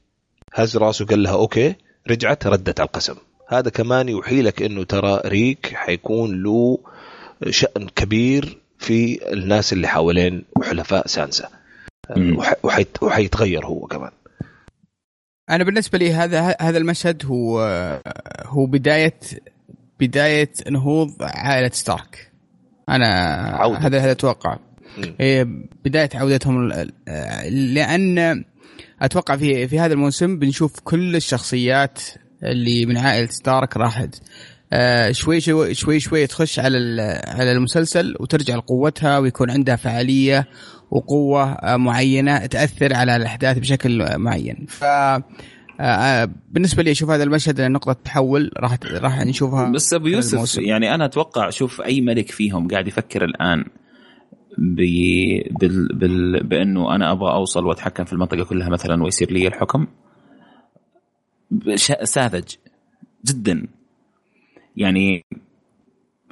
هز 0.55 0.77
راسه 0.77 1.05
قال 1.07 1.23
لها 1.23 1.33
okay 1.33 1.75
رجعت 2.11 2.47
ردت 2.47 2.81
على 2.81 2.87
القسم. 2.87 3.15
هذا 3.49 3.71
كمان 3.71 4.09
يوحي 4.09 4.43
لك 4.43 4.63
إنه 4.63 4.85
ترى 4.85 5.21
ريك 5.27 5.73
حيكون 5.75 6.43
له 6.43 6.79
شأن 7.51 7.89
كبير 7.97 8.59
في 8.79 9.33
الناس 9.33 9.73
اللي 9.73 9.89
حوالين 9.89 10.45
وحلفاء 10.57 11.07
سانسا. 11.07 11.49
وحيتغير 13.03 13.67
هو 13.67 13.87
كمان. 13.87 14.11
أنا 15.51 15.65
بالنسبة 15.65 15.99
لي 15.99 16.13
هذا 16.13 16.57
هذا 16.61 16.79
المشهد 16.79 17.27
هو 17.27 17.61
هو 18.47 18.67
بداية 18.67 19.19
بداية 20.01 20.51
نهوض 20.71 21.15
عائلة 21.21 21.71
ستارك. 21.73 22.33
أنا 22.89 23.07
عودة. 23.57 23.79
هذا 23.79 23.99
هذا 23.99 24.13
أتوقع. 24.13 24.59
إيه، 25.21 25.47
بداية 25.85 26.11
عودتهم 26.15 26.69
لأن 27.49 28.45
أتوقع 29.03 29.37
في 29.37 29.69
في 29.69 29.81
هذا 29.81 29.93
الموسم 29.93 30.39
بنشوف 30.39 30.81
كل 30.81 31.17
الشخصيات 31.17 32.01
اللي 32.43 32.87
من 32.87 32.97
عائلة 32.97 33.27
ستارك 33.27 33.77
راحت 33.77 34.15
آه، 34.17 34.52
شوي 35.11 35.41
شوي 35.41 35.75
شوي 35.75 36.01
شوي 36.01 36.27
تخش 36.27 36.59
على 36.59 36.79
على 37.27 37.53
المسلسل 37.53 38.15
وترجع 38.21 38.57
لقوتها 38.57 39.19
ويكون 39.19 39.51
عندها 39.51 39.77
فعالية 39.77 40.49
وقوة 40.91 41.53
آه، 41.53 41.77
معينة 41.77 42.47
تأثر 42.47 42.95
على 42.95 43.17
الأحداث 43.17 43.59
بشكل 43.59 44.19
معين. 44.19 44.67
ف 44.69 44.85
آه، 45.81 46.29
بالنسبة 46.51 46.83
لي 46.83 46.91
أشوف 46.91 47.11
هذا 47.11 47.23
المشهد 47.25 47.61
نقطة 47.61 47.93
تحول 47.93 48.51
راح 48.59 48.79
راح 48.93 49.25
نشوفها 49.25 49.71
بس 49.71 49.95
أبو 49.95 50.07
يوسف 50.07 50.59
يعني 50.59 50.95
أنا 50.95 51.05
أتوقع 51.05 51.51
شوف 51.51 51.81
أي 51.81 52.01
ملك 52.01 52.31
فيهم 52.31 52.69
قاعد 52.69 52.89
يفكر 52.89 53.25
الآن 53.25 53.65
بال 54.59 55.89
بال 55.93 56.43
بأنه 56.43 56.95
أنا 56.95 57.13
أبغى 57.13 57.33
أوصل 57.33 57.67
وأتحكم 57.67 58.05
في 58.05 58.13
المنطقة 58.13 58.45
كلها 58.45 58.69
مثلا 58.69 59.03
ويصير 59.05 59.33
لي 59.33 59.47
الحكم. 59.47 59.87
ساذج 62.05 62.45
جدا. 63.27 63.67
يعني 64.77 65.25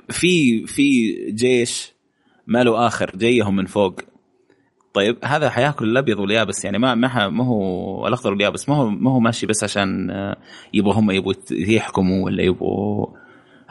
في 0.09 0.67
في 0.67 1.15
جيش 1.31 1.93
ما 2.47 2.65
له 2.65 2.87
آخر 2.87 3.11
جايهم 3.15 3.57
من 3.57 3.67
فوق. 3.67 4.01
طيب 4.95 5.17
هذا 5.25 5.51
حياكل 5.51 5.85
الأبيض 5.85 6.19
واليابس. 6.19 6.65
يعني 6.65 6.79
ما 6.79 6.95
ما 6.95 7.29
ما 7.29 7.45
هو 7.45 8.07
الأخضر 8.09 8.31
واليابس. 8.33 8.69
ما 8.69 8.77
هو 8.77 8.91
ما 8.91 9.11
هو 9.11 9.21
ماشي 9.21 9.47
بس 9.47 9.65
عشان 9.65 10.11
يبغوا 10.75 10.95
هم 10.95 11.11
يبغوا 11.11 11.35
يحكموا 11.51 12.25
ولا 12.25 12.43
يبغوا 12.43 13.07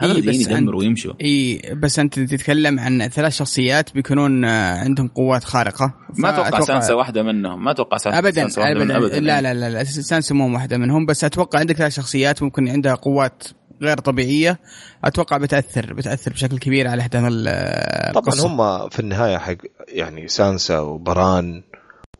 هذا 0.00 0.14
إيه 0.14 0.28
بس 0.28 0.34
يدمروا 0.34 0.80
ويمشوا. 0.80 1.14
اي 1.20 1.62
بس 1.76 1.98
أنت 1.98 2.18
تتكلم 2.18 2.80
عن 2.80 3.08
ثلاث 3.08 3.32
شخصيات 3.32 3.94
بيكونون 3.94 4.44
آه، 4.44 4.78
عندهم 4.78 5.08
قوات 5.08 5.44
خارقة. 5.44 5.94
ما 6.18 6.30
أتوقع 6.30 6.60
سانسا 6.60 6.94
واحدة 6.94 7.22
منهم. 7.22 7.64
ما 7.64 7.70
أتوقع 7.70 7.96
سانسا 7.96 8.18
ابدا 8.18 8.48
سانسا 8.48 8.72
ابدا, 8.72 8.96
أبداً. 8.96 9.20
لا 9.20 9.40
لا 9.42 9.54
لا, 9.54 9.70
لا 9.70 9.84
سانسا 9.84 10.34
مو 10.34 10.54
واحدة 10.54 10.78
منهم 10.78 11.06
بس 11.06 11.24
أتوقع 11.24 11.58
عندك 11.58 11.76
ثلاث 11.76 11.96
شخصيات 11.96 12.42
ممكن 12.42 12.68
عندها 12.68 12.94
قوات 12.94 13.42
غير 13.82 13.98
طبيعية 13.98 14.58
أتوقع 15.04 15.36
بتأثر 15.36 15.92
بتأثر 15.92 16.32
بشكل 16.32 16.58
كبير 16.58 16.88
على 16.88 17.02
إحداث 17.02 17.22
القصة. 17.26 18.42
طبعا 18.42 18.80
هم 18.82 18.88
في 18.88 19.00
النهاية 19.00 19.38
حق 19.38 19.56
يعني 19.88 20.28
سانسا 20.28 20.78
وبران 20.78 21.62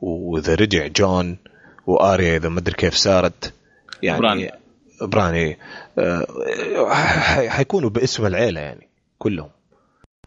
وإذا 0.00 0.54
رجع 0.54 0.86
جون 0.86 1.38
وآريا 1.86 2.36
إذا 2.36 2.48
ما 2.48 2.58
أدري 2.58 2.74
كيف 2.74 2.94
صارت 2.94 3.52
يعني 4.02 4.20
بران. 4.20 4.48
بران 5.02 5.34
إيه. 5.34 5.58
آه، 5.98 6.26
حيكونوا 7.48 7.90
باسم 7.90 8.26
العيلة 8.26 8.60
يعني 8.60 8.88
كلهم. 9.18 9.50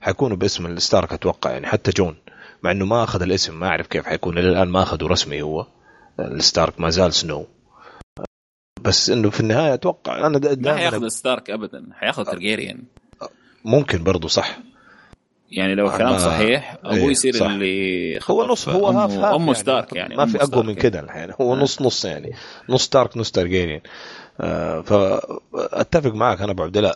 حيكونوا 0.02 0.38
باسم 0.38 0.66
الستارك 0.66 1.14
أتوقع 1.14 1.52
يعني 1.52 1.68
حتى 1.68 1.92
جون 1.92 2.16
مع 2.64 2.72
إنه 2.72 2.86
ما 2.86 3.04
أخذ 3.04 3.22
الاسم 3.22 3.60
ما 3.60 3.68
أعرف 3.68 3.88
كيف 3.88 4.06
حيكون 4.06 4.38
إلى 4.38 4.50
الآن 4.50 4.68
ما 4.68 4.84
اخذه 4.84 5.08
رسمي 5.08 5.42
هو. 5.42 5.68
الستارك 6.20 6.80
ما 6.80 6.90
زال 6.90 7.14
سنو. 7.14 7.48
بس 8.84 9.10
إنه 9.10 9.30
في 9.30 9.40
النهاية 9.40 9.74
أتوقع 9.74 10.28
أنا 10.28 10.56
ما 10.58 10.76
حياخذ 10.76 11.08
ستارك 11.08 11.50
ابدا 11.50 11.86
حياخذ 11.94 12.24
ترجيريان. 12.24 12.84
ممكن 13.66 14.04
برضو 14.04 14.28
صح. 14.28 14.60
يعني 15.52 15.76
لو 15.76 15.92
كلام 15.92 16.18
صحيح 16.18 16.78
ابوه 16.84 16.98
إيه، 16.98 17.12
يصير 17.12 17.34
صح. 17.34 17.46
اللي 17.46 18.20
هو 18.30 18.46
نص 18.46 18.70
هو 18.70 18.88
هاف 18.88 19.12
هاف 19.12 19.36
أمه 19.36 19.46
يعني. 19.46 19.54
ستارك 19.54 19.94
يعني 19.94 20.16
ما 20.16 20.26
في 20.26 20.44
أقوى 20.44 20.64
من 20.64 20.76
كذا 20.76 21.00
الحين. 21.00 21.34
هو 21.42 21.56
نص 21.56 21.82
نص 21.82 22.06
يعني. 22.06 22.34
نص 22.70 22.84
ستارك 22.84 23.18
نص 23.18 23.32
ترجيريان. 23.32 23.82
آه 24.42 24.82
فأتفق 24.82 26.14
معك 26.14 26.42
أنا 26.42 26.52
ابو 26.52 26.64
عبد 26.64 26.78
الله. 26.78 26.94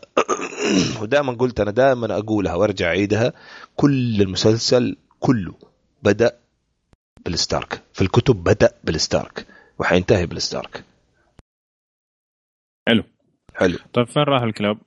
ودائما 1.01 1.33
قلت 1.33 1.59
أنا 1.59 1.71
دائما 1.71 2.17
أقولها 2.17 2.55
وأرجع 2.55 2.87
أعيدها. 2.87 3.33
كل 3.75 4.21
المسلسل 4.21 4.97
كله 5.19 5.53
بدأ 6.03 6.31
بالستارك. 7.25 7.81
في 7.93 8.01
الكتب 8.01 8.35
بدأ 8.35 8.71
بالستارك. 8.83 9.45
وحينتهي 9.79 10.25
بالستارك. 10.25 10.83
حلو 12.87 13.03
حلو 13.55 13.77
طيب 13.93 14.07
فين 14.07 14.23
راح 14.23 14.41
الكلاب؟ 14.41 14.77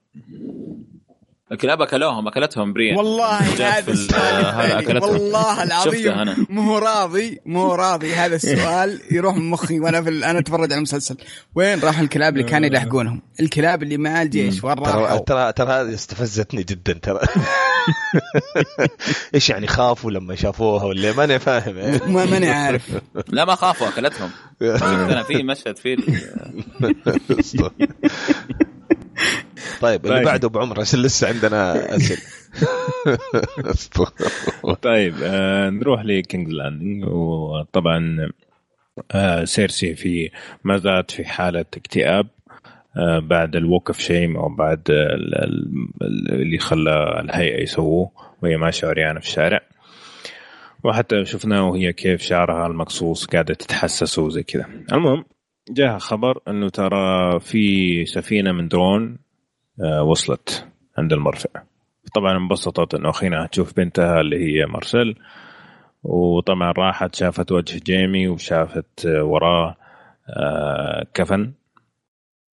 الكلاب 1.52 1.82
أكلوهم 1.82 2.28
أكلتهم 2.28 2.72
بريا 2.72 2.96
والله 2.96 3.38
هذا 3.38 3.92
السؤال. 3.92 5.02
والله 5.02 5.62
العظيم 5.62 6.46
مو 6.48 6.78
راضي 6.78 7.40
مو 7.46 7.74
راضي. 7.74 8.14
هذا 8.14 8.36
السؤال 8.36 9.00
يروح 9.10 9.36
من 9.36 9.50
مخي 9.50 9.80
وأنا 9.80 10.02
في 10.02 10.08
أنا 10.08 10.38
أتفرج 10.38 10.72
على 10.72 10.76
المسلسل. 10.76 11.16
وين 11.54 11.80
راح 11.80 11.98
الكلاب 11.98 12.36
اللي 12.36 12.48
كانوا 12.48 12.68
يلحقونهم؟ 12.68 13.22
الكلاب 13.40 13.82
اللي 13.82 13.96
مع 13.96 14.22
الجيش 14.22 14.64
وين 14.64 14.78
راحوا؟ 14.78 15.18
ترى 15.18 15.18
ترى 15.18 15.52
ترى 15.52 15.72
هذه 15.72 15.94
استفزتني 15.94 16.62
جدا 16.62 16.92
ترى. 16.92 17.20
إيش 19.34 19.50
يعني 19.50 19.66
خافوا 19.66 20.10
لما 20.10 20.34
شافوها 20.34 20.84
ولا 20.84 21.12
ماني 21.12 21.38
فاهم. 21.38 21.74
ما 22.14 22.24
ماني 22.24 22.48
عارف. 22.48 22.82
لا 23.28 23.44
ما 23.44 23.54
خافوا 23.54 23.88
أكلتهم. 23.88 24.30
أنا 24.62 25.22
في 25.22 25.42
مشهد 25.42 25.78
فيه 25.78 25.96
طيب 29.80 30.04
اللي 30.04 30.16
طيب. 30.16 30.24
بعده 30.24 30.48
بعمر 30.48 30.80
عشان 30.80 31.02
لسه 31.02 31.28
عندنا 31.28 31.96
أسئلة. 31.96 32.20
طيب 34.82 35.14
آه 35.22 35.70
نروح 35.70 36.04
لكينج 36.04 36.48
لاندنج 36.48 37.04
وطبعا 37.04 38.30
آه 39.12 39.44
سيرسي 39.44 39.94
في 39.94 40.30
ما 40.64 40.76
زالت 40.76 41.10
في 41.10 41.24
حالة 41.24 41.60
اكتئاب 41.60 42.26
آه 42.96 43.18
بعد 43.18 43.56
ال 43.56 43.63
walk 43.63 43.88
of 43.88 43.98
shame 43.98 44.36
أو 44.36 44.48
بعد 44.48 44.82
اللي 46.32 46.58
خلى 46.58 47.20
الهيئة 47.20 47.62
يسووه 47.62 48.10
وهي 48.42 48.56
ماشيه 48.56 48.88
عريانه 48.88 49.20
في 49.20 49.26
الشارع. 49.26 49.60
وحتى 50.84 51.24
شفناه 51.24 51.68
وهي 51.68 51.92
كيف 51.92 52.22
شعرها 52.22 52.66
المقصوص 52.66 53.26
قاعدة 53.26 53.54
تتحسس 53.54 54.18
وزي 54.18 54.42
كذا. 54.42 54.66
المهم 54.92 55.24
جاء 55.70 55.98
خبر 55.98 56.40
إنه 56.48 56.68
ترى 56.68 57.40
في 57.40 58.04
سفينة 58.06 58.52
من 58.52 58.68
درون 58.68 59.18
وصلت 60.04 60.66
عند 60.98 61.12
المرفأ. 61.12 61.48
طبعا 62.14 62.36
انبسطت 62.36 62.94
إنه 62.94 63.10
أخينا 63.10 63.46
تشوف 63.46 63.76
بنتها 63.76 64.20
اللي 64.20 64.36
هي 64.36 64.66
مارسيل. 64.66 65.18
وطبعا 66.02 66.72
راحت 66.72 67.14
شافت 67.14 67.52
وجه 67.52 67.80
جيمي 67.84 68.28
وشافت 68.28 69.06
وراه 69.06 69.76
آه، 70.36 71.06
كفن 71.14 71.52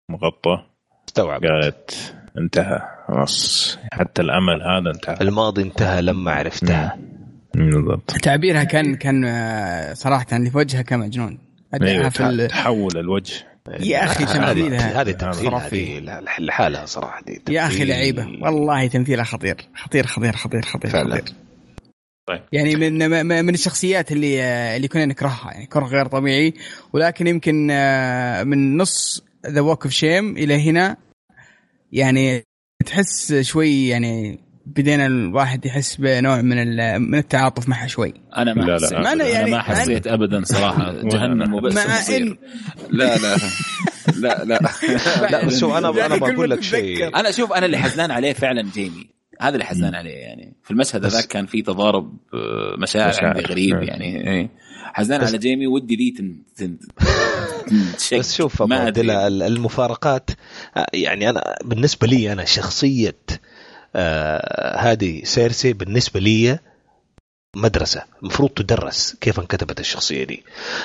مغطى. 0.09 0.64
استوعبت. 1.09 1.47
قالت 1.47 2.14
انتهى. 2.39 2.79
خلاص 3.09 3.79
حتى 3.93 4.23
الأمل 4.23 4.62
هذا 4.62 4.91
انتهى. 4.95 5.16
الماضي 5.20 5.62
انتهى 5.62 6.03
لما 6.03 6.33
عرفتها 6.33 6.99
بالضبط. 7.55 8.11
تعبيرها 8.11 8.64
كان 8.64 8.95
كان 8.95 9.25
آه، 9.25 9.93
صراحة 9.93 10.27
اللي 10.33 10.51
في 10.51 10.59
وجهها 10.59 10.83
كان 10.83 10.99
مجنون 10.99 11.39
أيوة 11.83 12.09
في 12.09 12.49
تحول 12.49 12.97
الوجه. 12.97 13.52
يا 13.69 14.05
أخي 14.05 14.25
تمثيلها 14.25 15.03
هذه 15.03 15.11
تمثيل 15.11 15.55
هذه 15.55 16.01
لحالها 16.39 16.87
صراحة 16.87 17.23
دي 17.23 17.43
يا 17.55 17.67
أخي 17.67 17.85
لعيبة 17.85 18.27
والله 18.41 18.87
تمثيلها 18.87 19.25
خطير 19.25 19.69
خطير 19.75 20.07
خطير 20.07 20.37
خطير 20.37 20.63
خطير 20.63 20.91
فعلا 20.91 21.17
خطير. 21.17 21.35
طيب. 22.27 22.43
يعني 22.53 22.77
من 22.77 23.27
من 23.45 23.55
الشخصيات 23.55 24.13
اللي 24.13 24.43
اللي 24.77 24.89
كنا 24.89 25.07
نكرهها 25.07 25.53
يعني 25.53 25.67
كره 25.67 25.85
غير 25.85 26.07
طبيعي 26.07 26.55
ولكن 26.93 27.27
يمكن 27.27 27.69
آه، 27.71 28.43
من 28.43 28.77
نص 28.77 29.25
the 29.47 29.61
walk 29.61 29.85
of 29.85 29.93
shame 29.93 30.37
إلى 30.37 30.71
هنا 30.71 30.97
يعني 31.93 32.43
تحس 32.87 33.35
شوي 33.35 33.89
يعني 33.89 34.39
بدينا 34.77 35.07
الواحد 35.07 35.66
يحس 35.66 35.97
بنوع 35.97 36.43
من 36.43 36.57
من 37.01 37.18
التعاطف 37.18 37.68
معها 37.68 37.87
شوي. 37.87 38.14
أنا 38.37 38.55
ما 38.55 38.62
لا 38.62 38.79
لا 38.79 39.01
ما 39.01 39.12
أنا, 39.12 39.25
يعني 39.25 39.49
أنا 39.49 39.57
ما 39.57 39.62
حسيت 39.62 40.07
ابدا 40.07 40.45
صراحة. 40.45 40.93
جهنم 41.12 41.55
وبس 41.55 41.75
مع 41.75 42.16
إن... 42.16 42.37
لا 42.91 43.16
لا. 43.16 43.37
لا 44.16 44.45
لا. 44.45 44.61
لا 45.31 45.47
بس 45.47 45.61
شوف 45.61 45.75
أنا 45.75 46.07
أنا 46.07 46.16
بقول 46.16 46.51
لك 46.51 46.62
شيء. 46.62 47.16
أنا 47.16 47.31
شوف 47.31 47.53
أنا 47.53 47.66
اللي 47.66 47.79
حزنان 47.79 48.11
عليه 48.11 48.33
فعلا 48.33 48.62
جيمي. 48.75 49.11
هذا 49.41 49.55
اللي 49.55 49.64
حزنان 49.64 49.95
عليه 49.95 50.11
يعني. 50.11 50.57
في 50.64 50.70
المشهد 50.70 51.05
هذاك 51.05 51.25
كان 51.25 51.47
في 51.47 51.62
تضارب 51.62 52.16
آه، 52.35 52.77
مشاعر, 52.79 53.09
مشاعر 53.09 53.27
عندي 53.27 53.43
غريب 53.43 53.83
يعني. 53.83 54.31
إيه. 54.31 54.51
حزنان 54.95 55.25
على 55.25 55.39
جيمي 55.39 55.66
ودي 55.66 55.97
ذي 55.97 56.11
تن... 56.11 56.43
تن... 56.57 56.79
بس 58.18 58.35
شوف 58.35 58.62
المفارقات 58.62 60.31
آه، 60.77 60.87
يعني 60.93 61.31
أنا 61.31 61.57
بالنسبة 61.64 62.07
لي 62.07 62.33
أنا 62.33 62.45
شخصية 62.45 63.16
آه 63.97 64.76
هذه 64.78 65.24
سيرسي 65.24 65.72
بالنسبة 65.72 66.20
لي 66.20 66.59
مدرسة 67.57 68.03
المفروض 68.22 68.51
تدرس 68.51 69.16
كيف 69.20 69.40
انكتبت 69.40 69.80
الشخصية 69.80 70.24
دي. 70.24 70.43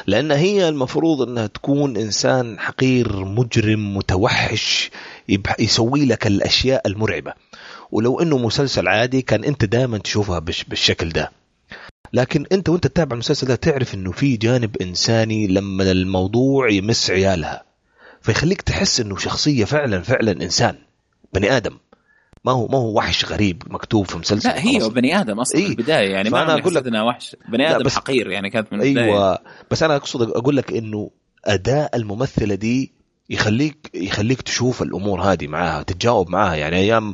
لأن 0.07 0.31
هي 0.31 0.69
المفروض 0.69 1.21
إنها 1.21 1.47
تكون 1.47 1.97
إنسان 1.97 2.59
حقير 2.59 3.25
مجرم 3.25 3.97
متوحش 3.97 4.91
يسوي 5.59 6.05
لك 6.05 6.27
الأشياء 6.27 6.87
المرعبة. 6.87 7.33
ولو 7.91 8.19
إنه 8.19 8.37
مسلسل 8.37 8.87
عادي 8.87 9.21
كان 9.21 9.43
أنت 9.43 9.65
دائما 9.65 9.97
تشوفها 9.97 10.39
بالشكل 10.39 11.09
ده. 11.09 11.31
لكن 12.13 12.45
أنت 12.51 12.69
وأنت 12.69 12.87
تتابع 12.87 13.13
المسلسل 13.13 13.47
ده 13.47 13.55
تعرف 13.55 13.95
إنه 13.95 14.11
في 14.11 14.37
جانب 14.37 14.77
إنساني 14.81 15.47
لما 15.47 15.91
الموضوع 15.91 16.69
يمس 16.69 17.11
عيالها. 17.11 17.63
فيخليك 18.21 18.61
تحس 18.61 18.99
إنه 18.99 19.17
شخصية 19.17 19.65
فعلا 19.65 20.01
فعلا 20.01 20.31
إنسان 20.31 20.75
بني 21.33 21.57
آدم. 21.57 21.77
ما 22.47 22.53
هو 22.53 22.67
ما 22.67 22.77
هو 22.77 22.97
وحش 22.97 23.25
غريب 23.25 23.63
مكتوب 23.67 24.05
في 24.05 24.17
مسلسل 24.17 24.49
لا 24.49 24.59
هي 24.59 24.89
بني 24.89 25.19
آدم 25.21 25.39
أصلا 25.39 25.61
إيه؟ 25.61 25.67
البداية 25.67 26.11
يعني 26.11 26.29
ما 26.29 26.43
أنا 26.43 26.59
أقول 26.59 26.75
لك 26.75 26.87
انها 26.87 27.03
وحش. 27.03 27.35
بني 27.49 27.75
آدم 27.75 27.83
بس 27.83 27.95
حقير 27.95 28.31
يعني 28.31 28.49
كانت 28.49 28.73
من 28.73 28.81
البداية. 28.81 29.05
أيوه 29.05 29.39
بس 29.71 29.83
أنا 29.83 29.95
أقصد 29.95 30.21
أقول 30.29 30.57
لك 30.57 30.71
إنه 30.71 31.11
أداء 31.45 31.95
الممثلة 31.95 32.55
دي 32.55 32.91
يخليك 33.29 33.91
يخليك 33.93 34.41
تشوف 34.41 34.81
الأمور 34.81 35.21
هذه 35.21 35.47
معاها 35.47 35.83
تتجاوب 35.83 36.29
معاها. 36.29 36.55
يعني 36.55 36.75
أيام 36.75 37.13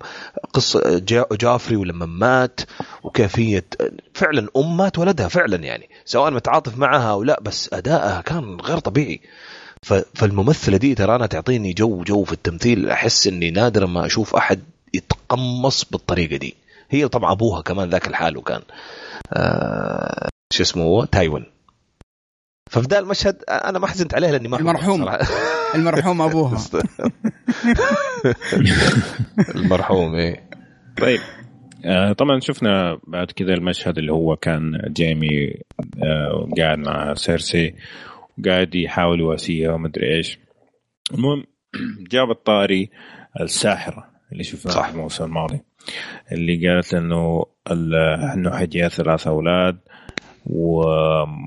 قصة 0.54 1.02
جافري 1.32 1.76
ولما 1.76 2.06
مات 2.06 2.62
وكيفية 3.04 3.66
فعلا 4.14 4.48
أم 4.58 4.78
مات 4.78 5.00
ولدها 5.00 5.28
فعلا 5.28 5.58
يعني. 5.58 5.90
سواء 6.06 6.32
متعاطف 6.32 6.78
معها 6.78 7.12
أو 7.12 7.24
لا 7.24 7.40
بس 7.42 7.74
ادائها 7.74 8.22
كان 8.22 8.58
غير 8.62 8.80
طبيعي. 8.80 9.22
فالممثلة 10.14 10.78
دي 10.78 10.96
ترى 10.96 11.16
أنا 11.16 11.26
تعطيني 11.26 11.74
جو 11.74 12.04
جو 12.04 12.24
في 12.24 12.34
التمثيل 12.34 12.90
أحس 12.90 13.28
إني 13.28 13.52
نادرا 13.52 13.86
ما 13.86 14.06
أشوف 14.06 14.36
أحد 14.36 14.60
يتقمص 14.94 15.86
بالطريقة 15.92 16.38
دي. 16.38 16.56
هي 16.90 17.08
طبعا 17.08 17.32
أبوها 17.32 17.62
كمان 17.62 17.90
ذاك 17.90 18.08
الحال 18.08 18.38
وكان 18.38 18.62
آه 19.34 20.30
شو 20.54 20.64
اسمه 20.64 20.84
هو 20.84 21.06
تايوين. 21.06 21.46
ففي 22.72 22.88
ذا 22.88 23.00
المشهد 23.00 23.44
أنا 23.50 23.80
ما 23.80 23.88
حزنت 23.88 24.14
عليه 24.14 24.32
لأني 24.32 24.48
ما 24.48 24.60
المرحوم. 24.60 25.10
المرحوم 25.76 26.22
أبوها. 26.22 26.58
المرحوم 29.56 30.16
إيه. 30.16 30.50
طيب. 31.02 31.20
آه 31.86 32.14
طبعا 32.14 32.40
شفنا 32.40 33.00
بعد 33.08 33.32
كذا 33.32 33.54
المشهد 33.54 33.98
اللي 33.98 34.12
هو 34.12 34.36
كان 34.36 34.72
جيمي 34.88 35.54
آه 36.04 36.50
قاعد 36.58 36.78
مع 36.78 37.14
سيرسي 37.14 37.76
وقاعد 38.40 38.76
يحاول 38.76 39.20
يواسيها 39.20 39.74
ومدري 39.74 40.18
إيش. 40.18 40.40
المهم 41.14 41.44
جاب 42.12 42.32
الطاري 42.32 42.90
الساحرة. 43.42 44.13
اللي 44.34 44.44
شفناها 44.44 44.84
في 44.84 44.96
الموسم 44.96 45.24
الماضي. 45.24 45.60
اللي 46.32 46.68
قالت 46.68 46.94
إنه 46.94 47.46
إنه 48.34 48.58
حيجيها 48.58 48.88
ثلاث 48.88 49.28
أولاد 49.28 49.80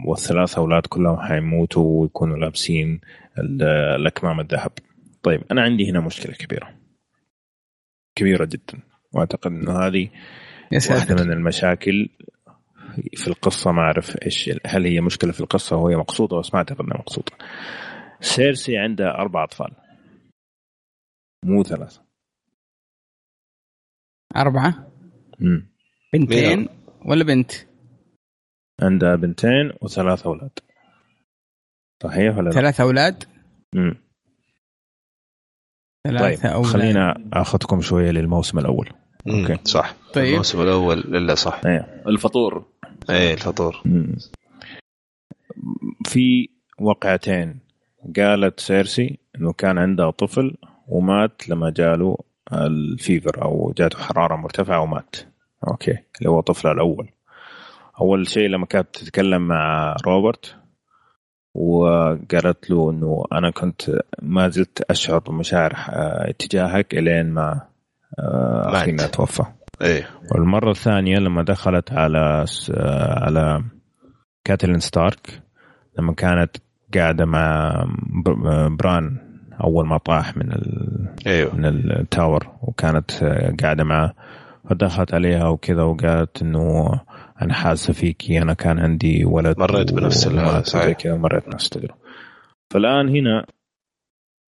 والثلاث 0.06 0.58
أولاد 0.58 0.86
كلهم 0.86 1.20
حيموتوا 1.20 2.00
ويكونوا 2.02 2.36
لابسين 2.36 3.00
الأكمام 3.38 4.40
الذهب. 4.40 4.72
طيب 5.22 5.42
أنا 5.50 5.62
عندي 5.62 5.90
هنا 5.90 6.00
مشكلة 6.00 6.34
كبيرة. 6.34 6.74
كبيرة 8.14 8.44
جدا. 8.44 8.82
وأعتقد 9.12 9.50
إنه 9.50 9.78
هذه 9.78 10.08
واحدة 10.90 11.24
من 11.24 11.32
المشاكل 11.32 12.08
في 13.16 13.28
القصة 13.28 13.72
ما 13.72 13.82
أعرف 13.82 14.16
إيش 14.22 14.50
هل 14.66 14.86
هي 14.86 15.00
مشكلة 15.00 15.32
في 15.32 15.40
القصة 15.40 15.76
وهي 15.76 15.96
مقصودة 15.96 16.38
بس 16.38 16.54
ما 16.54 16.58
أعتقد 16.58 16.80
إنها 16.80 16.98
مقصودة. 16.98 17.32
سيرسي 18.20 18.78
عندها 18.78 19.10
أربع 19.10 19.44
أطفال. 19.44 19.72
مو 21.44 21.62
ثلاثة. 21.62 22.05
أربعة. 24.40 24.90
مم. 25.40 25.68
بنتين 26.12 26.68
ولا 27.04 27.24
بنت؟ 27.24 27.52
عندها 28.82 29.16
بنتين 29.16 29.72
وثلاث 29.82 30.26
أولاد. 30.26 30.50
صحيح 32.02 32.36
ولا 32.38 32.50
ثلاث 32.50 32.80
أولاد؟ 32.80 33.24
امم 33.74 33.94
ثلاثة 36.06 36.42
طيب 36.42 36.52
أولاد. 36.52 36.72
خلينا 36.72 37.28
آخذكم 37.32 37.80
شوية 37.80 38.10
للموسم 38.10 38.58
الأول. 38.58 38.90
okay. 39.28 39.58
صح. 39.64 39.96
طيب. 40.14 40.24
الموسم 40.32 40.62
الأول 40.62 40.98
إلا 40.98 41.34
صح. 41.34 41.60
إيه. 41.66 42.02
الفطور. 42.06 42.64
إيه 43.10 43.34
الفطور. 43.34 43.82
مم. 43.84 44.16
في 46.06 46.48
وقعتين 46.78 47.60
قالت 48.16 48.60
سيرسي 48.60 49.18
إنه 49.36 49.52
كان 49.52 49.78
عندها 49.78 50.10
طفل 50.10 50.56
ومات 50.88 51.48
لما 51.48 51.70
جاله 51.70 52.18
ال 52.52 52.67
fever 52.67 53.42
أو 53.42 53.74
جاته 53.78 53.98
حرارة 53.98 54.36
مرتفعة 54.36 54.80
ومات. 54.80 55.16
okay. 55.68 55.98
اللي 56.18 56.30
هو 56.30 56.40
طفلها 56.40 56.72
الأول. 56.72 57.08
أول 58.00 58.28
شيء 58.28 58.48
لما 58.48 58.66
كانت 58.66 58.86
تتكلم 58.96 59.48
مع 59.48 59.96
روبرت 60.06 60.56
وقالت 61.54 62.70
له 62.70 62.90
إنه 62.90 63.24
أنا 63.32 63.50
كنت 63.50 63.82
ما 64.22 64.48
زلت 64.48 64.80
أشعر 64.90 65.18
بمشاعر 65.18 65.72
آه، 65.72 66.30
اتجاهك 66.30 66.94
إلين 66.94 67.30
ما 67.30 67.60
آه، 68.18 68.72
اخينا 68.72 69.06
توفى 69.06 69.44
إيه. 69.82 70.08
والمرة 70.32 70.70
الثانية 70.70 71.18
لما 71.18 71.42
دخلت 71.42 71.92
على 71.92 72.44
آه، 72.70 73.24
على 73.24 73.64
كاتلين 74.44 74.78
ستارك 74.78 75.42
لما 75.98 76.12
كانت 76.12 76.56
قاعدة 76.94 77.24
مع 77.24 77.74
بران 78.78 79.25
أول 79.64 79.86
ما 79.86 79.98
طاح 79.98 80.36
من 80.36 80.52
ال... 80.52 81.06
أيوه. 81.26 81.54
من 81.54 81.64
ال 81.66 81.80
tower 81.80 82.46
وكانت 82.62 83.10
قاعدة 83.62 83.84
معه 83.84 84.14
فدخلت 84.70 85.14
عليها 85.14 85.48
وكذا 85.48 85.82
وقالت 85.82 86.42
إنه 86.42 86.88
أنا 87.42 87.54
حاسة 87.54 87.92
فيكي 87.92 88.42
أنا 88.42 88.54
كان 88.54 88.78
عندي 88.78 89.24
ولد 89.24 89.58
مريت 89.58 89.92
بنفس 89.92 90.28
صحيح 90.62 90.98
كذا 90.98 91.16
مريت 91.16 91.48
نفس 91.48 91.66
التجربة 91.66 91.94
فالآن 92.70 93.08
هنا 93.08 93.46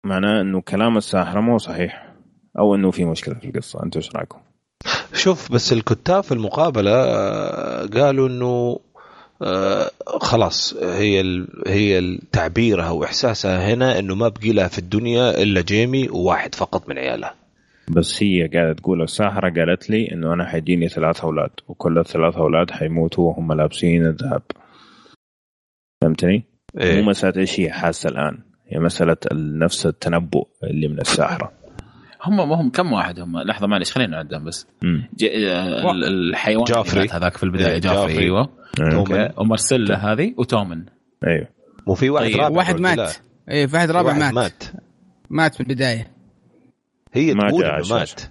معناه 0.05 0.41
إنه 0.41 0.61
كلام 0.61 0.97
الساحرة 0.97 1.39
مو 1.39 1.57
صحيح 1.57 2.13
أو 2.59 2.75
إنه 2.75 2.91
في 2.91 3.05
مشكلة 3.05 3.35
في 3.35 3.47
القصة 3.47 3.83
أنتم 3.83 3.99
إيش 3.99 4.15
رأيكم؟ 4.15 4.39
شوف 5.13 5.51
بس 5.51 5.73
الكتاب 5.73 6.23
في 6.23 6.31
المقابلة 6.31 6.91
آه، 6.91 7.85
قالوا 7.85 8.27
إنه 8.27 8.79
خلاص 10.05 10.73
هي 10.83 11.45
هي 11.67 12.17
تعبيرها 12.31 12.89
واحساسها 12.89 13.73
هنا 13.73 13.99
إنه 13.99 14.15
ما 14.15 14.27
بقي 14.27 14.51
لها 14.51 14.67
في 14.67 14.79
الدنيا 14.79 15.43
إلا 15.43 15.61
جيمي 15.61 16.09
وواحد 16.09 16.55
فقط 16.55 16.89
من 16.89 16.97
عيالها. 16.97 17.35
بس 17.91 18.23
هي 18.23 18.47
قاعدة 18.47 18.73
تقول 18.73 19.01
الساحره 19.01 19.49
قالت 19.49 19.89
لي 19.89 20.11
إنه 20.11 20.33
أنا 20.33 20.45
حيجيني 20.45 20.89
ثلاث 20.89 21.21
أولاد 21.21 21.49
وكل 21.67 21.97
الثلاث 21.97 22.35
أولاد 22.35 22.71
حيموتوا 22.71 23.29
وهم 23.29 23.53
لابسين 23.53 24.05
الذهب. 24.05 24.41
فهمتني؟ 26.01 26.43
إيه؟ 26.79 27.01
مو 27.01 27.09
مسألة 27.09 27.41
إيش 27.41 27.59
هي 27.59 27.71
حاسة 27.71 28.09
الآن. 28.09 28.37
هي 28.67 28.79
مسألة 28.79 29.17
نفس 29.33 29.85
التنبؤ 29.85 30.47
اللي 30.63 30.87
من 30.87 30.99
الساحره 30.99 31.51
هم 32.23 32.49
ما 32.49 32.61
هم 32.61 32.69
كم 32.69 32.93
واحد 32.93 33.19
هم؟ 33.19 33.39
لحظة 33.39 33.67
معلش 33.67 33.91
خلينا 33.91 34.11
نعدهم 34.11 34.43
بس. 34.43 34.67
آه، 34.83 35.91
الحيوان 35.91 36.63
جافري 36.63 37.07
هذاك 37.09 37.37
في 37.37 37.43
البداية 37.43 37.73
إيه، 37.73 37.79
جافري, 37.79 38.07
جافري. 38.07 38.23
أيوه. 38.23 38.49
okay. 38.81 39.29
ومارسيلا 39.37 40.13
هذه 40.13 40.33
وتومن. 40.37 40.83
أيوه. 41.27 41.47
وفي 41.87 42.09
واحد 42.09 42.25
طيب. 42.25 42.35
رابع 42.39 42.57
واحد 42.57 42.79
مات. 42.79 43.15
اي 43.51 43.67
في 43.67 43.75
واحد 43.75 43.91
رابع 43.91 44.13
مات. 44.13 44.33
مات. 44.33 44.63
مات 45.29 45.55
في 45.55 45.61
البداية. 45.61 46.11
هي 47.13 47.33
ما 47.33 47.49
تقول 47.49 47.65
مات. 47.89 48.21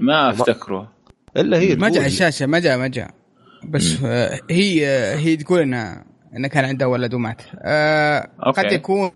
ما 0.00 0.30
أفتكره. 0.30 0.92
إلا 1.36 1.58
هي 1.58 1.76
ما 1.76 1.88
جاء 1.88 2.06
الشاشة 2.06 2.46
ما 2.46 2.58
جاء 2.58 2.78
ما 2.78 2.88
جاء. 2.88 3.10
بس 3.68 4.02
هي 4.50 4.86
هي 5.14 5.36
تقول 5.36 5.60
انها 5.60 6.04
انه 6.36 6.48
كان 6.48 6.64
عندها 6.64 6.86
ولد 6.86 7.14
ومات. 7.14 7.42
آه 7.58 8.28
قد 8.56 8.72
يكون 8.72 9.10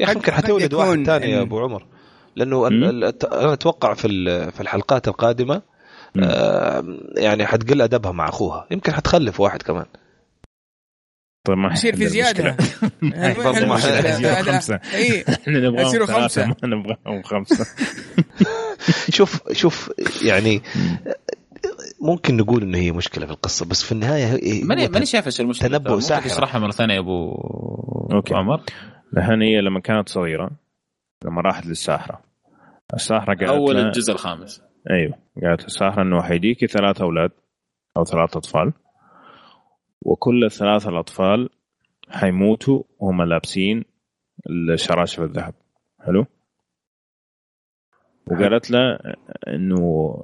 يا 0.00 0.04
أخي 0.04 0.12
يمكن 0.12 0.32
حتولد 0.32 0.74
واحد 0.74 1.02
ثاني 1.06 1.30
يا 1.30 1.42
أبو 1.42 1.60
عمر. 1.60 1.86
لأنه 2.36 2.68
أنا 2.68 3.08
أتوقع 3.52 3.94
في 3.94 4.08
في 4.50 4.60
الحلقات 4.60 5.08
القادمة 5.08 5.54
آه 5.54 5.62
يعني 7.16 7.46
حتقل 7.46 7.82
أدبها 7.82 8.12
مع 8.12 8.28
أخوها. 8.28 8.66
يمكن 8.70 8.92
حتخلف 8.92 9.40
واحد 9.40 9.62
كمان. 9.62 9.86
طيب 11.46 11.58
ما 11.58 11.72
يصير 11.72 11.96
في 11.96 12.06
زيادة. 12.06 12.56
برضه 13.36 13.66
ما 13.66 13.76
خمسة. 13.76 14.74
إحنا 14.76 15.58
نبغى 15.58 16.06
خمسه 16.06 16.46
ما 16.46 16.56
نبغاهم 16.64 17.22
خمسة. 17.22 17.66
شوف 19.16 19.52
شوف 19.52 19.90
يعني 20.22 20.62
ممكن 22.00 22.36
نقول 22.36 22.62
إنه 22.62 22.78
هي 22.78 22.92
مشكلة 22.92 23.26
في 23.26 23.32
القصة 23.32 23.66
بس 23.66 23.82
في 23.82 23.92
النهاية 23.92 24.64
ماني 24.64 24.88
ماني 24.88 25.06
شايف 25.06 25.26
إيش 25.26 25.40
المشكلة. 25.40 25.78
تنبؤ 25.78 25.98
ساحر 25.98 26.28
تشرحها 26.28 26.58
مرة 26.58 26.70
ثانية 26.70 26.94
يا 26.94 27.00
أبو 27.00 27.34
أوكي. 28.12 28.34
عمر. 28.34 28.60
الحين 29.16 29.42
هي 29.42 29.60
لما 29.60 29.80
كانت 29.80 30.08
صغيرة 30.08 30.50
لما 31.24 31.40
راحت 31.40 31.66
للساحرة. 31.66 32.20
الساحرة 32.94 33.34
قالت 33.34 33.42
أول 33.50 33.76
الجزء 33.76 34.12
الخامس. 34.12 34.62
أيوه. 34.90 35.14
قالت 35.42 35.66
الساحره 35.66 36.02
أنه 36.02 36.22
حيديكي 36.22 36.66
ثلاث 36.66 37.00
أولاد 37.00 37.30
أو 37.96 38.04
ثلاث 38.04 38.36
أطفال. 38.36 38.72
وكل 40.02 40.44
الثلاثة 40.44 40.90
الأطفال 40.90 41.48
حيموتوا 42.08 42.82
وهم 42.98 43.22
لابسين 43.22 43.84
الشراشف 44.50 45.20
الذهب. 45.20 45.54
حلو؟ 46.00 46.26
وقالت 48.26 48.70
له 48.70 48.98
إنه 49.48 50.14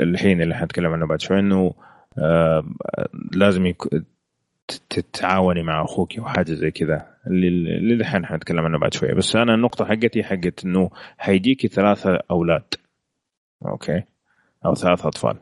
الحين 0.00 0.42
اللي 0.42 0.54
حنتكلم 0.54 0.92
عنه 0.92 1.06
بعد 1.06 1.20
شوي 1.20 1.38
إنه 1.38 1.74
آه 2.18 2.64
لازم 3.32 3.72
تتعاوني 4.90 5.62
مع 5.62 5.82
أخوك 5.82 6.18
وحاجة 6.18 6.52
زي 6.52 6.70
كذا. 6.70 7.06
اللي 7.26 7.94
الحين 7.94 8.26
حنتكلم 8.26 8.64
عنه 8.64 8.78
بعد 8.78 8.94
شوية 8.94 9.14
بس 9.14 9.36
أنا 9.36 9.54
النقطة 9.54 9.84
حقتي 9.84 10.22
حقت 10.22 10.64
إنه 10.64 10.90
حيجيكي 11.18 11.68
ثلاثة 11.68 12.18
أولاد. 12.30 12.74
okay 13.66 14.02
أو 14.66 14.74
ثلاثة 14.74 15.08
أطفال 15.08 15.38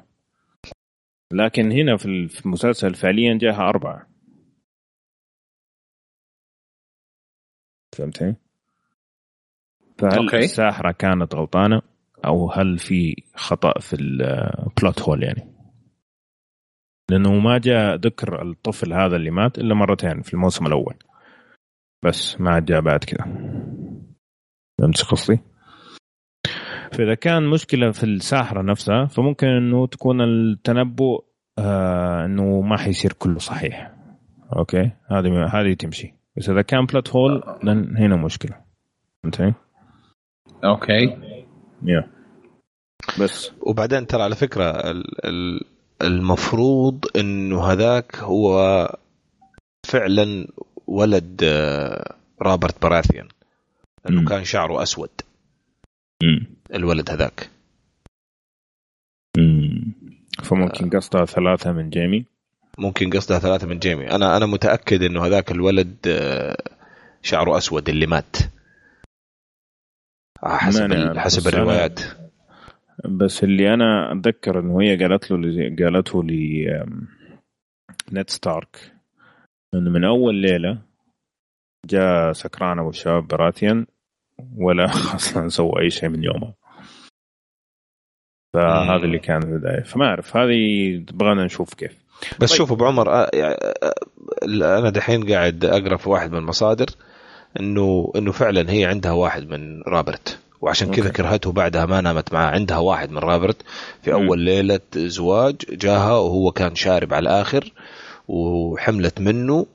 لكن 1.32 1.72
هنا 1.72 1.96
في 1.96 2.40
المسلسل 2.46 2.94
فعليا 2.94 3.38
جاها 3.38 3.68
أربعة 3.68 4.06
فهمتني؟ 7.96 8.36
فهل 9.98 10.18
okay. 10.18 10.38
الساحرة 10.38 10.92
كانت 10.92 11.34
غلطانة 11.34 11.82
أو 12.24 12.50
هل 12.50 12.78
في 12.78 13.16
خطأ 13.34 13.80
في 13.80 13.96
ال 13.96 14.18
plot 14.18 15.02
hole 15.02 15.22
يعني؟ 15.22 15.52
لأنه 17.10 17.38
ما 17.38 17.58
جاء 17.58 17.94
ذكر 17.94 18.42
الطفل 18.42 18.92
هذا 18.92 19.16
اللي 19.16 19.30
مات 19.30 19.58
إلا 19.58 19.74
مرتين 19.74 20.22
في 20.22 20.34
الموسم 20.34 20.66
الأول 20.66 20.94
بس 22.04 22.40
ما 22.40 22.60
جاء 22.60 22.80
بعد 22.80 23.04
كذا 23.04 23.24
فهمت 24.80 25.02
قصدي؟ 25.02 25.51
فاذا 26.92 27.14
كان 27.14 27.42
مشكلة 27.42 27.90
في 27.90 28.04
الساحرة 28.04 28.62
نفسها 28.62 29.06
فممكن 29.06 29.46
إنه 29.46 29.86
تكون 29.86 30.20
التنبؤ 30.20 31.24
آه 31.58 32.24
إنه 32.24 32.60
ما 32.60 32.76
حيصير 32.76 33.12
كله 33.12 33.38
صحيح. 33.38 33.92
okay؟ 34.56 34.90
هذه 35.10 35.46
هذه 35.52 35.74
تمشي. 35.74 36.14
بس 36.36 36.50
إذا 36.50 36.62
كان 36.62 36.86
plot 36.86 37.10
hole 37.10 37.42
هنا 37.98 38.16
مشكلة. 38.16 38.56
فهمتني؟ 39.22 39.54
okay. 40.64 41.16
يا 41.82 42.10
بس. 43.20 43.52
وبعدين 43.60 44.06
ترى 44.06 44.22
على 44.22 44.34
فكرة 44.34 44.94
المفروض 46.02 47.04
إنه 47.16 47.64
هذاك 47.64 48.16
هو 48.16 48.56
فعلا 49.86 50.46
ولد 50.86 51.40
آه، 51.44 52.14
روبرت 52.42 52.82
براثيان 52.82 53.28
انه 54.08 54.24
كان 54.28 54.44
شعره 54.44 54.82
أسود. 54.82 55.10
الولد 56.74 57.10
هذاك. 57.10 57.50
فممكن 60.42 60.90
قصدها 60.90 61.24
ثلاثة 61.24 61.72
من 61.72 61.90
جيمي. 61.90 62.24
ممكن 62.78 63.10
قصدها 63.10 63.38
ثلاثة 63.38 63.66
من 63.66 63.78
جيمي. 63.78 64.10
أنا 64.10 64.36
أنا 64.36 64.46
متأكد 64.46 65.02
إنه 65.02 65.26
هذاك 65.26 65.50
الولد 65.50 65.96
آه، 66.06 66.56
شعره 67.22 67.56
أسود 67.56 67.88
اللي 67.88 68.06
مات. 68.06 68.36
آه، 70.44 70.56
حسب 70.56 71.18
حسب 71.18 71.48
الروايات. 71.48 72.00
بس 73.04 73.44
اللي 73.44 73.74
أنا 73.74 74.12
أتذكر 74.12 74.60
إنه 74.60 74.82
هي 74.82 74.96
قالت 74.96 75.30
له 75.30 75.36
قالته 75.84 76.24
لي 76.24 76.66
نت 78.12 78.30
ستارك 78.30 78.92
إنه 79.74 79.90
من 79.90 80.04
أول 80.04 80.34
ليلة 80.34 80.78
جاء 81.86 82.32
سكران 82.32 82.78
أبو 82.78 82.90
الشباب 82.90 83.28
براثيان 83.28 83.86
ولا 84.56 84.84
أصلا 85.16 85.48
سوى 85.48 85.82
أي 85.82 85.90
شيء 85.90 86.08
من 86.08 86.24
يومه. 86.24 86.61
فهذا 88.52 89.04
اللي 89.04 89.18
كان 89.18 89.42
البداية. 89.42 89.82
فما 89.82 90.06
أعرف 90.06 90.36
هذه 90.36 90.56
بغينا 91.12 91.44
نشوف 91.44 91.74
كيف. 91.74 91.92
بس 92.40 92.50
طيب. 92.50 92.58
شوف 92.58 92.72
ابو 92.72 92.84
عمر 92.84 93.12
آه، 93.12 93.30
يعني، 93.32 93.54
آه، 93.82 94.78
أنا 94.78 94.90
دحين 94.90 95.32
قاعد 95.32 95.64
أقرأ 95.64 95.96
في 95.96 96.08
واحد 96.08 96.32
من 96.32 96.38
المصادر 96.38 96.86
إنه 97.60 98.12
إنه 98.16 98.32
فعلا 98.32 98.70
هي 98.70 98.84
عندها 98.84 99.12
واحد 99.12 99.48
من 99.48 99.82
رابرت. 99.82 100.38
وعشان 100.60 100.90
كذا 100.90 101.08
كرهته 101.10 101.52
بعدها 101.52 101.86
ما 101.86 102.00
نامت 102.00 102.32
معاه. 102.32 102.50
عندها 102.50 102.78
واحد 102.78 103.10
من 103.10 103.18
رابرت 103.18 103.56
في 104.02 104.12
أول 104.12 104.38
م. 104.40 104.44
ليلة 104.44 104.80
زواج 104.96 105.56
جاها 105.70 106.12
وهو 106.12 106.50
كان 106.50 106.74
شارب 106.74 107.14
على 107.14 107.22
الآخر 107.22 107.72
وحملت 108.28 109.20
منه 109.20 109.66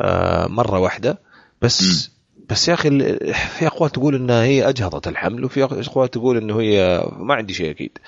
آه، 0.00 0.46
مرة 0.46 0.78
واحدة. 0.78 1.18
بس 1.62 2.08
م. 2.08 2.17
بس 2.50 2.68
يا 2.68 2.74
أخي 2.74 2.90
في 3.32 3.66
أقوال 3.66 3.90
تقول 3.90 4.14
إنها 4.14 4.42
هي 4.42 4.68
اجهضت 4.68 5.08
الحمل 5.08 5.44
وفي 5.44 5.64
أقوال 5.64 6.10
تقول 6.10 6.36
إنه 6.36 6.60
هي 6.60 7.02
ما 7.18 7.34
عندي 7.34 7.54
شيء 7.54 7.70
أكيد. 7.70 7.98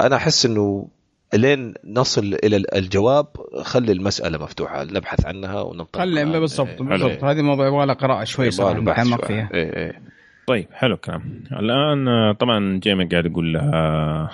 أنا 0.00 0.16
أحس 0.16 0.46
إنه 0.46 0.88
لين 1.34 1.74
نصل 1.84 2.38
إلى 2.44 2.64
الجواب 2.74 3.26
خلي 3.62 3.92
المسألة 3.92 4.38
مفتوحة 4.38 4.84
نبحث 4.84 5.26
عنها 5.26 5.60
وننطق 5.60 5.98
خلي 5.98 6.40
بالضبط 6.40 6.68
إيه. 6.68 6.88
بالضبط. 6.88 7.24
هذه 7.24 7.42
موضوع 7.42 7.66
يبغى 7.66 7.86
لها 7.86 7.94
قراءة 7.94 8.24
شوي 8.24 8.50
صراحة 8.50 8.80
نتعمق 8.80 9.24
فيها. 9.24 9.48
إيه 9.54 9.76
إيه. 9.76 10.02
طيب 10.46 10.66
حلو 10.72 10.94
الكلام. 10.94 11.44
الآن 11.52 12.32
طبعا 12.34 12.80
جيمي 12.82 13.04
قاعد 13.04 13.26
يقول 13.26 13.52
لها 13.52 14.30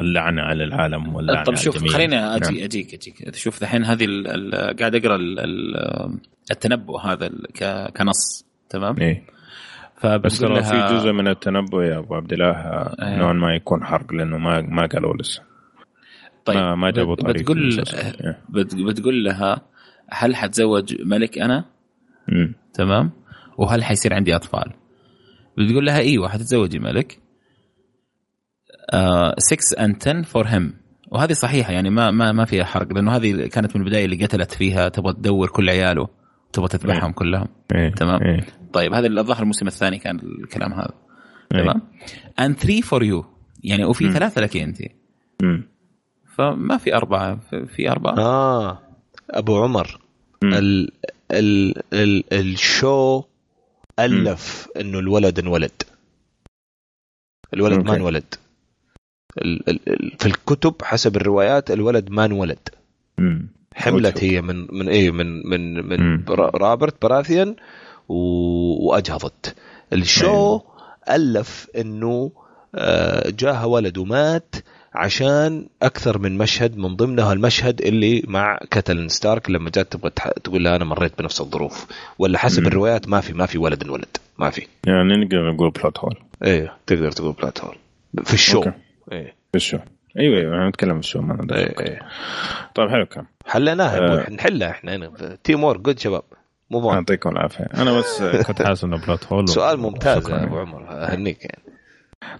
اللعنة 0.00 0.42
على 0.42 0.64
العالم 0.64 1.14
واللعنة 1.14 1.44
طيب 1.44 1.56
شوف 1.56 1.86
خليني 1.86 2.16
أجي 2.16 2.54
نعم. 2.54 2.64
أجيك 2.64 2.94
أجيك. 2.94 3.34
شوف 3.34 3.62
الحين 3.62 3.84
هذه 3.84 4.06
قاعد 4.78 4.94
أقرأ 4.94 5.18
التنبؤ 6.50 6.98
هذا 6.98 7.30
كنص. 7.96 8.53
تمام 8.68 8.96
إيه 9.00 9.34
بس 10.04 10.38
ترى 10.38 10.54
لها... 10.54 10.88
في 10.88 10.94
جزء 10.94 11.12
من 11.12 11.28
التنبؤ 11.28 11.82
يا 11.82 11.98
أبو 11.98 12.14
عبد 12.14 12.32
الله 12.32 12.50
إيه. 12.50 13.16
نوعا 13.18 13.32
ما 13.32 13.54
يكون 13.54 13.84
حرق 13.84 14.12
لأنه 14.12 14.38
ما 14.38 14.60
ما 14.60 14.86
قالوا 14.86 15.16
لسه 15.16 15.42
طيب 16.44 16.56
ما, 16.56 16.74
ما 16.74 16.90
جابوا 16.90 17.14
طريق 17.14 17.42
بتقول 17.42 17.78
إيه. 17.94 18.38
بتقول 18.86 19.24
لها 19.24 19.62
هل 20.10 20.36
حتزوج 20.36 21.02
ملك 21.02 21.38
أنا؟ 21.38 21.64
م. 22.28 22.52
تمام؟ 22.74 23.10
وهل 23.58 23.84
حيصير 23.84 24.14
عندي 24.14 24.36
أطفال؟ 24.36 24.72
بتقول 25.58 25.86
لها 25.86 25.98
إيوه 25.98 26.28
حتتزوجي 26.28 26.78
ملك 26.78 27.18
6 29.38 29.84
and 29.84 29.96
10 30.08 30.22
for 30.22 30.46
him 30.46 30.74
وهذه 31.12 31.32
صحيحة 31.32 31.72
يعني 31.72 31.90
ما 31.90 32.10
ما 32.10 32.32
ما 32.32 32.44
فيها 32.44 32.64
حرق 32.64 32.92
لأنه 32.92 33.16
هذه 33.16 33.46
كانت 33.46 33.76
من 33.76 33.82
البداية 33.82 34.04
اللي 34.04 34.24
قتلت 34.24 34.50
فيها 34.50 34.88
تبغى 34.88 35.12
تدور 35.12 35.48
كل 35.48 35.70
عياله 35.70 36.08
تبغى 36.54 36.68
تذبحهم 36.68 37.04
إيه. 37.08 37.12
كلهم 37.14 37.48
إيه. 37.74 37.90
تمام 37.90 38.22
إيه. 38.22 38.46
طيب 38.72 38.92
هذا 38.94 39.06
الظاهر 39.06 39.42
الموسم 39.42 39.66
الثاني 39.66 39.98
كان 39.98 40.18
الكلام 40.18 40.72
هذا 40.72 40.90
إيه. 41.54 41.62
تمام 41.62 41.80
and 42.40 42.54
three 42.64 42.82
for 42.86 43.02
you 43.02 43.24
يعني 43.64 43.84
وفي 43.84 44.04
مم. 44.04 44.12
ثلاثة 44.12 44.40
لك 44.40 44.56
أنت 44.56 44.78
مم. 45.42 45.62
فما 46.36 46.76
في 46.76 46.94
أربعة 46.96 47.36
في- 47.50 47.66
في 47.66 47.90
أربعة 47.90 48.18
آه 48.18 48.78
أبو 49.30 49.62
عمر 49.62 50.00
مم. 50.44 50.54
ال 50.54 50.90
ال 51.32 51.74
ال 51.92 52.24
ال 52.34 52.52
show 52.52 53.22
ألف 53.98 54.68
إنه 54.80 54.98
الولد 54.98 55.38
انولد 55.38 55.82
الولد 57.54 57.72
ما 57.78 57.88
okay. 57.88 57.96
انولد 57.96 58.24
ال 59.38 59.68
ال 59.70 59.80
ال 59.88 60.10
في 60.18 60.26
الكتب 60.26 60.74
حسب 60.82 61.16
الروايات 61.16 61.70
الولد 61.70 62.10
ما 62.10 62.24
انولد 62.24 62.68
مم. 63.18 63.48
حملت. 63.74 64.24
هي 64.24 64.42
من 64.42 64.66
من 64.70 64.88
إيه 64.88 65.10
من 65.10 65.48
من 65.48 65.88
من 65.88 66.00
مم. 66.00 66.24
روبرت 66.28 67.02
براثيون 67.02 67.56
وأجهضت 68.08 69.54
ال 69.92 69.99
show 69.99 70.26
أيوه. 70.26 70.62
ألف 71.10 71.66
إنه 71.76 72.30
آه، 72.74 73.30
جاها 73.30 73.64
ولد 73.64 73.98
ومات 73.98 74.54
عشان 74.94 75.66
أكثر 75.82 76.18
من 76.18 76.38
مشهد 76.38 76.76
من 76.76 76.96
ضمنها 76.96 77.32
المشهد 77.32 77.80
اللي 77.80 78.22
مع 78.26 78.58
كاتلين 78.70 79.08
ستارك 79.08 79.50
لما 79.50 79.70
جات 79.70 79.92
تبغى 79.92 80.10
تقول 80.44 80.64
لها 80.64 80.76
أنا 80.76 80.84
مريت 80.84 81.18
بنفس 81.18 81.40
الظروف 81.40 81.86
ولا 82.18 82.38
حسب 82.38 82.60
مم. 82.60 82.66
الروايات 82.66 83.08
ما 83.08 83.20
في 83.20 83.32
ما 83.32 83.46
في 83.46 83.58
ولد 83.58 83.82
انولد 83.82 84.16
ما 84.38 84.50
في 84.50 84.66
يعني 84.86 85.16
نقدر 85.16 85.52
نقول 85.52 85.70
plot 85.70 85.98
hole 85.98 86.16
إيه 86.44 86.76
تقدر 86.86 87.12
تقول 87.12 87.32
plot 87.32 87.64
hole 87.64 87.76
في 88.24 88.34
ال 88.34 88.39
show 88.39 88.58
okay. 88.58 88.72
إيه 89.12 89.34
في 89.52 89.56
ال 89.56 89.60
show 89.60 89.78
أيوه 90.18 90.38
أيوه 90.38 90.54
أنا 90.56 90.68
نتكلم 90.68 91.00
في 91.00 91.06
ال 91.06 91.09
show 91.09 91.20
ما 91.20 91.46
إيه, 91.52 91.80
إيه. 91.80 92.00
طيب 92.74 92.90
حلو 92.90 93.06
كان 93.06 93.24
حليناها 93.46 93.98
آه. 93.98 94.22
أبوي، 94.22 94.36
نحلها 94.36 94.70
إحنا 94.70 95.10
teamwork 95.44 95.80
good 95.80 95.98
شباب. 95.98 96.22
مو 96.70 96.92
يعطيكم 96.92 97.30
العافية. 97.30 97.64
أنا 97.74 97.98
بس 97.98 98.22
كنت 98.46 98.62
حاسس 98.62 98.84
إنه 98.84 98.96
plot 98.96 99.32
hole 99.32 99.48
سؤال 99.48 99.80
ممتاز. 99.80 100.30
يا 100.30 100.44
أبو 100.44 100.58
عمر 100.58 100.90
أهنيك 100.90 101.44
يعني. 101.44 101.78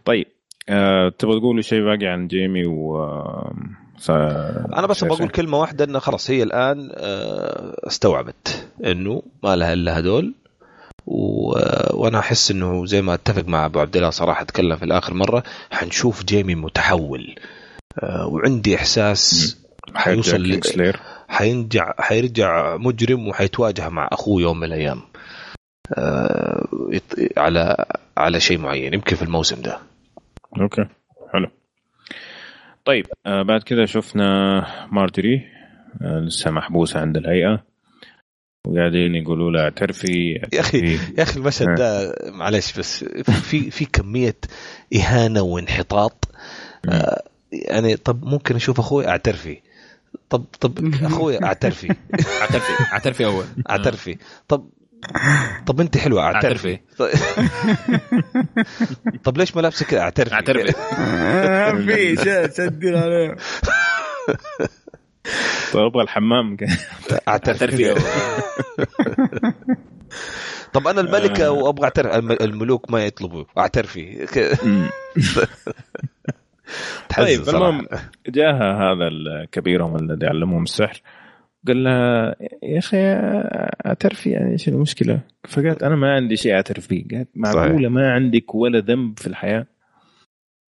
طيب 0.05 0.27
أه 0.69 1.09
تبغى 1.19 1.41
تقولوا 1.41 1.63
شيء 1.63 1.85
باقي 1.85 2.07
عن 2.07 2.27
جيمي 2.27 2.67
و 2.67 2.97
س... 3.99 4.11
أنا 4.11 4.87
بس 4.87 5.05
بقول 5.05 5.29
كلمة 5.29 5.59
واحدة 5.59 5.85
إنه 5.85 5.99
خلاص 5.99 6.31
هي 6.31 6.43
الآن 6.43 6.91
آه، 6.95 7.87
استوعبت 7.87 8.69
إنه 8.85 9.23
ما 9.43 9.57
لها 9.57 9.73
إلا 9.73 9.99
هذول 9.99 10.35
و... 11.07 11.53
وأنا 11.95 12.19
أحس 12.19 12.51
إنه 12.51 12.87
زي 12.87 13.03
ما 13.03 13.15
أتفق 13.15 13.49
مع 13.49 13.67
أبو 13.67 13.81
عبد 13.81 13.97
الله 13.97 14.11
صراحة 14.11 14.45
تكلم 14.45 14.77
في 14.77 14.85
الآخر 14.85 15.15
مرة 15.15 15.43
حنشوف 15.71 16.25
جيمي 16.25 16.55
متحول. 16.55 17.35
آه، 17.39 17.54
وعندي 18.03 18.77
إحساس 18.77 19.57
حيوصل 19.95 20.61
حينجع 21.29 21.93
حيرجع 21.99 22.77
مجرم 22.77 23.29
وحيتواجه 23.29 23.89
مع 23.89 24.09
أخوه 24.13 24.43
يوم 24.43 24.61
من 24.61 24.65
الأيام. 24.65 25.01
آه، 25.99 26.69
على 27.37 27.85
على 28.17 28.41
شيء 28.41 28.59
معين 28.59 28.95
يمكن 28.95 29.17
في 29.17 29.23
الموسم 29.23 29.63
ده. 29.63 29.79
أوكي 30.61 30.85
حلو. 31.33 31.51
طيب 32.85 33.07
آه 33.27 33.43
بعد 33.43 33.63
كذا 33.63 33.87
شفنا 33.87 34.27
مارجري 34.93 35.43
آه 36.03 36.21
لسه 36.21 36.51
محبوسه 36.51 37.01
عند 37.01 37.17
الهيئة. 37.17 37.65
وقاعدين 38.67 39.15
يقولوا 39.15 39.51
لها 39.51 39.63
اعترفي 39.63 40.41
يا 40.53 40.61
أخي. 40.61 40.95
يا 41.19 41.23
أخي 41.23 41.37
المشهد 41.37 41.69
آه. 41.69 41.75
ده 41.75 42.15
معلش 42.31 42.79
بس 42.79 43.05
في 43.05 43.71
في 43.71 43.85
كمية 43.85 44.37
إهانة 44.97 45.43
وانحطاط. 45.43 46.29
آه، 46.89 47.23
يعني 47.63 47.97
طب 47.97 48.25
ممكن 48.25 48.55
أشوف 48.57 48.81
أخوي 48.81 49.09
اعترفي. 49.09 49.61
طب 50.31 50.45
طب 50.61 50.95
أخوي 51.05 51.45
اعترفي. 51.45 51.95
اعترفي. 52.41 52.73
اعترفي 52.93 53.25
أول. 53.25 53.45
اعترفي. 53.71 54.19
طب 54.49 54.69
طب 55.67 55.81
أنت 55.81 55.97
حلوة 55.97 56.23
اعترفي. 56.23 56.79
اعترفي. 57.01 57.19
طب 59.25 59.39
ليش 59.39 59.57
ملابسك 59.57 59.95
اعترفي؟ 59.95 60.35
اعترفي. 60.35 60.73
في 61.87 62.17
شيء 62.25 62.49
سدل 62.51 62.97
عليه. 62.97 63.37
طيب 65.73 65.83
أبغى 65.83 66.03
الحمام. 66.03 66.57
اعترفي. 67.29 67.91
أول. 67.91 68.01
طب 70.73 70.87
أنا 70.89 71.01
الملكة. 71.01 71.51
وأبغى 71.51 71.85
أعترف 71.85 72.15
الم- 72.15 72.33
الملوك 72.41 72.91
ما 72.91 73.05
يطلبوا. 73.05 73.45
اعترفي. 73.59 74.27
طيب. 77.19 77.49
المهم 77.49 77.87
جاها 78.29 78.93
هذا 78.93 79.09
الكبيرهم 79.09 79.97
الذي 79.97 80.27
علمهم 80.27 80.63
السحر 80.63 81.03
قال 81.69 81.85
لها 81.85 82.37
يا 82.63 82.79
أخي 82.79 82.99
اعترفي 83.87 84.31
يعني 84.31 84.53
إيش 84.53 84.69
المشكلة؟ 84.69 85.21
فقالت 85.49 85.83
أنا 85.83 85.97
ما 85.97 86.15
عندي 86.15 86.37
شيء 86.37 86.55
أعترف 86.55 86.91
به، 86.91 87.05
قالت 87.13 87.29
معقولة 87.35 87.89
ما 87.89 88.13
عندك 88.13 88.55
ولا 88.55 88.79
ذنب 88.79 89.19
في 89.19 89.27
الحياة؟ 89.27 89.67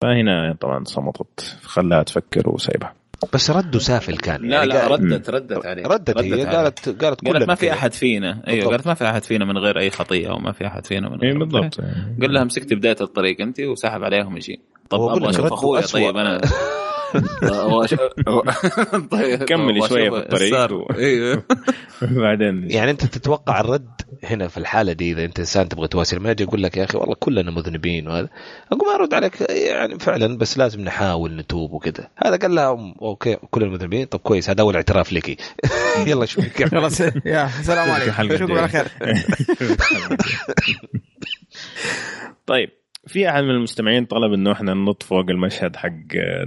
فهنا 0.01 0.55
طبعا 0.61 0.83
صمتت 0.83 1.57
خلاها 1.63 2.03
تفكر 2.03 2.49
وسايبها 2.49 2.95
بس 3.33 3.51
رده 3.51 3.79
سافل 3.79 4.17
كان 4.17 4.41
لا 4.41 4.55
يعني 4.55 4.67
لا 4.69 4.87
ردت 4.87 5.29
ردت 5.29 5.65
عليه 5.65 5.83
ردت 5.83 6.17
هي 6.21 6.33
عليه. 6.33 6.45
قالت 6.45 6.89
قالت 6.89 7.03
قالت 7.03 7.21
كلنا 7.21 7.45
ما 7.45 7.55
في. 7.55 7.71
أحد 7.71 7.93
فينا 7.93 8.43
أيوه. 8.47 8.69
قالت 8.69 8.87
ما 8.87 8.93
في 8.93 9.09
أحد 9.09 9.23
فينا 9.23 9.45
من 9.45 9.57
غير 9.57 9.79
أي 9.79 9.89
خطيه 9.89 10.29
وما 10.29 10.51
في 10.51 10.67
أحد 10.67 10.85
فينا 10.85 11.09
من 11.09 11.21
اي 11.21 11.29
غير 11.29 11.37
بالضبط 11.37 11.81
قال 12.21 12.33
لها 12.33 12.43
مسكت 12.43 12.73
بداية 12.73 12.95
الطريق 13.01 13.41
أنت 13.41 13.59
وسحب 13.59 14.03
عليهم 14.03 14.39
شيء 14.39 14.59
طب 14.89 15.01
أبغى 15.01 15.29
أشوف 15.29 15.45
أسوأ. 15.53 15.81
طيب 15.81 16.17
أنا 16.17 16.41
طيب 19.11 19.85
شوية 19.87 20.07
أشوف 20.09 20.13
في 20.15 20.47
الطريق. 20.47 20.71
و- 20.71 20.93
أيوه 20.99 21.43
بعدين. 22.01 22.71
يعني 22.71 22.91
أنت 22.91 23.05
تتوقع 23.05 23.59
الرد 23.59 23.89
هنا 24.23 24.47
في 24.47 24.57
الحالة 24.57 24.93
دي 24.93 25.11
إذا 25.11 25.25
أنت 25.25 25.39
إنسان 25.39 25.69
تبغى 25.69 25.87
تواسي 25.87 26.19
ما 26.19 26.31
يجي 26.31 26.43
يقول 26.43 26.63
لك 26.63 26.77
يا 26.77 26.83
أخي 26.83 26.97
والله 26.97 27.15
كلنا 27.19 27.51
مذنبين 27.51 28.07
وهذا. 28.07 28.29
أقول 28.71 28.87
ما 28.87 28.95
أرد 28.95 29.13
عليك 29.13 29.41
يعني 29.49 29.99
فعلا 29.99 30.37
بس 30.37 30.57
لازم 30.57 30.81
نحاول 30.81 31.35
نتوب 31.35 31.71
وكذا. 31.73 32.07
هذا 32.25 32.35
قال 32.37 32.55
لها 32.55 32.93
أوكي 33.01 33.35
كلنا 33.51 33.69
مذنبين 33.69 34.05
طب 34.05 34.19
كويس 34.19 34.49
هذا 34.49 34.61
أول 34.61 34.75
اعتراف 34.75 35.13
لك. 35.13 35.41
يلا 36.07 36.25
شوفي 36.25 36.49
كيف 36.49 36.71
خلاص. 36.75 37.01
يا 37.01 37.45
السلام 37.59 37.91
عليكم. 37.91 38.31
أشوفكم 38.31 38.57
على 38.57 38.67
خير. 38.67 38.87
طيب. 42.45 42.69
في 43.15 43.29
أحد 43.29 43.43
من 43.43 43.49
المستمعين 43.49 44.05
طلب 44.05 44.33
إنه 44.33 44.51
إحنا 44.51 44.73
ننط 44.73 45.03
فوق 45.03 45.29
المشهد 45.29 45.75
حق 45.75 45.89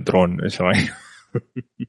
درون 0.07 0.41
إيش 0.41 0.61
رايك؟ 0.61 0.93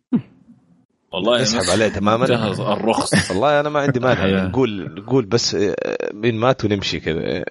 والله 1.13 1.41
اسحب 1.41 1.69
عليه 1.71 1.87
تماما 1.87 2.25
جهز 2.25 2.59
الرخص 2.59 3.31
والله 3.31 3.59
أنا 3.59 3.69
ما 3.69 3.79
عندي 3.79 3.99
مانع. 3.99 4.43
نقول 4.47 4.93
نقول 4.95 5.25
بس 5.25 5.55
آه، 5.55 5.75
مين 6.13 6.35
مات 6.35 6.65
ونمشي 6.65 6.99
كذا 6.99 7.43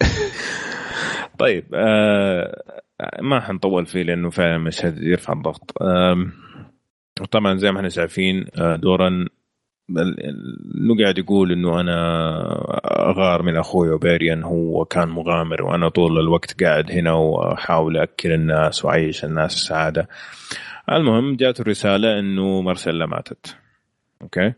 طيب 1.38 1.64
آه 1.74 2.62
ما 3.22 3.40
حنطول 3.40 3.86
فيه 3.86 4.02
لأنه 4.02 4.30
فعلا 4.30 4.58
مشهد 4.58 5.02
يرفع 5.02 5.32
الضغط 5.32 5.82
آم، 5.82 6.32
طبعا 7.30 7.56
زي 7.56 7.72
ما 7.72 7.76
إحنا 7.78 7.88
شايفين 7.88 8.46
آه، 8.58 8.76
دوران 8.76 9.24
بل- 9.24 9.30
انه 9.90 11.02
قاعد 11.02 11.18
يقول 11.18 11.52
إنه 11.52 11.80
أنا 11.80 11.98
اغار 13.10 13.42
من 13.42 13.56
أخوي 13.56 13.90
وبيريان 13.90 14.42
هو 14.42 14.84
كان 14.84 15.08
مغامر 15.08 15.62
وأنا 15.62 15.88
طول 15.88 16.18
الوقت 16.18 16.62
قاعد 16.62 16.90
هنا 16.90 17.12
وأحاول 17.12 17.96
أكل 17.96 18.32
الناس 18.32 18.84
وأعيش 18.84 19.24
الناس 19.24 19.54
السعادة. 19.54 20.08
المهم 20.92 21.36
جاته 21.36 21.62
الرسالة 21.62 22.18
إنه 22.18 22.60
مارسيلا 22.60 23.06
ماتت. 23.06 23.56
أوكي؟ 24.22 24.52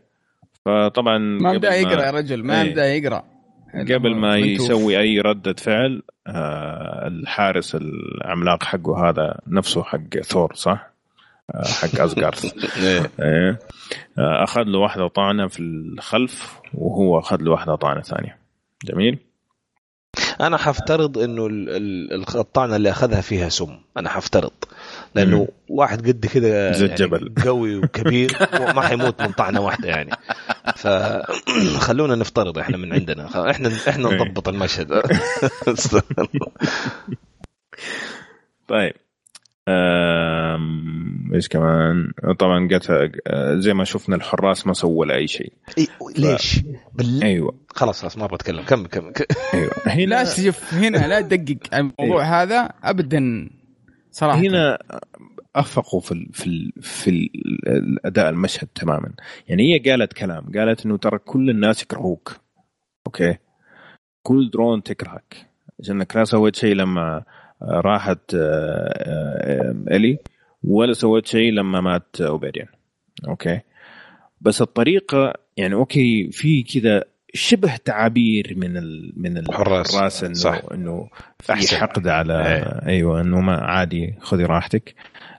فطبعا 0.65 1.17
ما 1.17 1.53
بدأ 1.53 1.75
يقرأ 1.75 2.05
يا 2.05 2.11
رجل 2.11 2.43
ما 2.43 2.61
إيه. 2.61 2.71
بدأ 2.71 2.95
يقرأ. 2.95 3.23
قبل 3.73 4.15
ما 4.15 4.37
يسوي 4.37 4.99
أي 4.99 5.19
رده 5.19 5.53
فعل 5.53 6.01
آه 6.27 7.07
الحارس 7.07 7.75
العملاق 7.75 8.63
حقه 8.63 9.09
هذا 9.09 9.39
نفسه 9.47 9.83
حق 9.83 10.17
ثور 10.23 10.53
صح؟ 10.55 10.91
آه 11.55 11.63
حق 11.63 11.99
أزغارث. 12.05 12.77
إيه. 12.83 13.11
آه 13.19 13.57
أخذ 14.17 14.63
له 14.63 14.79
واحدة 14.79 15.07
طعنة 15.07 15.47
في 15.47 15.59
الخلف 15.59 16.59
وهو 16.73 17.19
أخذ 17.19 17.37
له 17.41 17.51
واحدة 17.51 17.75
طعنة 17.75 18.01
ثانية 18.01 18.37
جميل؟ 18.85 19.17
أنا 20.41 20.57
حفترض 20.57 21.17
إنه 21.17 21.45
ال- 21.47 21.69
ال- 22.13 22.35
الطعنة 22.39 22.75
اللي 22.75 22.89
أخذها 22.89 23.21
فيها 23.21 23.49
سم 23.49 23.79
أنا 23.97 24.09
حفترض 24.09 24.51
لأنه. 25.15 25.47
واحد 25.69 26.07
قد 26.07 26.25
زي 26.73 26.85
يعني. 26.85 26.97
قوي 27.45 27.77
وكبير 27.77 28.31
ما 28.53 28.81
حيموت 28.81 29.21
من 29.21 29.31
طعنة 29.31 29.61
واحدة 29.61 29.87
يعني 29.89 30.11
فخلونا 30.75 32.15
نفترض 32.21 32.57
إحنا 32.57 32.77
من 32.77 32.93
عندنا 32.93 33.49
إحنا 33.51 33.69
إحنا. 33.89 34.09
نضبط 34.09 34.47
المشهد 34.49 34.91
طيب 38.67 38.93
إيش 41.33 41.47
كمان؟ 41.47 42.11
طبعا 42.39 42.67
قتل 42.71 43.11
آه، 43.27 43.55
زي 43.55 43.73
ما 43.73 43.83
شفنا 43.83 44.15
الحراس 44.15 44.67
ما 44.67 44.73
سووا 44.73 44.99
ولا 44.99 45.15
أي 45.15 45.27
شيء. 45.27 45.53
إيه، 45.77 45.87
ليش؟ 46.17 46.59
بال... 46.93 47.23
أيوه. 47.23 47.55
خلاص 47.69 48.01
خلاص 48.01 48.17
ما 48.17 48.25
أبغى 48.25 48.35
أتكلم. 48.35 48.63
كمل 48.63 48.87
كمل 48.87 49.11
ك- 49.11 49.27
أيوه. 49.53 49.71
هنا 49.97 50.05
لا 50.05 50.23
شوف 50.23 50.73
هنا 50.73 50.97
لا 51.07 51.21
تدقق 51.21 51.75
الموضوع 51.75 52.23
هذا 52.23 52.69
ابدا 52.83 53.49
صراحة. 54.11 54.39
هنا 54.39 54.77
أخفقوا 55.55 55.99
في 55.99 56.11
ال 56.11 56.27
في 56.33 56.47
ال 56.47 56.71
في 56.81 57.29
الاداء 57.67 58.29
المشهد 58.29 58.67
تماما. 58.75 59.11
يعني 59.47 59.73
هي 59.73 59.91
قالت 59.91 60.13
كلام 60.13 60.51
قالت 60.55 60.85
إنه 60.85 60.97
ترى 60.97 61.17
كل 61.17 61.49
الناس 61.49 61.83
يكرهوك. 61.83 62.37
okay؟ 63.07 63.37
كل 64.23 64.49
دورن 64.49 64.83
تكرهك. 64.83 65.47
عشانك 65.79 66.15
لا 66.15 66.23
سويت 66.23 66.55
شيء 66.55 66.75
لما 66.75 67.23
راحت 67.61 68.35
إلي 69.91 70.17
ولا 70.63 70.93
سويت 70.93 71.27
شيء 71.27 71.51
لما 71.51 71.81
مات 71.81 72.21
اوبيريان 72.21 72.67
أوكي. 73.27 73.59
بس 74.41 74.61
الطريقة 74.61 75.33
يعني 75.57 75.73
أوكي 75.73 76.31
في 76.31 76.63
كذا 76.63 77.03
شبه 77.33 77.75
تعابير 77.75 78.53
من 78.57 78.77
ال 78.77 79.13
من 79.17 79.37
الحراس. 79.37 80.23
إنه 80.23 80.33
صح. 80.33 80.61
إنه 80.73 81.09
في 81.39 81.75
حقد 81.75 82.07
على 82.07 82.47
إيه. 82.47 82.87
أيوه 82.87 83.21
إنه 83.21 83.41
ما 83.41 83.55
عادي 83.55 84.15
خذي 84.19 84.45
راحتك. 84.45 84.95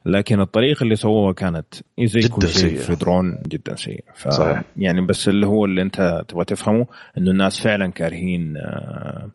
لكن 0.06 0.40
الطريقة 0.40 0.84
اللي 0.84 0.96
سووها 0.96 1.32
كانت 1.32 1.74
زي 2.00 2.28
كل 2.28 2.48
شيء 2.48 2.76
في 2.76 2.94
دورن 2.94 3.42
جدا 3.48 3.76
سيء 3.76 4.04
ف 4.14 4.28
صحيح. 4.28 4.62
يعني 4.76 5.00
بس 5.00 5.28
اللي 5.28 5.46
هو 5.46 5.64
اللي 5.64 5.82
أنت 5.82 6.24
تبغى 6.28 6.44
تفهمه 6.44 6.86
إنه 7.18 7.30
الناس 7.30 7.60
فعلا 7.60 7.90
كارهين 7.92 8.56
آه، 8.56 9.30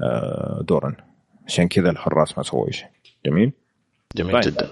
آه، 0.00 0.64
دورن. 0.68 0.94
عشان 1.48 1.68
كذا 1.68 1.90
الحراس 1.90 2.38
ما 2.38 2.44
سووا 2.44 2.70
شيء 2.70 2.88
جميل؟ 3.26 3.52
جميل 4.16 4.40
طيب. 4.40 4.52
جدا. 4.52 4.68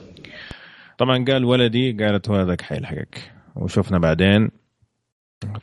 طبعا 0.98 1.24
قال 1.24 1.44
ولدي 1.44 1.92
قالت 1.92 2.30
هذاك 2.30 2.60
حيلحقك 2.60 3.32
وشفنا 3.56 3.98
بعدين 3.98 4.50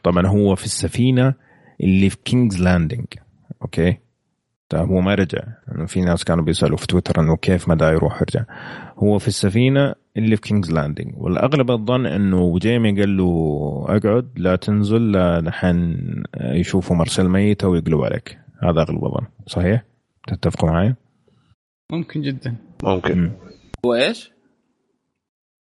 طبعا 0.04 0.28
هو 0.28 0.56
في 0.56 0.66
السفينة 0.66 1.34
اللي 1.82 2.10
في 2.10 2.18
كينجز 2.26 2.62
لاندنج 2.62 3.06
أوكي؟ 3.62 3.98
طيب 4.70 4.90
هو 4.90 5.02
ما 5.02 5.16
رجع. 5.16 5.44
يعني 5.68 5.88
في 5.88 6.02
ناس 6.02 6.24
كانوا 6.24 6.44
بيسألوا 6.44 6.78
في 6.78 6.88
تويتر 6.88 7.22
إنه 7.22 7.36
كيف 7.36 7.70
ما 7.70 7.76
دا 7.76 7.92
يروح 7.92 8.22
يرجع. 8.22 8.44
هو 8.98 9.20
في 9.20 9.28
السفينة 9.28 9.96
اللي 10.18 10.36
في 10.36 10.42
كينجز 10.42 10.72
لاندنج 10.72 11.14
والأغلب 11.18 11.72
الظن 11.72 12.06
إنه 12.06 12.60
جيمي 12.60 13.00
قال 13.02 13.18
له 13.18 13.86
أقعد 13.90 14.30
لا 14.36 14.56
تنزل 14.56 15.12
لا 15.12 15.42
نحن 15.42 15.98
يشوفوا 16.42 16.96
مرسل 16.96 17.30
ميتة 17.30 17.68
ويقلبوا 17.68 18.06
عليك. 18.06 18.40
هذا 18.64 18.82
أغلب 18.82 19.06
الظن. 19.06 19.26
صحيح؟ 19.48 19.84
تتفقوا 20.28 20.70
معي؟ 20.70 20.96
ممكن 21.94 22.22
جدا. 22.22 22.56
ممكن. 22.84 23.32
هو 23.86 23.94
إيش؟ 23.94 24.32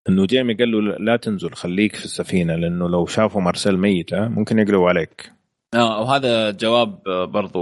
إنه 0.09 0.27
جيمي 0.27 0.55
قال 0.55 0.71
له 0.73 0.81
لا 0.81 1.17
تنزل 1.17 1.53
خليك 1.53 1.97
في 1.97 2.05
السفينة 2.05 2.55
لأنه 2.55 2.89
لو 2.89 3.07
شافوا 3.07 3.41
مارسيل 3.41 3.79
ميته 3.79 4.29
ممكن 4.29 4.59
يقلبوا 4.59 4.89
عليك. 4.89 5.33
آه 5.75 6.01
وهذا 6.01 6.51
جواب 6.51 7.03
برضو 7.33 7.61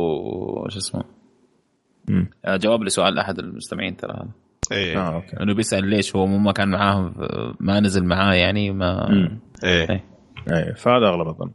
شو 0.68 0.78
اسمه؟ 0.78 1.04
مم. 2.08 2.30
آه، 2.44 2.56
جواب 2.56 2.82
لسؤال 2.82 3.18
أحد 3.18 3.38
المستمعين 3.38 3.96
ترى. 3.96 4.12
هذا 4.12 4.30
إيه. 4.72 4.98
آه 4.98 5.14
أوكي. 5.14 5.42
إنه 5.42 5.54
بيسأل 5.54 5.84
ليش 5.84 6.16
هو 6.16 6.26
مو 6.26 6.38
ما 6.38 6.52
كان 6.52 6.68
معاهم 6.68 7.14
ما 7.60 7.80
نزل 7.80 8.04
معاه 8.04 8.34
يعني 8.34 8.70
ما 8.70 9.10
إيه. 9.10 9.88
إيه, 9.88 10.04
إيه. 10.52 10.74
فهذا 10.74 11.06
أغلب 11.06 11.28
الظن. 11.28 11.50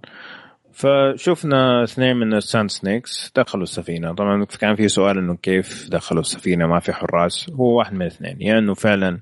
فشفنا 0.78 1.84
اثنين 1.84 2.16
من 2.18 2.34
الساند 2.34 2.70
سنيكس 2.70 3.32
دخلوا 3.36 3.64
السفينة. 3.64 4.14
طبعا 4.14 4.46
كان 4.46 4.76
في 4.76 4.88
سؤال 4.88 5.18
إنه 5.18 5.36
كيف 5.36 5.90
دخلوا 5.92 6.22
السفينة؟ 6.22 6.68
ما 6.68 6.80
في 6.80 6.94
حراس. 6.94 7.50
هو 7.50 7.78
واحد 7.78 7.94
من 7.94 8.02
الاثنين. 8.02 8.42
يا 8.42 8.48
يعني 8.48 8.60
إنه 8.60 8.74
فعلا 8.74 9.20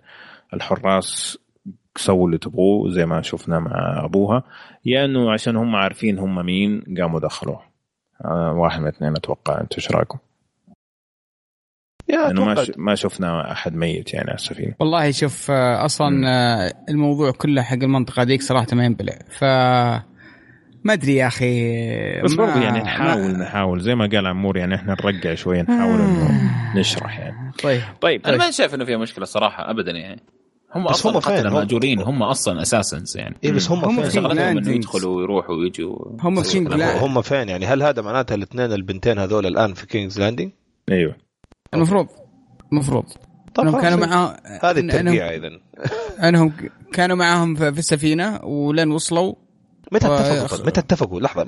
الحراس 0.53 1.37
سووا 1.97 2.27
اللي 2.27 2.37
تبغوه 2.37 2.89
زي 2.89 3.05
ما 3.05 3.21
شفنا 3.21 3.59
مع 3.59 4.05
أبوها 4.05 4.43
يا 4.85 5.05
إنه 5.05 5.31
عشان 5.31 5.55
هم 5.55 5.75
عارفين 5.75 6.19
هم 6.19 6.45
مين 6.45 6.83
قاموا 6.99 7.19
دخلوه. 7.19 7.61
آه 8.25 8.53
واحد 8.53 8.79
من 8.79 8.87
الاثنين 8.87 9.15
أتوقع. 9.15 9.61
أنتم 9.61 9.75
إيش 9.77 9.91
رأيكم؟ 9.91 10.17
يعني 12.07 12.39
ما 12.39 12.65
ما 12.77 12.95
شفنا 12.95 13.51
أحد 13.51 13.75
ميت 13.75 14.13
يعني 14.13 14.27
على 14.27 14.35
السفينة. 14.35 14.73
والله 14.79 15.11
شوف 15.11 15.51
آه، 15.51 15.85
أصلا 15.85 16.09
م. 16.09 16.25
آه، 16.25 16.73
الموضوع 16.89 17.31
كله 17.31 17.61
حق 17.61 17.83
المنطقة 17.83 18.23
ذيك 18.23 18.41
صراحة 18.41 18.67
ما 18.73 18.85
ينبلع. 18.85 19.19
ف 19.29 19.43
ما 20.85 20.93
أدري 20.93 21.15
يا 21.15 21.27
أخي. 21.27 22.21
بس 22.21 22.33
برضه 22.33 22.61
يعني 22.61 22.79
نحاول 22.79 23.31
ما... 23.31 23.43
نحاول. 23.43 23.81
زي 23.81 23.95
ما 23.95 24.09
قال 24.13 24.27
عمور 24.27 24.57
يعني 24.57 24.75
إحنا 24.75 24.95
نرجع 25.03 25.33
شوية 25.33 25.61
نحاول 25.61 26.01
إنه 26.01 26.29
آه. 26.29 26.77
نشرح 26.77 27.19
يعني. 27.19 27.51
طيب. 27.63 27.81
طيب 28.01 28.25
أنا 28.25 28.37
ما 28.37 28.51
شايف 28.51 28.75
إنه 28.75 28.85
فيها 28.85 28.97
مشكلة 28.97 29.25
صراحة 29.25 29.71
ابدا 29.71 29.91
يعني. 29.91 30.21
هم 30.75 30.83
بس 30.83 30.91
أصلا 30.91 31.17
هم 31.17 31.21
حتى 31.21 31.41
الماجورين 31.41 32.01
هم 32.01 32.23
أصلا 32.23 32.61
assassins 32.61 33.17
يعني. 33.17 33.35
اي 33.43 33.51
بس 33.51 33.71
هم, 33.71 33.85
هم 33.85 34.01
فين؟ 34.01 34.09
شغلتهم 34.09 34.57
انه 34.57 34.71
يدخلوا 34.71 35.17
ويروحوا 35.17 35.55
ويجوا. 35.55 35.95
هم 36.19 36.41
في 36.43 36.51
كينجز 36.51 36.73
هم 36.81 37.21
فين 37.21 37.49
يعني؟ 37.49 37.65
هل 37.65 37.83
هذا 37.83 38.01
معناته 38.01 38.35
الاثنين 38.35 38.73
البنتين 38.73 39.19
هذول 39.19 39.45
الآن 39.45 39.73
في 39.73 39.87
كينجز 39.87 40.19
لاندنج؟ 40.19 40.51
أيوه. 40.91 41.15
المفروض 41.73 42.07
المفروض. 42.71 43.05
إنهم 43.59 43.81
كانوا 43.81 44.05
معاهم 44.05 44.35
هذه 44.63 44.79
الترقيعه 44.79 45.29
اذا 45.29 45.49
إنهم 46.23 46.53
كانوا 46.93 47.15
معاهم 47.15 47.55
في 47.55 47.79
السفينة 47.79 48.45
ولين 48.45 48.91
وصلوا. 48.91 49.44
متى 49.91 50.07
اتفقوا؟ 50.07 50.65
متى 50.65 50.79
اتفقوا؟ 50.79 51.21
لحظة. 51.21 51.45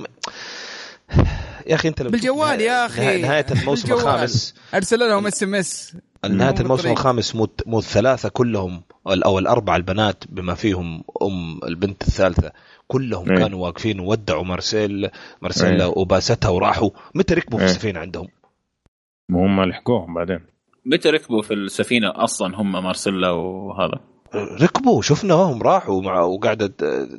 يا 1.68 1.76
أخي 1.76 1.88
أنت 1.88 2.02
بالجوال 2.02 2.62
يا 2.62 2.86
أخي. 2.86 3.22
نهايه 3.22 3.46
الموسم 3.52 3.94
الخامس. 3.94 4.56
أرسل 4.74 5.00
لهم 5.00 5.28
SMS 5.28 5.98
نهاية 6.30 6.56
الموسم 6.60 6.92
الخامس 6.92 7.36
مو 7.36 7.48
مو 7.66 7.80
الثلاثة 7.80 8.30
كلهم 8.30 8.82
أو 9.08 9.40
الأربعة 9.40 9.76
البنات 9.76 10.24
بما 10.30 10.54
فيهم 10.54 11.04
أم 11.22 11.60
البنت 11.64 12.02
الثالثة. 12.02 12.52
كلهم 12.88 13.32
إيه. 13.32 13.38
كانوا 13.38 13.64
واقفين 13.64 14.00
وودعوا 14.00 14.44
مارسيل. 14.44 15.10
مارسيلا 15.42 15.86
إيه. 15.86 15.94
وباستها 15.96 16.50
وراحوا. 16.50 16.90
متى 17.16 17.34
ركبوا 17.34 17.58
في 17.58 17.66
إيه. 17.66 17.72
السفينة 17.72 18.00
عندهم؟ 18.00 18.28
هم 19.32 19.62
لحقوهم 19.62 20.14
بعدين. 20.14 20.40
متى 20.86 21.10
ركبوا 21.10 21.42
في 21.42 21.54
السفينة 21.54 22.24
أصلا 22.24 22.62
هم 22.62 22.72
مارسيلا 22.72 23.30
وهذا؟ 23.30 24.00
ركبوا 24.36 25.02
شفناهم 25.02 25.64
راحوا 25.64 26.02
مع 26.02 26.20
وقاعدة 26.20 26.68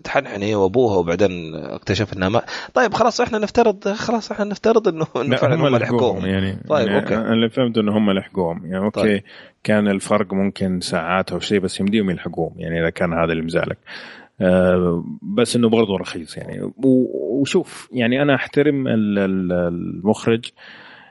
تحنحن 0.04 0.42
هي 0.42 0.54
وأبوها 0.54 0.96
وبعدين 0.96 1.54
اكتشف 1.54 2.16
انها 2.16 2.28
ما. 2.28 2.42
طيب 2.74 2.94
خلاص 2.94 3.20
إحنا 3.20 3.38
نفترض 3.38 3.88
خلاص 3.88 4.32
إحنا 4.32 4.44
نفترض 4.44 4.88
إنه 4.88 5.06
إنه 5.16 5.36
فعلا 5.36 5.54
هم 5.54 5.76
لحقوهم 5.76 6.26
يعني. 6.26 6.58
طيب 6.68 6.86
يعني 6.86 7.00
أوكي. 7.00 7.14
أنا 7.14 7.32
اللي 7.32 7.48
فهمت 7.50 7.78
إنه 7.78 7.98
هم 7.98 8.10
لحقوهم. 8.10 8.66
يعني 8.66 8.84
أوكي 8.84 9.00
طيب. 9.00 9.22
كان 9.64 9.88
الفرق 9.88 10.32
ممكن 10.32 10.80
ساعات 10.80 11.32
أو 11.32 11.38
شيء 11.38 11.60
بس 11.60 11.80
يمديهم 11.80 12.10
يلحقوهم 12.10 12.54
يعني 12.56 12.80
إذا 12.80 12.90
كان 12.90 13.12
هذا 13.12 13.32
اللي 13.32 13.42
مزعلك. 13.42 13.78
أه 14.40 15.04
بس 15.22 15.56
إنه 15.56 15.68
برضه 15.68 15.96
رخيص 15.96 16.36
يعني. 16.36 16.72
وشوف 16.84 17.88
يعني 17.92 18.22
أنا 18.22 18.34
أحترم 18.34 18.84
المخرج 18.88 20.44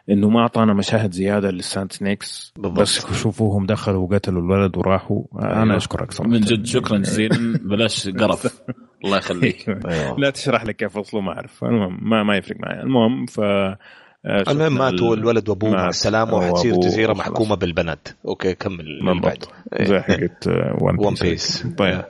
إنه 0.10 0.30
ما 0.30 0.40
أعطانا 0.40 0.74
مشاهد 0.74 1.12
زيادة 1.12 1.52
لل 1.52 1.66
Sand 1.66 1.94
Snakes. 1.94 2.54
بالضبط. 2.58 2.80
بس 2.82 3.14
شوفوهم 3.14 3.66
دخلوا 3.66 4.08
وقتلوا 4.08 4.42
الولد 4.42 4.78
وراحوا. 4.78 5.24
أنا 5.40 5.64
أيوه. 5.64 5.78
أشكرك 5.78 6.12
صراحة. 6.12 6.32
من 6.32 6.40
جد 6.40 6.66
شكرا 6.66 6.98
جزيلا. 6.98 7.60
بلاش 7.64 8.10
قرف. 8.10 8.62
الله 9.06 9.18
يخليك. 9.18 9.70
أيوه. 9.70 10.20
لا 10.20 10.30
تشرح 10.30 10.66
لك 10.66 10.76
كيف 10.76 10.98
وصلوا 10.98 11.22
ما 11.22 11.32
أعرف. 11.32 11.64
المهم 11.64 12.10
ما, 12.10 12.24
ما 12.24 12.38
يفرق 12.38 12.58
معي. 12.60 12.82
المهم 12.82 13.26
ف 13.26 13.40
آه، 13.40 13.78
المهم 14.26 14.74
ماتوا 14.74 15.16
الولد 15.16 15.50
وأبوه. 15.50 15.72
مع 15.72 15.88
السلامه 15.88 16.34
وحتصير 16.34 16.76
جزيرة 16.76 17.14
محكومة 17.14 17.56
بالبنات. 17.56 18.08
أوكي 18.28 18.56
كمل 18.56 19.00
بالضبط. 19.06 19.54
زي 19.82 20.00
حقت 20.00 20.48
ون 20.82 21.16
بيس 21.22 21.68
طيب. 21.78 22.02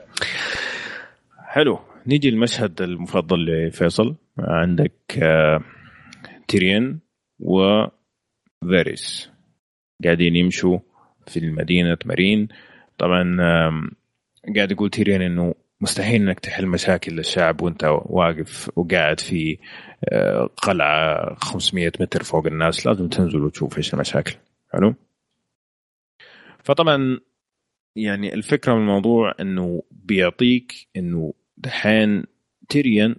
حلو. 1.46 1.78
نيجي 2.06 2.28
المشهد 2.28 2.82
المفضل 2.82 3.36
لفيصل. 3.46 4.14
عندك 4.38 4.92
آه، 5.22 5.60
تيريون 6.48 6.98
وفيريس 7.40 9.30
قاعدين 10.04 10.36
يمشوا 10.36 10.78
في 11.26 11.38
المدينة 11.38 11.98
مارين. 12.04 12.48
طبعا 12.98 13.36
قاعد 14.56 14.70
يقول 14.70 14.90
تيريون 14.90 15.22
إنه 15.22 15.54
مستحيل 15.80 16.22
إنك 16.22 16.40
تحل 16.40 16.66
مشاكل 16.66 17.12
للشعب 17.12 17.62
وأنت 17.62 17.84
واقف 18.06 18.70
وقاعد 18.76 19.20
في 19.20 19.58
آه، 20.04 20.50
قلعة 20.62 21.34
500 21.34 21.92
متر 22.00 22.22
فوق 22.22 22.46
الناس. 22.46 22.86
لازم 22.86 23.08
تنزل 23.08 23.42
وتشوف 23.42 23.76
إيش 23.78 23.94
المشاكل. 23.94 24.34
حلو؟ 24.72 24.94
فطبعا 26.64 27.20
يعني 27.96 28.34
الفكرة 28.34 28.74
من 28.74 28.80
الموضوع 28.80 29.34
إنه 29.40 29.82
بيعطيك 29.90 30.88
إنه 30.96 31.34
دحين 31.56 32.24
تيريون 32.68 33.16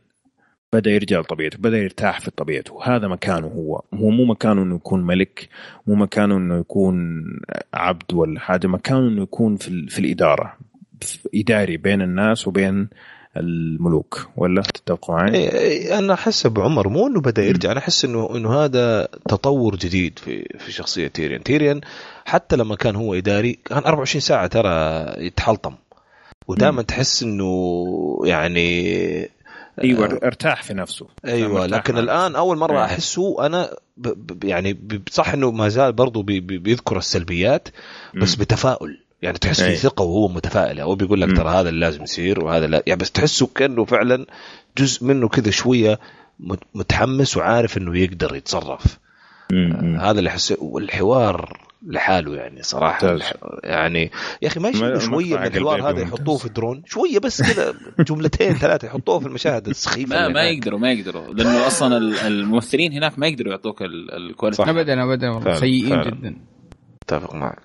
بدأ 0.74 0.92
يرجع 0.92 1.20
لطبيعته 1.20 1.58
بدأ 1.58 1.78
يرتاح 1.78 2.20
في 2.20 2.32
طبيعته. 2.32 2.74
وهذا 2.74 3.08
مكانه 3.08 3.48
هو. 3.48 3.82
هو 3.94 4.10
مو 4.10 4.26
مكانه 4.26 4.64
إنه 4.64 4.76
يكون 4.76 5.04
ملك 5.04 5.50
مو 5.88 5.96
مكانه 5.96 6.38
إنه 6.38 6.60
يكون 6.60 7.24
عبد 7.74 8.14
ولا 8.14 8.40
حاجة 8.40 8.68
مكانه 8.68 9.08
إنه 9.08 9.24
يكون 9.24 9.56
في, 9.56 9.88
في 9.88 10.00
الإدارة 10.00 10.58
إداري 11.36 11.78
بين 11.78 12.02
الناس 12.02 12.48
وبين 12.48 12.90
الملوك. 13.38 14.28
ولا 14.38 14.62
تتفقوا 14.62 15.16
معي؟ 15.16 15.34
إيه، 15.36 15.52
إيه، 15.52 16.00
أنا 16.00 16.14
أحس 16.14 16.46
أبو 16.46 16.62
عمر 16.62 16.90
مو 16.90 17.08
إنه 17.08 17.22
بدأ 17.22 17.44
يرجع 17.44 17.72
أنا 17.72 17.80
أحس 17.80 18.06
انه 18.06 18.36
إنه 18.36 18.54
هذا 18.54 19.06
تطور 19.06 19.76
جديد 19.76 20.20
في 20.20 20.58
في 20.60 20.72
شخصية 20.72 21.08
تيريون، 21.08 21.44
تيريون 21.44 21.82
حتى 22.26 22.56
لما 22.56 22.76
كان 22.76 22.96
هو 22.96 23.14
إداري 23.14 23.60
كان 23.66 23.78
24 23.78 24.22
ساعة 24.22 24.48
ترى 24.48 25.06
يتحلطم. 25.26 25.76
ودائما 26.48 26.82
تحس 26.82 27.24
إنه 27.24 28.20
يعني 28.26 29.30
إيوه 29.84 30.06
آه. 30.06 30.28
ارتاح 30.28 30.64
في 30.64 30.74
نفسه. 30.74 31.08
أيوه 31.26 31.66
لكن 31.66 31.98
الآن 31.98 32.36
أول 32.36 32.58
مرة 32.58 32.72
أيوة. 32.72 32.86
أحسه 32.86 33.46
أنا 33.46 33.70
ب 33.98 34.08
ب 34.08 34.44
يعني 34.44 34.80
صح 35.10 35.34
إنه 35.34 35.52
ما 35.52 35.70
زال 35.70 35.94
برضه 35.94 36.24
بي 36.24 36.40
بي 36.40 36.58
بيذكر 36.58 36.98
السلبيات 36.98 37.68
بس 38.16 38.38
م. 38.38 38.42
بتفاؤل. 38.42 38.98
يعني 39.22 39.38
تحس 39.38 39.62
في 39.62 39.76
ثقة 39.76 40.04
وهو 40.04 40.28
متفائل. 40.28 40.80
هو 40.80 40.96
بيقول 40.96 41.22
لك 41.22 41.38
ترى 41.38 41.50
هذا 41.50 41.70
اللي 41.70 41.80
لازم 41.80 42.04
يصير 42.04 42.44
وهذا 42.44 42.68
لا. 42.68 42.84
يعني 42.88 43.00
بس 43.00 43.12
تحسه 43.12 43.48
كأنه 43.48 43.86
فعلا 43.86 44.26
جزء 44.78 45.06
منه 45.06 45.28
كذا 45.28 45.52
شوية 45.52 46.00
متحمس 46.76 47.38
وعارف 47.38 47.78
إنه 47.78 47.98
يقدر 47.98 48.36
يتصرف. 48.36 49.00
آه 49.54 49.98
هذا 50.02 50.20
اللي 50.20 50.30
حس 50.30 50.54
والحوار 50.60 51.69
لحاله 51.88 52.36
يعني 52.36 52.64
صراحة. 52.64 53.18
يعني 53.64 54.12
يا 54.42 54.48
أخي 54.48 54.60
ما 54.60 54.70
يشوفوا 54.70 55.00
شوية 55.00 55.38
من 55.38 55.46
الحوار 55.46 55.90
هذا 55.90 56.02
يحطوه 56.02 56.38
في 56.38 56.50
دورن. 56.50 56.84
شوية 56.86 57.20
بس 57.20 57.54
كذا 57.54 57.74
جملتين 58.00 58.54
ثلاثة 58.64 58.88
يحطوه 58.88 59.20
في 59.20 59.28
المشاهد 59.28 59.68
السخيفة 59.68 60.16
ما 60.16 60.28
ما 60.28 60.44
يقدروا 60.44 60.80
ما 60.80 60.92
يقدروا. 60.92 61.34
لأنه 61.34 61.68
أصلا 61.68 61.98
الممثلين 62.28 62.94
هناك 62.94 63.20
ما 63.20 63.28
يقدروا 63.28 63.52
يعطوك 63.52 63.82
ال 63.82 63.92
quality 63.92 64.64
ابدا 64.64 65.04
ابدا 65.04 65.56
سيئين 65.56 66.02
جدا. 66.02 66.36
أتفق 67.04 67.36
معك. 67.36 67.60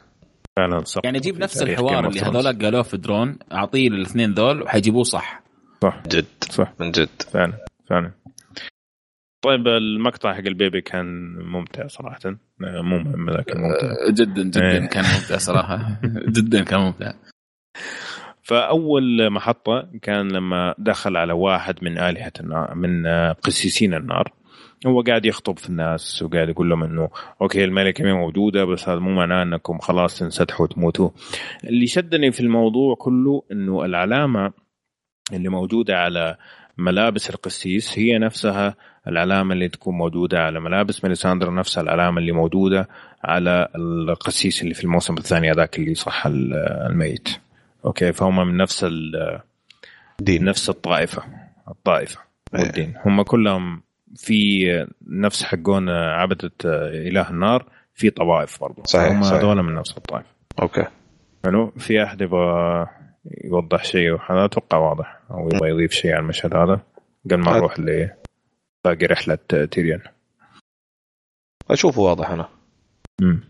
فعلا 0.56 0.84
صح. 0.84 1.00
يعني 1.04 1.20
جيب 1.20 1.38
نفس 1.38 1.62
الحوار 1.62 2.08
اللي 2.08 2.20
هذول 2.20 2.62
قالوه 2.62 2.82
في 2.82 2.96
دورن 2.96 3.38
أعطيه 3.52 3.88
الاثنين 3.88 4.34
ذول 4.34 4.62
وحيجيبوه 4.62 5.02
صح. 5.02 5.42
صح. 5.82 6.02
جد 6.08 6.24
صح. 6.50 6.72
من 6.80 6.90
جد. 6.90 7.22
فعلا 7.32 7.52
فعلا. 7.90 8.12
طيب 9.44 9.68
المقطع 9.68 10.34
حق 10.34 10.38
البيبي 10.46 10.80
كان 10.80 11.36
ممتع 11.38 11.86
صراحة. 11.86 12.18
مو 12.60 12.98
مهم 12.98 13.30
لكن 13.30 13.60
ممتع. 13.60 13.86
أه، 13.86 14.10
جدا 14.10 14.42
جدا 14.42 14.70
إيه. 14.70 14.86
كان 14.86 15.04
ممتع 15.04 15.36
صراحة. 15.38 16.00
جدا 16.36 16.64
كان 16.64 16.80
ممتع. 16.80 17.12
فأول 18.42 19.30
محطة 19.30 19.88
كان 20.02 20.32
لما 20.32 20.74
دخل 20.78 21.16
على 21.16 21.32
واحد 21.32 21.74
من 21.82 21.98
آلهة 21.98 22.32
النار 22.40 22.74
من 22.74 23.06
قسيسين 23.32 23.94
النار. 23.94 24.32
هو 24.86 25.00
قاعد 25.00 25.26
يخطب 25.26 25.58
في 25.58 25.68
الناس 25.68 26.22
وقاعد 26.22 26.48
يقول 26.48 26.70
لهم 26.70 26.82
إنه 26.82 27.10
أوكي 27.42 27.64
الملكه 27.64 28.12
موجودة 28.12 28.64
بس 28.64 28.88
هذا 28.88 28.98
مو 28.98 29.10
معناه 29.10 29.42
إنكم 29.42 29.78
خلاص 29.78 30.18
تنسدحوا 30.18 30.66
وتموتوا. 30.66 31.10
اللي 31.64 31.86
شدني 31.86 32.32
في 32.32 32.40
الموضوع 32.40 32.94
كله 32.94 33.42
إنه 33.52 33.84
العلامة 33.84 34.52
اللي 35.32 35.48
موجودة 35.48 35.98
على 35.98 36.36
ملابس 36.78 37.30
القسيس 37.30 37.98
هي 37.98 38.18
نفسها 38.18 38.74
العلامة 39.08 39.54
اللي 39.54 39.68
تكون 39.68 39.94
موجودة 39.94 40.38
على 40.38 40.60
ملابس. 40.60 41.04
ميليساندر 41.04 41.54
نفس 41.54 41.78
العلامة 41.78 42.18
اللي 42.18 42.32
موجودة 42.32 42.88
على 43.24 43.68
القسيس 43.76 44.62
اللي 44.62 44.74
في 44.74 44.84
الموسم 44.84 45.14
الثاني 45.14 45.50
هذاك 45.50 45.78
اللي 45.78 45.94
صح 45.94 46.26
الميت. 46.26 47.28
أوكي 47.84 48.12
فهم 48.12 48.48
من 48.48 48.56
نفس 48.56 48.86
الدين. 50.20 50.44
نفس 50.44 50.70
الطائفة 50.70 51.22
الطائفة 51.68 52.20
إيه. 52.54 52.60
والدين 52.60 52.94
هم 53.06 53.22
كلهم 53.22 53.82
في 54.16 54.66
نفس 55.06 55.44
حقون 55.44 55.88
عبدة 55.88 56.50
إله 56.64 57.30
النار 57.30 57.66
في 57.94 58.10
طوائف 58.10 58.60
برضه 58.60 58.82
صحيح 58.84 59.12
هم 59.12 59.24
هذول 59.24 59.62
من 59.62 59.74
نفس 59.74 59.96
الطائفة. 59.96 60.28
أوكي. 60.62 60.84
حلو؟ 61.44 61.70
في 61.78 62.02
أحد 62.02 62.20
يبغى 62.20 62.86
يوضح 63.44 63.84
شيء 63.84 64.14
هذا 64.14 64.44
أتوقع 64.44 64.78
واضح. 64.78 65.20
أو 65.30 65.48
يبغى 65.48 65.70
يضيف 65.70 65.92
شيء 65.92 66.12
على 66.12 66.20
المشهد 66.20 66.54
هذا 66.56 66.80
قبل 67.24 67.38
ما 67.38 67.56
نروح 67.56 67.80
ل 67.80 68.10
باقي 68.84 69.06
رحلة 69.06 69.38
تيريون 69.70 70.00
أشوفه 71.70 72.00
واضح 72.02 72.30
أنا. 72.30 72.48
امم 73.22 73.40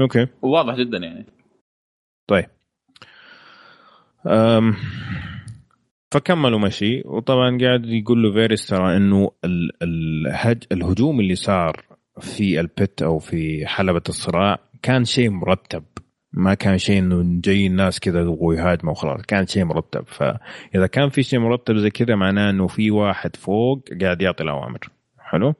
أوكي. 0.00 0.26
واضح 0.42 0.74
جدا 0.74 0.98
يعني. 0.98 1.26
طيب. 2.26 2.46
أم 4.26 4.74
فكملوا 6.14 6.58
مشي. 6.58 7.02
وطبعا 7.04 7.58
قاعد 7.60 7.86
يقول 7.86 8.22
له 8.22 8.32
فيريس 8.32 8.66
ترى 8.66 8.96
إنه 8.96 9.30
الهج 9.82 10.64
الهجوم 10.72 11.20
اللي 11.20 11.34
صار 11.34 11.84
في 12.20 12.60
البت 12.60 13.02
أو 13.02 13.18
في 13.18 13.66
حلبة 13.66 14.02
الصراع 14.08 14.58
كان 14.82 15.04
شيء 15.04 15.30
مرتب. 15.30 15.84
ما 16.36 16.54
كان 16.54 16.78
شيء 16.78 16.98
إنه 16.98 17.40
جاي 17.40 17.66
الناس 17.66 18.00
كذا 18.00 18.20
يبغوا 18.20 18.54
يهاجموا 18.54 18.92
وخلاص 18.92 19.22
كان 19.22 19.46
شيء 19.46 19.64
مرتب. 19.64 20.04
فإذا 20.06 20.86
كان 20.86 21.08
في 21.08 21.22
شيء 21.22 21.38
مرتب 21.38 21.76
زي 21.76 21.90
كذا 21.90 22.14
معناه 22.14 22.50
إنه 22.50 22.66
في 22.66 22.90
واحد 22.90 23.36
فوق 23.36 23.84
قاعد 24.00 24.22
يعطي 24.22 24.42
الأوامر. 24.42 24.78
حلو؟ 25.18 25.54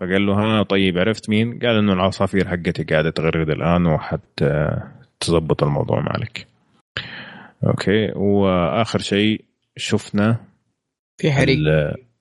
فقال 0.00 0.26
له 0.26 0.34
ها 0.34 0.62
طيب 0.62 0.98
عرفت 0.98 1.30
مين؟ 1.30 1.58
قال 1.58 1.76
إنه 1.76 1.92
العصافير 1.92 2.48
حقتي 2.48 2.82
قاعدة 2.82 3.10
تغرد 3.10 3.50
الآن 3.50 3.86
وحتى 3.86 4.80
تظبط 5.20 5.62
الموضوع 5.62 6.00
معك 6.00 6.46
أوكي 7.66 8.12
وآخر 8.16 8.98
شيء 8.98 9.44
شفنا 9.76 10.36
في 11.20 11.32
حريق. 11.32 11.58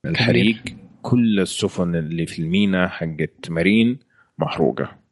الحريق 0.05 0.57
كل 1.01 1.39
السفن 1.39 1.95
اللي 1.95 2.25
في 2.25 2.39
المينا 2.39 2.87
حقت 2.87 3.49
مارين 3.49 3.99
محروقة. 4.37 5.02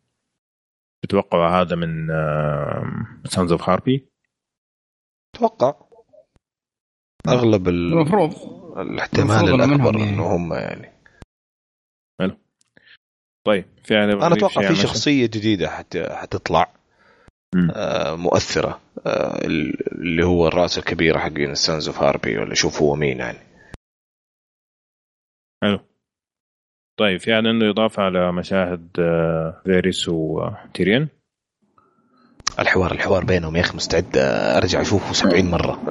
تتوقع 1.06 1.62
هذا 1.62 1.76
من 1.76 2.08
Sons 3.26 3.52
of 3.52 3.70
Harpy؟ 3.70 4.08
أتوقع. 5.36 5.76
أغلب 7.28 7.68
المفروض. 7.68 8.34
الاحتمال 8.78 9.54
الأكبر 9.56 10.00
يعني. 10.00 10.10
انه 10.10 10.36
هم 10.36 10.54
يعني. 10.54 10.92
حلو. 12.22 12.38
طيب 13.48 13.66
في 13.84 13.94
أنا 13.94 14.34
أتوقع 14.34 14.68
في 14.68 14.76
شخصية 14.76 15.26
جديدة 15.26 15.70
حت... 15.70 15.98
حتطلع 15.98 16.74
آه 17.76 18.16
مؤثرة 18.16 18.82
آه 19.06 19.46
اللي 19.46 20.26
هو 20.26 20.48
الرأس 20.48 20.78
الكبيره 20.78 21.20
حقين 21.20 21.56
Sons 21.56 21.88
of 21.88 22.00
Harpy 22.00 22.38
ولا 22.38 22.54
شوف 22.54 22.82
هو 22.82 22.96
مين 22.96 23.18
يعني. 23.18 23.40
حلو. 25.64 25.80
طيب 27.02 27.20
في 27.20 27.34
عنده 27.34 27.70
اضافه 27.70 28.04
على 28.04 28.32
مشاهد 28.32 28.88
آه، 29.00 29.62
فاريس 29.66 30.10
وتيريون 30.10 31.08
الحوار 32.60 32.92
الحوار 32.92 33.26
بينهم 33.26 33.56
يا 33.56 33.62
أخي 33.62 33.76
مستعد 33.76 34.18
أرجع 34.58 34.82
أشوفه 34.82 35.14
70 35.14 35.52
مرة. 35.52 35.82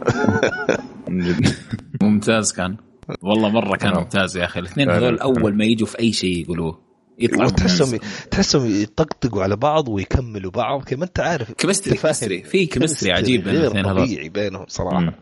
ممتاز 2.02 2.52
كان. 2.52 2.76
والله 3.22 3.48
مرة 3.48 3.76
كان 3.76 3.94
ممتاز 3.94 4.36
يا 4.36 4.44
أخي. 4.44 4.60
الاثنين 4.60 4.90
هذول 4.90 5.18
أول 5.18 5.56
ما 5.56 5.64
يجوا 5.64 5.86
في 5.86 5.98
أي 5.98 6.12
شيء 6.12 6.42
يقولوه. 6.42 6.78
يطلعوا 7.18 7.50
تحسهم 7.60 7.98
تحسهم 8.30 8.82
يطقطقوا 8.82 9.42
على 9.42 9.56
بعض 9.56 9.88
ويكملوا 9.88 10.50
بعض. 10.50 10.84
كما 10.84 11.04
أنت 11.04 11.20
عارف 11.20 11.52
chemistry 11.52 11.96
chemistry 11.96 12.42
في 12.42 12.66
chemistry 12.66 13.12
عجيب 13.12 13.44
بين 13.44 13.56
الاثنين 13.56 13.86
هذول. 13.86 14.06
طبيعي 14.06 14.28
بينهم 14.28 14.64
صراحة. 14.68 15.14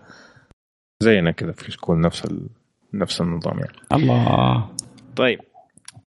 زينا 1.03 1.30
كذا 1.30 1.53
في 1.53 1.72
school 1.72 2.01
نفس 2.01 2.24
ال... 2.24 2.49
نفس 2.95 3.20
النظام 3.20 3.59
يعني. 3.59 3.76
الله. 3.92 4.71
طيب 5.17 5.38
آه، 5.41 5.47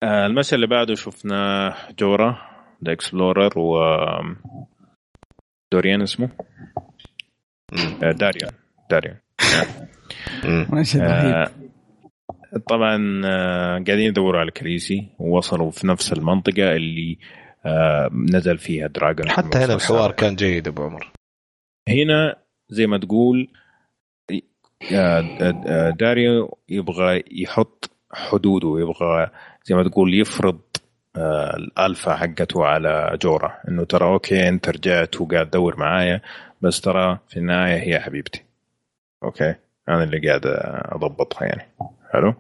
المشهد 0.04 0.54
اللي 0.54 0.66
بعده 0.66 0.94
شفنا 0.94 1.74
جورا 1.98 2.38
the 2.84 2.92
explorer 2.92 3.58
و 3.58 3.78
دوريان 5.72 6.02
اسمه؟ 6.02 6.28
آه، 8.02 8.12
داريو 8.12 8.52
داريو. 8.90 9.16
مشهد 10.72 11.00
آه 11.00 11.50
طبعا 12.68 13.22
آه 13.24 13.70
قاعدين 13.72 14.00
يدوروا 14.00 14.40
على 14.40 14.50
كليسي 14.50 15.08
ووصلوا 15.18 15.70
في 15.70 15.86
نفس 15.86 16.12
المنطقة 16.12 16.72
اللي 16.72 17.18
آه 17.66 18.10
نزل 18.12 18.58
فيها 18.58 18.86
dragon 18.86 19.30
حتى 19.30 19.58
هنا 19.58 19.74
الحوار 19.74 20.12
كان 20.12 20.34
جيد 20.34 20.68
أبو 20.68 20.82
عمر. 20.82 21.12
هنا 21.88 22.36
زي 22.68 22.86
ما 22.86 22.98
تقول 22.98 23.48
داريو 25.98 26.58
يبغى 26.68 27.24
يحط 27.30 27.90
حدوده 28.12 28.80
يبغى 28.80 29.30
زي 29.64 29.74
ما 29.74 29.88
تقول 29.88 30.14
يفرض 30.14 30.60
آه، 31.16 31.56
الالفا 31.56 32.16
حقته 32.16 32.64
على 32.64 33.18
جورا 33.22 33.54
إنه 33.68 33.84
ترى 33.84 34.06
okay 34.06 34.48
أنت 34.48 34.68
رجعت 34.68 35.20
وقاعد 35.20 35.50
تدور 35.50 35.76
معايا 35.76 36.20
بس 36.62 36.80
ترى 36.80 37.18
في 37.28 37.36
النهاية 37.36 37.78
هي 37.78 38.00
حبيبتي. 38.00 38.44
okay؟ 39.24 39.54
أنا 39.88 40.04
اللي 40.04 40.28
قاعد 40.28 40.42
أضبطها 40.92 41.44
يعني. 41.44 41.68
حلو؟ 42.12 42.34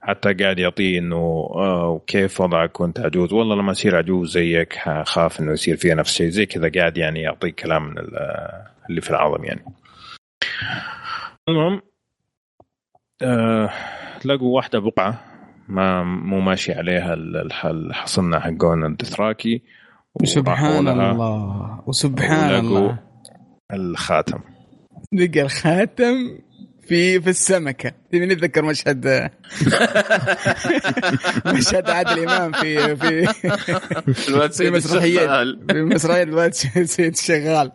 حتى 0.00 0.34
قاعد 0.34 0.58
يعطيه 0.58 0.98
إنه 0.98 1.16
آه 1.54 2.00
كيف 2.06 2.40
وضعك 2.40 2.80
وأنت 2.80 3.00
عجوز؟ 3.00 3.32
والله 3.32 3.56
لما 3.56 3.72
أصير 3.72 3.96
عجوز 3.96 4.32
زيك 4.32 4.78
خاف 5.04 5.40
إنه 5.40 5.52
يصير 5.52 5.76
فيها 5.76 5.94
نفس 5.94 6.10
الشيء 6.10 6.28
زي 6.28 6.46
كذا 6.46 6.70
قاعد 6.74 6.98
يعني 6.98 7.20
يعطيك 7.20 7.54
كلام 7.54 7.82
من 7.82 7.98
اللي 8.90 9.00
في 9.00 9.10
العظم 9.10 9.44
يعني. 9.44 9.64
المهم 11.48 11.80
آه 13.22 13.70
لقوا 14.24 14.56
واحدة 14.56 14.78
بقعة. 14.78 15.35
ما 15.68 16.04
مو 16.04 16.40
ماشي 16.40 16.72
عليها 16.72 17.14
الحصنة 17.64 18.38
حقون 18.38 18.84
الدثراكي 18.84 19.62
وسبحان 20.14 20.88
الله. 20.88 21.82
وسبحان 21.86 22.54
الله. 22.54 22.98
الخاتم. 23.72 24.40
لقى 25.12 25.42
الخاتم. 25.42 26.38
في 26.88 27.20
في 27.20 27.30
السمكة. 27.30 27.92
تبي 28.12 28.26
نتذكر 28.26 28.64
مشهد 28.64 29.06
مشهد 31.54 31.90
عادل 31.90 32.28
إمام 32.28 32.52
في 32.52 32.96
في 32.96 33.26
في 34.52 34.70
مسرحيه 34.70 35.44
في 35.68 35.82
مسرحية 35.82 36.22
الواد 36.22 36.54
سيد 36.54 37.16
شغال 37.16 37.72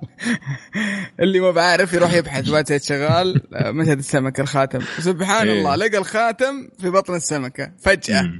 اللي 1.19 1.39
ما 1.39 1.51
بعرف 1.51 1.93
يروح 1.93 2.13
يبحث. 2.13 2.47
الواد 2.47 2.67
سيد 2.67 2.81
شغال 2.81 3.41
مشهد 3.51 3.97
السمكة 3.97 4.41
الخاتم. 4.41 4.79
سبحان 4.99 5.47
إيه. 5.47 5.57
الله 5.59 5.75
لقى 5.75 5.97
الخاتم 5.97 6.69
في 6.79 6.89
بطن 6.89 7.15
السمكة. 7.15 7.71
فجأة. 7.79 8.31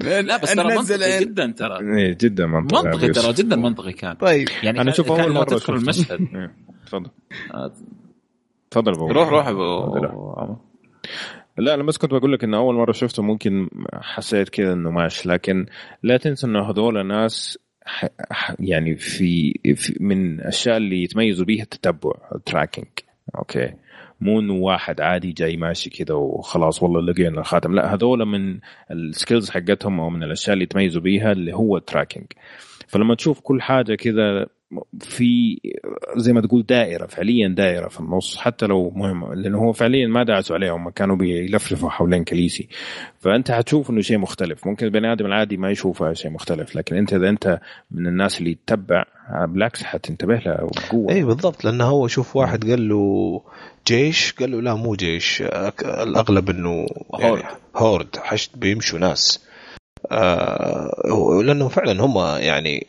لا 0.00 0.36
بس 0.36 0.54
ترى 0.54 0.76
منطقي 0.76 1.20
جدا 1.20 1.54
ترى. 1.58 1.96
إيه 1.98 2.16
جدا 2.20 2.46
منطقي. 2.46 2.84
منطقي 2.84 3.08
ترى 3.08 3.32
جدا 3.32 3.56
منطقي 3.56 3.92
كان. 3.92 4.14
طيب. 4.14 4.48
يعني 4.62 4.80
أنا 4.80 4.90
أشوف 4.90 5.10
أول 5.10 5.32
مرة 5.32 5.44
تدخل 5.44 5.74
المشهد. 5.74 6.20
إيه، 6.34 6.54
تفضل. 6.86 7.10
تفضل 8.70 8.92
ابو 8.92 9.06
روح 9.06 9.28
روح 9.28 9.48
ابو 9.48 10.56
لا 11.58 11.74
أنا 11.74 11.82
بس 11.82 11.98
كنت 11.98 12.14
بقول 12.14 12.32
لك 12.32 12.44
إن 12.44 12.54
أول 12.54 12.74
مرة 12.74 12.92
شفته 12.92 13.22
ممكن 13.22 13.68
حسيت 13.94 14.48
كذا 14.48 14.72
إنه 14.72 14.90
ماشي 14.90 15.28
لكن 15.28 15.66
لا 16.02 16.16
تنسى 16.16 16.46
إنه 16.46 16.70
هذول 16.70 17.06
ناس 17.06 17.58
يعني 18.60 18.96
في, 18.96 19.52
في 19.74 19.96
من 20.00 20.40
الأشياء 20.40 20.76
اللي 20.76 21.02
يتميزوا 21.02 21.46
بيها 21.46 21.62
التتبع 21.62 22.12
ال 22.34 22.40
tracking 22.40 22.86
okay. 23.38 23.72
مو 24.20 24.40
إنه 24.40 24.54
واحد 24.54 25.00
عادي 25.00 25.32
جاي 25.32 25.56
ماشي 25.56 25.90
كذا 25.90 26.14
وخلاص 26.14 26.82
والله 26.82 27.00
لقينا 27.00 27.40
الخاتم. 27.40 27.74
لا 27.74 27.94
هذول 27.94 28.24
من 28.24 28.58
ال 28.90 28.99
skills 28.99 29.50
حقتهم 29.50 30.00
أو 30.00 30.10
من 30.10 30.22
الأشياء 30.22 30.54
اللي 30.54 30.64
يتميزوا 30.64 31.02
بيها 31.02 31.32
اللي 31.32 31.54
هو 31.54 31.76
ال 31.76 31.82
tracking 31.82 32.26
فلما 32.88 33.14
تشوف 33.14 33.40
كل 33.40 33.62
حاجة 33.62 33.94
كذا 33.94 34.46
في 35.00 35.60
زي 36.16 36.32
ما 36.32 36.40
تقول 36.40 36.62
دائرة 36.62 37.06
فعليا 37.06 37.48
دائرة 37.48 37.88
في 37.88 38.00
النص 38.00 38.36
حتى 38.36 38.66
لو 38.66 38.90
مهمه 38.90 39.34
لأنه 39.34 39.58
هو 39.58 39.72
فعليا 39.72 40.06
ما 40.06 40.22
دعسوا 40.22 40.56
عليهم 40.56 40.90
كانوا 40.90 41.16
بيلفلفوا 41.16 41.90
حوالين 41.90 42.24
كليسي. 42.24 42.68
فأنت 43.20 43.50
حتشوف 43.50 43.90
إنه 43.90 44.00
شيء 44.00 44.18
مختلف. 44.18 44.66
ممكن 44.66 44.86
البني 44.86 45.12
آدم 45.12 45.26
العادي 45.26 45.56
ما 45.56 45.70
يشوفها 45.70 46.14
شيء 46.14 46.30
مختلف 46.30 46.76
لكن 46.76 46.96
أنت 46.96 47.12
إذا 47.12 47.28
أنت 47.28 47.60
من 47.90 48.06
الناس 48.06 48.38
اللي 48.38 48.58
تتبع 48.66 49.04
بالعكس 49.48 49.82
حتنتبه 49.82 50.34
له 50.34 50.54
بقوة. 50.54 51.12
اي 51.12 51.24
بالضبط. 51.24 51.64
لأنه 51.64 51.84
هو 51.84 52.06
شوف 52.06 52.36
واحد 52.36 52.70
قال 52.70 52.88
له 52.88 53.42
جيش 53.86 54.32
قال 54.32 54.50
له 54.50 54.62
لا 54.62 54.74
مو 54.74 54.94
جيش. 54.94 55.42
الأغلب 55.82 56.50
إنه 56.50 56.86
يعني 57.18 57.42
هورد. 57.76 58.16
حشد 58.16 58.60
بيمشوا 58.60 58.98
ناس. 58.98 59.48
آه 60.12 61.42
لأنه 61.44 61.68
فعلا 61.68 62.04
هم 62.04 62.40
يعني 62.40 62.86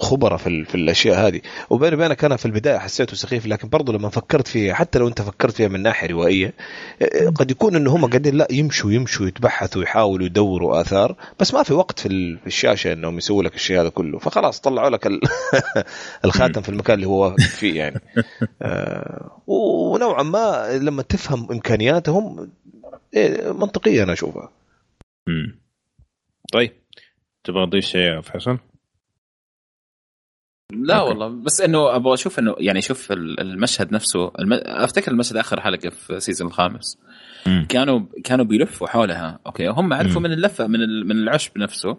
خبراء 0.00 0.36
في, 0.36 0.64
في 0.64 0.74
الأشياء 0.74 1.26
هذه. 1.26 1.40
وبيني 1.70 1.94
وبينك 1.94 2.24
أنا 2.24 2.36
في 2.36 2.46
البداية 2.46 2.78
حسيته 2.78 3.16
سخيف 3.16 3.46
لكن 3.46 3.68
برضو 3.68 3.92
لما 3.92 4.08
فكرت 4.08 4.48
فيها 4.48 4.74
حتى 4.74 4.98
لو 4.98 5.08
أنت 5.08 5.22
فكرت 5.22 5.52
فيها 5.52 5.68
من 5.68 5.82
ناحية 5.82 6.08
روائية 6.08 6.54
قد 7.34 7.50
يكون 7.50 7.76
إنه 7.76 7.96
هم 7.96 8.06
قاعدين 8.06 8.34
لا 8.34 8.48
يمشوا 8.50 8.92
يمشوا 8.92 9.26
يتبحثوا 9.26 9.82
يحاولوا 9.82 10.26
يدوروا 10.26 10.80
آثار 10.80 11.16
بس 11.40 11.54
ما 11.54 11.62
في 11.62 11.74
وقت 11.74 12.00
في 12.00 12.46
الشاشة 12.46 12.92
إنهم 12.92 13.18
يسووا 13.18 13.42
لك 13.42 13.54
الشيء 13.54 13.80
هذا 13.80 13.88
كله. 13.88 14.18
فخلاص 14.18 14.60
طلعوا 14.60 14.90
لك 14.90 15.06
الخاتم 16.24 16.62
في 16.62 16.68
المكان 16.68 16.94
اللي 16.94 17.06
هو 17.06 17.36
فيه 17.36 17.78
يعني. 17.78 18.00
آه، 18.62 19.42
ونوعا 19.46 20.22
ما 20.22 20.78
لما 20.78 21.02
تفهم 21.02 21.52
إمكانياتهم 21.52 22.50
إيه، 23.14 23.52
منطقية 23.52 24.02
أنا 24.02 24.12
أشوفها. 24.12 24.50
طيب. 26.52 26.72
تبغى 27.44 27.66
تضيف 27.66 27.84
شيء 27.84 28.00
يا 28.00 28.20
فيصل؟ 28.20 28.58
لا 30.72 30.94
okay. 30.94 31.10
والله 31.10 31.28
بس 31.28 31.60
إنه 31.60 31.96
أبغى 31.96 32.14
أشوف 32.14 32.38
إنه 32.38 32.54
يعني 32.58 32.80
شوف 32.80 33.12
المشهد 33.12 33.92
نفسه 33.92 34.30
الم... 34.38 34.52
أفتكر 34.52 35.12
المشهد 35.12 35.36
آخر 35.36 35.60
حلقة 35.60 35.88
في 35.88 36.10
ال 36.10 36.15
season 36.15 36.48
الخامس 36.48 36.98
م. 37.46 37.64
كانوا 37.64 38.00
كانوا 38.24 38.44
بيلفوا 38.44 38.88
حولها 38.88 39.38
okay 39.46 39.68
هم 39.68 39.92
عرفوا 39.92 40.20
م. 40.20 40.24
من 40.24 40.32
اللفة 40.32 40.66
من 40.66 41.06
من 41.06 41.16
العشب 41.16 41.58
نفسه 41.58 41.96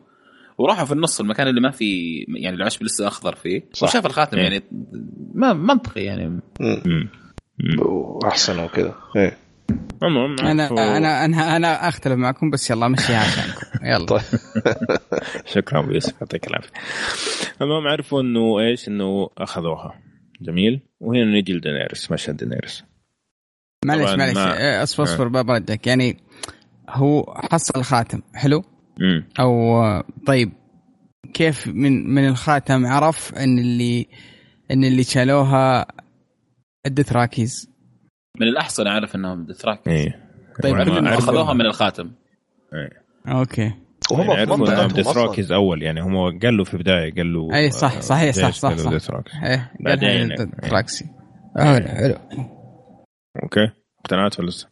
وراحوا 0.58 0.86
في 0.86 0.91
النص 0.91 1.20
المكان 1.20 1.48
اللي 1.48 1.62
ما 1.62 1.72
في 1.72 2.20
يعني 2.30 2.56
العشب 2.56 2.84
لسه 2.84 3.08
أخضر 3.08 3.36
فيه 3.36 3.64
صح. 3.74 3.88
وشاف 3.88 4.06
الخاتم 4.06 4.38
م. 4.38 4.40
يعني 4.40 4.64
ما 5.34 5.54
منطقي 5.54 6.02
يعني 6.02 6.40
واحسن 8.24 8.60
وكذا 8.60 8.96
إيه 9.16 9.38
أنا 10.04 10.98
أنا 10.98 11.26
أنا 11.26 11.56
أنا 11.56 11.88
أختلف 11.88 12.14
معكم 12.14 12.50
بس 12.50 12.70
يلا 12.70 12.88
مشيها 12.88 13.20
عشانكم. 13.20 13.86
يلا. 13.86 14.06
طيب. 14.06 14.22
شكرا 15.54 15.80
أبو 15.80 15.91
يوسف 15.91 16.22
يعطيك 16.22 16.48
العافية. 16.48 16.72
المهم 17.62 17.88
عرفوا 17.88 18.22
إنه 18.22 18.60
إيش؟ 18.60 18.88
إنه 18.88 19.30
أخذوها. 19.38 20.02
جميل. 20.41 20.82
وهنا 21.00 21.26
نجي 21.26 21.54
لدينيرس 21.54 22.12
مشهد 22.12 22.38
دينيرس. 22.38 22.84
معلش 23.86 24.12
معلش. 24.12 24.38
ما... 24.38 24.84
أصبر 24.84 25.04
أصبر 25.04 25.40
آه. 25.40 25.41
بردك 25.41 25.88
يعني 25.88 26.18
هو 26.90 27.24
حصل 27.52 27.80
الخاتم 27.80 28.22
حلو؟ 28.34 28.64
مم. 29.00 29.28
أو 29.40 29.84
طيب 30.26 30.52
كيف 31.34 31.68
من 31.68 32.10
من 32.10 32.28
الخاتم 32.28 32.86
عرف 32.86 33.34
إن 33.34 33.60
اللي 33.60 34.08
إن 34.72 34.84
اللي 34.84 35.04
شالوها 35.04 35.88
الدوثراكيز 36.86 37.70
من 38.40 38.48
الأحسن 38.48 38.88
أعرف 38.88 39.16
إنهم 39.16 39.45
دوثراكيز 39.46 39.94
إيه. 39.94 40.30
طيب 40.64 40.76
أخذوها 41.07 41.53
من 41.53 41.66
الخاتم. 41.66 42.11
إيه. 42.74 43.03
okay. 43.34 43.74
وهم 44.11 44.32
يعني 44.32 44.52
عرفوا 44.52 44.88
دوثراكيز 44.88 45.52
أول 45.52 45.84
يعني 45.84 46.02
هم 46.02 46.40
قال 46.40 46.57
له 46.57 46.64
في 46.64 46.74
البداية 46.74 47.16
قال 47.16 47.34
له 47.34 47.56
أي 47.56 47.72
صح 47.72 48.02
صحيح 48.02 48.36
صح 48.36 48.52
صح, 48.52 48.76
صح, 48.76 48.98
صح. 48.98 49.44
إيه 49.44 49.72
بعدين 49.80 50.36
دوثراكي 50.62 51.06
حلو 51.57 51.88
حلو. 51.88 52.16
okay. 53.44 53.72
اقتنعت 53.99 54.40
ولا 54.40 54.48
لسه؟ 54.48 54.68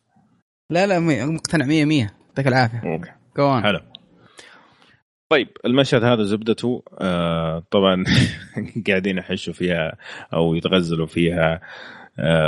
لا 0.70 0.88
لا 0.88 1.00
مقتنع 1.26 1.66
100 1.66 1.86
100 1.86 2.10
يعطيك 2.30 2.48
العافية. 2.48 2.82
okay. 2.94 3.12
كوان 3.36 3.64
حلو. 3.64 3.80
طيب 5.30 5.48
المشهد 5.66 6.04
هذا 6.04 6.24
زبدته 6.24 6.84
آه 7.02 7.64
طبعا 7.72 8.04
قاعدين 8.88 9.18
يحشوا 9.18 9.54
فيها 9.54 9.98
أو 10.34 10.56
يتغزلوا 10.56 11.08
فيها. 11.08 11.54
آه 11.54 11.62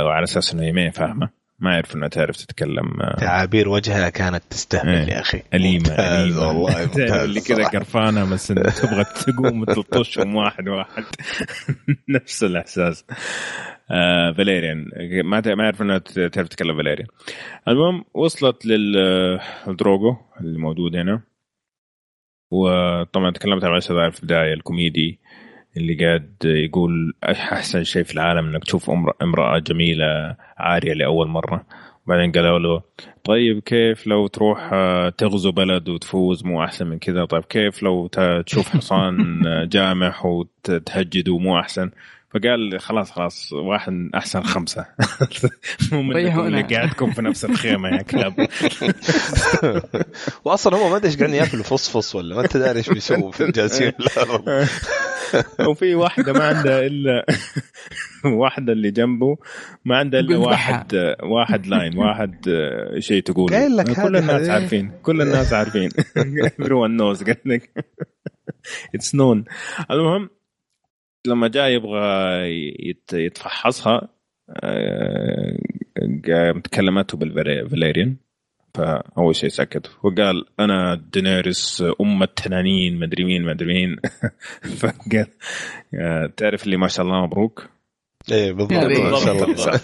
وعلى 0.06 0.24
أساس 0.24 0.54
إنه 0.54 0.62
هي 0.62 0.72
ما 0.72 0.90
فاهمة؟ 0.90 1.40
ما 1.60 1.72
يعرف 1.72 1.96
انها 1.96 2.08
تعرف 2.08 2.36
تتكلم 2.36 3.00
آه. 3.00 3.16
تعابير 3.16 3.68
وجهها 3.68 4.10
كانت 4.10 4.42
تستهبل 4.50 4.88
إيه. 4.88 5.08
يا 5.08 5.20
أخي. 5.20 5.42
أليمة 5.54 5.88
أليمة. 5.88 6.48
والله 6.48 6.84
اللي 7.24 7.40
كذا 7.40 7.64
قرفانة 7.64 8.30
بس 8.32 8.46
تبغى 8.48 9.04
تقوم 9.04 9.60
وتلطشهم 9.60 10.36
واحد 10.36 10.68
واحد. 10.68 11.04
نفس 12.16 12.44
الإحساس. 12.44 13.04
آه 13.90 14.32
فاليريان. 14.32 14.90
ما 15.24 15.42
ما 15.54 15.64
يعرف 15.64 15.82
انها 15.82 15.98
تعرف 16.28 16.48
تتكلم 16.48 16.76
فاليريان. 16.76 17.06
المهم 17.68 18.04
وصلت 18.14 18.66
للدروغو 18.66 20.16
اللي 20.40 20.58
موجود 20.58 20.96
هنا. 20.96 21.22
وطبعا 22.50 23.30
تكلمت 23.30 23.64
عن 23.64 23.70
المشهد 23.70 24.12
في 24.12 24.20
البدايه 24.20 24.54
الكوميدي 24.54 25.18
اللي 25.76 26.06
قاعد 26.06 26.34
يقول 26.44 27.14
أحسن 27.24 27.84
شيء 27.84 28.02
في 28.02 28.14
العالم 28.14 28.48
إنك 28.48 28.64
تشوف 28.64 28.90
امرأة 29.22 29.58
جميلة 29.58 30.36
عارية 30.58 30.92
لأول 30.92 31.28
مرة. 31.28 31.64
بعدين 32.06 32.32
قالوا 32.32 32.58
له 32.58 32.82
طيب 33.24 33.60
كيف 33.60 34.06
لو 34.06 34.26
تروح 34.26 34.70
آه، 34.72 35.08
تغزو 35.08 35.52
بلد 35.52 35.88
وتفوز 35.88 36.44
مو 36.44 36.64
أحسن 36.64 36.86
من 36.86 36.98
كذا؟ 36.98 37.24
طيب 37.24 37.44
كيف 37.44 37.82
لو 37.82 38.06
تشوف 38.46 38.68
حصان 38.68 39.40
جامح 39.72 40.26
وتهجده 40.26 41.38
مو 41.38 41.58
أحسن؟ 41.58 41.90
فقال 42.30 42.80
خلاص 42.80 43.10
خلاص 43.10 43.52
واحد 43.52 44.10
أحسن 44.14 44.42
خمسة. 44.42 44.86
مو 45.92 46.02
منكم 46.02 46.40
اللي 46.40 46.62
قاعدكم 46.62 47.10
في 47.10 47.22
نفس 47.22 47.44
الخيمة 47.44 47.88
يا 47.88 48.02
كلاب. 48.02 48.34
واصلا 50.44 50.76
هم 50.76 50.90
ما 50.90 50.96
أدري 50.96 51.08
إيش 51.08 51.16
قاعدين 51.16 51.36
ياكلوا 51.36 51.64
فصفص 51.64 52.14
ولا 52.14 52.34
ما 52.36 52.42
أنت 52.42 52.56
داري 52.56 52.78
إيش 52.78 52.88
بيسووا 52.88 53.32
في 53.32 53.50
جالسين 53.50 53.92
وفي 55.68 55.94
واحدة 55.94 56.32
ما 56.32 56.44
عندها 56.44 56.86
إلا 56.86 57.26
واحدة 58.42 58.72
اللي 58.72 58.90
جنبه 58.90 59.36
ما 59.84 59.96
عندها 59.96 60.20
إلا 60.20 60.36
واحد 60.36 61.14
واحد 61.22 61.66
لاين 61.66 61.98
واحد 61.98 62.44
شيء 62.98 63.22
تقول 63.22 63.50
كل 63.94 64.16
الناس 64.16 64.48
عارفين 64.48 64.92
كل 65.02 65.22
الناس 65.22 65.52
عارفين. 65.52 65.90
Everyone 66.60 66.98
knows 67.00 67.24
قال 67.24 67.36
لك. 67.46 67.84
It's 68.94 69.14
known 69.14 69.44
المهم 69.90 70.30
لما 71.26 71.48
جاء 71.48 71.68
يبغى 71.68 72.00
يتفحصها 73.12 74.08
آه، 74.50 75.58
تكلمته 76.64 77.18
بالفاليريان 77.18 78.16
فأول 78.74 79.36
شيء 79.36 79.48
سكت 79.48 79.90
وقال 80.02 80.44
أنا 80.60 81.02
دينيرس 81.12 81.84
ام 82.00 82.22
التنانين 82.22 82.98
مدري 82.98 83.24
مين 83.24 83.42
مدري 83.42 83.66
مين. 83.74 83.96
فقال 84.80 85.26
تعرف 86.36 86.64
اللي 86.64 86.76
ما 86.76 86.88
شاء 86.88 87.06
الله 87.06 87.26
مبروك؟ 87.26 87.68
إيه 88.32 88.52
بالضبط 88.52 88.74
ما 88.74 89.18
شاء 89.18 89.44
الله. 89.44 89.54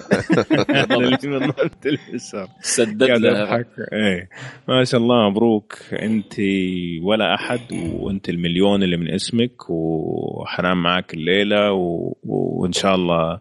سدد 2.61 3.03
إيه. 3.93 4.29
ما 4.69 4.85
شاء 4.85 5.01
الله 5.01 5.31
مبروك. 5.31 5.79
أنت 5.93 6.35
ولا 7.03 7.35
أحد 7.35 7.61
وأنت 7.73 8.29
المليون 8.29 8.83
اللي 8.83 8.97
من 8.97 9.11
اسمك 9.11 9.71
وحنام 9.71 10.83
معك 10.83 11.15
الليلة 11.15 11.73
و... 11.73 12.17
وإن 12.25 12.73
شاء 12.73 12.95
الله 12.95 13.41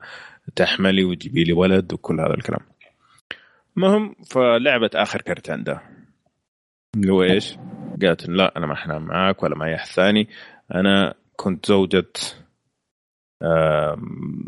تحملي 0.55 1.03
وتجيبي 1.03 1.43
لي 1.43 1.53
ولد 1.53 1.93
وكل 1.93 2.19
هذا 2.19 2.33
الكلام. 2.33 2.61
المهم 3.77 4.15
فلعبت 4.23 4.95
آخر 4.95 5.21
كرت 5.21 5.49
عندها 5.49 5.89
اللي 6.95 7.11
هو 7.11 7.23
إيش؟ 7.23 7.57
قالت 8.01 8.29
لا 8.29 8.57
أنا 8.57 8.67
ما 8.67 8.75
حنام 8.75 9.01
معاك 9.05 9.43
ولا 9.43 9.55
معي 9.55 9.75
احد 9.75 9.87
ثاني 9.87 10.27
أنا 10.75 11.13
كنت 11.35 11.65
زوجة 11.65 12.11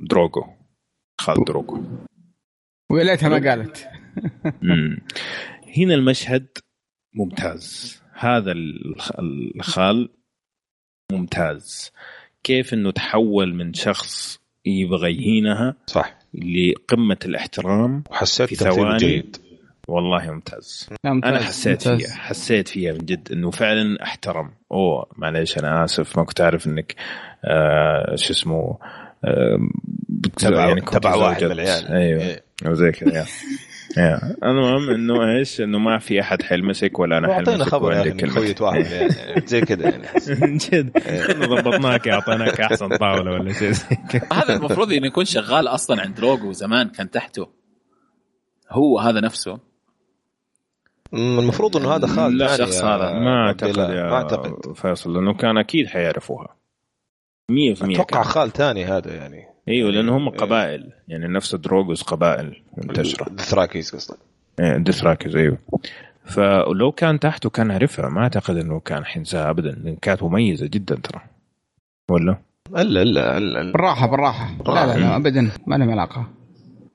دروجو 0.09 0.43
خال 1.21 1.45
دروجو 1.47 1.83
وليتها 2.91 3.29
ما 3.29 3.35
قالت. 3.49 3.87
هنا 5.77 5.93
المشهد 5.93 6.47
ممتاز. 7.13 8.01
هذا 8.13 8.51
الخال 9.55 10.09
ممتاز. 11.11 11.91
كيف 12.43 12.73
إنه 12.73 12.91
تحول 12.91 13.53
من 13.55 13.73
شخص 13.73 14.39
يبغى 14.65 15.13
يهينها؟ 15.13 15.75
صح. 15.87 16.19
لقمة 16.37 17.17
الاحترام 17.25 18.03
وحسيت 18.09 18.49
في 18.49 18.55
ثواني 18.55 18.97
جيد 18.97 19.37
والله 19.87 20.31
ممتاز. 20.31 20.89
ممتاز 21.05 21.31
أنا 21.31 21.43
حسيت 21.43 21.87
ممتاز. 21.87 22.07
فيها 22.07 22.15
حسيت 22.15 22.67
فيها 22.67 22.93
من 22.93 22.99
جد 22.99 23.31
إنه 23.31 23.51
فعلا 23.51 24.03
أحترم 24.03 24.51
أوه 24.71 25.05
معليش 25.15 25.57
أنا 25.57 25.83
آسف 25.83 26.17
ما 26.17 26.23
كنت 26.23 26.41
أعرف 26.41 26.67
إنك 26.67 26.95
آه 27.45 28.15
شو 28.15 28.33
اسمه 28.33 28.77
آه 29.25 29.57
تبع 30.37 30.67
يعني 30.67 30.81
تبع 30.81 31.15
واحد 31.15 31.43
من 31.43 31.51
العيال 31.51 31.87
أيوه 31.87 32.21
إيه. 32.21 32.43
وزي 32.65 32.91
كذا 32.91 33.25
المهم 34.43 34.89
إنه 34.89 35.37
إيش؟ 35.37 35.61
إنه 35.61 35.79
ما 35.79 35.97
في 35.97 36.21
أحد 36.21 36.41
حيلمسك 36.41 36.99
ولا 36.99 37.17
أنا 37.17 37.27
حيلمسك 37.27 37.49
اعطينا 37.49 37.65
خبر 37.65 37.93
يا 37.93 38.01
أخي 38.01 38.27
خوية 38.27 38.55
واحد 38.61 38.85
يعني 38.85 39.47
زي 39.47 39.61
كذا 39.61 39.89
يعني. 39.89 40.07
من 40.41 40.57
جد 40.63 40.91
ضبطناك 41.39 42.07
أعطيناك 42.07 42.61
أحسن 42.61 42.97
طاولة 42.97 43.31
ولا 43.31 43.53
شيء 43.53 43.73
هذا 44.33 44.55
المفروض 44.55 44.91
إنه 44.91 45.07
يكون 45.07 45.25
شغال 45.25 45.67
أصلا 45.67 46.01
عند 46.01 46.19
روجو 46.19 46.51
زمان 46.51 46.89
كان 46.89 47.09
تحته. 47.09 47.47
هو 48.69 48.99
هذا 48.99 49.19
نفسه. 49.19 49.59
المفروض 51.13 51.77
إنه 51.77 51.95
هذا 51.95 52.07
خالد 52.07 52.35
لا 52.35 52.57
شخص 52.57 52.83
هذا. 52.83 53.11
ما 53.11 53.47
أعتقد 53.47 53.79
ما 53.79 54.13
أعتقد. 54.13 54.73
فيصل 54.75 55.13
لأنه 55.13 55.33
كان 55.33 55.57
أكيد 55.57 55.87
حيعرفوها. 55.87 56.57
100% 57.51 57.55
أتوقع 57.81 58.23
خال 58.23 58.51
ثاني 58.51 58.85
هذا 58.85 59.15
يعني. 59.15 59.56
أيوه 59.67 59.91
لأنه 59.91 60.17
هم 60.17 60.29
قبائل. 60.29 60.91
يعني 61.07 61.27
نفس 61.27 61.55
دروغوس 61.55 62.01
قبائل 62.01 62.61
منتشرة. 62.77 63.29
دثراكيز 63.29 63.95
قصدك. 63.95 64.17
إيه 64.59 64.77
دثراكيز 64.77 65.35
أيوه. 65.35 65.57
فلو 66.25 66.91
كان 66.91 67.19
تحته 67.19 67.49
كان 67.49 67.71
عرفها 67.71 68.09
ما 68.09 68.21
أعتقد 68.21 68.57
إنه 68.57 68.79
كان 68.79 69.05
حينساها 69.05 69.49
ابدا. 69.49 69.71
لأن 69.71 69.95
كانت 69.95 70.23
مميزة 70.23 70.67
جدا 70.67 70.95
ترى. 70.95 71.21
ولا؟ 72.09 72.37
الا 72.75 73.01
الا 73.01 73.37
الا 73.37 73.71
بالراحة 73.71 74.07
بالراحة. 74.07 74.49
لا 74.67 74.85
لا 74.85 74.99
لا 74.99 75.15
ابدا. 75.15 75.51
ما 75.67 75.75
لهم 75.75 75.91
علاقة. 75.91 76.27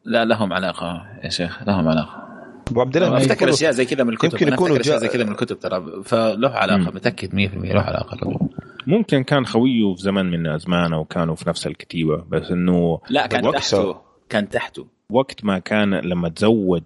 لا 0.05 0.25
لهم 0.25 0.53
علاقة 0.53 1.07
يا 1.25 1.29
شيخ. 1.29 1.63
لهم 1.63 1.89
علاقة. 1.89 2.23
أبو 2.71 2.81
عبد 2.81 2.97
الله 2.97 3.17
أفتكر 3.17 3.51
أشياء 3.51 3.71
زي 3.71 3.85
كذا 3.85 4.05
من 4.05 4.13
الكتب. 4.13 4.33
يمكن 4.33 4.53
يكونوا 4.53 4.81
أشياء 4.81 4.99
زي 4.99 5.09
كذا 5.09 5.25
من 5.25 5.33
الكتب 5.33 5.61
ترى. 5.61 6.03
فله 6.05 6.49
علاقة 6.49 6.91
متأكد 6.95 7.35
100% 7.35 7.75
له 7.75 7.81
علاقة 7.81 8.49
ممكن 8.87 9.23
كان 9.23 9.47
خويه 9.47 9.95
في 9.95 10.03
زمن 10.03 10.31
من 10.31 10.47
الازمان 10.47 10.93
أو 10.93 11.05
كانوا 11.05 11.35
في 11.35 11.49
نفس 11.49 11.67
الكتيبة 11.67 12.17
بس 12.17 12.51
إنه 12.51 13.01
لا 13.11 13.27
كان 13.27 13.53
تحته. 13.53 14.01
كان 14.29 14.49
تحته. 14.49 14.87
وقت 15.11 15.45
ما 15.45 15.59
كان 15.59 15.95
لما 15.95 16.29
تزوج 16.29 16.83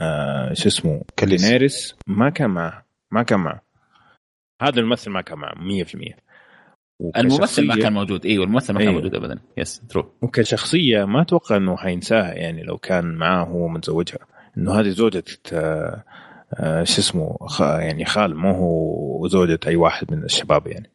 آه 0.00 0.52
شو 0.52 0.68
اسمه 0.68 1.02
كال 1.16 1.34
دينيريس 1.34 1.96
ما 2.06 2.30
كان 2.30 2.50
معه 2.50 2.84
ما 3.10 3.22
كان 3.22 3.40
معه. 3.40 3.62
هذا 4.62 4.80
الممثل 4.80 5.10
ما 5.10 5.20
كان 5.20 5.38
معه 5.38 5.54
100% 5.54 6.14
الممثل 7.16 7.66
ما 7.66 7.76
كان 7.76 7.92
موجود. 7.92 8.26
أيوه 8.26 8.44
الممثل 8.44 8.72
ما 8.72 8.78
كان 8.78 8.88
أيوه. 8.88 9.00
موجود 9.00 9.14
ابدا. 9.14 9.40
yes 9.56 9.82
true 9.88 10.12
وكشخصية 10.22 11.04
ما 11.04 11.22
أتوقع 11.22 11.56
إنه 11.56 11.76
حينساها 11.76 12.34
يعني 12.34 12.62
لو 12.62 12.78
كان 12.78 13.14
معاه 13.14 13.44
هو 13.44 13.68
متزوجها. 13.68 14.18
إنه 14.58 14.80
هذه 14.80 14.88
زوجة 14.88 15.24
آه 15.52 16.04
آه 16.54 16.84
شو 16.84 17.00
اسمه 17.00 17.36
يعني 17.60 18.04
خال 18.04 18.36
مو 18.36 18.52
هو 18.52 19.28
زوجة 19.28 19.60
أي 19.66 19.76
واحد 19.76 20.12
من 20.12 20.24
الشباب 20.24 20.66
يعني. 20.66 20.90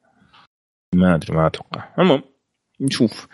ما 0.93 1.15
أدري 1.15 1.37
ما 1.37 1.47
أتوقع. 1.47 1.83
المهم 1.99 2.21
نشوف. 2.81 3.27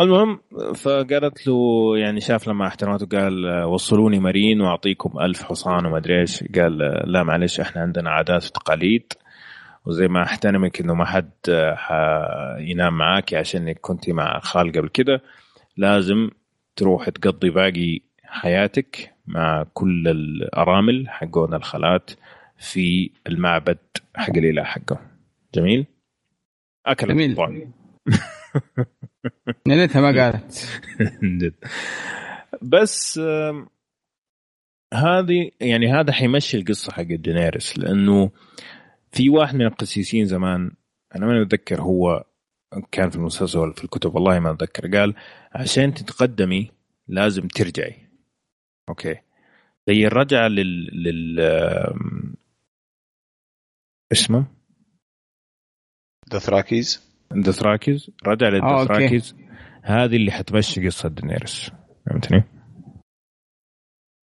المهم 0.00 0.40
فقالت 0.74 1.46
له 1.46 1.54
يعني 1.98 2.20
شاف 2.20 2.48
لما 2.48 2.66
احترمته 2.66 3.18
قال 3.18 3.64
وصلوني 3.64 4.18
مارين 4.18 4.60
وأعطيكم 4.60 5.18
ألف 5.20 5.42
حصان 5.42 5.86
وما 5.86 5.98
أدري 5.98 6.20
إيش. 6.20 6.44
قال 6.44 6.78
لا 7.06 7.22
معلش 7.22 7.60
إحنا 7.60 7.82
عندنا 7.82 8.10
عادات 8.10 8.46
وتقاليد 8.46 9.12
وزي 9.86 10.08
ما 10.08 10.22
أحترمك 10.22 10.80
إنه 10.80 10.94
ما 10.94 11.04
حد 11.04 11.30
ينام 12.58 12.98
معاك 12.98 13.34
عشان 13.34 13.72
كنت 13.72 14.10
مع 14.10 14.38
خال 14.40 14.72
قبل 14.72 14.88
كده. 14.88 15.22
لازم 15.76 16.30
تروح 16.76 17.08
تقضي 17.08 17.50
باقي 17.50 18.00
حياتك 18.24 19.14
مع 19.26 19.64
كل 19.74 20.08
الأرامل 20.08 21.08
حقون 21.08 21.54
الخالات 21.54 22.10
في 22.58 23.10
المعبد 23.26 23.78
حق 24.16 24.36
الإله 24.36 24.62
حقه 24.62 25.00
جميل؟ 25.54 25.86
أكل 26.86 27.08
جميل. 27.08 27.36
يا 29.68 29.76
ريتها 29.76 30.00
ما 30.00 30.22
قالت. 30.22 30.80
جد. 31.40 31.54
بس 32.62 33.20
هذه 34.94 35.50
يعني 35.60 35.92
هذا 35.92 36.12
حيمشي 36.12 36.56
القصة 36.56 36.92
حق 36.92 37.02
دينيرس 37.02 37.78
لأنه 37.78 38.30
في 39.12 39.28
واحد 39.28 39.54
من 39.54 39.66
القسيسين 39.66 40.26
زمان 40.26 40.70
أنا 41.16 41.26
ما 41.26 41.42
اتذكر 41.42 41.80
هو 41.80 42.24
كان 42.92 43.10
في 43.10 43.16
المسلسل 43.16 43.58
ولا 43.58 43.72
في 43.72 43.84
الكتب 43.84 44.14
والله 44.14 44.40
ما 44.40 44.50
اتذكر 44.50 44.98
قال 44.98 45.14
عشان 45.52 45.94
تتقدمي 45.94 46.70
لازم 47.08 47.48
ترجعي. 47.48 48.08
okay. 48.88 49.16
هي 49.88 50.06
الرجعة 50.06 50.48
لل 50.48 51.02
لل 51.04 51.40
اسمه؟ 54.12 54.46
دوثراكيز؟ 56.32 57.12
دوثراكيز؟ 57.32 58.10
رجع 58.26 58.48
للدوثراكيز. 58.48 59.36
هذه 59.82 60.16
اللي 60.16 60.30
حتمشي 60.30 60.86
قصة 60.86 61.08
دينيرس 61.08 61.70
فهمتني؟ 62.06 62.44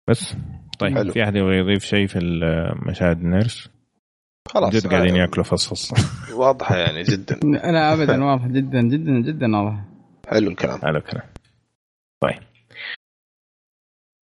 بس. 0.09 0.35
طيب 0.79 0.97
حلو. 0.97 1.11
في 1.11 1.23
أحد 1.23 1.35
يبغى 1.35 1.57
يضيف 1.57 1.83
شيء 1.83 2.07
في 2.07 2.19
مشاهد 2.87 3.19
دينيرس؟ 3.19 3.69
خلاص 4.47 4.73
جد 4.75 4.87
قاعدين 4.87 5.15
ياكلوا 5.15 5.45
فص 5.45 5.93
واضحة 6.41 6.77
يعني 6.77 7.03
جدا. 7.03 7.35
لا 7.71 7.93
ابدا 7.93 8.23
واضحة 8.25 8.47
جدا 8.47 8.81
جدا 8.81 9.21
جدا 9.21 9.57
واضحة. 9.57 9.85
حلو 10.27 10.49
الكلام. 10.49 10.79
حلو 10.79 10.97
الكلام. 10.97 11.27
طيب. 12.23 12.39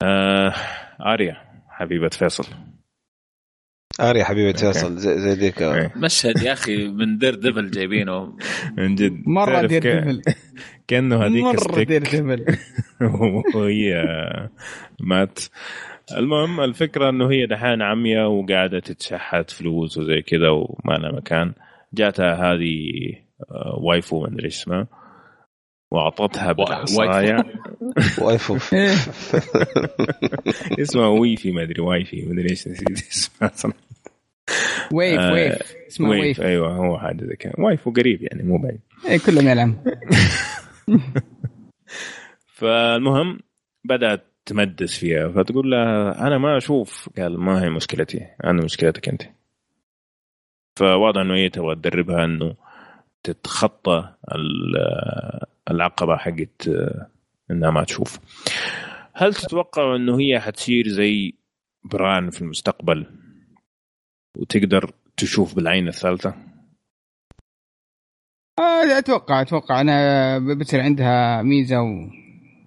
آه 0.03 0.55
آريا 1.01 1.37
حبيبة 1.69 2.09
فيصل. 2.09 2.68
اريا 4.01 4.25
حبيبه 4.25 4.59
فيصل 4.59 4.97
زي, 4.97 5.19
زي 5.19 5.33
ذيك. 5.33 5.63
مشهد 5.97 6.43
يا 6.43 6.53
أخي 6.53 6.89
من 6.89 7.19
دير 7.19 7.35
ديفل 7.35 7.71
جايبينه. 7.71 8.37
من 8.79 8.95
جد. 8.95 9.23
مرة 9.27 9.67
Daredevil 9.67 10.23
كأنه 10.89 11.23
هذيك 11.23 11.43
مرة 11.45 11.83
Daredevil 11.85 12.45
وهي 13.55 14.05
مات. 15.01 15.39
المهم 16.17 16.61
الفكرة 16.61 17.11
إنه 17.11 17.31
هي 17.31 17.47
دحين 17.47 17.83
عمية 17.83 18.29
وقاعدة 18.29 18.81
تتشحت 18.81 19.51
فلوس 19.51 19.99
وزي 19.99 20.23
كذا 20.23 20.49
وما 20.49 20.95
لها 20.95 21.13
مكان. 21.13 21.53
جاتها 21.95 22.35
هذه 22.35 22.75
آه، 23.51 23.79
وايفو 23.83 24.21
ما 24.21 24.29
أدري 24.29 24.47
اسمها. 24.49 24.87
وأعطتها 25.91 26.53
بالعصاية. 26.53 27.45
وايفو 28.23 28.57
اسمها 30.83 31.07
ويفي 31.09 31.53
ما 31.53 31.63
أدري 31.63 31.83
وايفي 31.83 32.23
ما 32.23 32.33
أدري 32.33 32.51
إيش 32.51 32.69
نسيت 32.69 33.09
اسمها 33.13 33.75
ويف 34.93 35.21
آه 35.21 35.33
ويف 35.33 35.75
اسمه 35.89 36.09
ويف, 36.09 36.21
ويف 36.21 36.41
أيوه 36.41 36.77
هو 36.77 36.99
حاجة 36.99 37.25
زي 37.25 37.37
كذا. 37.37 37.53
وايفو 37.59 37.91
قريب 37.91 38.23
يعني 38.23 38.43
مو 38.43 38.59
بعيد. 38.59 38.81
اي 39.09 39.19
كلهم 39.19 39.49
يلعب 39.49 39.75
فالمهم 42.47 43.39
بدأت 43.85 44.25
تمدس 44.47 44.99
فيها 44.99 45.29
فتقول 45.29 45.71
لها 45.71 46.27
أنا 46.27 46.39
ما 46.39 46.57
أشوف. 46.57 47.09
قال 47.19 47.41
ما 47.41 47.65
هي 47.65 47.71
مشكلتي 47.71 48.27
أنا 48.45 48.65
مشكلتك 48.65 49.09
أنت. 49.09 49.23
فواضح 50.77 51.21
إنه 51.21 51.35
هي 51.35 51.49
تبغى 51.49 51.75
تدربها 51.75 52.25
إنه 52.25 52.55
تتخطى 53.23 54.15
العقبة 55.71 56.17
حقت 56.17 56.71
إنها 57.51 57.71
ما 57.71 57.85
تشوف. 57.85 58.19
هل 59.15 59.35
تتوقع 59.35 59.97
إنه 59.97 60.21
هي 60.21 60.41
حتصير 60.41 60.89
زي 60.89 61.35
بران 61.85 62.31
في 62.31 62.43
المستقبل؟ 62.43 63.07
وتقدر 64.37 64.95
تشوف 65.17 65.55
بالعين 65.55 65.89
الثالثة؟ 65.89 66.35
آه 68.59 68.99
أتوقع 68.99 69.41
أتوقع 69.41 69.81
أنا 69.81 70.39
بتصير 70.39 70.81
عندها 70.81 71.43
ميزة 71.43 71.83
و... 71.83 72.11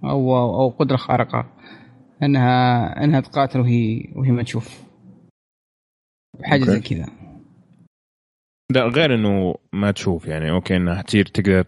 أو 0.04 0.36
أو 0.36 0.70
قدرة 0.70 0.98
خارقة 0.98 1.58
إنها 2.24 3.04
إنها 3.04 3.20
تقاتل 3.20 3.60
وهي 3.60 4.12
وهي 4.16 4.32
ما 4.32 4.44
تشوف. 4.44 4.84
حاجة 6.44 6.64
زي 6.64 6.80
كذا. 6.80 7.06
لا 8.72 8.84
غير 8.84 9.16
إنه 9.16 9.56
ما 9.74 9.92
تشوف 9.92 10.28
يعني. 10.28 10.52
أوكي 10.52 10.78
إنها 10.78 11.02
تصير 11.02 11.26
تقدر 11.26 11.66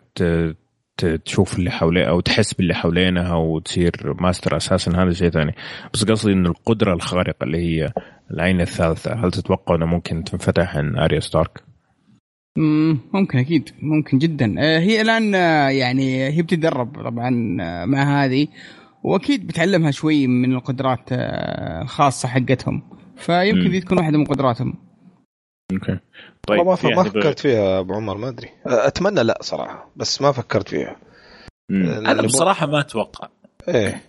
تشوف 0.98 1.60
اللي 1.60 1.72
حواليه 1.72 2.04
أو 2.06 2.20
تحس 2.20 2.54
باللي 2.54 2.74
حوالينها 2.74 3.36
وتصير 3.36 3.92
ماستر 4.20 4.58
أساسا 4.58 4.92
هذا 5.04 5.12
شيء 5.12 5.30
ثاني. 5.30 5.56
بس 5.94 6.04
قصدي 6.04 6.34
انه 6.34 6.50
القدرة 6.50 6.94
الخارقة 6.94 7.44
اللي 7.44 7.58
هي 7.58 7.92
العين 8.32 8.62
الثالثة 8.62 9.14
هل 9.14 9.32
تتوقع 9.32 9.76
إنه 9.76 9.86
ممكن 9.86 10.24
تنفتح 10.24 10.78
عن 10.78 10.98
أريا 10.98 11.20
ستارك؟ 11.20 11.64
ممكن 13.14 13.38
أكيد 13.38 13.70
ممكن 13.82 14.18
جدا. 14.18 14.56
آه، 14.60 14.80
هي 14.80 15.02
الآن 15.02 15.36
آه، 15.36 15.70
يعني 15.70 16.28
هي 16.30 16.42
بتتدرب 16.42 17.04
طبعا 17.04 17.58
آه، 17.62 17.86
مع 17.86 18.24
هذه 18.24 18.48
وأكيد 19.04 19.48
بتعلمها 19.48 19.92
شوي 19.92 20.28
من 20.28 20.54
القدرات 20.54 21.10
الخاصة 21.12 22.28
حقتهم. 22.28 22.82
فيمكن 23.16 23.72
دي 23.72 23.80
تكون 23.80 23.98
واحدة 23.98 24.18
من 24.18 24.26
قدراتهم. 24.26 24.83
أوكي. 25.72 26.00
طيب 26.48 26.60
ما, 26.60 26.78
ما 26.96 27.04
فكرت 27.04 27.40
فيها 27.40 27.80
أبو 27.80 27.94
عمر 27.94 28.18
ما 28.18 28.30
أدري. 28.30 28.50
أتمنى 28.66 29.24
لا 29.24 29.38
صراحة 29.42 29.92
بس 29.96 30.22
ما 30.22 30.32
فكرت 30.32 30.70
فيها. 30.70 30.96
أنا 31.72 32.22
بصراحة 32.22 32.68
ما 32.68 32.80
أتوقع. 32.80 33.30
إيه 33.68 34.02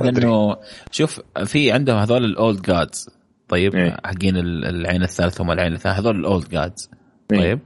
لأنه 0.00 0.56
شوف 0.90 1.20
في 1.44 1.72
عندهم 1.72 1.96
هذول 1.96 2.24
الأولد 2.24 2.62
جادز 2.62 3.10
طيب 3.48 3.74
إيه؟ 3.74 3.96
حقين 4.04 4.36
العين 4.36 5.02
الثالثة 5.02 5.42
هم 5.42 5.50
العين 5.50 5.72
الثالثه 5.72 5.98
هذول 5.98 6.16
ال 6.16 6.24
Old 6.24 6.48
Gods 6.48 6.90
إيه. 7.32 7.38
طيب. 7.38 7.60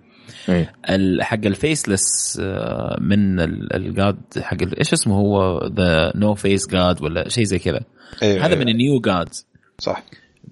إيه؟ 0.48 1.22
حق 1.22 1.44
ال 1.44 1.55
Faceless 1.55 2.38
آه، 2.42 2.96
من 3.00 3.40
ال 3.74 3.85
God 3.85 4.18
حق 4.40 4.56
إيش 4.78 4.92
اسمه 4.92 5.14
هو؟ 5.14 5.60
the 5.66 6.12
no 6.14 6.34
face 6.34 6.68
god 6.68 7.02
ولا 7.02 7.28
شيء 7.28 7.44
زي 7.44 7.58
كذا. 7.58 7.80
إيه 8.22 8.46
هذا 8.46 8.54
إيه. 8.54 8.60
من 8.60 8.68
ال 8.68 8.76
New 8.76 9.00
Gods 9.00 9.46
صح. 9.78 10.02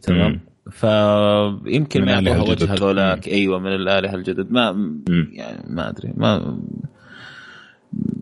تمام. 0.02 0.40
فيمكن 0.70 2.04
ما 2.04 2.12
يعطوها 2.12 2.50
وجه 2.50 2.72
هذولاك. 2.72 3.28
أيوه 3.28 3.58
من 3.58 3.74
الآلهة 3.74 4.14
الجدد. 4.14 4.50
ما 4.50 4.72
مم. 4.72 5.30
يعني 5.32 5.74
ما 5.74 5.88
أدري. 5.88 6.12
ما 6.16 6.58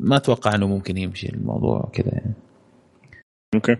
ما 0.00 0.16
أتوقع 0.16 0.54
إنه 0.54 0.66
ممكن 0.66 0.96
يمشي 0.96 1.28
الموضوع 1.28 1.90
كذا 1.92 2.12
يعني. 2.12 2.34
أوكي. 3.54 3.76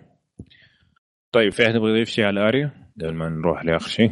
طيب 1.32 1.52
في 1.52 1.66
أحد 1.66 1.74
يبغى 1.74 1.90
يضيف 1.90 2.08
شيء 2.08 2.24
على 2.24 2.48
آريا؟ 2.48 2.70
قبل 3.00 3.14
ما 3.14 3.28
نروح 3.28 3.64
لآخر 3.64 3.88
شيء. 3.88 4.10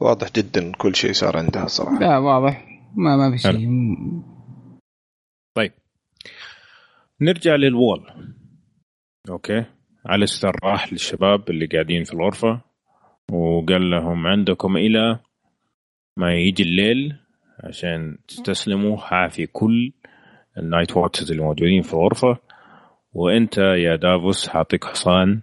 واضح 0.00 0.32
جدا 0.32 0.72
كل 0.72 0.94
شيء 0.96 1.12
صار 1.12 1.36
عندها 1.36 1.66
صراحة. 1.66 1.98
لا 1.98 2.18
واضح. 2.18 2.80
ما 2.96 3.16
ما 3.16 3.30
في 3.30 3.38
شيء. 3.38 3.68
طيب. 5.56 5.72
نرجع 7.20 7.54
لل 7.54 7.69
Wall. 7.69 8.06
أوكي. 9.30 9.64
على 10.06 10.26
راح 10.64 10.92
للشباب 10.92 11.50
اللي 11.50 11.66
قاعدين 11.66 12.04
في 12.04 12.12
الغرفة. 12.12 12.69
وقال 13.32 13.90
لهم 13.90 14.26
عندكم 14.26 14.76
إلى 14.76 15.18
ما 16.16 16.34
يجي 16.34 16.62
الليل 16.62 17.16
عشان 17.64 18.18
تستسلموا. 18.28 18.96
حاعفي 18.96 19.46
كل 19.46 19.92
ال 20.58 20.64
Night 20.64 20.96
Watches 20.96 21.30
اللي 21.30 21.42
موجودين 21.42 21.82
في 21.82 21.94
الغرفة. 21.94 22.38
وأنت 23.12 23.58
يا 23.58 23.96
دافوس 23.96 24.48
حاطيك 24.48 24.84
حصان 24.84 25.40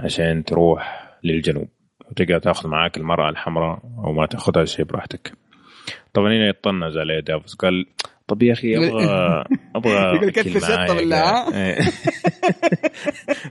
عشان 0.00 0.44
تروح 0.44 1.12
للجنوب. 1.24 1.68
وتقدر 2.10 2.38
تأخذ 2.38 2.68
معاك 2.68 2.96
المرأة 2.96 3.30
الحمراء 3.30 3.82
أو 4.04 4.12
ما 4.12 4.26
تأخذها 4.26 4.64
شيء 4.64 4.84
براحتك. 4.84 5.32
طبعا 6.12 6.28
هنا 6.28 6.48
يطنز 6.48 6.98
عليه 6.98 7.20
دافوس. 7.20 7.54
قال 7.54 7.86
طب 8.32 8.42
يا 8.42 8.52
أخي 8.52 8.76
أبغى 8.76 9.44
أبغى 9.76 10.16
يقول 10.16 10.30
كتف 10.30 10.64
شطه 10.64 10.94
بالله 10.94 11.44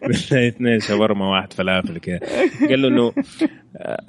بالله 0.01 0.47
اثنين 0.47 0.79
شاورما 0.79 1.29
واحد 1.29 1.53
فلافل 1.53 1.97
كذا. 1.97 2.19
قال 2.69 2.81
له 2.81 2.87
إنه 2.87 3.13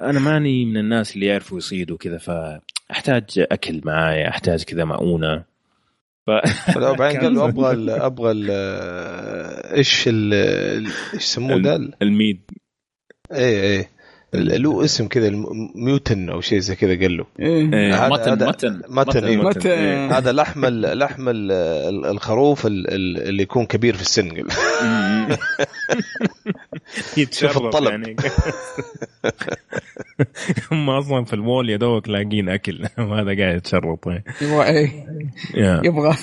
أنا 0.01 0.19
ماني 0.19 0.65
من 0.65 0.77
الناس 0.77 1.15
اللي 1.15 1.25
يعرفوا 1.25 1.57
يصيدوا 1.57 1.97
كذا 1.97 2.17
فأحتاج 2.17 3.23
أكل 3.37 3.81
معايا 3.85 4.29
أحتاج 4.29 4.63
كذا 4.63 4.85
مؤونة. 4.85 5.43
ف... 6.27 6.29
بعدين 6.77 7.19
قال 7.21 7.35
له 7.35 7.45
أبغى 7.49 7.91
أبغى 7.91 8.33
إيش 9.77 10.07
إيش 10.07 10.87
يسموه 11.13 11.57
ده 11.57 11.89
الميد. 12.01 12.41
إيه 13.31 13.61
إيه. 13.61 13.89
له 14.33 14.83
اسم 14.83 15.07
كذا 15.07 15.29
ميوتن 15.75 16.29
أو 16.29 16.41
شيء 16.41 16.59
زي 16.59 16.75
كذا 16.75 16.99
قال 16.99 17.17
له. 17.17 17.25
إيه. 17.39 18.09
متن 18.09 18.47
متن. 18.47 18.81
متن 18.89 19.23
إيه. 19.23 19.37
متن. 19.37 19.69
إيه. 19.69 20.17
هذا 20.17 20.31
لحم 20.31 20.65
لحم 20.65 21.25
الخروف 22.05 22.65
اللي 22.65 23.43
يكون 23.43 23.65
كبير 23.65 23.95
في 23.95 24.01
السن. 24.01 24.29
قال 24.37 24.47
يتشرف 27.17 27.57
الطلب. 27.57 27.91
يعني. 27.91 28.15
هم 30.71 30.89
أصلا 30.89 31.25
في 31.25 31.33
المول 31.33 31.69
يا 31.69 31.77
دوبك 31.77 32.09
لاقين 32.09 32.49
أكل. 32.49 32.79
وهذا 33.09 33.37
قاعد 33.37 33.55
يتشرط 33.55 34.07
يبغى 34.41 34.63
إيه. 34.63 35.05
يبغى 35.83 36.15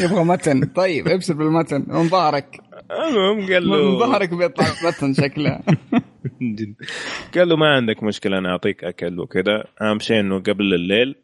يبغى 0.00 0.24
mutton. 0.24 0.64
طيب 0.64 1.08
ابشر 1.08 1.34
بال 1.34 1.45
mutton. 1.45 1.84
من 1.86 2.08
ظهرك 2.08 2.60
المهم 2.90 3.52
قال 3.52 3.68
له 3.68 3.90
من 3.90 3.98
ظهرك 3.98 4.34
بيطلع 4.34 4.66
mutton 4.84 5.14
شكله. 5.14 5.60
قال 7.34 7.48
له 7.48 7.56
ما 7.56 7.74
عندك 7.74 8.02
مشكلة 8.02 8.38
أنا 8.38 8.50
أعطيك 8.50 8.84
أكل 8.84 9.20
وكذا. 9.20 9.64
أهم 9.82 9.98
شيء 9.98 10.20
إنه 10.20 10.38
قبل 10.38 10.74
الليل 10.74 11.14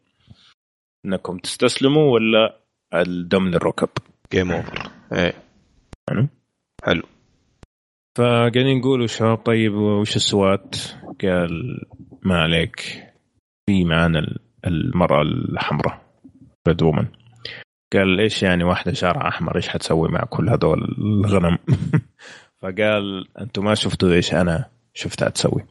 إنكم 1.05 1.37
تستسلموا 1.37 2.13
ولا 2.13 2.57
الدم 2.93 3.47
للركب 3.47 3.89
game 4.33 4.51
over 4.51 4.91
إيه. 5.13 5.33
حلو. 6.83 7.03
فقاعدين 8.17 8.77
نقولوا 8.77 9.07
شباب 9.07 9.37
طيب 9.37 9.73
وش 9.73 10.15
السوات؟ 10.15 10.75
قال 11.21 11.85
ما 12.23 12.41
عليك. 12.41 13.11
في 13.65 13.83
معانا 13.83 14.37
المرأة 14.67 15.21
الحمراء 15.21 16.01
ريد 16.67 16.83
وومن 16.83 17.07
قال 17.93 18.19
إيش 18.19 18.43
يعني 18.43 18.63
واحدة 18.63 18.93
شعرها 18.93 19.27
أحمر 19.27 19.55
إيش 19.55 19.67
حتسوي 19.67 20.09
مع 20.09 20.25
كل 20.29 20.49
هذول 20.49 20.95
الغنم؟ 20.97 21.57
فقال 22.61 23.27
أنتم 23.39 23.63
ما 23.63 23.75
شفتوا 23.75 24.13
إيش 24.13 24.33
أنا 24.33 24.69
شفتها 24.93 25.29
تسوي. 25.29 25.63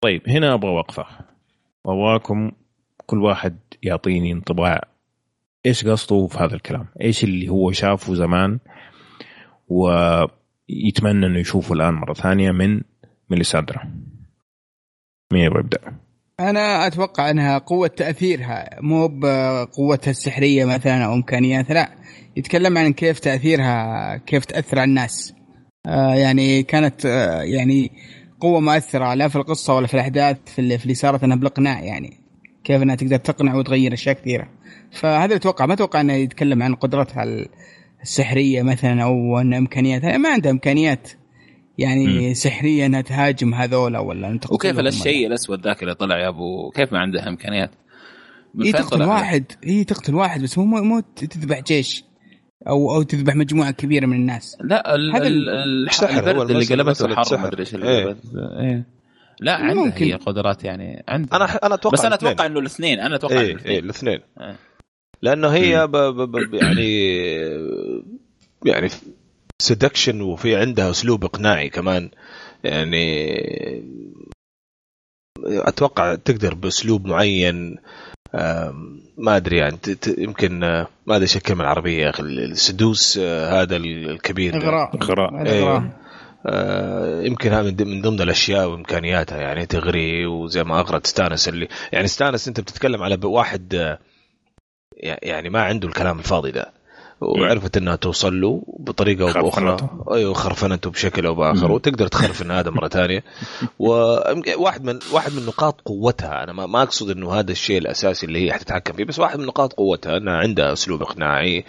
طيب 0.00 0.28
هنا 0.28 0.54
أبغى 0.54 0.70
وقفة 0.70 1.06
وابغاكم 1.84 2.52
كل 3.06 3.22
واحد 3.22 3.58
يعطيني 3.82 4.32
انطباع 4.32 4.80
إيش 5.66 5.86
قصده 5.86 6.26
في 6.26 6.38
هذا 6.38 6.54
الكلام؟ 6.54 6.86
إيش 7.00 7.24
اللي 7.24 7.48
هو 7.48 7.72
شافه 7.72 8.14
زمان 8.14 8.58
و 9.68 9.90
يتمنى 10.68 11.26
إنه 11.26 11.38
يشوفه 11.38 11.74
الآن 11.74 11.94
مرة 11.94 12.14
ثانية 12.14 12.52
من 12.52 12.80
ميليساندرا 13.30 13.82
مين 15.32 15.44
يبغى 15.44 15.60
يبدأ؟ 15.60 15.96
أنا 16.50 16.86
أتوقع 16.86 17.30
أنها 17.30 17.58
قوة 17.58 17.86
تأثيرها 17.86 18.70
مو 18.80 19.08
بقوتها 19.08 20.10
السحرية 20.10 20.64
مثلا 20.64 21.04
أو 21.04 21.14
امكانياتها 21.14 21.74
لا. 21.74 21.90
يتكلم 22.36 22.78
عن 22.78 22.92
كيف 22.92 23.18
تأثيرها 23.18 24.16
كيف 24.16 24.44
تأثر 24.44 24.78
على 24.78 24.88
الناس. 24.88 25.34
آه 25.86 26.14
يعني 26.14 26.62
كانت 26.62 27.06
آه 27.06 27.42
يعني 27.42 27.90
قوة 28.40 28.60
مؤثرة 28.60 29.14
لا 29.14 29.28
في 29.28 29.36
القصة 29.36 29.74
ولا 29.74 29.86
في 29.86 29.94
الأحداث 29.94 30.36
في 30.46 30.58
اللي, 30.58 30.78
في 30.78 30.84
اللي 30.84 30.94
صارت 30.94 31.24
إنها 31.24 31.36
بالاقناع 31.36 31.80
يعني 31.80 32.20
كيف 32.64 32.82
إنها 32.82 32.94
تقدر 32.94 33.16
تقنع 33.16 33.54
وتغير 33.54 33.92
أشياء 33.92 34.14
كثيرة. 34.14 34.48
فهذا 34.92 35.36
أتوقع 35.36 35.66
ما 35.66 35.74
أتوقع 35.74 36.00
إنه 36.00 36.12
يتكلم 36.12 36.62
عن 36.62 36.74
قدرتها 36.74 37.24
السحرية 38.02 38.62
مثلا 38.62 39.02
أو 39.02 39.38
ان 39.38 39.54
امكانيات 39.54 40.04
ما 40.04 40.28
عندها 40.28 40.52
إمكانيات. 40.52 41.08
يعني 41.78 42.30
م. 42.30 42.34
سحريه 42.34 42.86
انها 42.86 43.00
تهاجم 43.00 43.54
هذولا 43.54 43.98
ولا 43.98 44.38
وكيف 44.50 44.78
الشيء 44.78 45.26
الأسود 45.26 45.64
ذاك 45.64 45.82
اللي 45.82 45.94
طلع 45.94 46.18
يا 46.18 46.28
أبو 46.28 46.70
كيف 46.70 46.92
ما 46.92 46.98
عندها 46.98 47.28
إمكانيات؟ 47.28 47.70
هي 48.62 48.72
تقتل 48.72 49.02
واحد 49.02 49.44
هي 49.64 49.84
تقتل 49.84 50.14
واحد 50.14 50.42
بس 50.42 50.58
مو 50.58 50.64
مو 50.64 51.00
تذبح 51.16 51.60
جيش 51.60 52.04
أو 52.68 52.94
أو 52.94 53.02
تذبح 53.02 53.36
مجموعة 53.36 53.70
كبيرة 53.70 54.06
من 54.06 54.16
الناس 54.16 54.56
لا 54.60 54.94
هذا 54.94 56.30
البرد 56.30 56.50
اللي 56.50 56.64
قلبته 56.64 57.06
الحر 57.06 57.36
ما 57.38 57.46
أدري 57.46 57.60
إيش 57.60 57.74
اللي 57.74 57.88
إيه. 57.88 58.16
إيه. 58.60 58.86
لا 59.40 59.54
عندها 59.54 59.84
ممكن. 59.84 60.04
هي 60.04 60.12
قدرات 60.12 60.64
يعني 60.64 61.04
عندها 61.08 61.36
أنا 61.36 61.44
أنا 61.44 61.74
أتوقع 61.74 61.94
بس 61.94 62.04
أنا 62.04 62.14
أتوقع 62.14 62.46
إنه 62.46 62.60
الاثنين 62.60 63.00
أنا 63.00 63.16
أتوقع 63.16 63.40
إيه 63.40 63.52
الاثنين 63.52 63.72
إيه 63.72 63.80
الاثنين. 63.80 64.20
لأنه 65.22 65.48
هي 65.48 65.86
ب 65.86 65.96
ب 65.96 66.36
ب 66.36 66.54
يعني 66.54 67.12
يعني 68.66 68.88
seduction 69.62 70.20
وفي 70.20 70.56
عندها 70.56 70.90
أسلوب 70.90 71.24
إقناعي 71.24 71.68
كمان. 71.68 72.10
يعني 72.64 73.32
أتوقع 75.46 76.14
تقدر 76.14 76.54
بأسلوب 76.54 77.06
معين. 77.06 77.76
ما 79.18 79.36
أدري 79.36 79.56
يعني 79.56 79.78
يمكن 80.18 80.58
ما 81.06 81.16
أدري 81.16 81.26
إيش 81.26 81.54
كلمة 81.54 81.60
العربية 81.60 82.04
يا 82.04 82.10
أخي 82.10 82.22
ال 82.22 82.36
seduce 82.36 83.18
هذا 83.18 83.76
الكبير. 83.76 84.56
إغراء. 84.56 84.96
إغراء. 85.02 85.46
إيه. 85.46 85.98
آه 86.46 87.22
يمكن 87.22 87.52
هذا 87.52 87.84
من 87.84 88.02
ضمن 88.02 88.20
الأشياء 88.20 88.68
وإمكانياتها 88.68 89.38
يعني 89.38 89.66
تغري 89.66 90.26
وزي 90.26 90.64
ما 90.64 90.80
اغرت 90.80 91.06
ستانس 91.06 91.48
اللي 91.48 91.68
يعني 91.92 92.06
ستانس 92.06 92.48
أنت 92.48 92.60
بتتكلم 92.60 93.02
على 93.02 93.18
واحد 93.24 93.96
يعني 95.02 95.50
ما 95.50 95.62
عنده 95.62 95.88
الكلام 95.88 96.18
الفاضي 96.18 96.50
ده. 96.50 96.72
وعرفت 97.22 97.76
إنها 97.76 97.96
توصل 97.96 98.40
له 98.40 98.62
بطريقة 98.78 99.38
أو 99.38 99.42
بأخرى. 99.42 99.76
أيوه 100.12 100.34
خرفنته 100.34 100.90
بشكل 100.90 101.26
أو 101.26 101.34
بآخر. 101.34 101.72
وتقدر 101.72 102.06
تخرفن 102.06 102.50
هذا 102.58 102.70
مرة 102.70 102.88
ثانية. 102.88 103.24
وواحد 103.78 104.84
من 104.84 104.98
واحد 105.12 105.32
من 105.32 105.46
نقاط 105.46 105.80
قوتها. 105.80 106.44
أنا 106.44 106.52
ما 106.66 106.82
أقصد 106.82 107.10
إنه 107.10 107.32
هذا 107.32 107.52
الشيء 107.52 107.78
الأساسي 107.78 108.26
اللي 108.26 108.46
هي 108.46 108.52
حتتحكم 108.52 108.92
فيه 108.92 109.04
بس 109.04 109.18
واحد 109.18 109.38
من 109.38 109.46
نقاط 109.46 109.72
قوتها 109.72 110.16
إنها 110.16 110.34
عندها 110.34 110.72
أسلوب 110.72 111.02
إقناعي 111.02 111.64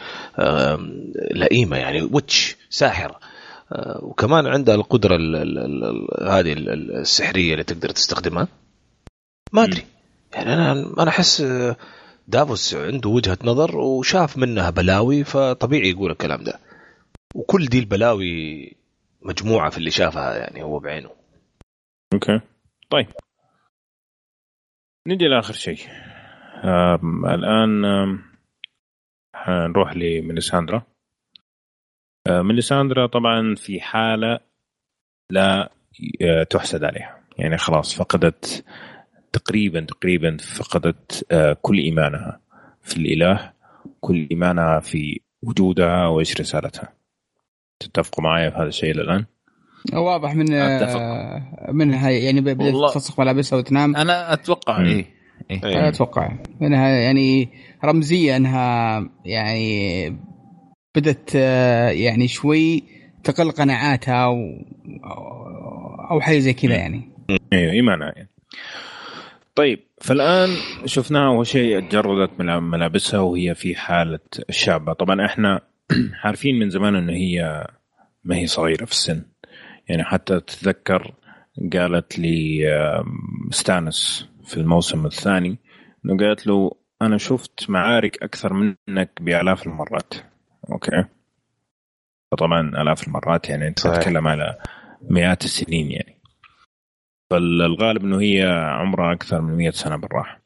لئيمة 1.36 1.78
يعني 1.78 2.10
ويتش 2.12 2.56
ساحره 2.70 3.20
آه، 3.72 4.00
وكمان 4.04 4.48
عندها 4.48 4.76
القدرة 4.76 5.16
هذه 6.22 6.54
السحرية 6.54 7.54
اللي 7.54 7.64
تقدر 7.64 7.90
تستخدمها. 7.90 8.48
ما 9.54 9.64
أدري. 9.64 9.86
يعني 10.34 10.54
أنا 10.54 10.72
أنا 11.00 11.10
أحس 11.10 11.42
دافوس 12.28 12.76
عنده 12.76 13.10
وجهة 13.10 13.38
نظر 13.44 13.78
وشاف 13.78 14.38
منها 14.38 14.70
بلاوي 14.70 15.24
فطبيعي 15.24 15.90
يقول 15.90 16.12
الكلام 16.12 16.44
ده. 16.44 16.60
وكل 17.36 17.66
دي 17.66 17.80
البلاوي 17.80 18.72
مجموعة 19.22 19.70
في 19.70 19.78
اللي 19.78 19.92
شافها 19.92 20.38
يعني 20.38 20.64
هو 20.64 20.80
بعينه. 20.80 21.10
أوكي. 22.14 22.42
طيب. 22.90 23.08
نجي 25.08 25.26
لآخر 25.28 25.54
شيء. 25.54 25.80
الآن 27.26 27.84
حنروح 29.36 29.94
لميليساندرا. 29.96 30.84
ميليساندرا 32.28 33.08
طبعا 33.08 33.56
في 33.56 33.82
حالة 33.82 34.40
لا 35.32 35.72
آه، 36.22 36.44
تحسد 36.44 36.84
عليها. 36.84 37.24
يعني 37.38 37.58
خلاص 37.58 37.96
فقدت 37.98 38.66
تقريبا 39.34 39.80
تقريبا 39.80 40.38
فقدت 40.38 41.26
آه، 41.32 41.58
كل 41.62 41.78
إيمانها 41.78 42.40
في 42.82 42.98
الإله 42.98 43.54
كل 44.02 44.28
إيمانها 44.32 44.80
في 44.80 45.20
وجودها 45.42 46.08
وايش 46.08 46.42
رسالتها 46.42 46.94
تتفقوا 47.80 48.24
معي 48.24 48.52
في 48.52 48.58
هذا 48.58 48.68
الشيء 48.68 48.92
إلى 48.92 49.02
الآن؟ 49.02 49.26
واضح 49.94 50.36
من 50.36 50.54
أتفق. 50.54 51.00
آه، 51.00 51.72
منها 51.72 52.10
يعني 52.10 52.42
بدأت 52.42 52.94
تلصق 52.94 53.20
ملابسها 53.20 53.60
وتنام 53.60 53.96
أنا 53.96 54.34
أتوقع 54.34 54.82
اي 54.82 55.06
إيه. 55.52 55.88
أتوقع 55.88 56.32
انها 56.62 56.88
يعني 56.90 57.50
رمزية 57.86 58.38
أنها 58.38 59.00
يعني 59.26 60.10
بدت 60.96 61.36
يعني 61.96 62.28
شوي 62.28 62.84
تقل 63.24 63.52
قناعاتها 63.52 64.26
أو 64.26 64.36
أو 66.12 66.22
حاجة 66.22 66.40
زي 66.40 66.54
كذا 66.54 66.76
يعني 66.76 67.10
أيوه 67.54 67.72
إيمانها 67.72 68.14
يعني. 68.16 68.30
طيب. 69.56 69.80
فالآن 70.02 70.50
شفناها 70.86 71.28
أول 71.28 71.48
شيء 71.48 71.90
تجردت 71.90 72.40
من 72.40 72.46
ملابسها 72.46 73.20
وهي 73.20 73.56
في 73.56 73.76
حالة 73.76 74.20
الشابه 74.50 74.94
طبعا 74.94 75.26
إحنا 75.26 75.62
عارفين 76.24 76.60
من 76.60 76.70
زمان 76.70 76.96
انه 76.96 77.14
هي 77.14 77.68
ما 78.24 78.36
هي 78.36 78.48
صغيرة 78.48 78.86
في 78.86 78.92
السن. 78.92 79.26
يعني 79.90 80.04
حتى 80.04 80.40
تتذكر 80.40 81.14
قالت 81.74 82.20
لي 82.20 82.64
ستانس 83.52 84.30
في 84.46 84.58
الموسم 84.58 85.06
الثاني 85.06 85.58
إنه 86.06 86.18
قالت 86.18 86.48
له 86.48 86.72
أنا 87.02 87.18
شفت 87.18 87.70
معارك 87.70 88.24
أكثر 88.24 88.54
منك 88.54 89.12
بآلاف 89.22 89.68
المرات. 89.68 90.14
أوكي. 90.72 91.06
فطبعا 92.32 92.82
آلاف 92.82 93.08
المرات 93.08 93.50
يعني 93.50 93.68
أنت 93.68 93.80
تتكلم 93.80 94.28
على 94.28 94.58
مئات 95.10 95.46
السنين 95.46 95.92
يعني. 95.92 96.13
فالغالب 97.34 98.04
إنه 98.04 98.22
هي 98.22 98.44
عمرها 98.80 99.14
أكثر 99.14 99.42
من 99.42 99.58
100 99.58 99.72
سنة 99.72 99.96
بالراحة. 99.96 100.42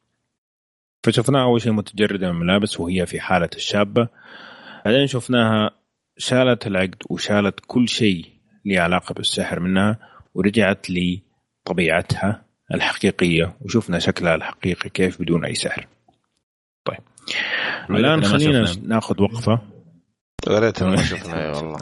فشفناها 1.03 1.43
أول 1.43 1.61
شيء 1.61 1.71
متجردة 1.71 2.31
من 2.31 2.37
الملابس 2.37 2.79
وهي 2.79 3.05
في 3.05 3.19
حالة 3.19 3.49
الشابة. 3.55 4.07
بعدين 4.85 5.07
شفناها 5.07 5.71
شالت 6.17 6.67
العقد 6.67 7.03
وشالت 7.09 7.59
كل 7.67 7.89
شيء 7.89 8.25
له 8.65 8.81
علاقة 8.81 9.13
بالسحر 9.13 9.59
منها 9.59 9.99
ورجعت 10.33 10.87
لطبيعتها 10.89 12.45
الحقيقية 12.73 13.57
وشفنا 13.61 13.99
شكلها 13.99 14.35
الحقيقي 14.35 14.89
كيف 14.89 15.21
بدون 15.21 15.45
أي 15.45 15.55
سحر. 15.55 15.87
طيب. 16.85 16.99
الآن 17.89 18.23
خلينا 18.33 18.65
ناخذ 18.83 19.21
وقفة. 19.21 19.61
يا 20.47 20.59
ريت 20.59 20.83
ما 20.83 21.03
شفنا 21.03 21.57
والله. 21.57 21.79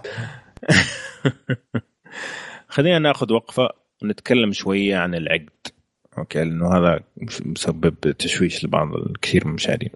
خلينا 2.70 3.00
ناخذ 3.00 3.34
وقفة. 3.34 3.85
ونتكلم 4.06 4.52
شوية 4.52 4.96
عن 4.96 5.16
العقد. 5.16 5.50
أوكي؟ 6.18 6.44
لأنه 6.44 6.78
هذا 6.78 7.00
مسبب 7.46 8.12
تشويش 8.12 8.66
لبعض 8.66 8.96
الكثير 8.96 9.42
من 9.46 9.50
المشاهدين. 9.50 9.90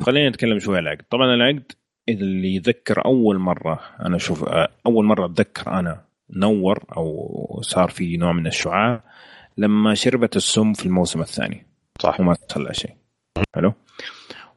خلينا 0.00 0.28
نتكلم 0.28 0.58
شوية 0.58 0.76
عن 0.76 0.82
العقد. 0.82 1.04
طبعا 1.10 1.34
العقد 1.34 1.72
اللي 2.08 2.54
يذكر 2.54 3.04
أول 3.04 3.38
مرة 3.38 3.80
أنا 4.00 4.16
أشوف 4.16 4.44
أول 4.86 5.04
مرة 5.04 5.26
أتذكر 5.26 5.70
أنا 5.72 6.04
نور 6.30 6.84
أو 6.96 7.60
صار 7.62 7.90
في 7.90 8.16
نوع 8.16 8.32
من 8.32 8.46
الشعاع 8.46 9.04
لما 9.58 9.94
شربت 9.94 10.36
السم 10.36 10.72
في 10.72 10.86
الموسم 10.86 11.20
الثاني. 11.20 11.66
صح. 12.00 12.20
وما 12.20 12.34
صار 12.48 12.72
شيء. 12.72 12.94
حلو؟ 13.54 13.72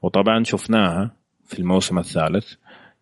وطبعا 0.02 0.44
شفناها 0.44 1.15
في 1.45 1.60
الموسم 1.60 1.99
الثالث 1.99 2.53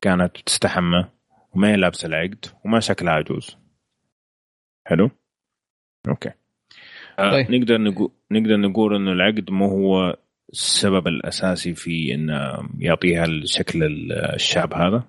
كانت 0.01 0.37
تستحمى 0.45 1.05
وما 1.53 1.71
هي 1.71 1.75
لابسة 1.75 2.07
العقد 2.07 2.45
وما 2.65 2.79
شكلها 2.79 3.13
عجوز. 3.13 3.57
حلو؟ 4.87 5.09
أوكي. 6.07 6.31
آه، 7.19 7.31
طيب. 7.31 7.51
نقدر 7.51 7.77
نقول 7.77 8.11
نقدر 8.31 8.57
نقول 8.57 8.95
إنه 8.95 9.11
العقد 9.11 9.51
مو 9.51 9.67
هو 9.67 10.17
السبب 10.53 11.07
الأساسي 11.07 11.73
في 11.73 12.13
إنه 12.13 12.69
يعطيها 12.79 13.25
الشكل 13.25 13.83
الشاب 14.33 14.73
هذا؟ 14.73 15.03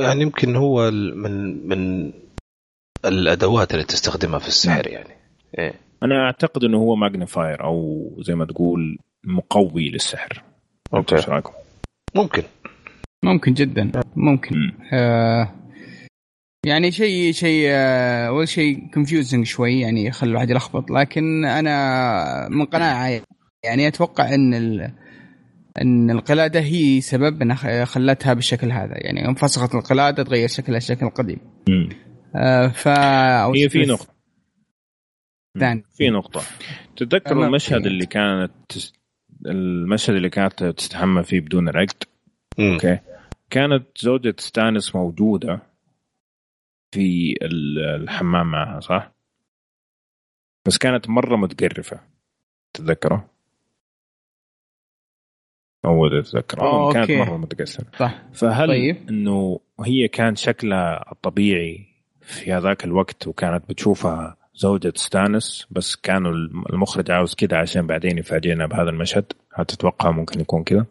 يعني 0.00 0.22
يمكن 0.22 0.56
هو 0.56 0.90
من 0.90 1.66
من 1.68 2.12
الأدوات 3.04 3.74
اللي 3.74 3.84
تستخدمها 3.84 4.38
في 4.38 4.48
السحر 4.48 4.82
نعم. 4.84 4.94
يعني. 4.94 5.16
إيه؟ 5.58 5.74
أنا 6.02 6.24
أعتقد 6.24 6.64
إنه 6.64 6.78
هو 6.78 6.96
magnifier 6.96 7.64
أو 7.64 8.08
زي 8.18 8.34
ما 8.34 8.44
تقول 8.44 8.98
مقوي 9.24 9.88
للسحر. 9.88 10.42
أوكي. 10.94 11.16
إيش 11.16 11.28
رأيكم؟ 11.28 11.52
ممكن. 12.14 12.42
ممكن 13.24 13.52
جدا. 13.52 13.90
ممكن. 14.16 14.72
آه 14.92 15.61
يعني 16.66 16.90
شيء 16.90 17.32
شيء 17.32 17.66
آه، 17.68 18.28
أول 18.28 18.48
شيء 18.48 18.88
confusing 18.94 19.46
شوي 19.46 19.80
يعني 19.80 20.04
يخلي 20.04 20.30
الواحد 20.30 20.50
يلخبط. 20.50 20.90
لكن 20.90 21.44
أنا 21.44 22.48
من 22.48 22.64
قناعة 22.64 23.22
يعني 23.64 23.88
أتوقع 23.88 24.34
إن 24.34 24.54
ال... 24.54 24.92
إن 25.82 26.10
القلادة 26.10 26.60
هي 26.60 27.00
سبب 27.00 27.42
إنها 27.42 27.84
خلتها 27.84 28.34
بالشكل 28.34 28.72
هذا. 28.72 28.94
يعني 28.96 29.28
انفسخت 29.28 29.74
القلادة 29.74 30.22
تغير 30.22 30.48
شكلها 30.48 30.78
الشكل 30.78 31.06
القديم. 31.06 31.38
آه 32.36 32.68
ف 32.68 32.88
هي 32.88 33.68
في 33.68 33.78
نقطة. 33.78 34.12
ثاني. 35.58 35.84
في 35.96 36.10
نقطة. 36.10 36.42
تتذكر 36.96 37.44
المشهد 37.44 37.86
اللي 37.86 38.06
كانت 38.06 38.52
المشهد 39.46 40.14
اللي 40.14 40.30
كانت 40.30 40.64
تستحمى 40.64 41.22
فيه 41.22 41.40
بدون 41.40 41.68
العقد 41.68 42.04
أوكي. 42.58 42.98
كانت 43.50 43.86
زوجة 43.98 44.34
ستانس 44.38 44.94
موجودة. 44.96 45.71
في 46.92 47.34
الحمام 47.42 48.50
معها 48.50 48.80
صح؟ 48.80 49.12
بس 50.66 50.78
كانت 50.78 51.08
مرة 51.08 51.36
متقرفة 51.36 52.00
تتذكره؟ 52.74 53.30
أول 55.84 56.22
تتذكره 56.22 56.92
كانت 56.92 57.10
مرة 57.10 57.36
متقرفة 57.36 57.84
صح 57.98 58.22
فهل 58.32 58.68
طيب. 58.68 59.08
إنه 59.08 59.60
هي 59.80 60.08
كان 60.08 60.36
شكلها 60.36 61.12
الطبيعي 61.12 61.86
في 62.20 62.52
هذاك 62.52 62.84
الوقت 62.84 63.26
وكانت 63.26 63.68
بتشوفها 63.68 64.36
زوجة 64.54 64.92
ستانس 64.96 65.66
بس 65.70 65.96
كانوا 65.96 66.32
المخرج 66.70 67.10
عاوز 67.10 67.34
كده 67.34 67.58
عشان 67.58 67.86
بعدين 67.86 68.18
يفاجئنا 68.18 68.66
بهذا 68.66 68.90
المشهد 68.90 69.32
هل 69.54 69.64
تتوقع 69.64 70.10
ممكن 70.10 70.40
يكون 70.40 70.64
كذا؟ 70.64 70.86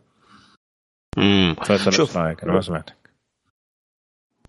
امم 1.18 1.56
شوف 1.90 2.18
رأيك 2.18 2.44
أنا 2.44 2.54
ما 2.54 2.62
سمعتك 2.62 3.01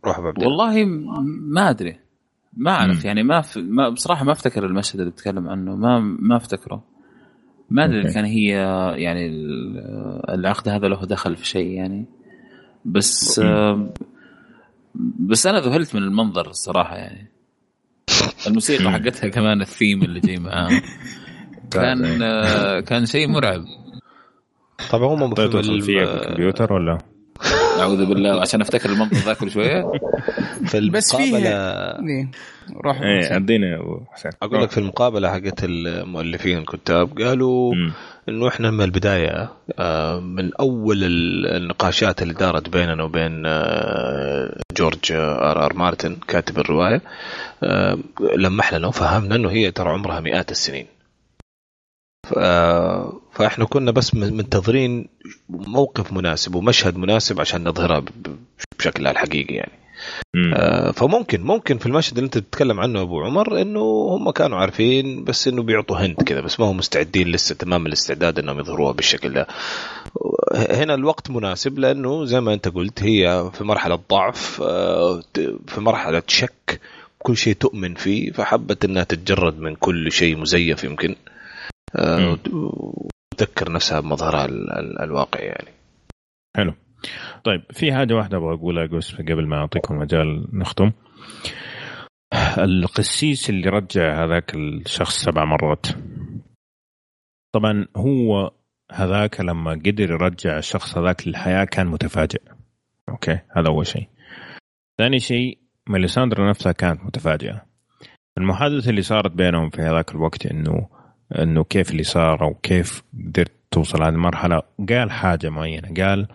روح 0.04 0.20
ببدأ. 0.20 0.46
والله 0.46 0.84
ما 0.84 1.70
أدري. 1.70 1.98
ما 2.56 2.70
أعرف. 2.70 3.04
يعني 3.04 3.22
ما, 3.22 3.40
في 3.40 3.62
ما 3.62 3.88
بصراحة 3.88 4.24
ما 4.24 4.32
أفتكر 4.32 4.66
المشهد 4.66 5.00
اللي 5.00 5.12
بتتكلم 5.12 5.48
عنه. 5.48 5.76
ما 5.76 5.98
ما 5.98 6.36
أفتكره. 6.36 6.84
ما 7.70 7.84
أدري 7.84 8.12
كان 8.12 8.24
هي 8.24 8.48
يعني 8.96 9.26
العقد 10.28 10.68
هذا 10.68 10.88
له 10.88 11.06
دخل 11.06 11.36
في 11.36 11.46
شيء 11.46 11.70
يعني. 11.70 12.06
بس 12.84 13.40
بس 15.20 15.46
أنا 15.46 15.60
ذهلت 15.60 15.94
من 15.94 16.02
المنظر 16.02 16.46
الصراحة 16.46 16.96
يعني. 16.96 17.28
الموسيقى 18.46 18.90
حقتها 18.90 19.28
كمان 19.28 19.60
الثيم 19.60 20.02
اللي 20.02 20.20
جاي 20.20 20.36
معاه 20.38 20.70
كان 21.72 22.18
كان 22.80 23.06
شيء 23.06 23.28
مرعب. 23.28 23.64
طبعا 24.90 25.14
هم 25.14 25.30
مفروض 25.30 25.66
خلفيه 25.66 26.04
بالكمبيوتر 26.04 26.72
ولا؟ 26.72 26.98
أعوذ 27.80 28.06
بالله. 28.06 28.40
عشان 28.40 28.60
أفتكر 28.60 28.90
المنطق 28.90 29.16
ذاك 29.16 29.36
كل 29.36 29.50
شوية. 29.50 29.92
في 30.66 30.78
المقابله 30.78 31.48
إيه. 31.48 32.30
روح 32.84 33.00
إيه 33.00 33.36
ادينا 33.36 33.78
حسين. 34.12 34.32
أقول 34.42 34.62
لك 34.62 34.70
في 34.70 34.78
المقابلة 34.78 35.30
حقت 35.30 35.64
المؤلفين 35.64 36.58
الكتاب 36.58 37.18
قالوا 37.18 37.74
إنه 38.28 38.48
إحنا 38.48 38.70
من 38.70 38.84
البداية 38.84 39.48
آه، 39.78 40.20
من 40.20 40.54
أول 40.60 40.98
النقاشات 41.46 42.22
اللي 42.22 42.34
دارت 42.34 42.68
بيننا 42.68 43.04
وبين 43.04 43.42
آه، 43.46 44.60
جورج 44.76 45.12
آر 45.12 45.64
آر 45.66 45.74
مارتن 45.74 46.16
كاتب 46.28 46.58
الرواية 46.58 47.00
آه، 47.62 47.98
لمح 48.36 48.74
لنا 48.74 48.86
وفهمنا 48.86 49.34
إنه 49.34 49.50
هي 49.50 49.70
ترى 49.70 49.88
عمرها 49.90 50.20
مئات 50.20 50.50
السنين. 50.50 50.86
فاحنا 53.32 53.64
كنا 53.64 53.90
بس 53.90 54.14
منتظرين 54.14 55.08
موقف 55.48 56.12
مناسب 56.12 56.54
ومشهد 56.54 56.96
مناسب 56.96 57.40
عشان 57.40 57.68
نظهرها 57.68 58.04
بشكلها 58.78 59.12
الحقيقي 59.12 59.54
يعني. 59.54 59.72
آه 60.54 60.90
فممكن 60.90 61.40
ممكن 61.42 61.78
في 61.78 61.86
المشهد 61.86 62.16
اللي 62.16 62.24
انت 62.26 62.38
بتتكلم 62.38 62.80
عنه 62.80 63.00
أبو 63.00 63.20
عمر 63.22 63.60
إنه 63.60 63.80
هم 64.10 64.30
كانوا 64.30 64.58
عارفين 64.58 65.24
بس 65.24 65.48
إنه 65.48 65.62
بيعطوا 65.62 65.96
هند 65.96 66.22
كذا 66.22 66.40
بس 66.40 66.60
ما 66.60 66.66
هم 66.66 66.76
مستعدين 66.76 67.28
لسه 67.28 67.54
تمام 67.54 67.86
الاستعداد 67.86 68.38
إنهم 68.38 68.60
يظهروها 68.60 68.92
بالشكل 68.92 69.32
ده. 69.32 69.46
هنا 70.54 70.94
الوقت 70.94 71.30
مناسب 71.30 71.78
لأنه 71.78 72.24
زي 72.24 72.40
ما 72.40 72.54
أنت 72.54 72.68
قلت 72.68 73.02
هي 73.02 73.50
في 73.54 73.64
مرحلة 73.64 73.98
ضعف 74.10 74.62
آه 74.64 75.22
في 75.66 75.80
مرحلة 75.80 76.22
شك 76.26 76.80
كل 77.18 77.36
شيء 77.36 77.54
تؤمن 77.54 77.94
فيه 77.94 78.32
فحبت 78.32 78.84
إنها 78.84 79.04
تتجرد 79.04 79.58
من 79.60 79.74
كل 79.74 80.12
شيء 80.12 80.36
مزيف 80.36 80.84
يمكن. 80.84 81.10
آه 81.10 81.32
وتذكر 81.94 83.72
نفسها 83.72 84.00
بمظهرها 84.00 84.46
الواقعي 85.04 85.46
يعني. 85.46 85.70
حلو. 86.56 86.74
طيب 87.44 87.62
في 87.72 87.92
حاجة 87.92 88.14
واحدة 88.14 88.36
أبغى 88.36 88.54
أقولها 88.54 88.86
بس 88.86 89.14
قبل 89.14 89.46
ما 89.46 89.56
أعطيكم 89.56 89.98
مجال 89.98 90.48
نختم. 90.58 90.92
القسيس 92.58 93.50
اللي 93.50 93.68
رجع 93.68 94.24
هذاك 94.24 94.54
الشخص 94.54 95.24
سبع 95.24 95.44
مرات. 95.44 95.86
طبعا 97.54 97.86
هو 97.96 98.50
هذاك 98.92 99.40
لما 99.40 99.70
قدر 99.70 100.10
يرجع 100.10 100.58
الشخص 100.58 100.98
هذاك 100.98 101.28
للحياة 101.28 101.64
كان 101.64 101.86
متفاجئ. 101.86 102.42
أوكي؟ 103.08 103.38
هذا 103.56 103.68
أول 103.68 103.86
شيء. 103.86 104.08
ثاني 104.98 105.18
شيء 105.18 105.58
ميليساندرا 105.88 106.48
نفسها 106.48 106.72
كانت 106.72 107.04
متفاجئة. 107.04 107.66
المحادثة 108.38 108.90
اللي 108.90 109.02
صارت 109.02 109.30
بينهم 109.30 109.70
في 109.70 109.82
هذاك 109.82 110.10
الوقت 110.10 110.46
إنه 110.46 110.88
إنه 111.38 111.64
كيف 111.64 111.90
اللي 111.90 112.02
صار 112.02 112.42
أو 112.42 112.54
كيف 112.54 113.02
قدرت 113.14 113.52
توصل 113.70 114.02
هذه 114.02 114.08
المرحلة. 114.08 114.62
قال 114.88 115.10
حاجة 115.10 115.48
معينة. 115.48 116.04
قال 116.04 116.28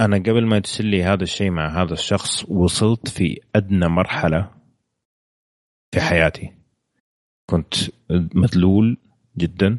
أنا 0.00 0.16
قبل 0.16 0.46
ما 0.46 0.56
يرسل 0.56 0.86
لي 0.86 1.04
هذا 1.04 1.22
الشيء 1.22 1.50
مع 1.50 1.82
هذا 1.82 1.92
الشخص 1.92 2.44
وصلت 2.48 3.08
في 3.08 3.40
أدنى 3.56 3.88
مرحلة 3.88 4.50
في 5.94 6.00
حياتي. 6.00 6.52
كنت 7.50 7.74
مذلول 8.34 8.96
جدا 9.38 9.78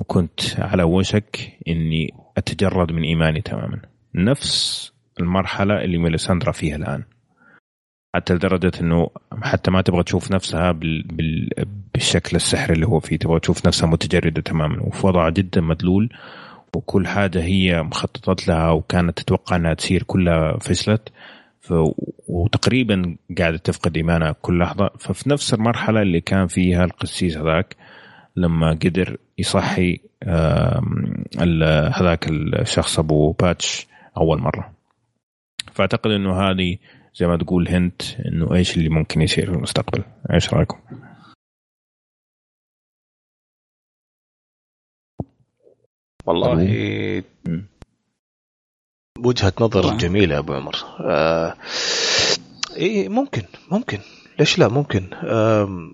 وكنت 0.00 0.40
على 0.58 0.82
وشك 0.82 1.58
إني 1.68 2.14
أتجرد 2.36 2.92
من 2.92 3.02
إيماني 3.02 3.40
تماما. 3.40 3.82
نفس 4.14 4.92
المرحلة 5.20 5.84
اللي 5.84 5.98
ميليساندرا 5.98 6.52
فيها 6.52 6.76
الآن. 6.76 7.04
حتى 8.14 8.34
لدرجة 8.34 8.72
إنه 8.80 9.10
حتى 9.42 9.70
ما 9.70 9.82
تبغى 9.82 10.02
تشوف 10.02 10.32
نفسها 10.32 10.72
بال... 10.72 11.02
بال... 11.02 11.50
بالشكل 11.94 12.36
السحري 12.36 12.74
اللي 12.74 12.86
هو 12.86 13.00
فيه. 13.00 13.16
تبغى 13.16 13.40
تشوف 13.40 13.66
نفسها 13.66 13.86
متجردة 13.86 14.42
تماما. 14.42 14.82
وفي 14.82 15.06
وضع 15.06 15.28
جدا 15.28 15.60
مدلول 15.60 16.08
وكل 16.76 17.06
حاجة 17.06 17.42
هي 17.42 17.82
مخططت 17.82 18.48
لها 18.48 18.70
وكانت 18.70 19.20
تتوقع 19.20 19.56
إنها 19.56 19.74
تصير 19.74 20.02
كلها 20.02 20.58
فشلت. 20.58 21.08
ف... 21.60 21.74
وتقريبا 22.28 23.16
قاعدة 23.38 23.56
تفقد 23.56 23.96
إيمانها 23.96 24.32
كل 24.42 24.58
لحظة. 24.58 24.90
ففي 24.98 25.30
نفس 25.30 25.54
المرحلة 25.54 26.02
اللي 26.02 26.20
كان 26.20 26.46
فيها 26.46 26.84
القسيس 26.84 27.36
هذاك 27.36 27.76
لما 28.36 28.70
قدر 28.70 29.16
يصحي 29.38 30.00
هذاك 31.98 32.28
الشخص 32.28 32.98
أبو 32.98 33.32
باتش 33.32 33.86
أول 34.16 34.40
مرة. 34.40 34.72
فأعتقد 35.72 36.10
إنه 36.10 36.40
هذه 36.40 36.76
زي 37.14 37.26
ما 37.26 37.36
تقول 37.36 37.68
هنت 37.68 38.02
إنه 38.26 38.54
إيش 38.54 38.76
اللي 38.76 38.88
ممكن 38.88 39.22
يصير 39.22 39.46
في 39.46 39.52
المستقبل. 39.52 40.02
إيش 40.32 40.54
رأيكم؟ 40.54 40.78
والله. 46.26 47.22
وجهة 49.18 49.52
نظر 49.60 49.96
جميلة 49.96 50.38
أبو 50.38 50.52
عمر. 50.52 50.76
آه 51.00 51.56
إيه 52.76 53.08
ممكن 53.08 53.42
ممكن. 53.70 53.98
ليش 54.38 54.58
لا؟ 54.58 54.68
ممكن. 54.68 55.10
آه 55.14 55.92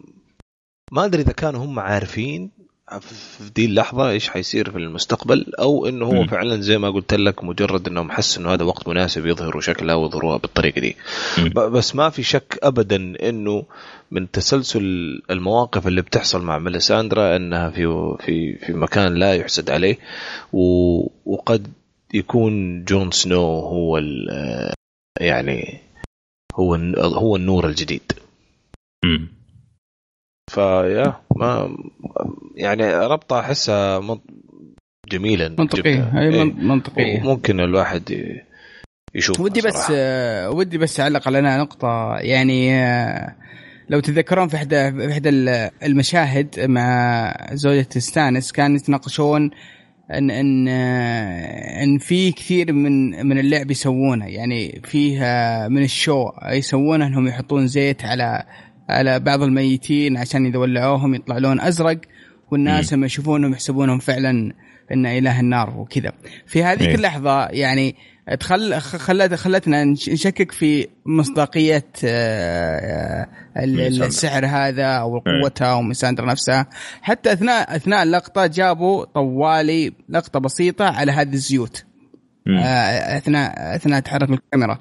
ما 0.93 1.05
أدري 1.05 1.23
إذا 1.23 1.33
كانوا 1.33 1.65
هم 1.65 1.79
عارفين 1.79 2.51
في 3.01 3.51
دي 3.55 3.65
اللحظة 3.65 4.11
إيش 4.11 4.29
حيصير 4.29 4.71
في 4.71 4.79
المستقبل 4.79 5.53
أو 5.59 5.87
إنه 5.87 6.07
هو 6.07 6.23
م. 6.23 6.27
فعلا 6.27 6.61
زي 6.61 6.79
ما 6.79 6.91
قلت 6.91 7.15
لك 7.15 7.45
مجرد 7.45 7.89
إنهم 7.89 8.11
حس 8.11 8.39
انه 8.39 8.55
هذا 8.55 8.65
وقت 8.65 8.89
مناسب 8.89 9.27
يظهروا 9.27 9.61
شكلها 9.61 9.95
ويظهروها 9.95 10.37
بالطريقة 10.37 10.81
دي 10.81 10.97
م. 11.39 11.49
بس 11.71 11.97
ما 11.97 12.11
في 12.11 12.23
شك 12.23 12.59
ابدا 12.63 12.97
إنه 12.97 13.65
من 14.11 14.31
تسلسل 14.31 14.83
المواقف 15.31 15.87
اللي 15.87 16.03
بتحصل 16.03 16.43
مع 16.43 16.59
ميليساندرا 16.59 17.37
إنها 17.37 17.71
في 17.71 18.15
في 18.21 18.57
في 18.59 18.73
مكان 18.73 19.15
لا 19.15 19.35
يحسد 19.35 19.71
عليه 19.71 19.99
وقد 21.27 21.73
يكون 22.15 22.85
جون 22.85 23.11
سنو 23.11 23.61
هو 23.61 24.01
يعني 25.21 25.81
هو 26.55 26.75
هو 26.97 27.37
النور 27.37 27.67
الجديد 27.67 28.13
م. 29.05 29.36
فيا 30.51 31.17
ما 31.37 31.77
يعني 32.55 32.97
ربطه 32.97 33.41
أحسها 33.41 34.19
جميله 35.09 35.49
منطقية. 35.49 36.21
اي 36.21 36.45
منطقية. 36.45 37.21
ممكن 37.21 37.61
الواحد 37.61 38.03
يشوف 39.15 39.41
ودي 39.41 39.61
بس 39.61 39.91
ودي 40.47 40.79
بس 40.79 41.01
أعلق 41.01 41.29
على 41.29 41.59
نقطة. 41.59 42.17
يعني 42.19 42.71
لو 43.89 44.01
تتذكرون 44.01 44.49
في 44.49 44.57
احدى 44.57 44.93
في 44.93 45.13
إحدى 45.13 45.29
المشاهد 45.83 46.61
مع 46.61 47.33
زوجة 47.53 47.89
ستانس 47.99 48.53
كانوا 48.53 48.77
يتناقشون 48.77 49.51
ان 50.11 50.31
إن 50.31 50.69
إن 50.69 51.99
في 51.99 52.33
كثير 52.33 52.73
من 52.73 53.27
من 53.27 53.39
اللعب 53.39 53.71
يسوونه. 53.71 54.27
يعني 54.27 54.81
فيها 54.85 55.69
من 55.69 55.83
ال 55.83 55.93
show 55.93 56.31
يسوونه 56.49 57.07
إنهم 57.07 57.27
يحطون 57.27 57.67
زيت 57.67 58.05
على 58.05 58.45
على 58.89 59.21
بعض 59.21 59.43
الميتين 59.43 60.17
عشان 60.17 60.47
إذا 60.47 60.59
ولعوهم 60.59 61.15
يطلع 61.15 61.39
لون 61.39 61.61
أزرق 61.61 61.99
والناس 62.51 62.93
لما 62.93 63.07
يشوفونهم 63.07 63.53
يحسبونهم 63.53 63.99
فعلا 63.99 64.53
إن 64.93 65.07
إله 65.07 65.41
النار 65.41 65.79
وكذا. 65.79 66.13
في 66.47 66.65
هذيك 66.65 66.89
إيه. 66.89 66.95
اللحظة 66.95 67.47
يعني 67.47 67.97
تخل 68.41 68.81
خلت 68.81 69.35
خلتنا 69.35 69.85
نشكك 69.85 70.53
في 70.53 70.89
مصداقية 71.07 71.87
آه، 72.05 73.29
السحر 73.57 74.47
هذا 74.47 74.85
أو 74.87 75.17
إيه. 75.17 75.43
قوتها 75.43 75.73
أو 75.73 75.83
مساندر 75.83 76.25
نفسها 76.25 76.67
حتى 77.03 77.33
اثناء 77.33 77.77
أثناء 77.77 78.03
اللقطة 78.03 78.47
جابوا 78.47 79.05
طوالي 79.05 79.93
لقطة 80.09 80.41
بسيطة 80.41 80.85
على 80.85 81.13
هذه 81.13 81.33
الزيوت. 81.33 81.85
آه، 81.85 81.86
أثناء 82.49 83.77
أثناء 83.77 84.01
تحرك 84.01 84.31
الكاميرا. 84.31 84.79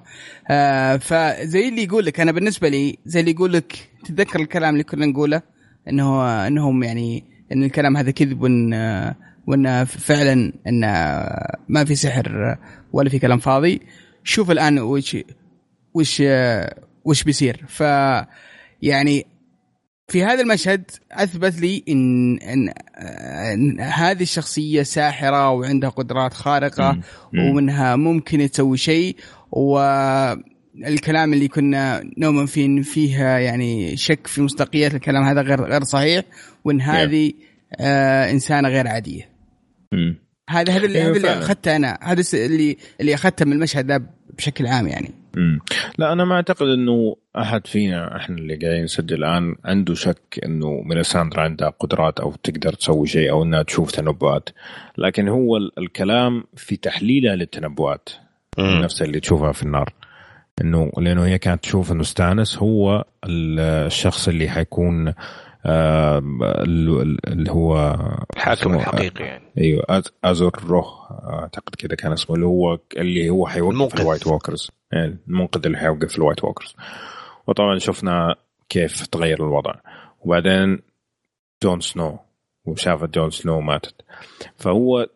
آه 0.49 0.97
فزي 0.97 1.69
اللي 1.69 1.83
يقول 1.83 2.05
لك 2.05 2.19
أنا 2.19 2.31
بالنسبة 2.31 2.69
لي 2.69 2.97
زي 3.05 3.19
اللي 3.19 3.31
يقول 3.31 3.53
لك 3.53 3.89
تتذكر 4.05 4.39
الكلام 4.39 4.73
اللي 4.73 4.83
كنا 4.83 5.05
نقوله؟ 5.05 5.41
إنه 5.89 6.47
إنهم 6.47 6.83
يعني 6.83 7.23
إن 7.51 7.63
الكلام 7.63 7.97
هذا 7.97 8.11
كذب 8.11 8.41
وإن 8.41 8.73
وإن 9.47 9.85
فعلا 9.85 10.53
إن 10.67 10.81
ما 11.69 11.85
في 11.85 11.95
سحر 11.95 12.57
ولا 12.93 13.09
في 13.09 13.19
كلام 13.19 13.39
فاضي. 13.39 13.81
شوف 14.23 14.51
الآن 14.51 14.79
وش 14.79 15.17
وش 15.93 16.23
وش 17.05 17.23
بيصير. 17.23 17.65
ف 17.67 17.83
يعني 18.81 19.25
في 20.07 20.23
هذا 20.23 20.41
المشهد 20.41 20.91
أثبت 21.11 21.61
لي 21.61 21.83
ان 21.89 22.37
إن, 22.37 22.69
إن 23.53 23.79
هذه 23.79 24.23
الشخصية 24.23 24.83
ساحرة 24.83 25.49
وعندها 25.49 25.89
قدرات 25.89 26.33
خارقة 26.33 26.91
مم. 26.91 27.01
مم. 27.33 27.49
ومنها 27.49 27.95
ممكن 27.95 28.49
تسوي 28.51 28.77
شيء 28.77 29.15
والكلام 29.51 31.33
اللي 31.33 31.47
كنا 31.47 32.03
نؤمن 32.17 32.45
فيه 32.45 32.65
إن 32.65 32.81
فيها 32.81 33.39
يعني 33.39 33.97
شك 33.97 34.27
في 34.27 34.41
مصداقية 34.41 34.87
الكلام 34.87 35.23
هذا 35.23 35.41
غير 35.41 35.61
غير 35.61 35.83
صحيح 35.83 36.23
وإن 36.65 36.81
هذه 36.81 37.33
آه 37.79 38.31
إنسانة 38.31 38.69
غير 38.69 38.87
عادية. 38.87 39.29
هذا 40.49 40.73
هذا 40.73 40.85
اللي, 40.85 41.11
اللي 41.11 41.29
أخذته 41.29 41.75
أنا 41.75 41.97
هذا 42.01 42.23
اللي 42.33 42.77
اللي 43.01 43.13
أخذته 43.13 43.45
من 43.45 43.53
المشهد 43.53 43.91
ذا 43.91 44.01
بشكل 44.37 44.67
عام 44.67 44.87
يعني. 44.87 45.11
مم. 45.35 45.59
لا 45.97 46.13
أنا 46.13 46.25
ما 46.25 46.35
أعتقد 46.35 46.67
إنه 46.67 47.15
أحد 47.37 47.67
فينا 47.67 48.15
إحنا 48.15 48.37
اللي 48.37 48.55
قاعدين 48.55 48.83
نسجل 48.83 49.15
الآن 49.23 49.55
عنده 49.65 49.93
شك 49.93 50.39
إنه 50.45 50.81
ميليساندرا 50.85 51.41
عندها 51.41 51.69
قدرات 51.69 52.19
أو 52.19 52.33
تقدر 52.43 52.73
تسوي 52.73 53.07
شيء 53.07 53.31
أو 53.31 53.43
إنها 53.43 53.63
تشوف 53.63 53.91
تنبؤات. 53.91 54.49
لكن 54.97 55.27
هو 55.27 55.57
الكلام 55.57 56.43
في 56.55 56.77
تحليلها 56.77 57.35
للتنبؤات 57.35 58.09
نفس 58.59 59.01
اللي 59.01 59.19
تشوفها 59.19 59.51
في 59.51 59.63
النار. 59.63 59.93
إنه 60.61 60.91
لأنه 60.97 61.25
هي 61.25 61.37
كانت 61.37 61.63
تشوف 61.63 61.91
إنه 61.91 62.03
ستانس 62.03 62.57
هو 62.57 63.05
الشخص 63.25 64.27
اللي 64.27 64.49
حيكون 64.49 65.13
اللي 65.65 67.51
هو 67.51 67.95
الحاكم 68.35 68.73
الحقيقي 68.75 69.23
يعني. 69.23 69.43
أيوه 69.57 70.03
أزور 70.23 70.63
أهاي 70.67 71.11
أعتقد 71.11 71.75
كذا 71.75 71.95
كان 71.95 72.11
اسمه 72.11 72.35
اللي 72.35 72.45
هو 72.45 72.79
اللي 72.97 73.29
هو 73.29 73.47
حيوقف 73.47 74.01
ال 74.01 74.06
White 74.06 74.27
Walkers 74.27 74.71
يعني 74.91 75.17
المنقذ 75.27 75.65
اللي 75.65 75.77
حيوقف 75.77 76.17
ال 76.17 76.22
White 76.22 76.43
Walkers. 76.43 76.75
وطبعا 77.47 77.77
شفنا 77.77 78.35
كيف 78.69 79.07
تغير 79.07 79.43
الوضع. 79.43 79.73
وبعدين 80.21 80.79
جون 81.63 81.79
سنو 81.79 82.19
وشافت 82.65 83.13
جون 83.13 83.29
سنو 83.29 83.61
ماتت. 83.61 83.95
فهو 84.57 85.07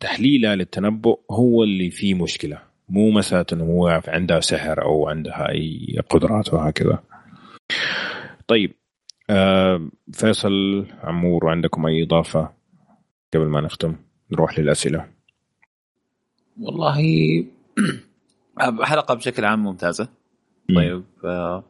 تحليله 0.00 0.54
للتنبؤ 0.54 1.20
هو 1.30 1.62
اللي 1.62 1.90
فيه 1.90 2.14
مشكلة. 2.14 2.62
مو 2.88 3.10
مسألة 3.10 3.46
إنه 3.52 3.64
هو 3.64 4.02
عندها 4.08 4.40
سحر 4.40 4.82
أو 4.82 5.08
عندها 5.08 5.50
أي 5.50 5.98
قدرات 6.10 6.54
وهكذا 6.54 7.02
طيب 8.46 8.72
آه 9.30 9.88
فيصل 10.12 10.86
عمور 11.02 11.50
عندكم 11.50 11.86
أي 11.86 12.02
إضافة 12.02 12.52
قبل 13.34 13.46
ما 13.46 13.60
نختم؟ 13.60 13.96
نروح 14.32 14.58
للأسئلة. 14.58 15.06
والله 16.60 17.00
حلقة 18.58 19.14
بشكل 19.14 19.44
عام 19.44 19.64
ممتازة. 19.64 20.08
طيب 20.76 21.04
آه 21.24 21.64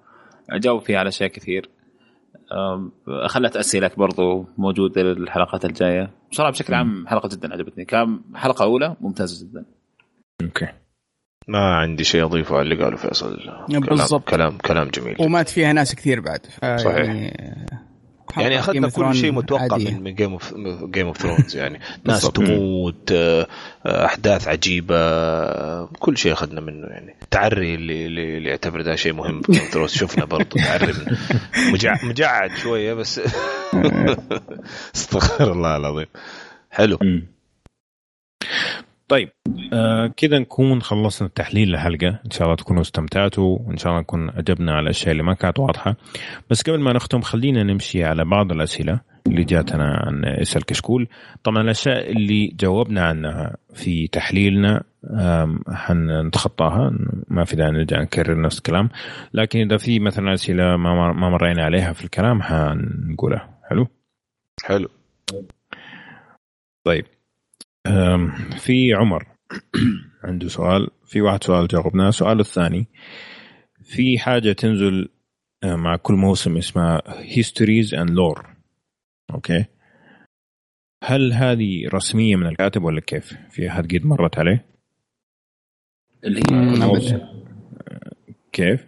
أجاوب 0.50 0.82
فيها 0.82 0.98
على 0.98 1.08
أشياء 1.08 1.28
كثير. 1.28 1.70
خلت 3.26 3.56
أسئلة 3.56 3.98
برضو 3.98 4.46
موجوده 4.58 5.02
للحلقات 5.02 5.64
الجاية. 5.64 6.10
بصراحة 6.30 6.50
بشكل 6.50 6.74
عام 6.74 7.06
حلقة 7.06 7.28
جدا 7.28 7.52
عجبتني. 7.52 7.84
كان 7.84 8.20
حلقة 8.34 8.64
أولى 8.64 8.96
ممتازة 9.00 9.46
جدا. 9.46 9.64
okay. 10.42 10.68
ما 11.48 11.76
عندي 11.76 12.04
شيء 12.04 12.24
أضيفه 12.24 12.56
على 12.56 12.62
اللي 12.62 12.84
قاله 12.84 12.96
فيصل. 12.96 13.36
بالضبط. 13.68 14.28
كلام 14.28 14.58
كلام 14.58 14.88
جميل 14.88 15.16
ومات 15.20 15.48
فيها 15.48 15.72
ناس 15.72 15.94
كثير 15.94 16.20
بعد 16.20 16.46
صحيح. 16.76 17.04
يعني 17.04 17.66
يعني 18.36 18.58
أخذنا 18.58 18.88
كل 18.88 19.14
شيء 19.14 19.32
متوقع 19.32 19.72
عادية. 19.72 19.90
من 19.90 20.14
Game 20.14 20.32
of 20.32 20.54
Game 20.84 21.06
of 21.06 21.18
Thrones 21.18 21.56
يعني. 21.56 21.80
ناس 22.04 22.22
تموت 22.30 23.12
آه، 23.12 23.46
أحداث 23.86 24.48
عجيبة 24.48 25.84
كل 25.84 26.18
شيء 26.18 26.32
أخذنا 26.32 26.60
منه 26.60 26.86
يعني. 26.86 27.16
تعري 27.30 27.74
اللي 27.74 28.06
اللي 28.06 28.48
يعتبر 28.48 28.80
ده 28.80 28.96
شيء 28.96 29.12
مهم 29.12 29.42
في 29.42 29.52
Game 29.52 29.60
of 29.60 29.70
Thrones 29.70 29.90
شفنا 29.90 30.24
برضه 30.24 30.56
تعري 30.66 30.94
مجع 31.72 31.96
مجعد 32.04 32.50
شوية 32.62 32.94
بس. 32.94 33.20
استغفر 34.96 35.52
الله 35.52 35.76
العظيم. 35.76 36.06
حلو. 36.70 36.98
طيب 39.08 39.28
آه 39.72 40.06
كذا 40.06 40.38
نكون 40.38 40.82
خلصنا 40.82 41.28
التحليل 41.28 41.68
للحلقة. 41.68 42.08
إن 42.08 42.30
شاء 42.30 42.42
الله 42.42 42.56
تكونوا 42.56 42.82
استمتعتوا 42.82 43.58
وإن 43.60 43.76
شاء 43.76 43.90
الله 43.90 44.00
نكون 44.00 44.30
أجبنا 44.30 44.72
على 44.72 44.82
الأشياء 44.82 45.12
اللي 45.12 45.22
ما 45.22 45.34
كانت 45.34 45.58
واضحة. 45.58 45.96
بس 46.50 46.62
قبل 46.62 46.80
ما 46.80 46.92
نختم 46.92 47.20
خلينا 47.20 47.62
نمشي 47.62 48.04
على 48.04 48.24
بعض 48.24 48.52
الأسئلة 48.52 49.00
اللي 49.26 49.44
جاتنا 49.44 49.84
عن 49.84 50.24
إسأل 50.24 50.64
كشكول. 50.64 51.08
طبعا 51.44 51.62
الأشياء 51.62 52.12
اللي 52.12 52.46
جاوبنا 52.46 53.04
عنها 53.04 53.56
في 53.74 54.08
تحليلنا 54.08 54.82
حنتخطاها 55.68 56.92
ما 57.28 57.44
في 57.44 57.56
داعي 57.56 57.70
نرجع 57.70 58.00
نكرر 58.02 58.40
نفس 58.40 58.58
الكلام. 58.58 58.88
لكن 59.34 59.60
إذا 59.60 59.76
في 59.76 60.00
مثلا 60.00 60.34
أسئلة 60.34 60.76
ما 60.76 61.12
ما 61.12 61.30
مرينا 61.30 61.64
عليها 61.64 61.92
في 61.92 62.04
الكلام 62.04 62.42
حنقولها. 62.42 63.58
حلو؟ 63.70 63.86
حلو. 64.64 64.88
طيب. 66.86 67.04
في 68.58 68.94
عمر. 68.94 69.26
عنده 70.24 70.48
سؤال. 70.48 70.88
في 71.06 71.20
واحد 71.20 71.44
سؤال 71.44 71.68
جاوبناه. 71.68 72.08
السؤال 72.08 72.40
الثاني 72.40 72.86
في 73.82 74.18
حاجة 74.18 74.52
تنزل 74.52 75.08
مع 75.64 75.96
كل 75.96 76.14
موسم 76.14 76.56
اسمها 76.56 77.02
Histories 77.06 77.94
and 77.94 78.10
Lore 78.10 78.46
okay. 79.34 79.64
هل 81.04 81.32
هذه 81.32 81.88
رسمية 81.94 82.36
من 82.36 82.46
الكاتب 82.46 82.82
ولا 82.82 83.00
كيف؟ 83.00 83.34
في 83.50 83.68
أحد 83.68 83.94
قد 83.94 84.06
مرت 84.06 84.38
عليه؟ 84.38 84.66
اللي 86.24 86.40
هي 86.50 87.28
كيف؟ 88.52 88.86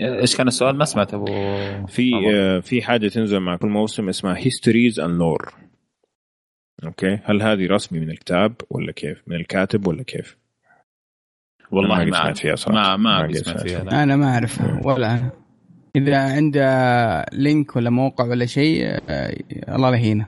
إيش 0.00 0.36
كان 0.36 0.48
السؤال؟ 0.48 0.76
ما 0.76 0.84
سمعت 0.84 1.14
أبو 1.14 1.26
في 1.86 2.10
في 2.62 2.82
حاجة 2.82 3.08
تنزل 3.08 3.40
مع 3.40 3.56
كل 3.56 3.68
موسم 3.68 4.08
اسمها 4.08 4.36
Histories 4.36 5.00
and 5.00 5.18
Lore 5.18 5.61
okay. 6.84 7.18
هل 7.24 7.42
هذه 7.42 7.66
رسمي 7.66 8.00
من 8.00 8.10
الكتاب 8.10 8.54
ولا 8.70 8.92
كيف؟ 8.92 9.22
من 9.26 9.36
الكاتب 9.36 9.86
ولا 9.86 10.02
كيف؟ 10.02 10.36
والله 11.70 12.04
ما 12.04 12.10
سمعت 12.10 12.38
فيها 12.38 12.54
صراحة. 12.54 12.96
ما 12.96 13.26
ما 13.26 13.32
سمعت 13.32 13.60
فيها 13.60 13.84
لا. 13.84 14.02
أنا 14.02 14.16
ما 14.16 14.34
أعرف 14.34 14.60
ولا 14.86 15.12
أنا. 15.12 15.30
إذا 15.96 16.18
عنده 16.36 17.26
link 17.32 17.76
ولا 17.76 17.90
موقع 17.90 18.24
ولا 18.24 18.46
شيء 18.46 18.84
آه، 19.08 19.36
الله 19.68 19.90
لا 19.90 19.96
يهينه 19.96 20.26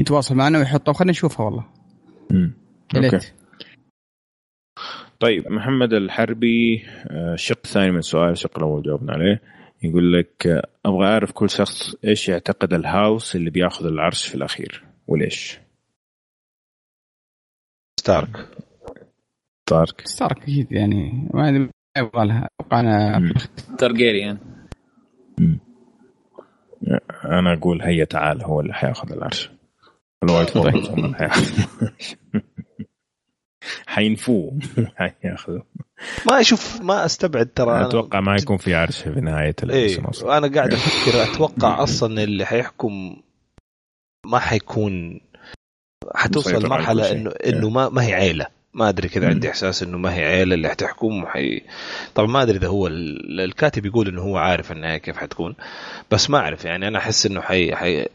يتواصل 0.00 0.34
معنا 0.34 0.58
ويحطه. 0.58 0.92
خلينا 0.92 1.10
نشوفها 1.10 1.46
والله. 1.46 1.64
امم 2.30 2.54
okay. 2.96 3.32
طيب 5.20 5.48
محمد 5.48 5.92
الحربي 5.92 6.84
الشق 7.10 7.56
آه، 7.56 7.62
الثاني 7.64 7.90
من 7.90 7.98
السؤال 7.98 8.30
الشق 8.30 8.58
الأول 8.58 8.82
جاوبنا 8.82 9.12
عليه. 9.12 9.42
يقول 9.84 10.12
لك 10.12 10.64
أبغى 10.86 11.06
أعرف 11.06 11.32
كل 11.32 11.50
شخص 11.50 11.94
إيش 12.04 12.28
يعتقد 12.28 12.72
ال 12.72 12.83
house 12.83 13.36
اللي 13.36 13.50
بيأخذ 13.50 13.86
العرش 13.86 14.26
في 14.26 14.34
الأخير 14.34 14.84
وليش؟ 15.06 15.58
ستارك. 18.00 18.48
ستارك. 19.68 20.06
ستارك 20.06 20.42
أكيد 20.42 20.72
يعني 20.72 21.28
ما 21.34 21.68
يبغى 21.98 22.26
لها. 22.26 22.48
أتوقع 22.60 22.80
أنا 22.80 23.34
تارجيريان 23.78 24.38
أنا 27.24 27.52
أقول 27.52 27.82
هيا 27.82 28.04
تعال 28.04 28.44
هو 28.44 28.60
اللي 28.60 28.74
حيأخذ 28.74 29.12
العرش. 29.12 29.50
الوايت 30.24 30.50
فورد 30.54 30.74
هم 30.74 31.04
اللي 31.04 31.16
حيأخذ. 31.16 31.64
حينفوه 33.86 34.58
حياخذوا 34.98 35.62
ما 36.26 36.40
أشوف 36.40 36.80
ما 36.80 37.04
أستبعد 37.04 37.46
ترى 37.46 37.86
أتوقع 37.86 38.20
ما 38.20 38.36
يكون 38.36 38.56
في 38.56 38.74
عرش 38.74 38.98
في 39.02 39.20
نهاية 39.20 39.54
الموسم 39.62 40.28
إيه 40.28 40.38
أنا 40.38 40.54
قاعد 40.54 40.72
أفكر 40.72 41.22
أتوقع 41.22 41.82
أصلا 41.82 42.24
اللي 42.24 42.44
حيحكم 42.44 43.16
ما 44.26 44.38
حيكون 44.38 45.20
حتوصل 46.14 46.68
مرحله 46.68 47.12
إنه 47.12 47.30
إنه 47.30 47.70
ما 47.70 47.88
ما 47.88 48.04
هي 48.04 48.14
عيلة. 48.14 48.46
ما 48.74 48.88
أدري 48.88 49.08
كذا 49.08 49.28
عندي 49.28 49.50
إحساس 49.50 49.82
إنه 49.82 49.98
ما 49.98 50.14
هي 50.14 50.24
عيلة 50.24 50.54
اللي 50.54 50.68
حتحكم 50.68 51.22
وحي... 51.24 51.62
طبعا 52.14 52.28
ما 52.28 52.42
أدري 52.42 52.58
إذا 52.58 52.68
هو 52.68 52.86
الكاتب 52.86 53.86
يقول 53.86 54.08
إنه 54.08 54.22
هو 54.22 54.36
عارف 54.36 54.72
النهايه 54.72 54.98
كيف 54.98 55.16
حتكون 55.16 55.54
بس 56.10 56.30
ما 56.30 56.38
أعرف 56.38 56.64
يعني. 56.64 56.88
أنا 56.88 56.98
أحس 56.98 57.26
إنه 57.26 57.40
حي... 57.40 57.76
حي... 57.76 58.06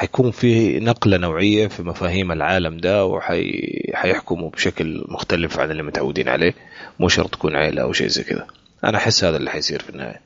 حيكون 0.00 0.30
في 0.30 0.80
نقلة 0.80 1.16
نوعية 1.16 1.68
في 1.68 1.82
مفاهيم 1.82 2.32
العالم 2.32 2.76
ده 2.76 3.04
وحيحكموا 3.04 4.46
وحي... 4.46 4.56
بشكل 4.56 5.04
مختلف 5.08 5.58
عن 5.58 5.70
اللي 5.70 5.82
متعودين 5.82 6.28
عليه 6.28 6.54
مو 7.00 7.08
شرط 7.08 7.30
تكون 7.30 7.56
عائلة 7.56 7.82
أو 7.82 7.92
شيء 7.92 8.06
زي 8.06 8.24
كذا 8.24 8.46
أنا 8.84 8.98
أحس 8.98 9.24
هذا 9.24 9.36
اللي 9.36 9.50
حيصير 9.50 9.82
في 9.82 9.90
النهاية 9.90 10.20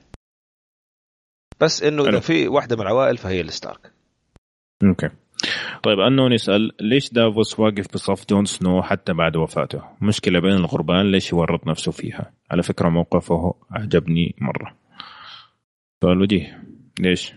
بس 1.61 1.83
إنه 1.83 2.09
إذا 2.09 2.21
في 2.21 2.49
واحدة 2.49 2.77
من 2.77 2.83
العوائل 2.83 3.17
فهي 3.17 3.41
الستارك 3.41 3.93
okay 4.85 5.09
طيب 5.83 6.01
anon 6.01 6.32
يسأل 6.33 6.73
ليش 6.81 7.13
دافوس 7.13 7.61
واقف 7.61 7.95
بصف 7.95 8.29
جون 8.31 8.45
سنو 8.45 8.83
حتى 8.83 9.13
بعد 9.13 9.37
وفاته؟ 9.37 9.83
مشكلة 10.03 10.41
بين 10.41 10.53
الغربان 10.53 11.11
ليش 11.11 11.33
يورط 11.33 11.67
نفسه 11.67 11.93
فيها؟ 11.93 12.33
على 12.51 12.63
فكرة 12.63 12.89
موقفه 12.89 13.55
أعجبني 13.77 14.35
مرة. 14.41 14.77
سؤال 16.03 16.21
وجيه 16.23 16.63
ليش؟ 17.01 17.35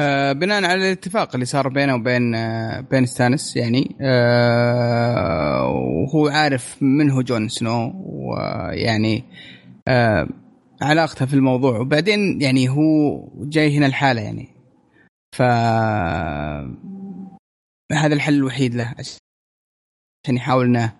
آه 0.00 0.32
بناء 0.32 0.64
على 0.64 0.74
الاتفاق 0.74 1.34
اللي 1.34 1.46
صار 1.46 1.68
بينه 1.68 1.94
وبين 1.94 2.34
آه 2.34 2.80
بين 2.80 3.06
ستانس 3.06 3.56
يعني 3.56 3.96
آه 4.00 5.66
وهو 5.68 6.28
عارف 6.28 6.82
من 6.82 7.10
هو 7.10 7.22
جون 7.22 7.48
سنو 7.48 7.92
ويعني 8.04 9.24
علاقته 10.82 11.26
في 11.26 11.34
الموضوع. 11.34 11.78
وبعدين 11.80 12.40
يعني 12.42 12.68
هو 12.68 13.28
جاي 13.36 13.78
هنا 13.78 13.86
الحالة 13.86 14.20
يعني. 14.22 14.48
ف 15.36 15.42
هذا 17.92 18.14
الحل 18.14 18.34
الوحيد 18.34 18.74
له 18.74 18.94
عشان 18.98 20.36
يحاول 20.36 20.64
إنه 20.66 20.92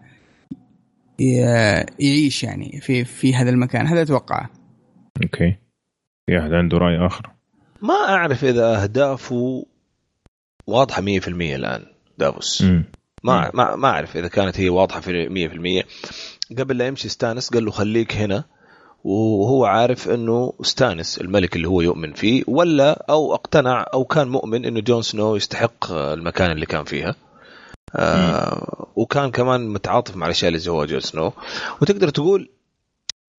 يعيش 1.98 2.44
يعني 2.44 2.80
في 2.80 3.04
في 3.04 3.34
هذا 3.34 3.50
المكان. 3.50 3.86
هذا 3.86 4.02
أتوقعه. 4.02 4.50
okay. 5.22 5.56
في 6.26 6.38
احد 6.38 6.52
عنده 6.52 6.78
رأي 6.78 7.06
آخر. 7.06 7.30
ما 7.82 7.94
أعرف 7.94 8.44
إذا 8.44 8.82
اهدافه 8.82 9.66
واضحة 10.66 11.02
100% 11.02 11.28
الآن 11.28 11.86
دافوس. 12.18 12.62
م. 12.62 12.84
ما 13.24 13.50
ما 13.54 13.76
ما 13.76 13.88
أعرف 13.88 14.16
إذا 14.16 14.28
كانت 14.28 14.60
هي 14.60 14.68
واضحة 14.68 15.00
في 15.00 15.84
100% 16.54 16.58
قبل 16.58 16.78
لا 16.78 16.86
يمشي 16.86 17.08
ستانس 17.08 17.50
قال 17.50 17.64
له 17.64 17.70
خليك 17.70 18.16
هنا 18.16 18.44
وهو 19.04 19.64
عارف 19.64 20.08
إنه 20.08 20.52
استانس 20.60 21.20
الملك 21.20 21.56
اللي 21.56 21.68
هو 21.68 21.80
يؤمن 21.80 22.12
فيه 22.12 22.44
ولا 22.46 23.06
أو 23.10 23.34
اقتنع 23.34 23.86
أو 23.94 24.04
كان 24.04 24.28
مؤمن 24.28 24.64
إنه 24.64 24.80
جون 24.80 25.02
سنو 25.02 25.36
يستحق 25.36 25.92
المكان 25.92 26.50
اللي 26.50 26.66
كان 26.66 26.84
فيها. 26.84 27.14
آه 27.96 28.86
وكان 28.96 29.30
كمان 29.30 29.68
متعاطف 29.68 30.16
مع 30.16 30.26
الأشياء 30.26 30.52
اللي 30.52 30.70
هو 30.70 30.84
جون 30.84 31.00
سنو. 31.00 31.32
وتقدر 31.82 32.08
تقول 32.08 32.50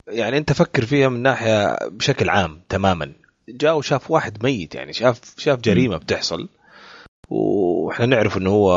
يعني 0.09 0.39
أنت 0.39 0.53
فكر 0.53 0.87
فيها 0.87 1.09
من 1.09 1.23
ناحية 1.23 1.89
بشكل 1.89 2.29
عام 2.29 2.61
تماما. 2.69 3.13
جاء 3.55 3.79
وشاف 3.79 4.11
واحد 4.11 4.45
ميت 4.45 4.75
يعني 4.75 4.93
شاف 4.93 5.35
شاف 5.39 5.61
جريمة 5.61 5.97
بتحصل. 5.97 6.49
وإحنا 7.29 8.07
نعرف 8.07 8.37
إنه 8.37 8.51
هو 8.51 8.73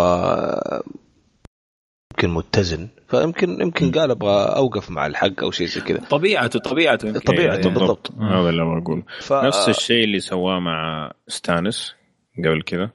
يمكن 2.12 2.30
متزن 2.30 2.88
فيمكن 3.08 3.62
يمكن 3.62 3.92
قال 3.92 4.12
أبغى 4.12 4.56
أوقف 4.56 4.92
مع 4.92 5.06
الحق 5.06 5.44
أو 5.44 5.52
شيء 5.52 5.68
زي 5.68 5.82
كذا. 5.82 6.00
طبيعته 6.00 6.60
طبيعته 6.60 7.20
طبيعته 7.20 7.70
بالضبط. 7.70 8.12
هذا 8.12 8.50
اللي 8.50 8.82
بقول 8.82 9.04
ف... 9.20 9.34
نفس 9.34 9.70
الشيء 9.70 10.04
اللي 10.04 10.20
سواه 10.20 10.60
مع 10.60 11.12
ستانس 11.28 11.96
قبل 12.38 12.62
كذا. 12.62 12.90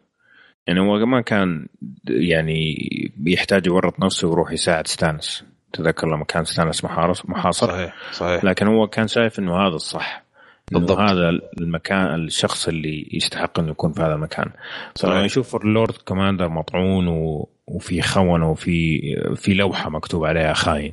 يعني 0.67 0.81
هو 0.81 1.07
ما 1.07 1.21
كان 1.21 1.67
يعني 2.09 2.77
بيحتاج 3.17 3.67
يورط 3.67 4.01
نفسه 4.01 4.29
ويروح 4.29 4.53
يساعد 4.53 4.87
ستانس. 4.87 5.45
تذكر 5.73 6.07
لما 6.07 6.25
كان 6.25 6.45
ستانس 6.45 6.85
محاصر 6.85 7.67
صحيح 7.67 8.13
صحيح. 8.13 8.45
لكن 8.45 8.67
هو 8.67 8.87
كان 8.87 9.07
شايف 9.09 9.39
إنه 9.39 9.53
هذا 9.53 9.75
الصح. 9.75 10.28
بالضبط. 10.73 10.99
هذا 10.99 11.29
المكان 11.61 12.15
الشخص 12.15 12.69
اللي 12.69 13.09
يستحق 13.13 13.59
إنه 13.59 13.71
يكون 13.71 13.93
في 13.93 14.03
هذا 14.03 14.15
المكان. 14.15 14.51
فلما 14.97 15.25
يشوف 15.25 15.57
ال 15.57 15.64
Lord 15.64 15.95
Commander 15.95 16.49
مطعون 16.49 17.09
و... 17.09 17.49
وفي 17.67 18.03
خونة 18.03 18.51
وفي 18.51 19.01
في 19.37 19.55
لوحة 19.55 19.91
مكتوب 19.91 20.25
عليها 20.25 20.53
خاين. 20.53 20.93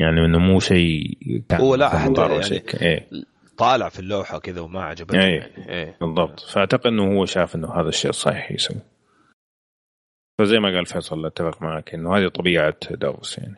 يعني 0.00 0.24
إنه 0.24 0.38
مو 0.38 0.60
شيء 0.60 1.18
هو 1.52 1.74
لا 1.74 1.88
حتى 1.88 2.20
يعني 2.20 2.62
إيه. 2.82 3.08
طالع 3.58 3.88
في 3.88 4.00
اللوحة 4.00 4.38
كذا 4.38 4.60
وما 4.60 4.82
عجبني 4.82 5.24
إيه. 5.24 5.40
يعني 5.40 5.68
إيه. 5.68 5.96
بالضبط. 6.00 6.40
فأعتقد 6.40 6.86
إنه 6.86 7.18
هو 7.18 7.26
شاف 7.26 7.56
إنه 7.56 7.80
هذا 7.80 7.88
الشيء 7.88 8.10
الصحيح 8.10 8.52
يسوي. 8.52 8.80
فزي 10.38 10.58
ما 10.58 10.76
قال 10.76 10.86
فيصل 10.86 11.26
أتفق 11.26 11.62
معك 11.62 11.94
إنه 11.94 12.16
هذه 12.16 12.28
طبيعة 12.28 12.76
داوس 12.90 13.38
يعني. 13.38 13.56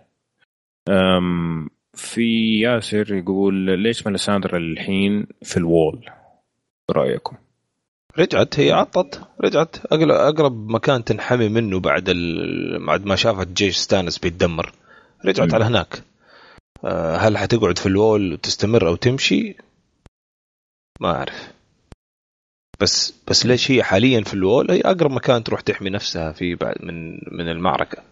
أم 0.89 1.71
في 1.97 2.61
ياسر 2.61 3.15
يقول 3.15 3.79
ليش 3.83 4.07
ملساندرا 4.07 4.59
الحين 4.59 5.27
في 5.43 5.57
الوول 5.57 6.11
برايكم؟ 6.89 7.37
رجعت 8.19 8.61
هي 8.61 8.73
عطت 8.73 9.29
رجعت 9.41 9.77
أقرب 9.93 10.69
مكان 10.69 11.05
تنحمي 11.05 11.49
منه 11.49 11.81
بعد 11.81 12.05
بعد 12.87 13.05
ما 13.05 13.17
شافت 13.17 13.49
جيش 13.49 13.77
ستانس 13.77 14.19
بيتدمر 14.19 14.73
رجعت 15.25 15.53
م. 15.53 15.55
على 15.55 15.65
هناك 15.65 16.03
آه، 16.85 17.17
هل 17.17 17.39
حتقعد 17.39 17.79
في 17.79 17.87
الوول 17.87 18.33
وتستمر 18.33 18.89
أو 18.89 18.97
تمشي؟ 18.97 19.57
ما 21.01 21.17
أعرف 21.17 21.53
بس 22.81 23.15
بس 23.29 23.47
ليش 23.47 23.71
هي 23.71 23.83
حاليا 23.83 24.21
في 24.21 24.35
الوول 24.35 24.71
هي 24.71 24.81
أقرب 24.81 25.11
مكان 25.11 25.45
تروح 25.45 25.61
تحمي 25.61 25.91
نفسها 25.91 26.33
في 26.33 26.55
بعد 26.55 26.85
من 26.85 27.13
من 27.13 27.49
المعركة. 27.49 28.03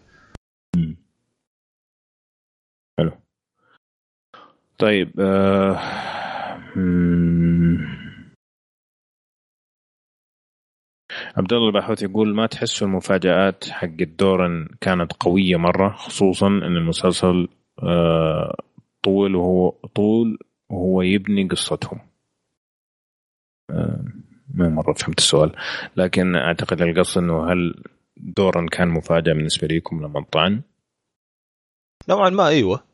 حلو. 2.99 3.22
طيب 4.77 5.19
آه... 5.19 5.79
عبد 11.37 11.53
الله 11.53 11.67
الباحوث 11.67 12.01
يقول 12.03 12.35
ما 12.35 12.45
تحسوا 12.47 12.87
المفاجآت 12.87 13.69
حق 13.69 14.03
دورن 14.19 14.67
كانت 14.81 15.13
قوية 15.13 15.57
مرة 15.57 15.89
خصوصا 15.89 16.47
إن 16.47 16.77
المسلسل 16.77 17.47
آه، 17.83 18.55
طول 19.03 19.35
وهو 19.35 19.69
طول 19.69 20.37
وهو 20.69 21.01
يبني 21.01 21.47
قصتهم. 21.47 21.99
آه، 23.69 24.05
ما 24.53 24.69
مرة 24.69 24.93
فهمت 24.93 25.19
السؤال. 25.19 25.51
لكن 25.97 26.35
أعتقد 26.35 26.81
القصد 26.81 27.21
إنه 27.21 27.51
هل 27.51 27.83
دورن 28.17 28.67
كان 28.67 28.87
مفاجأة 28.87 29.33
بالنسبة 29.33 29.67
لكم 29.67 30.03
لما 30.03 30.25
طعن؟ 30.31 30.61
نوعا 32.09 32.29
ما 32.29 32.47
أيوه. 32.47 32.92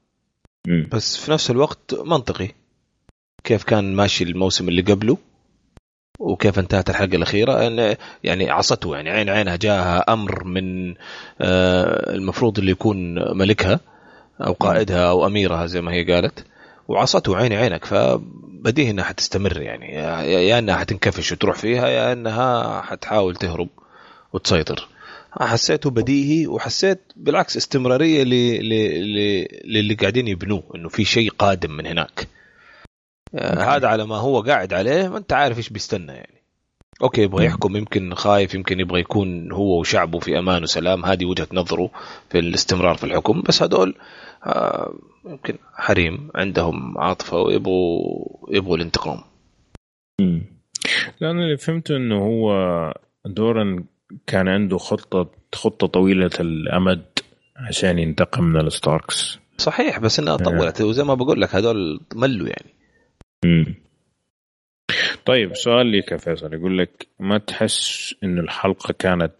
بس 0.67 1.17
في 1.17 1.31
نفس 1.31 1.51
الوقت 1.51 1.93
منطقي. 1.93 2.49
كيف 3.43 3.63
كان 3.63 3.95
ماشي 3.95 4.23
الموسم 4.23 4.69
اللي 4.69 4.81
قبله؟ 4.81 5.17
وكيف 6.19 6.59
انتهت 6.59 6.89
الحلقة 6.89 7.15
الأخيرة؟ 7.15 7.61
يعني 8.23 8.49
عصته 8.49 8.95
يعني 8.95 9.09
عين 9.09 9.29
عينها 9.29 9.55
جاها 9.55 10.13
أمر 10.13 10.43
من 10.43 10.95
آه، 11.41 12.13
المفروض 12.15 12.59
اللي 12.59 12.71
يكون 12.71 13.15
ملكها 13.37 13.79
أو 14.41 14.53
قائدها 14.53 15.09
أو 15.09 15.27
أميرها 15.27 15.65
زي 15.65 15.81
ما 15.81 15.93
هي 15.93 16.13
قالت. 16.13 16.45
وعصته 16.87 17.37
عيني 17.37 17.55
عينك 17.55 17.85
فبديهي 17.85 18.89
إنها 18.91 19.03
حتستمر 19.03 19.61
يعني. 19.61 19.93
يا 20.33 20.59
إنها 20.59 20.75
حتنكفش 20.75 21.31
وتروح 21.31 21.55
فيها 21.55 21.87
يا 21.87 22.13
إنها 22.13 22.81
حتحاول 22.81 23.35
تهرب 23.35 23.69
وتسيطر. 24.33 24.87
حسيته 25.31 25.89
بديهي 25.89 26.47
وحسيت 26.47 26.99
بالعكس 27.15 27.57
استمرارية 27.57 28.23
للي 28.23 29.93
قاعدين 29.93 30.27
يبنوه 30.27 30.63
إنه 30.75 30.89
في 30.89 31.05
شيء 31.05 31.29
قادم 31.29 31.71
من 31.71 31.85
هناك. 31.85 32.27
آه، 33.35 33.75
هذا 33.75 33.87
على 33.87 34.05
ما 34.05 34.15
هو 34.15 34.41
قاعد 34.41 34.73
عليه 34.73 35.07
ما 35.07 35.17
انت 35.17 35.33
عارف 35.33 35.57
إيش 35.57 35.69
بيستنى 35.69 36.11
يعني. 36.11 36.43
okay 37.01 37.21
يبغى 37.21 37.45
يحكم 37.45 37.75
يمكن 37.75 38.13
خايف 38.13 38.53
يمكن 38.53 38.79
يبغى 38.79 38.99
يكون 38.99 39.51
هو 39.51 39.79
وشعبه 39.79 40.19
في 40.19 40.39
أمان 40.39 40.63
وسلام. 40.63 41.05
هذه 41.05 41.25
وجهة 41.25 41.47
نظره 41.53 41.91
في 42.29 42.39
الاستمرار 42.39 42.95
في 42.95 43.03
الحكم. 43.03 43.41
بس 43.41 43.63
هذول 43.63 43.95
آه 44.45 44.93
يمكن 45.25 45.57
حريم 45.73 46.29
عندهم 46.35 46.97
عاطفة 46.97 47.37
ويبغوا 47.37 47.99
يبغوا 48.49 48.77
الانتقام. 48.77 49.23
لأن 51.21 51.39
اللي 51.39 51.57
فهمته 51.57 51.95
إنه 51.95 52.17
هو 52.17 52.53
دورن 53.25 53.85
كان 54.27 54.47
عنده 54.47 54.77
خطه 54.77 55.31
خطة 55.55 55.87
طويلة 55.87 56.29
الأمد 56.39 57.05
عشان 57.55 57.99
ينتقم 57.99 58.43
من 58.43 58.59
ال 58.59 58.69
Starks. 58.69 59.39
صحيح 59.57 59.99
بس 59.99 60.19
إنها 60.19 60.37
طولت. 60.37 60.81
وزي 60.81 61.03
ما 61.03 61.13
بقول 61.13 61.41
لك 61.41 61.55
هذول 61.55 61.99
ملوا 62.15 62.47
يعني. 62.47 62.73
امم 63.45 63.75
طيب 65.25 65.55
سؤال 65.55 65.91
لك 65.91 66.11
يا 66.11 66.17
فيصل. 66.17 66.53
يقول 66.53 66.77
لك 66.77 67.07
ما 67.19 67.37
تحس 67.37 68.15
انه 68.23 68.41
الحلقة 68.41 68.93
كانت 68.99 69.35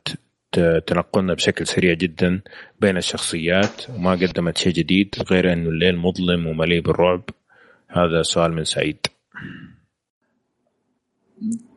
تنقلنا 0.88 1.34
بشكل 1.34 1.68
سريع 1.68 1.94
جدا 1.94 2.42
بين 2.80 2.98
الشخصيات 2.98 3.90
وما 3.90 4.12
قدمت 4.12 4.58
شيء 4.58 4.74
جديد 4.74 5.16
غير 5.32 5.54
إنه 5.54 5.70
الليل 5.70 5.98
مظلم 5.98 6.48
ومليء 6.48 6.82
بالرعب؟ 6.82 7.24
هذا 7.88 8.22
سؤال 8.22 8.54
من 8.54 8.64
سعيد. 8.64 8.98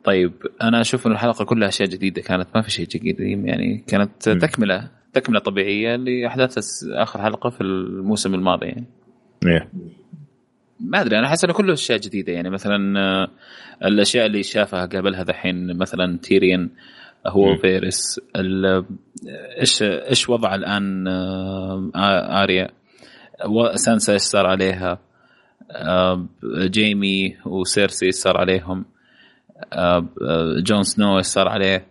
طيب 0.03 0.33
أنا 0.61 0.81
أشوف 0.81 1.07
إنه 1.07 1.15
الحلقة 1.15 1.45
كلها 1.45 1.67
أشياء 1.67 1.89
جديدة 1.89 2.21
كانت 2.21 2.47
ما 2.55 2.61
في 2.61 2.71
شيء 2.71 2.87
جديد 2.87 3.19
يعني 3.19 3.83
كانت 3.87 4.29
تكملة 4.29 4.89
تكملة 5.13 5.39
طبيعية 5.39 5.95
لأحداث 5.95 6.57
آخر 6.83 7.21
حلقة 7.21 7.49
في 7.49 7.61
الموسم 7.61 8.33
الماضي. 8.33 8.65
يعني. 8.65 8.85
إيه. 9.45 9.69
ما 10.79 11.01
أدري 11.01 11.19
أنا 11.19 11.27
أحس 11.27 11.43
إنه 11.43 11.53
كله 11.53 11.73
أشياء 11.73 11.99
جديدة 11.99 12.33
يعني 12.33 12.49
مثلا 12.49 12.99
آه، 12.99 13.27
الأشياء 13.85 14.25
اللي 14.25 14.43
شافها 14.43 14.85
قبلها 14.85 15.23
دحين 15.23 15.77
مثلا 15.77 16.17
تيريون 16.17 16.69
وفيرس 17.27 18.21
إيش 19.59 19.83
إيش 19.83 20.29
وضع 20.29 20.55
الآن 20.55 21.07
آه، 21.07 22.43
آريا؟ 22.43 22.69
سانسا 23.75 24.13
إيش 24.13 24.21
صار 24.21 24.45
عليها؟ 24.45 24.99
آه، 25.71 26.27
جيمي 26.65 27.37
وسيرسي 27.45 28.05
إيش 28.05 28.15
صار 28.15 28.37
عليهم؟ 28.37 28.85
جون 30.63 30.83
سنو 30.83 31.17
إيش 31.17 31.25
صار 31.25 31.47
عليه. 31.47 31.87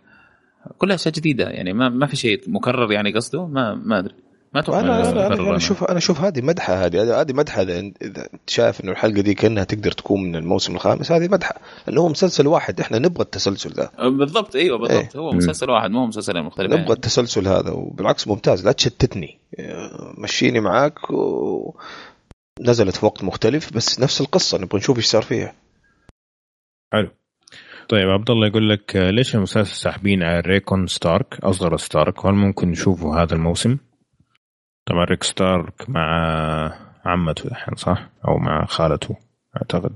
كلها 0.77 0.95
أشياء 0.95 1.13
جديدة. 1.13 1.49
يعني 1.49 1.73
ما 1.73 1.89
ما 1.89 2.07
في 2.07 2.15
شيء 2.15 2.41
مكرر 2.47 2.91
يعني 2.91 3.13
قصده. 3.13 3.45
ما 3.45 3.73
ما 3.73 3.99
أدري. 3.99 4.15
ما 4.53 4.59
أتوقع 4.59 4.79
أنا 4.79 5.09
أنا, 5.09 5.27
أنا, 5.27 5.35
أنا. 5.35 5.57
أشوف 5.57 5.83
أنا 5.83 5.97
أشوف 5.97 6.21
هذه 6.21 6.41
مدحة 6.41 6.85
هذه. 6.85 7.21
هذه 7.21 7.33
مدحة 7.33 7.61
اذا 7.61 7.79
أنت 7.79 7.97
شايف 8.47 8.81
إنه 8.81 8.91
الحلقة 8.91 9.21
دي 9.21 9.33
كأنها 9.33 9.63
تقدر 9.63 9.91
تكون 9.91 10.23
من 10.23 10.35
الموسم 10.35 10.75
الخامس 10.75 11.11
هذه 11.11 11.27
مدحة. 11.27 11.55
لأنه 11.87 12.01
هو 12.01 12.09
مسلسل 12.09 12.47
واحد. 12.47 12.79
إحنا 12.79 12.99
نبغى 12.99 13.23
التسلسل 13.23 13.69
ذا 13.69 13.91
أه، 13.99 14.09
بالضبط. 14.09 14.55
أيوه 14.55 14.77
بالضبط. 14.77 15.15
إيه. 15.15 15.21
هو 15.21 15.31
مسلسل 15.31 15.69
واحد 15.69 15.91
مو 15.91 16.05
مسلسلين 16.05 16.43
مختلفين. 16.43 16.79
نبغى 16.79 16.93
التسلسل 16.93 17.47
هذا. 17.47 17.71
وبالعكس 17.71 18.27
ممتاز. 18.27 18.65
لا 18.65 18.71
تشتتني. 18.71 19.39
مشيني 20.17 20.59
معاك 20.59 21.11
و... 21.11 21.75
نزلت 22.61 22.95
في 22.95 23.05
وقت 23.05 23.23
مختلف. 23.23 23.73
بس 23.73 23.99
نفس 23.99 24.21
القصة. 24.21 24.57
نبغى 24.57 24.77
نشوف 24.77 24.97
إيش 24.97 25.05
صار 25.05 25.21
فيها. 25.21 25.53
حلو. 26.93 27.09
طيب 27.89 28.09
عبد 28.09 28.31
الله 28.31 28.47
يقول 28.47 28.69
لك 28.69 28.95
أه، 28.95 29.09
ليش 29.09 29.35
المسلسل 29.35 29.75
ساحبين 29.75 30.23
على 30.23 30.39
ريكون 30.39 30.87
ستارك؟ 30.87 31.39
اصغر 31.43 31.77
ستارك. 31.77 32.25
وهل 32.25 32.33
ممكن 32.33 32.69
نشوفه 32.69 33.21
هذا 33.23 33.35
الموسم؟ 33.35 33.77
طبعا 34.85 35.05
ريك 35.05 35.23
ستارك 35.23 35.89
مع 35.89 36.07
عمته 37.05 37.47
الحين 37.47 37.75
صح؟ 37.75 38.09
أو 38.27 38.37
مع 38.37 38.65
خالته 38.65 39.15
أعتقد. 39.57 39.95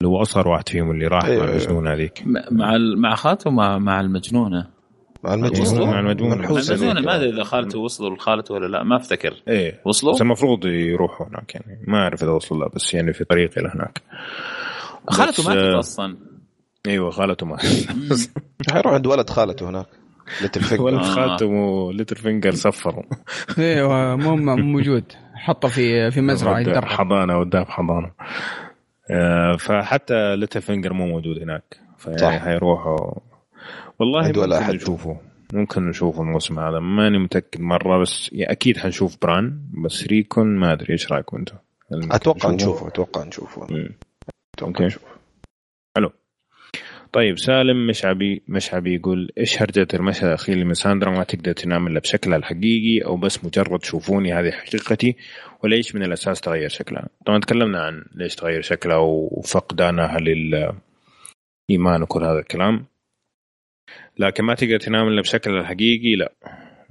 اللي 0.00 0.12
هو 0.12 0.22
أصغر 0.22 0.48
واحد 0.48 0.68
فيهم 0.68 0.90
اللي 0.90 1.06
راح 1.06 1.24
أيوة 1.24 1.44
مع 1.44 1.50
المجنونه 1.50 1.92
هذيك. 1.92 2.22
مع 2.50 2.76
مع 2.96 3.14
خالته 3.14 3.50
مع 3.50 3.78
مع 3.78 4.00
المجنونة؟ 4.00 4.66
مع 5.24 5.34
المجنونه 5.34 5.90
مع 5.90 6.00
المجنونة 6.00 6.34
المجنونه 6.34 7.00
ما 7.00 7.16
أدري 7.16 7.30
إذا 7.30 7.44
خالته 7.44 7.78
وصلوا 7.78 8.16
لخالته 8.16 8.54
ولا 8.54 8.66
لا 8.66 8.82
ما 8.82 8.96
أفتكر. 8.96 9.42
إيه. 9.48 9.80
وصلوا؟ 9.84 10.12
بس 10.12 10.22
المفروض 10.22 10.66
يروحوا 10.66 11.26
هناك 11.26 11.54
يعني 11.54 11.84
ما 11.88 11.98
أعرف 11.98 12.22
إذا 12.22 12.30
وصلوا 12.30 12.60
لا 12.60 12.68
بس 12.74 12.94
يعني 12.94 13.12
في 13.12 13.24
طريق 13.24 13.58
إلى 13.58 13.68
هناك 13.74 14.02
خالته 15.10 15.48
ماتت 15.48 15.74
آه، 15.74 15.78
أصلا. 15.78 16.31
أيوه 16.86 17.10
خالته 17.10 17.46
ماتت 17.46 17.88
حيروح 18.70 18.94
عند 18.94 19.06
ولد 19.06 19.30
خالته 19.30 19.68
هناك. 19.70 19.86
ليتل 20.42 20.60
فينجر 20.60 20.82
ولد 20.84 21.02
خالته 21.02 21.54
وليتل 21.54 22.16
فينجر 22.16 22.50
سفروا 22.54 23.02
أيوه 23.58 24.16
مو 24.16 24.36
موجود. 24.56 25.04
حطه 25.34 25.68
في 25.68 26.10
في 26.10 26.20
مزرعة 26.20 26.60
يدرب 26.60 26.84
حضانه 26.84 27.38
وداه 27.38 27.64
حضانه 27.64 28.10
آه، 29.10 29.56
فحتى 29.56 30.36
ليتل 30.36 30.62
فينجر 30.62 30.92
مو 30.92 31.06
موجود 31.06 31.38
هناك. 31.38 31.80
فيعني 31.98 32.40
حيروحوا 32.40 33.14
والله 33.98 34.26
ممكن 34.26 34.52
أحد. 34.52 34.74
نشوفه. 34.74 35.20
ممكن 35.52 35.88
نشوفه 35.88 36.22
الموسم 36.22 36.58
هذا. 36.58 36.78
ماني 36.80 37.18
متأكد 37.18 37.60
مرة 37.60 37.98
بس 38.02 38.30
أكيد 38.34 38.78
حنشوف 38.78 39.16
بران 39.22 39.58
بس 39.84 40.06
ريكون 40.06 40.56
ما 40.56 40.72
أدري. 40.72 40.92
إيش 40.92 41.12
رأيكم 41.12 41.36
أنتم؟ 41.36 41.56
أتوقع 41.92 42.50
نشوفه؟ 42.50 42.88
أتوقع 42.88 43.24
نشوفه. 43.24 43.66
أتوقع 44.54 44.84
نشوفه. 44.84 45.06
حلو. 45.96 46.12
طيب 47.12 47.38
سالم 47.38 47.86
مشعبي 47.86 48.42
مشعبي 48.48 48.94
يقول 48.94 49.32
إيش 49.38 49.62
هرجة 49.62 49.86
المشهد 49.94 50.24
الأخير 50.24 50.56
لمساندرا 50.56 51.10
ما 51.10 51.24
تقدر 51.24 51.52
تنام 51.52 51.86
الا 51.86 52.00
بشكلها 52.00 52.38
الحقيقي 52.38 53.06
أو 53.06 53.16
بس 53.16 53.44
مجرد 53.44 53.84
شوفوني 53.84 54.32
هذه 54.32 54.50
حقيقتي؟ 54.50 55.16
وليش 55.64 55.94
من 55.94 56.02
الأساس 56.02 56.40
تغير 56.40 56.68
شكلها 56.68 57.08
طبعا 57.26 57.38
تكلمنا 57.40 57.82
عن 57.82 58.04
ليش 58.14 58.34
تغير 58.34 58.62
شكلها 58.62 58.96
وفقدانها 58.96 60.18
للإيمان 60.18 62.02
وكل 62.02 62.24
هذا 62.24 62.38
الكلام. 62.38 62.86
لكن 64.18 64.44
ما 64.44 64.54
تقدر 64.54 64.78
تنام 64.78 65.08
الا 65.08 65.20
بشكلها 65.20 65.60
الحقيقي 65.60 66.14
لا. 66.16 66.32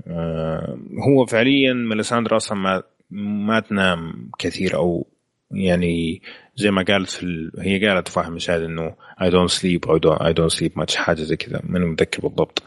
آه 0.08 0.78
هو 1.08 1.26
فعليا 1.26 1.74
ميليساندرا 1.74 2.38
أصلا 2.38 2.58
ما 2.58 2.84
ما 3.12 3.60
تنام 3.60 4.30
كثير 4.40 4.76
أو 4.76 5.08
يعني 5.52 6.22
زي 6.62 6.72
ما 6.72 6.86
قالت 6.88 7.10
في 7.10 7.24
ال... 7.24 7.52
هي 7.60 7.88
قالت 7.88 8.08
في 8.08 8.20
واحد 8.20 8.30
المشاهد 8.30 8.62
إنه 8.62 8.96
I 9.22 9.30
don't 9.32 9.54
sleep 9.60 9.90
أو 9.90 10.00
I 10.16 10.34
don't 10.34 10.58
sleep 10.60 10.82
much 10.82 10.96
حاجة 10.96 11.22
زي 11.22 11.36
كذا 11.36 11.62
ماني 11.64 11.86
متذكر 11.86 12.28
بالضبط. 12.28 12.64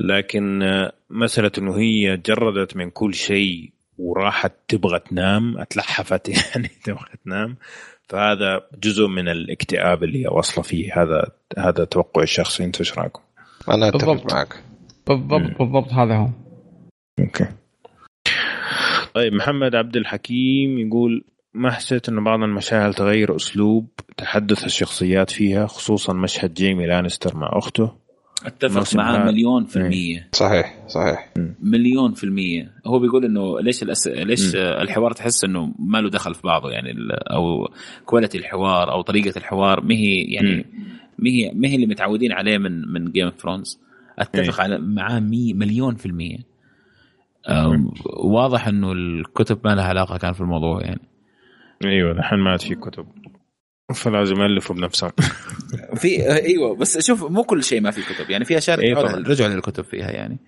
لكن 0.00 0.62
مسألة 1.10 1.50
إنه 1.58 1.76
هي 1.76 2.16
جردت 2.16 2.76
من 2.76 2.90
كل 2.90 3.14
شيء 3.14 3.72
وراحت 3.98 4.52
تبغى 4.68 4.98
تنام 4.98 5.58
اتلحفت 5.58 6.28
يعني 6.38 6.68
تبغى 6.84 7.06
تنام. 7.24 7.56
فهذا 8.08 8.60
جزء 8.82 9.06
من 9.06 9.28
الاكتئاب 9.28 10.04
اللي 10.04 10.28
واصلة 10.28 10.64
فيه. 10.64 11.02
هذا 11.02 11.30
هذا 11.58 11.84
توقعي 11.84 12.24
الشخصي. 12.24 12.64
انت 12.64 12.78
إيش 12.78 12.98
رأيكم؟ 12.98 13.22
أنا 13.68 13.88
أتفق 13.88 14.34
معك. 14.34 14.62
بالضبط 15.06 15.58
بالضبط 15.58 15.92
هذا 15.92 16.16
هو. 16.16 16.28
okay. 17.20 17.46
طيب 19.14 19.32
محمد 19.32 19.74
عبد 19.74 19.96
الحكيم 19.96 20.78
يقول 20.78 21.24
ما 21.54 21.70
حسيت 21.70 22.08
إنه 22.08 22.24
بعض 22.24 22.42
المشاهد 22.42 22.92
تغير 22.92 23.36
أسلوب 23.36 23.88
تحدث 24.16 24.64
الشخصيات 24.64 25.30
فيها 25.30 25.66
خصوصا 25.66 26.12
مشهد 26.12 26.54
جيمي 26.54 26.86
لانستر 26.86 27.36
مع 27.36 27.50
أخته؟ 27.52 27.92
اتفق 28.46 28.96
معاه 28.96 29.24
مليون 29.24 29.64
في 29.64 29.76
المية. 29.76 30.28
صحيح 30.32 30.78
صحيح. 30.88 31.32
مليون 31.62 32.12
في 32.12 32.24
المية. 32.24 32.72
هو 32.86 32.98
بيقول 32.98 33.24
إنه 33.24 33.60
ليش 33.60 33.82
الأس... 33.82 34.06
ليش 34.08 34.54
م. 34.54 34.58
الحوار 34.58 35.12
تحس 35.12 35.44
إنه 35.44 35.74
ما 35.78 35.98
له 35.98 36.10
دخل 36.10 36.34
في 36.34 36.42
بعضه؟ 36.44 36.70
يعني 36.70 36.94
أو 37.10 37.68
كواليتي 38.06 38.38
الحوار 38.38 38.92
أو 38.92 39.02
طريقة 39.02 39.38
الحوار 39.38 39.80
ما 39.80 39.94
هي 39.94 40.22
يعني 40.22 40.66
ما 41.18 41.30
هي 41.30 41.52
ما 41.54 41.68
هي 41.68 41.74
اللي 41.74 41.86
متعودين 41.86 42.32
عليه 42.32 42.58
من 42.58 42.92
من 42.92 43.10
Game 43.10 43.24
of 43.24 43.34
Thrones 43.34 43.80
أتفق 44.18 44.60
على 44.60 44.78
معاه 44.78 45.52
مليون 45.52 45.94
في 45.94 46.06
المية. 46.06 46.38
واضح 48.24 48.68
إنه 48.68 48.92
الكتب 48.92 49.58
ما 49.64 49.74
لها 49.74 49.84
علاقة 49.84 50.18
كان 50.18 50.32
في 50.32 50.40
الموضوع 50.40 50.80
يعني. 50.80 51.00
أيوه 51.84 52.12
الحين 52.12 52.38
ما 52.38 52.50
عاد 52.50 52.60
في 52.60 52.74
كتب. 52.74 53.06
فلازم 53.94 54.36
يالفوا 54.42 54.76
بنفسهم 54.76 55.10
في 56.00 56.32
أيوه 56.32 56.76
بس 56.76 57.06
شوف 57.06 57.24
مو 57.24 57.44
كل 57.44 57.64
شيء 57.64 57.80
ما 57.80 57.90
في 57.90 58.14
كتب. 58.14 58.30
يعني 58.30 58.44
في 58.44 58.58
أشياء 58.58 58.80
أيوة 58.80 59.02
رجعوا 59.02 59.54
للكتب 59.54 59.84
فيها 59.84 60.10
يعني. 60.10 60.38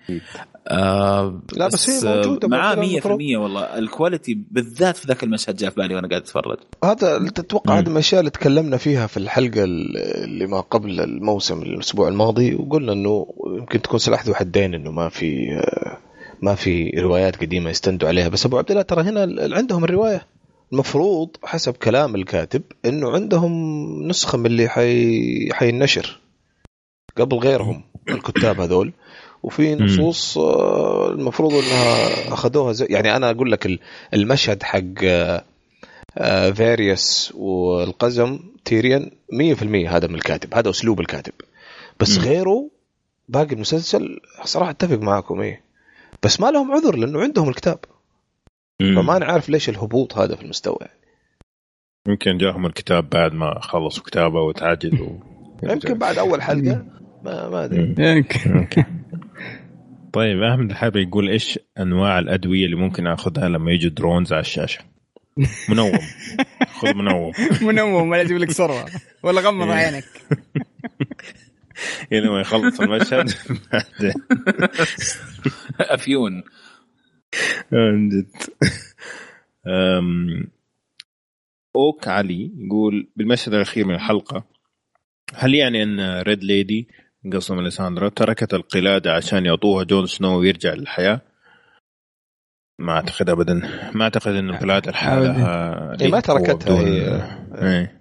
آه 0.69 1.43
لا 1.57 1.67
بس, 1.67 1.75
بس 1.75 2.05
هي 2.05 2.17
موجودة 2.17 2.49
معاه 2.49 2.75
100% 2.75 3.07
والله. 3.07 3.79
الكواليتي 3.79 4.39
بالذات 4.51 4.97
في 4.97 5.09
ذاك 5.09 5.25
المشهد 5.25 5.57
جاء 5.57 5.71
في 5.71 5.77
بالي 5.77 5.95
وأنا 5.95 6.09
قاعد 6.09 6.23
أتفرج. 6.23 6.59
هذا 6.85 7.19
تتوقع 7.19 7.79
هذه 7.79 7.85
من 7.85 7.93
الأشياء 7.93 8.21
اللي 8.21 8.31
تكلمنا 8.31 8.77
فيها 8.77 9.07
في 9.07 9.17
الحلقة 9.17 9.65
اللي 9.65 10.47
ما 10.47 10.61
قبل 10.61 11.01
الموسم 11.01 11.63
الأسبوع 11.63 12.09
الماضي 12.09 12.55
وقلنا 12.55 12.93
إنه 12.93 13.27
يمكن 13.47 13.83
تكون 13.83 13.99
سلاح 13.99 14.27
ذو 14.27 14.35
حدين 14.35 14.75
إنه 14.75 14.91
ما 14.91 15.09
في 15.09 15.61
ما 16.43 16.55
في 16.55 16.91
روايات 16.91 17.37
قديمة 17.37 17.71
يستندوا 17.71 18.09
عليها. 18.09 18.29
بس 18.29 18.47
أبو 18.47 18.59
عبد 18.59 18.71
الله 18.71 18.83
ترى 18.83 19.03
هنا 19.03 19.57
عندهم 19.57 19.85
الرواية. 19.85 20.36
المفروض 20.73 21.37
حسب 21.45 21.73
كلام 21.73 22.15
الكاتب 22.15 22.63
إنه 22.85 23.11
عندهم 23.11 23.53
نسخة 24.09 24.39
من 24.39 24.47
اللي 24.47 24.69
حي... 24.69 25.53
حينشر 25.53 26.21
قبل 27.17 27.37
غيرهم 27.37 27.83
الكتاب 28.09 28.61
هذول. 28.61 28.93
وفي 29.43 29.75
نصوص 29.75 30.39
آه، 30.39 31.11
المفروض 31.11 31.53
إنها 31.53 32.33
أخذوها 32.33 32.73
زي 32.73 32.87
يعني 32.91 33.17
أنا 33.17 33.31
أقول 33.31 33.53
لك 33.53 33.81
المشهد 34.15 34.63
حق 34.63 34.83
آه، 35.05 35.45
والقزم 37.35 38.39
تيريان 38.65 39.11
100% 39.33 39.63
هذا 39.89 40.07
من 40.07 40.15
الكاتب 40.15 40.55
هذا 40.55 40.71
أسلوب 40.71 41.01
الكاتب. 41.01 41.33
بس 42.01 42.19
غيره 42.19 42.71
باقي 43.29 43.55
المسلسل 43.55 44.21
صراحة 44.45 44.71
أتفق 44.71 44.99
معاكم 44.99 45.41
إيه. 45.41 45.61
بس 46.23 46.41
ما 46.41 46.51
لهم 46.51 46.73
عذر 46.73 46.97
لأنه 46.97 47.21
عندهم 47.21 47.49
الكتاب. 47.49 47.79
فما 48.81 49.19
نعرف 49.19 49.49
ليش 49.49 49.69
الهبوط 49.69 50.19
هذا 50.19 50.37
في 50.37 50.43
المستوى. 50.43 50.79
يعني. 50.81 51.01
يمكن 52.09 52.39
جاهم 52.39 52.67
الكتاب 52.67 53.11
بعد 53.11 53.33
ما 53.33 53.61
خلصوا 53.61 54.03
كتابه 54.05 54.41
وتعجلوا 54.41 55.19
يمكن 55.63 55.95
بعد 55.99 56.19
أول 56.19 56.43
حلقة. 56.43 56.85
ما 57.25 57.49
ما 57.49 57.65
أدري. 57.65 57.95
يمكن. 57.99 58.67
طيب 60.13 60.43
أحمد 60.43 60.71
الحابي 60.71 61.03
يقول 61.03 61.29
إيش 61.29 61.59
أنواع 61.79 62.19
الأدوية 62.19 62.65
اللي 62.65 62.77
ممكن 62.77 63.07
آخذها 63.07 63.49
لما 63.49 63.73
يجوا 63.73 63.91
درونز 63.91 64.33
على 64.33 64.41
الشاشة؟ 64.41 64.81
منوم. 65.69 65.99
خذ 66.81 66.95
منوم. 66.95 67.33
منوم 67.63 68.11
ولا 68.11 68.21
أجيب 68.21 68.37
لك 68.37 68.51
صروه 68.51 68.85
ولا 69.23 69.41
غمض 69.41 69.71
عينك. 69.71 70.05
يعني 72.11 72.29
ما 72.29 72.41
يخلص 72.41 72.81
المشهد 72.81 73.31
أفيون. 75.81 76.43
من 77.73 78.09
جد 78.09 78.27
أوك 81.77 82.09
علي 82.09 82.51
يقول 82.57 83.09
بالمشهد 83.17 83.55
الأخير 83.55 83.87
من 83.87 83.95
الحلقة 83.95 84.45
هل 85.35 85.55
يعني 85.55 85.83
أن 85.83 86.21
Red 86.21 86.45
Lady 86.45 86.89
قصة 87.33 87.55
ميليساندرا 87.55 88.09
تركت 88.09 88.55
القلادة 88.55 89.13
عشان 89.13 89.47
يعطوها 89.47 89.85
جون 89.85 90.07
سنو 90.07 90.39
ويرجع 90.39 90.75
للحياة؟ 90.75 91.21
ما 92.79 92.93
أعتقد 92.93 93.31
ابدا. 93.31 93.55
ما 93.95 94.05
أعتقد 94.05 94.35
أن 94.35 94.51
القلادة 94.51 94.91
لحالها 94.91 96.01
إيه 96.01 96.11
ما 96.11 96.21
تركتها. 96.21 96.81
هي 96.81 97.23
إيه. 97.63 98.01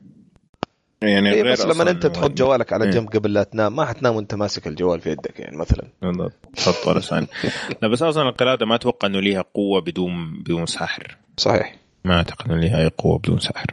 يعني 1.09 1.33
إيه 1.33 1.43
بس 1.43 1.65
لما 1.65 1.89
أنت 1.89 2.05
تحط 2.05 2.31
جوالك 2.31 2.73
على 2.73 2.85
إيه. 2.85 2.91
جنب 2.91 3.09
قبل 3.09 3.33
لا 3.33 3.43
تنام 3.43 3.75
ما 3.75 3.85
حتنام 3.85 4.15
وأنت 4.15 4.35
ماسك 4.35 4.67
الجوال 4.67 5.01
في 5.01 5.09
يدك 5.09 5.39
يعني 5.39 5.57
مثلا. 5.57 5.87
بالضبط 6.01 6.33
تحط 6.55 6.87
ورا 6.87 7.01
لا 7.81 7.87
بس 7.87 8.03
أصلا 8.03 8.29
القلاده 8.29 8.65
ما 8.65 8.75
أتوقع 8.75 9.07
إنه 9.07 9.19
ليها 9.19 9.41
قوة 9.53 9.81
بدون 9.81 10.43
بدون 10.43 10.65
سحر. 10.65 11.17
صحيح. 11.37 11.75
ما 12.05 12.17
أعتقد 12.17 12.51
إنه 12.51 12.61
ليها 12.61 12.81
أي 12.81 12.87
قوة 12.97 13.19
بدون 13.19 13.39
سحر. 13.39 13.65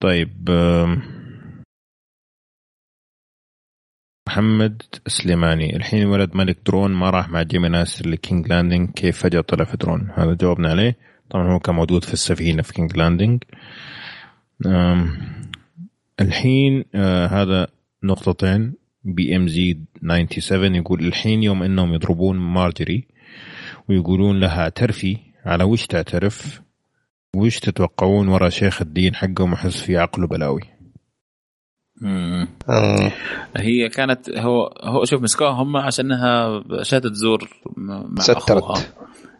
طيب 0.00 0.50
محمد 4.28 4.82
سليماني. 5.06 5.76
الحين 5.76 6.06
ولد 6.06 6.36
ملك 6.36 6.58
درون 6.66 6.90
ما 6.90 7.10
راح 7.10 7.28
مع 7.28 7.42
جيمي 7.42 7.68
ناصر 7.68 8.08
ل 8.08 8.14
King's 8.14 8.48
Landing 8.48 8.90
كيف 8.90 9.22
فجأة 9.22 9.40
طلع 9.40 9.64
في 9.64 9.76
درون؟ 9.76 10.08
هذا 10.14 10.34
جاوبنا 10.34 10.70
عليه. 10.70 10.96
طبعا 11.30 11.52
هو 11.52 11.58
كان 11.58 11.74
موجود 11.74 12.04
في 12.04 12.12
السفينة 12.12 12.62
في 12.62 12.72
King's 12.72 12.96
Landing 12.96 13.42
الحين 16.20 16.84
آه 16.94 17.26
هذا 17.26 17.66
نقطتين. 18.02 18.74
BMZ 19.04 19.78
97 20.02 20.74
يقول 20.74 21.06
الحين 21.06 21.42
يوم 21.42 21.62
إنهم 21.62 21.94
يضربون 21.94 22.36
مارجري 22.36 23.08
ويقولون 23.88 24.40
لها 24.40 24.62
اعترفي 24.62 25.16
على 25.44 25.64
وش 25.64 25.86
تعترف؟ 25.86 26.62
وش 27.36 27.60
تتوقعون 27.60 28.28
ورا 28.28 28.48
شيخ 28.48 28.82
الدين 28.82 29.14
حقهم 29.14 29.52
احس 29.52 29.82
في 29.82 29.96
عقله 29.96 30.26
بلاوي. 30.26 30.62
هي 33.56 33.88
كانت 33.88 34.30
هو 34.30 34.74
هو 34.82 35.04
شوف 35.04 35.22
مسكوها 35.22 35.50
هم 35.50 35.76
عشانها 35.76 36.62
شهاده 36.82 37.12
زور 37.12 37.48
مع 37.76 38.22
سترت. 38.22 38.94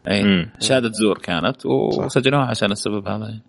اي 0.08 0.48
شهاده 0.60 0.92
زور 0.92 1.18
كانت 1.18 1.66
وسجنوها 1.66 2.46
عشان 2.46 2.72
السبب 2.72 3.08
هذا. 3.08 3.24
يعني. 3.24 3.42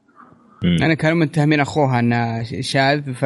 أنا 0.64 0.94
كانوا 0.94 1.18
متهمين 1.18 1.60
أخوها 1.60 2.00
أنه 2.00 2.44
شاذ 2.62 3.14
ف 3.14 3.26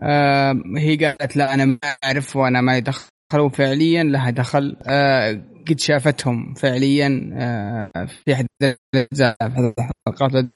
آه 0.00 0.62
هي 0.76 0.96
قالت 0.96 1.36
لا 1.36 1.54
أنا 1.54 1.64
ما 1.64 1.78
أعرف 2.04 2.36
وأنا 2.36 2.60
ما 2.60 2.76
يدخل 2.76 3.08
وفعليا 3.38 4.02
لها 4.02 4.30
دخل 4.30 4.76
آه 4.86 5.42
قد 5.68 5.80
شافتهم 5.80 6.54
فعليا 6.54 7.30
آه 7.34 8.04
في 8.04 8.32
أحد 8.34 8.46
الحلقات 8.94 10.46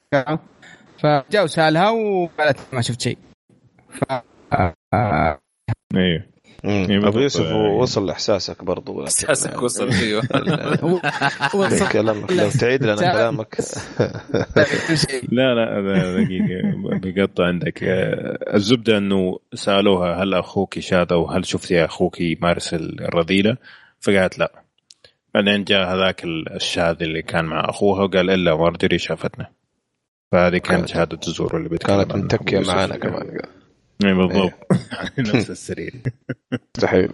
فجاء 0.98 1.44
وسألها 1.44 1.90
وقالت 1.90 2.58
ما 2.72 2.80
شفت 2.80 3.00
شيء. 3.00 3.18
ف 3.90 4.04
أيوه 5.96 6.29
أبو 6.64 7.18
يوسف 7.18 7.52
وصل 7.52 8.10
احساسك 8.10 8.64
برضو. 8.64 9.04
إحساسك 9.04 9.62
وصل 9.62 9.90
أيوه. 9.90 10.22
كلامك 11.92 12.32
لو 12.32 12.50
تعيد 12.50 12.82
لنا 12.82 12.96
كلامك. 12.96 13.56
لا 15.32 15.54
لا 15.54 15.80
دقيقة. 16.24 16.72
بقطع 16.84 17.44
عندك. 17.46 17.78
الزبدة 18.54 18.98
إنه 18.98 19.38
سألوها 19.54 20.22
هل 20.22 20.34
أخوك 20.34 20.78
شاد 20.78 21.12
أو 21.12 21.26
هل 21.30 21.46
شفتي 21.46 21.84
أخوك 21.84 22.20
يمارس 22.20 22.74
الرذيلة؟ 22.74 23.56
فقالت 24.00 24.38
لا. 24.38 24.62
بعدين 25.34 25.64
جاء 25.64 25.94
هذاك 25.94 26.24
الشاذ 26.24 27.02
اللي 27.02 27.22
كان 27.22 27.44
مع 27.44 27.68
أخوها 27.68 28.04
وقال 28.04 28.30
إلا 28.30 28.56
مارجري 28.56 28.98
شافتنا. 28.98 29.46
فهذه 30.32 30.58
كانت 30.58 30.88
شهادة 30.88 31.18
الزور 31.28 31.56
اللي 31.56 31.68
بيتكلم 31.68 32.02
كانت 32.02 32.16
متكيه 32.16 32.60
معانا 32.60 32.96
كمان. 32.96 33.40
اي 34.04 34.14
بالضبط. 34.14 34.52
نفس 35.18 35.50
السرير. 35.50 35.92
مستحيل 36.76 37.10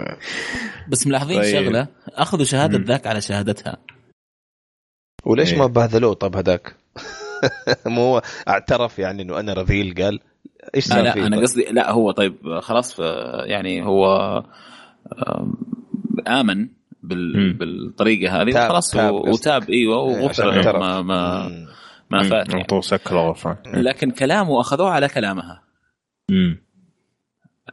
بس 0.89 1.07
ملاحظين 1.07 1.41
طيب. 1.41 1.53
شغلة؟ 1.53 1.89
أخذوا 2.09 2.45
شهادة 2.45 2.79
ذاك 2.79 3.07
على 3.07 3.21
شهادتها. 3.21 3.77
وليش 5.25 5.55
ما 5.55 5.67
بهذلوه 5.67 6.15
طب 6.15 6.37
هذاك؟ 6.37 6.77
مو 7.87 8.03
هو 8.03 8.23
اعترف 8.49 8.99
يعني 8.99 9.23
إنه 9.23 9.41
أنا 9.41 9.53
رذيل 9.53 9.95
قال 10.03 10.21
إيش 10.75 10.85
صار 10.85 11.03
لا 11.03 11.15
أنا 11.15 11.37
طيب؟ 11.37 11.43
قصدي 11.43 11.63
لا 11.63 11.91
هو 11.91 12.11
طيب 12.11 12.61
خلاص 12.61 13.01
يعني 13.45 13.85
هو 13.85 14.07
آمن 16.29 16.69
بال... 17.03 17.53
بالطريقة 17.53 18.43
هذه 18.43 18.69
خلاص 18.69 18.97
وتاب 18.97 19.71
أيوه 19.71 19.97
وغفر 19.97 20.79
ما 20.79 21.03
ما 21.03 21.49
ما 22.11 22.23
فات 22.23 22.55
يعني. 23.67 23.83
لكن 23.83 24.11
كلامه 24.11 24.61
أخذوه 24.61 24.91
على 24.91 25.09
كلامها. 25.09 25.63
امم 26.31 26.66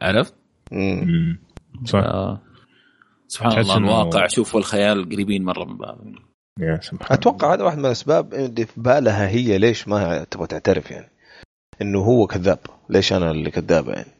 عرفت؟ 0.02 0.34
امم 0.72 1.38
صح. 1.84 1.98
آه. 1.98 2.40
سبحان 3.28 3.58
الله 3.58 3.76
الواقع 3.76 4.26
شوف 4.26 4.54
والخيال 4.54 5.08
قريبين 5.08 5.44
مرة 5.44 5.64
من 5.64 5.76
بعض. 5.76 5.98
يا 6.60 6.80
سبحان 6.80 7.18
أتوقع 7.18 7.54
هذا 7.54 7.64
واحد 7.64 7.78
من 7.78 7.86
الأسباب 7.86 8.34
اللي 8.34 8.66
في 8.66 8.80
بالها 8.80 9.28
هي 9.28 9.58
ليش 9.58 9.88
ما 9.88 10.24
تبغى 10.24 10.46
تعترف 10.46 10.90
يعني. 10.90 11.10
إنه 11.82 11.98
هو 11.98 12.26
كذاب. 12.26 12.58
ليش 12.90 13.12
أنا 13.12 13.30
اللي 13.30 13.50
كذابه 13.50 13.92
يعني؟ 13.92 14.10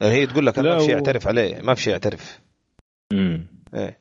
يعني 0.00 0.14
هي 0.14 0.26
تقول 0.26 0.46
لك 0.46 0.58
أنا 0.58 0.68
ما 0.68 0.78
في 0.78 0.84
شيء 0.84 0.94
أعترف 0.94 1.28
عليه. 1.28 1.62
ما 1.62 1.74
في 1.74 1.82
شيء 1.82 1.92
أعترف. 1.92 2.40
امم 3.12 3.46
إيه. 3.74 4.00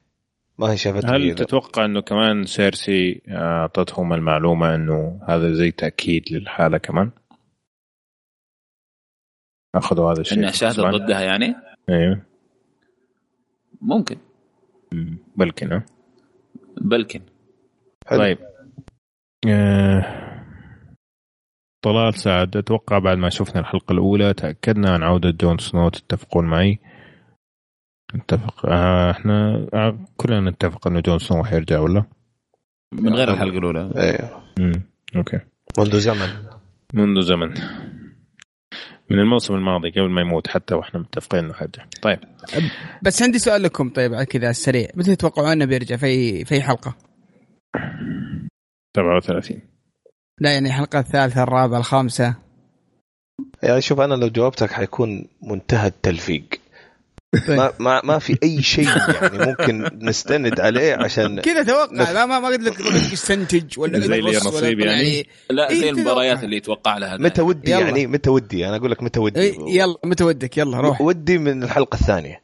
ما 0.58 0.72
هي 0.72 0.78
شافت 0.78 1.06
هل 1.06 1.36
تتوقع 1.36 1.86
إنه 1.86 2.02
كمان 2.02 2.46
سيرسي 2.46 3.22
أعطتهم 3.30 4.14
المعلومة 4.14 4.76
إنه 4.76 5.20
هذا 5.28 5.54
زي 5.54 5.72
تأكيد 5.72 6.24
للحالة 6.32 6.78
كمان؟ 6.78 7.12
اخذوا 9.76 10.12
هذا 10.12 10.22
الشيء 10.22 10.38
انها 10.38 10.52
شاهدت 10.52 10.80
ضدها 10.80 11.22
يعني؟ 11.22 11.56
أيوه 11.90 12.22
ممكن. 13.82 14.18
بلكن 15.36 15.74
ها؟ 15.74 15.86
بلكن. 16.82 17.22
طيب. 18.10 18.38
آه... 19.48 20.30
طلال 21.82 22.14
سعد 22.14 22.58
أتوقع 22.58 23.00
بعد 23.00 23.18
ما 23.18 23.30
شفنا 23.30 23.62
الحلقة 23.62 23.94
الأولى 23.94 24.34
تأكدنا 24.34 24.90
عن 24.90 25.04
عودة 25.04 25.30
جون 25.30 25.58
سنو 25.58 25.90
تتفقون 25.90 26.46
معي؟ 26.46 26.80
نتفق. 28.16 28.66
آه 28.66 29.12
إحنا 29.12 29.68
آه 29.74 30.00
كلنا 30.18 30.50
نتفق 30.50 30.88
إنه 30.88 31.00
جون 31.00 31.20
سنو 31.20 31.44
حيرجع 31.44 31.80
ولا؟ 31.80 32.04
من 32.94 33.14
غير 33.14 33.32
الحلقة 33.34 33.58
الأولى. 33.58 33.92
أيوه 33.98 34.44
okay. 35.16 35.40
منذ 35.78 36.00
زمن. 36.00 36.30
منذ 36.94 37.22
زمن. 37.22 37.54
من 39.12 39.20
الموسم 39.20 39.54
الماضي 39.56 39.90
قبل 39.90 40.10
ما 40.10 40.22
يموت 40.22 40.48
حتى 40.48 40.76
وإحنا 40.76 41.00
متفقين 41.00 41.40
إنه 41.44 41.54
حرجع 41.54 41.86
طيب. 42.02 42.20
بس 43.02 43.22
عندي 43.22 43.40
سؤال 43.40 43.64
لكم 43.64 43.90
طيب 43.90 44.14
على 44.14 44.26
كذا 44.26 44.50
السريع. 44.50 44.88
متى 44.96 45.16
تتوقعون 45.16 45.52
إنه 45.52 45.66
بيرجع؟ 45.66 45.96
في 45.96 46.46
في 46.46 46.62
حلقة؟ 46.62 46.96
37 48.98 49.62
لا 50.42 50.54
يعني 50.54 50.68
الحلقة 50.68 51.00
الثالثة 51.00 51.44
الرابعة 51.44 51.78
الخامسة. 51.78 52.36
يعني 53.64 53.82
شوف 53.82 54.00
أنا 54.00 54.14
لو 54.14 54.28
جاوبتك 54.28 54.72
حيكون 54.72 55.28
منتهى 55.44 55.88
التلفيق. 55.88 56.59
ما 57.48 57.74
ما 57.80 58.02
ما 58.04 58.20
في 58.20 58.38
أي 58.44 58.62
شيء 58.62 58.88
يعني 58.88 59.46
ممكن 59.46 59.90
نستند 60.06 60.60
عليه 60.60 60.96
عشان 60.96 61.42
كذا 61.42 61.64
توقع. 61.64 62.12
لا 62.12 62.26
ما 62.26 62.40
ما 62.40 62.48
قلت 62.48 62.62
لك 62.62 62.82
استنتج 63.14 63.80
ولا 63.80 64.00
زي 64.00 64.22
لي 64.22 64.38
نصيب 64.38 64.80
يعني. 64.80 64.92
يعني 64.92 65.28
لا 65.50 65.74
زي 65.74 65.90
المباريات 65.90 66.44
اللي 66.44 66.58
يتوقع 66.58 66.98
لها 66.98 67.18
متى 67.18 67.42
ودي 67.42 67.72
يلا. 67.72 67.82
يعني؟ 67.82 68.08
متى 68.08 68.30
ودي؟ 68.30 68.68
أنا 68.68 68.76
أقول 68.76 68.92
لك 68.92 69.04
متى 69.04 69.20
ودي. 69.20 69.56
يلا 69.68 69.98
متى 70.04 70.24
ودك؟ 70.24 70.58
يلا 70.58 70.80
روح. 70.80 71.02
ودي 71.02 71.38
من 71.38 71.64
الحلقة 71.64 71.96
الثانية. 71.96 72.44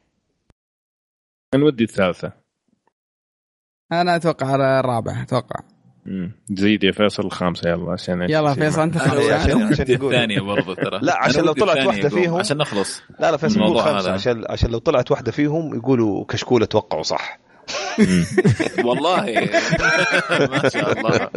أنا 1.53 1.66
ودي 1.66 1.84
الثالثة. 1.84 2.32
أنا 3.91 4.16
أتوقع 4.16 4.56
الرابعه 4.56 5.22
أتوقع. 5.22 5.60
زيد 6.53 6.84
يا 6.84 6.91
فيصل 6.91 7.26
الخامسه 7.26 7.69
يلا 7.69 7.91
عشان 7.91 8.22
يلا 8.22 8.53
فيصل 8.53 8.82
أنت 8.82 8.98
عشان 8.98 9.61
عشان 9.61 9.72
الثانية 9.90 10.41
برضه 10.41 10.76
ترى. 10.76 10.99
لا 11.02 11.18
عشان 11.18 11.44
لو 11.44 11.53
طلعت 11.53 11.86
واحدة 11.88 12.10
فيهم. 12.10 12.40
عشان 12.40 12.57
نخلص. 12.57 13.02
لا 13.19 13.32
لا 13.32 13.38
فيصل 13.38 13.61
يقول 13.61 13.80
خمسة. 13.80 14.11
عشان 14.11 14.44
عشان 14.49 14.72
لو 14.72 14.77
طلعت 14.77 15.11
واحدة 15.11 15.32
فيهم 15.32 15.76
يقولوا 15.76 16.26
كشكولة 16.26 16.65
توقعوا 16.65 17.03
صح. 17.03 17.45
والله. 18.88 19.50
ما 20.52 20.70
شاء 20.70 21.00
الله. 21.00 21.30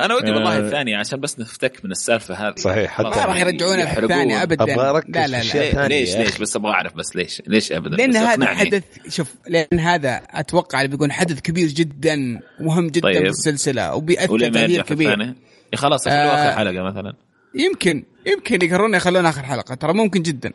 أنا 0.00 0.14
ودي 0.14 0.30
والله 0.30 0.56
آه. 0.56 0.60
الثانية 0.60 0.96
عشان 0.96 1.20
بس 1.20 1.40
نفتك 1.40 1.84
من 1.84 1.90
السالفة 1.90 2.34
هذه. 2.34 2.54
صحيح. 2.56 2.90
حتى 2.90 3.08
ما 3.08 3.24
راح 3.24 3.36
يرجعونها 3.36 3.94
في 3.94 4.00
الثانية 4.00 4.42
ابدا. 4.42 4.64
أبغى 4.64 4.90
أركز 4.90 5.10
لا 5.10 5.26
لا 5.26 5.42
لا. 5.72 5.88
ليش 5.88 6.16
ليش 6.16 6.38
بس 6.38 6.56
أبغى 6.56 6.72
أعرف 6.72 6.94
بس 6.94 7.16
ليش 7.16 7.42
ليش 7.46 7.72
ابدا؟ 7.72 7.96
لأن 7.96 8.16
هذا 8.16 8.46
حدث 8.46 8.84
شوف 9.08 9.34
لأن 9.48 9.78
هذا 9.78 10.22
أتوقع 10.30 10.78
اللي 10.78 10.90
بيكون 10.90 11.12
حدث 11.12 11.40
كبير 11.40 11.68
جدا 11.68 12.40
مهم 12.60 12.86
جدا 12.86 13.00
طيب. 13.00 13.22
في 13.22 13.28
السلسلة 13.28 13.94
وبيأثر 13.94 14.50
تاثير 14.50 14.82
كبير. 14.82 15.34
خلاص 15.74 16.06
يخلوه 16.06 16.20
آه 16.20 16.48
اخر 16.48 16.58
حلقة 16.58 16.82
مثلا. 16.82 17.14
يمكن 17.54 18.04
يمكن 18.26 18.66
يقررون 18.66 18.94
يخلون 18.94 19.26
آخر 19.26 19.42
حلقة 19.42 19.74
ترى 19.74 19.92
ممكن 19.92 20.22
جدا. 20.22 20.52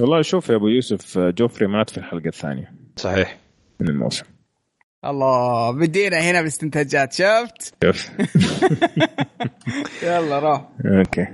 والله 0.00 0.22
شوف 0.22 0.48
يا 0.48 0.56
أبو 0.56 0.68
يوسف 0.68 1.18
جوفري 1.18 1.66
مات 1.66 1.90
في 1.90 1.98
الحلقة 1.98 2.28
الثانية. 2.28 2.85
صحيح. 2.96 3.38
من 3.80 3.88
الموسم. 3.88 4.24
الله 5.04 5.70
بدينا 5.70 6.18
هنا 6.18 6.42
باستنتاجات 6.42 7.12
شفت؟ 7.12 7.74
شوف 7.84 8.10
يلا 10.02 10.38
روح. 10.38 10.68
okay. 10.84 11.26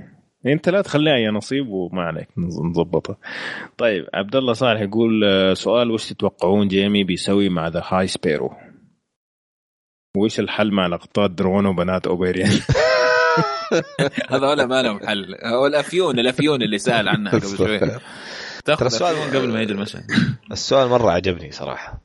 أنت 0.45 0.69
لا 0.69 0.81
تخليها 0.81 1.17
يا 1.17 1.31
نصيب 1.31 1.69
وما 1.69 2.01
عليك 2.01 2.27
نظبطها. 2.37 3.17
طيب 3.77 4.05
عبد 4.13 4.35
الله 4.35 4.53
صالح 4.53 4.81
يقول 4.81 5.23
آه، 5.23 5.53
سؤال 5.53 5.91
وش 5.91 6.09
تتوقعون 6.09 6.67
جيمي 6.67 7.03
بيسوي 7.03 7.49
مع 7.49 7.67
ذا 7.67 7.83
High 7.87 8.07
Sparrow 8.07 8.53
وش 10.17 10.39
الحل 10.39 10.71
مع 10.71 10.87
لقطات 10.87 11.31
درون 11.31 11.65
وبنات 11.65 12.07
اوبرين 12.07 12.51
هذول 14.31 14.63
ما 14.63 14.81
لهم 14.81 14.99
حل. 14.99 15.35
هو 15.43 15.67
الأفيون 15.67 16.19
الأفيون 16.19 16.61
اللي 16.61 16.77
سأل 16.77 17.09
عنها 17.09 17.31
قبل 17.31 17.57
شوي. 17.57 17.79
تاخذ 18.65 18.85
السؤال 18.85 19.15
قبل 19.15 19.47
ما 19.47 19.61
يجي 19.61 19.73
المشهد 19.73 20.03
السؤال 20.51 20.89
مرة 20.89 21.11
عجبني 21.11 21.51
صراحة. 21.51 22.01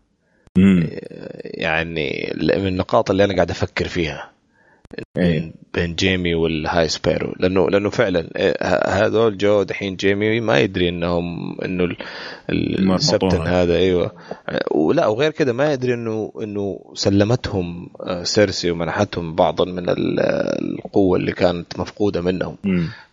يعني 1.44 2.34
من 2.36 2.66
النقاط 2.66 3.10
اللي 3.10 3.24
أنا 3.24 3.34
قاعد 3.34 3.50
أفكر 3.50 3.88
فيها. 3.88 4.32
إيه. 5.18 5.52
بين 5.74 5.94
جيمي 5.94 6.34
وال 6.34 6.88
High 6.88 7.04
Sparrow. 7.04 7.34
لأنه 7.40 7.70
لأنه 7.70 7.90
فعلا 7.90 8.28
إيه، 8.36 8.56
هذول 8.86 9.38
جو 9.38 9.62
دحين 9.62 9.96
جيمي 9.96 10.40
ما 10.40 10.58
يدري 10.58 10.88
انهم 10.88 11.56
إنه 11.64 11.96
ال 12.50 12.64
septon 12.64 13.46
هذا 13.46 13.76
أيوه. 13.76 14.12
ولا 14.70 15.06
وغير 15.06 15.30
كذا 15.30 15.52
ما 15.52 15.72
يدري 15.72 15.94
انه 15.94 16.32
إنه 16.42 16.92
سلمتهم 16.94 17.90
آه، 18.00 18.22
سيرسي 18.22 18.70
ومنحتهم 18.70 19.34
بعضا 19.34 19.64
من 19.64 19.84
القوة 19.88 21.18
اللي 21.18 21.32
كانت 21.32 21.78
مفقودة 21.78 22.20
منهم. 22.20 22.56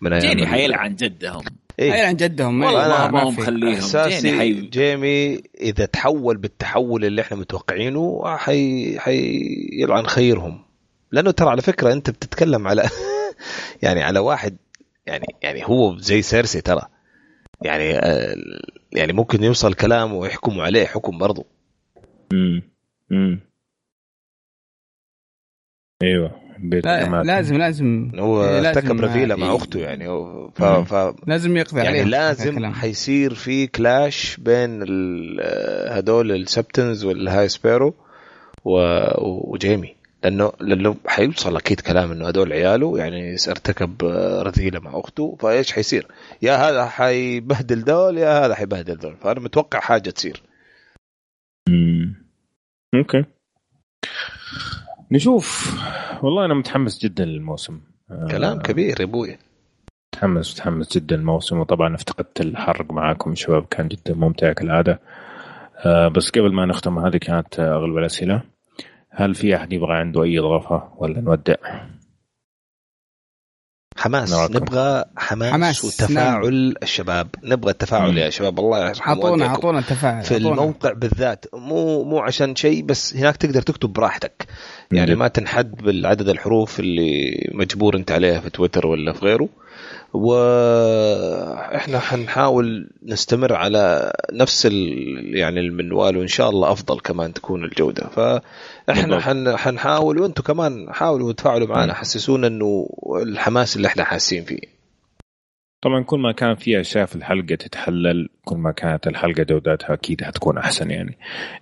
من 0.01 0.19
جيمي 0.19 0.47
حيلعن 0.47 0.95
جدهم. 0.95 1.43
إيه؟ 1.79 2.05
عن 2.05 2.15
جدهم 2.15 2.63
والله 2.63 3.11
ما 3.11 3.23
هم 3.23 3.33
مخليهم 3.33 3.77
اساسي 3.77 4.37
حي... 4.37 4.53
جيمي 4.53 5.41
إذا 5.61 5.85
تحول 5.85 6.37
بالتحول 6.37 7.05
اللي 7.05 7.21
إحنا 7.21 7.37
متوقعينه 7.37 8.37
حي... 8.37 8.99
حيلعن 8.99 10.07
خيرهم. 10.07 10.65
لأنه 11.11 11.31
ترى 11.31 11.49
على 11.49 11.61
فكرة 11.61 11.93
أنت 11.93 12.09
بتتكلم 12.09 12.67
على 12.67 12.89
يعني 13.83 14.03
على 14.03 14.19
واحد 14.19 14.57
يعني 15.05 15.25
يعني 15.41 15.65
هو 15.65 15.97
زي 15.97 16.21
سيرسي 16.21 16.61
ترى. 16.61 16.81
يعني 17.61 17.99
آه 17.99 18.35
يعني 18.91 19.13
ممكن 19.13 19.43
يوصل 19.43 19.73
كلام 19.73 20.13
ويحكموا 20.13 20.63
عليه 20.63 20.85
حكم 20.85 21.17
برضه 21.17 21.45
امم 22.33 22.61
امم 23.11 23.39
أيوه. 26.03 26.44
لا 26.63 27.23
لازم 27.23 27.57
لازم. 27.57 28.11
هو 28.15 28.43
ارتكب 28.43 29.01
رذيله 29.01 29.35
مع 29.35 29.55
أخته 29.55 29.79
يعني. 29.79 30.07
ف... 30.55 30.63
ف... 30.63 31.15
لازم 31.27 31.57
يقضي 31.57 31.77
يعني 31.77 31.87
عليه 31.87 32.03
لازم 32.03 32.73
حيصير 32.73 33.33
في 33.33 33.67
clash 33.67 34.37
بين 34.37 34.81
هذول 35.89 36.31
ال 36.31 36.40
septons 36.41 37.05
وال 37.05 37.49
High 37.49 37.65
Sparrow 37.65 37.93
و... 38.65 38.79
وجيمي. 39.51 39.95
لأنه 40.23 40.51
لأنه 40.59 40.95
حيوصل 41.07 41.57
أكيد 41.57 41.79
كلام 41.81 42.11
إنه 42.11 42.27
هذول 42.27 42.53
عياله 42.53 42.97
يعني 42.97 43.35
ارتكب 43.47 44.03
رذيلة 44.45 44.79
مع 44.79 44.99
أخته 44.99 45.37
فإيش 45.39 45.71
حيصير؟ 45.71 46.07
يا 46.41 46.55
هذا 46.55 46.85
حيبهدل 46.85 47.83
دول 47.83 48.17
يا 48.17 48.45
هذا 48.45 48.55
حيبهدل 48.55 48.97
دول. 48.97 49.15
فأنا 49.21 49.39
متوقع 49.39 49.79
حاجة 49.79 50.09
تصير. 50.09 50.41
امم 51.69 52.15
أوكي. 52.95 53.25
نشوف. 55.11 55.77
والله 56.23 56.45
أنا 56.45 56.53
متحمس 56.53 57.05
جدا 57.05 57.25
للموسم. 57.25 57.81
كلام 58.31 58.61
كبير 58.61 58.99
يا 58.99 59.05
أبوي. 59.05 59.37
متحمس 60.13 60.53
متحمس 60.53 60.97
جدا 60.97 61.15
الموسم 61.15 61.59
وطبعا 61.59 61.95
افتقدت 61.95 62.41
الحرق 62.41 62.91
معاكم 62.91 63.35
شباب 63.35 63.65
كان 63.65 63.87
جدا 63.87 64.13
ممتع 64.13 64.53
كالعادة. 64.53 64.99
آه 65.85 66.07
بس 66.07 66.29
قبل 66.29 66.53
ما 66.53 66.65
نختم 66.65 66.99
هذه 66.99 67.17
كانت 67.17 67.59
أغلب 67.59 67.97
الأسئلة. 67.97 68.41
هل 69.09 69.35
في 69.35 69.55
أحد 69.55 69.73
يبغى 69.73 69.93
عنده 69.93 70.23
أي 70.23 70.39
إضافة 70.39 70.93
ولا 70.97 71.21
نودع؟ 71.21 71.55
حماس. 73.97 74.33
نراكم. 74.33 74.55
نبغى 74.55 75.03
حماس, 75.17 75.53
حماس. 75.53 75.85
وتفاعل 75.85 76.41
نعم. 76.41 76.73
الشباب. 76.83 77.27
نبغى 77.43 77.71
التفاعل. 77.71 78.17
يا 78.17 78.29
شباب. 78.29 78.59
الله 78.59 78.87
يرحم 78.89 79.09
أعطونا 79.09 79.45
أعطونا 79.45 79.79
التفاعل 79.79 80.23
في 80.23 80.35
عطونا. 80.35 80.49
الموقع 80.49 80.93
بالذات. 80.93 81.45
مو 81.53 82.03
مو 82.03 82.19
عشان 82.19 82.55
شيء 82.55 82.83
بس 82.83 83.15
هناك 83.15 83.37
تقدر 83.37 83.61
تكتب 83.61 83.93
براحتك. 83.93 84.47
يعني 84.91 85.15
ما 85.15 85.27
تنحد 85.27 85.75
بالعدد 85.75 86.29
الحروف 86.29 86.79
اللي 86.79 87.31
مجبور 87.51 87.95
انت 87.95 88.11
عليها 88.11 88.39
في 88.39 88.49
تويتر 88.49 88.87
ولا 88.87 89.13
في 89.13 89.25
غيره. 89.25 89.49
وإحنا 90.13 91.99
حنحاول 91.99 92.89
نستمر 93.03 93.53
على 93.53 94.13
نفس 94.33 94.65
يعني 94.65 95.59
المنوال 95.59 96.17
وإن 96.17 96.27
شاء 96.27 96.49
الله 96.49 96.71
أفضل 96.71 96.99
كمان 96.99 97.33
تكون 97.33 97.63
الجودة. 97.63 98.07
فإحنا 98.09 99.19
حن 99.19 99.57
حنحاول 99.57 100.19
وأنتم 100.19 100.43
كمان 100.43 100.93
حاولوا 100.93 101.33
تفاعلوا 101.33 101.67
معنا. 101.67 101.93
حسسونا 101.93 102.47
إنه 102.47 102.89
الحماس 103.21 103.75
اللي 103.75 103.87
إحنا 103.87 104.03
حاسين 104.03 104.43
فيه. 104.43 104.74
طبعا 105.85 106.03
كل 106.03 106.19
ما 106.19 106.31
كان 106.31 106.55
في 106.55 106.81
أشياء 106.81 107.05
في 107.05 107.15
الحلقة 107.15 107.55
تتحلل 107.55 108.29
كل 108.45 108.57
ما 108.57 108.71
كانت 108.71 109.07
الحلقة 109.07 109.43
جودتها 109.43 109.93
أكيد 109.93 110.23
حتكون 110.23 110.57
أحسن 110.57 110.91
يعني. 110.91 111.17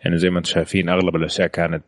يعني 0.06 0.18
زي 0.18 0.30
ما 0.30 0.38
أنتم 0.38 0.50
شايفين 0.50 0.90
أغلب 0.90 1.16
الأشياء 1.16 1.48
كانت 1.48 1.84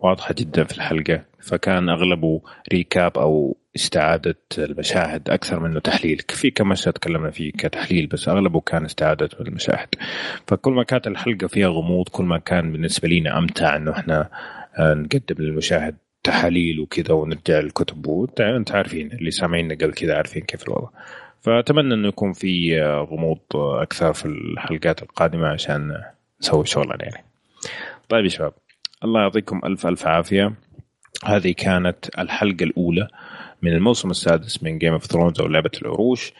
واضحة 0.00 0.34
جدا 0.38 0.64
في 0.64 0.76
الحلقة 0.76 1.22
فكان 1.40 1.88
اغلبه 1.88 2.40
ريكاب 2.72 3.18
أو 3.18 3.56
استعادة 3.76 4.38
المشاهد 4.58 5.30
أكثر 5.30 5.60
منه 5.60 5.80
تحليل. 5.80 6.22
في 6.28 6.50
كم 6.50 6.68
مشهد 6.68 6.92
تكلمنا 6.92 7.30
فيه 7.30 7.52
كتحليل 7.52 8.06
بس 8.06 8.28
أغلبه 8.28 8.60
كان 8.60 8.84
استعادة 8.84 9.28
المشاهد. 9.40 9.88
فكل 10.46 10.72
ما 10.72 10.82
كانت 10.82 11.06
الحلقة 11.06 11.46
فيها 11.46 11.68
غموض 11.68 12.08
كل 12.08 12.24
ما 12.24 12.38
كان 12.38 12.72
بالنسبة 12.72 13.08
لنا 13.08 13.38
أمتع 13.38 13.76
إنه 13.76 13.92
إحنا 13.92 14.30
آه، 14.78 14.94
نقدم 14.94 15.44
للمشاهد 15.44 15.96
تحاليل 16.24 16.80
وكذا 16.80 17.14
ونرجع 17.14 17.60
للكتب. 17.60 18.06
وانت 18.06 18.70
عارفين 18.70 19.12
اللي 19.12 19.30
سامعين 19.30 19.72
قبل 19.72 19.92
كذا 19.92 20.16
عارفين 20.16 20.42
كيف 20.42 20.62
الوضع. 20.62 20.88
فأتمنى 21.46 21.94
انه 21.94 22.08
يكون 22.08 22.32
في 22.32 22.82
غموض 22.82 23.38
أكثر 23.54 24.12
في 24.12 24.26
الحلقات 24.26 25.02
القادمة 25.02 25.48
عشان 25.48 26.02
نسوي 26.40 26.66
شغلنا 26.66 26.96
يعني. 27.00 27.24
طيب 28.08 28.24
يا 28.24 28.28
شباب 28.28 28.52
الله 29.04 29.20
يعطيكم 29.20 29.60
ألف 29.64 29.86
ألف 29.86 30.06
عافية. 30.06 30.52
هذه 31.24 31.52
كانت 31.52 32.18
الحلقة 32.18 32.64
الأولى 32.64 33.08
من 33.62 33.72
الموسم 33.72 34.10
السادس 34.10 34.62
من 34.62 34.78
Game 34.78 34.92
of 34.92 35.04
Thrones 35.04 35.40
أو 35.40 35.46
لعبة 35.46 35.70
العروش. 35.82 36.32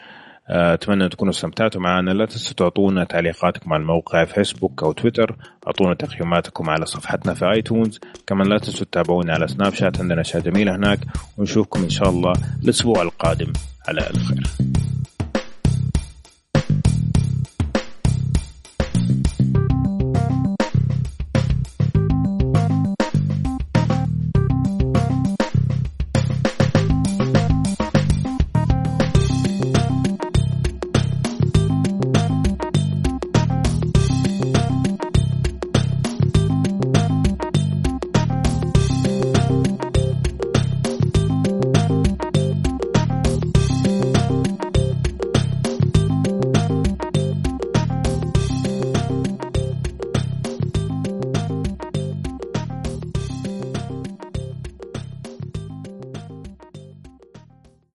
أتمنى 0.49 1.03
أن 1.03 1.09
تكونوا 1.09 1.33
استمتعتوا 1.33 1.81
معنا. 1.81 2.11
لا 2.11 2.25
تنسوا 2.25 2.55
تعطونا 2.55 3.03
تعليقاتكم 3.03 3.73
على 3.73 3.81
الموقع 3.81 4.25
فيسبوك 4.25 4.83
أو 4.83 4.91
تويتر 4.91 5.35
أعطونا 5.67 5.93
تقييماتكم 5.93 6.69
على 6.69 6.85
صفحتنا 6.85 7.33
في 7.33 7.45
ايتونز 7.45 7.99
كمان 8.27 8.47
لا 8.47 8.57
تنسوا 8.57 8.85
تتابعونا 8.85 9.33
على 9.33 9.47
سناب 9.47 9.73
شات 9.73 9.99
عندنا 9.99 10.21
اشياء 10.21 10.43
جميله 10.43 10.75
هناك. 10.75 10.99
ونشوفكم 11.37 11.83
إن 11.83 11.89
شاء 11.89 12.09
الله 12.09 12.33
الأسبوع 12.63 13.01
القادم 13.01 13.53
على 13.87 14.09
الخير 14.09 14.47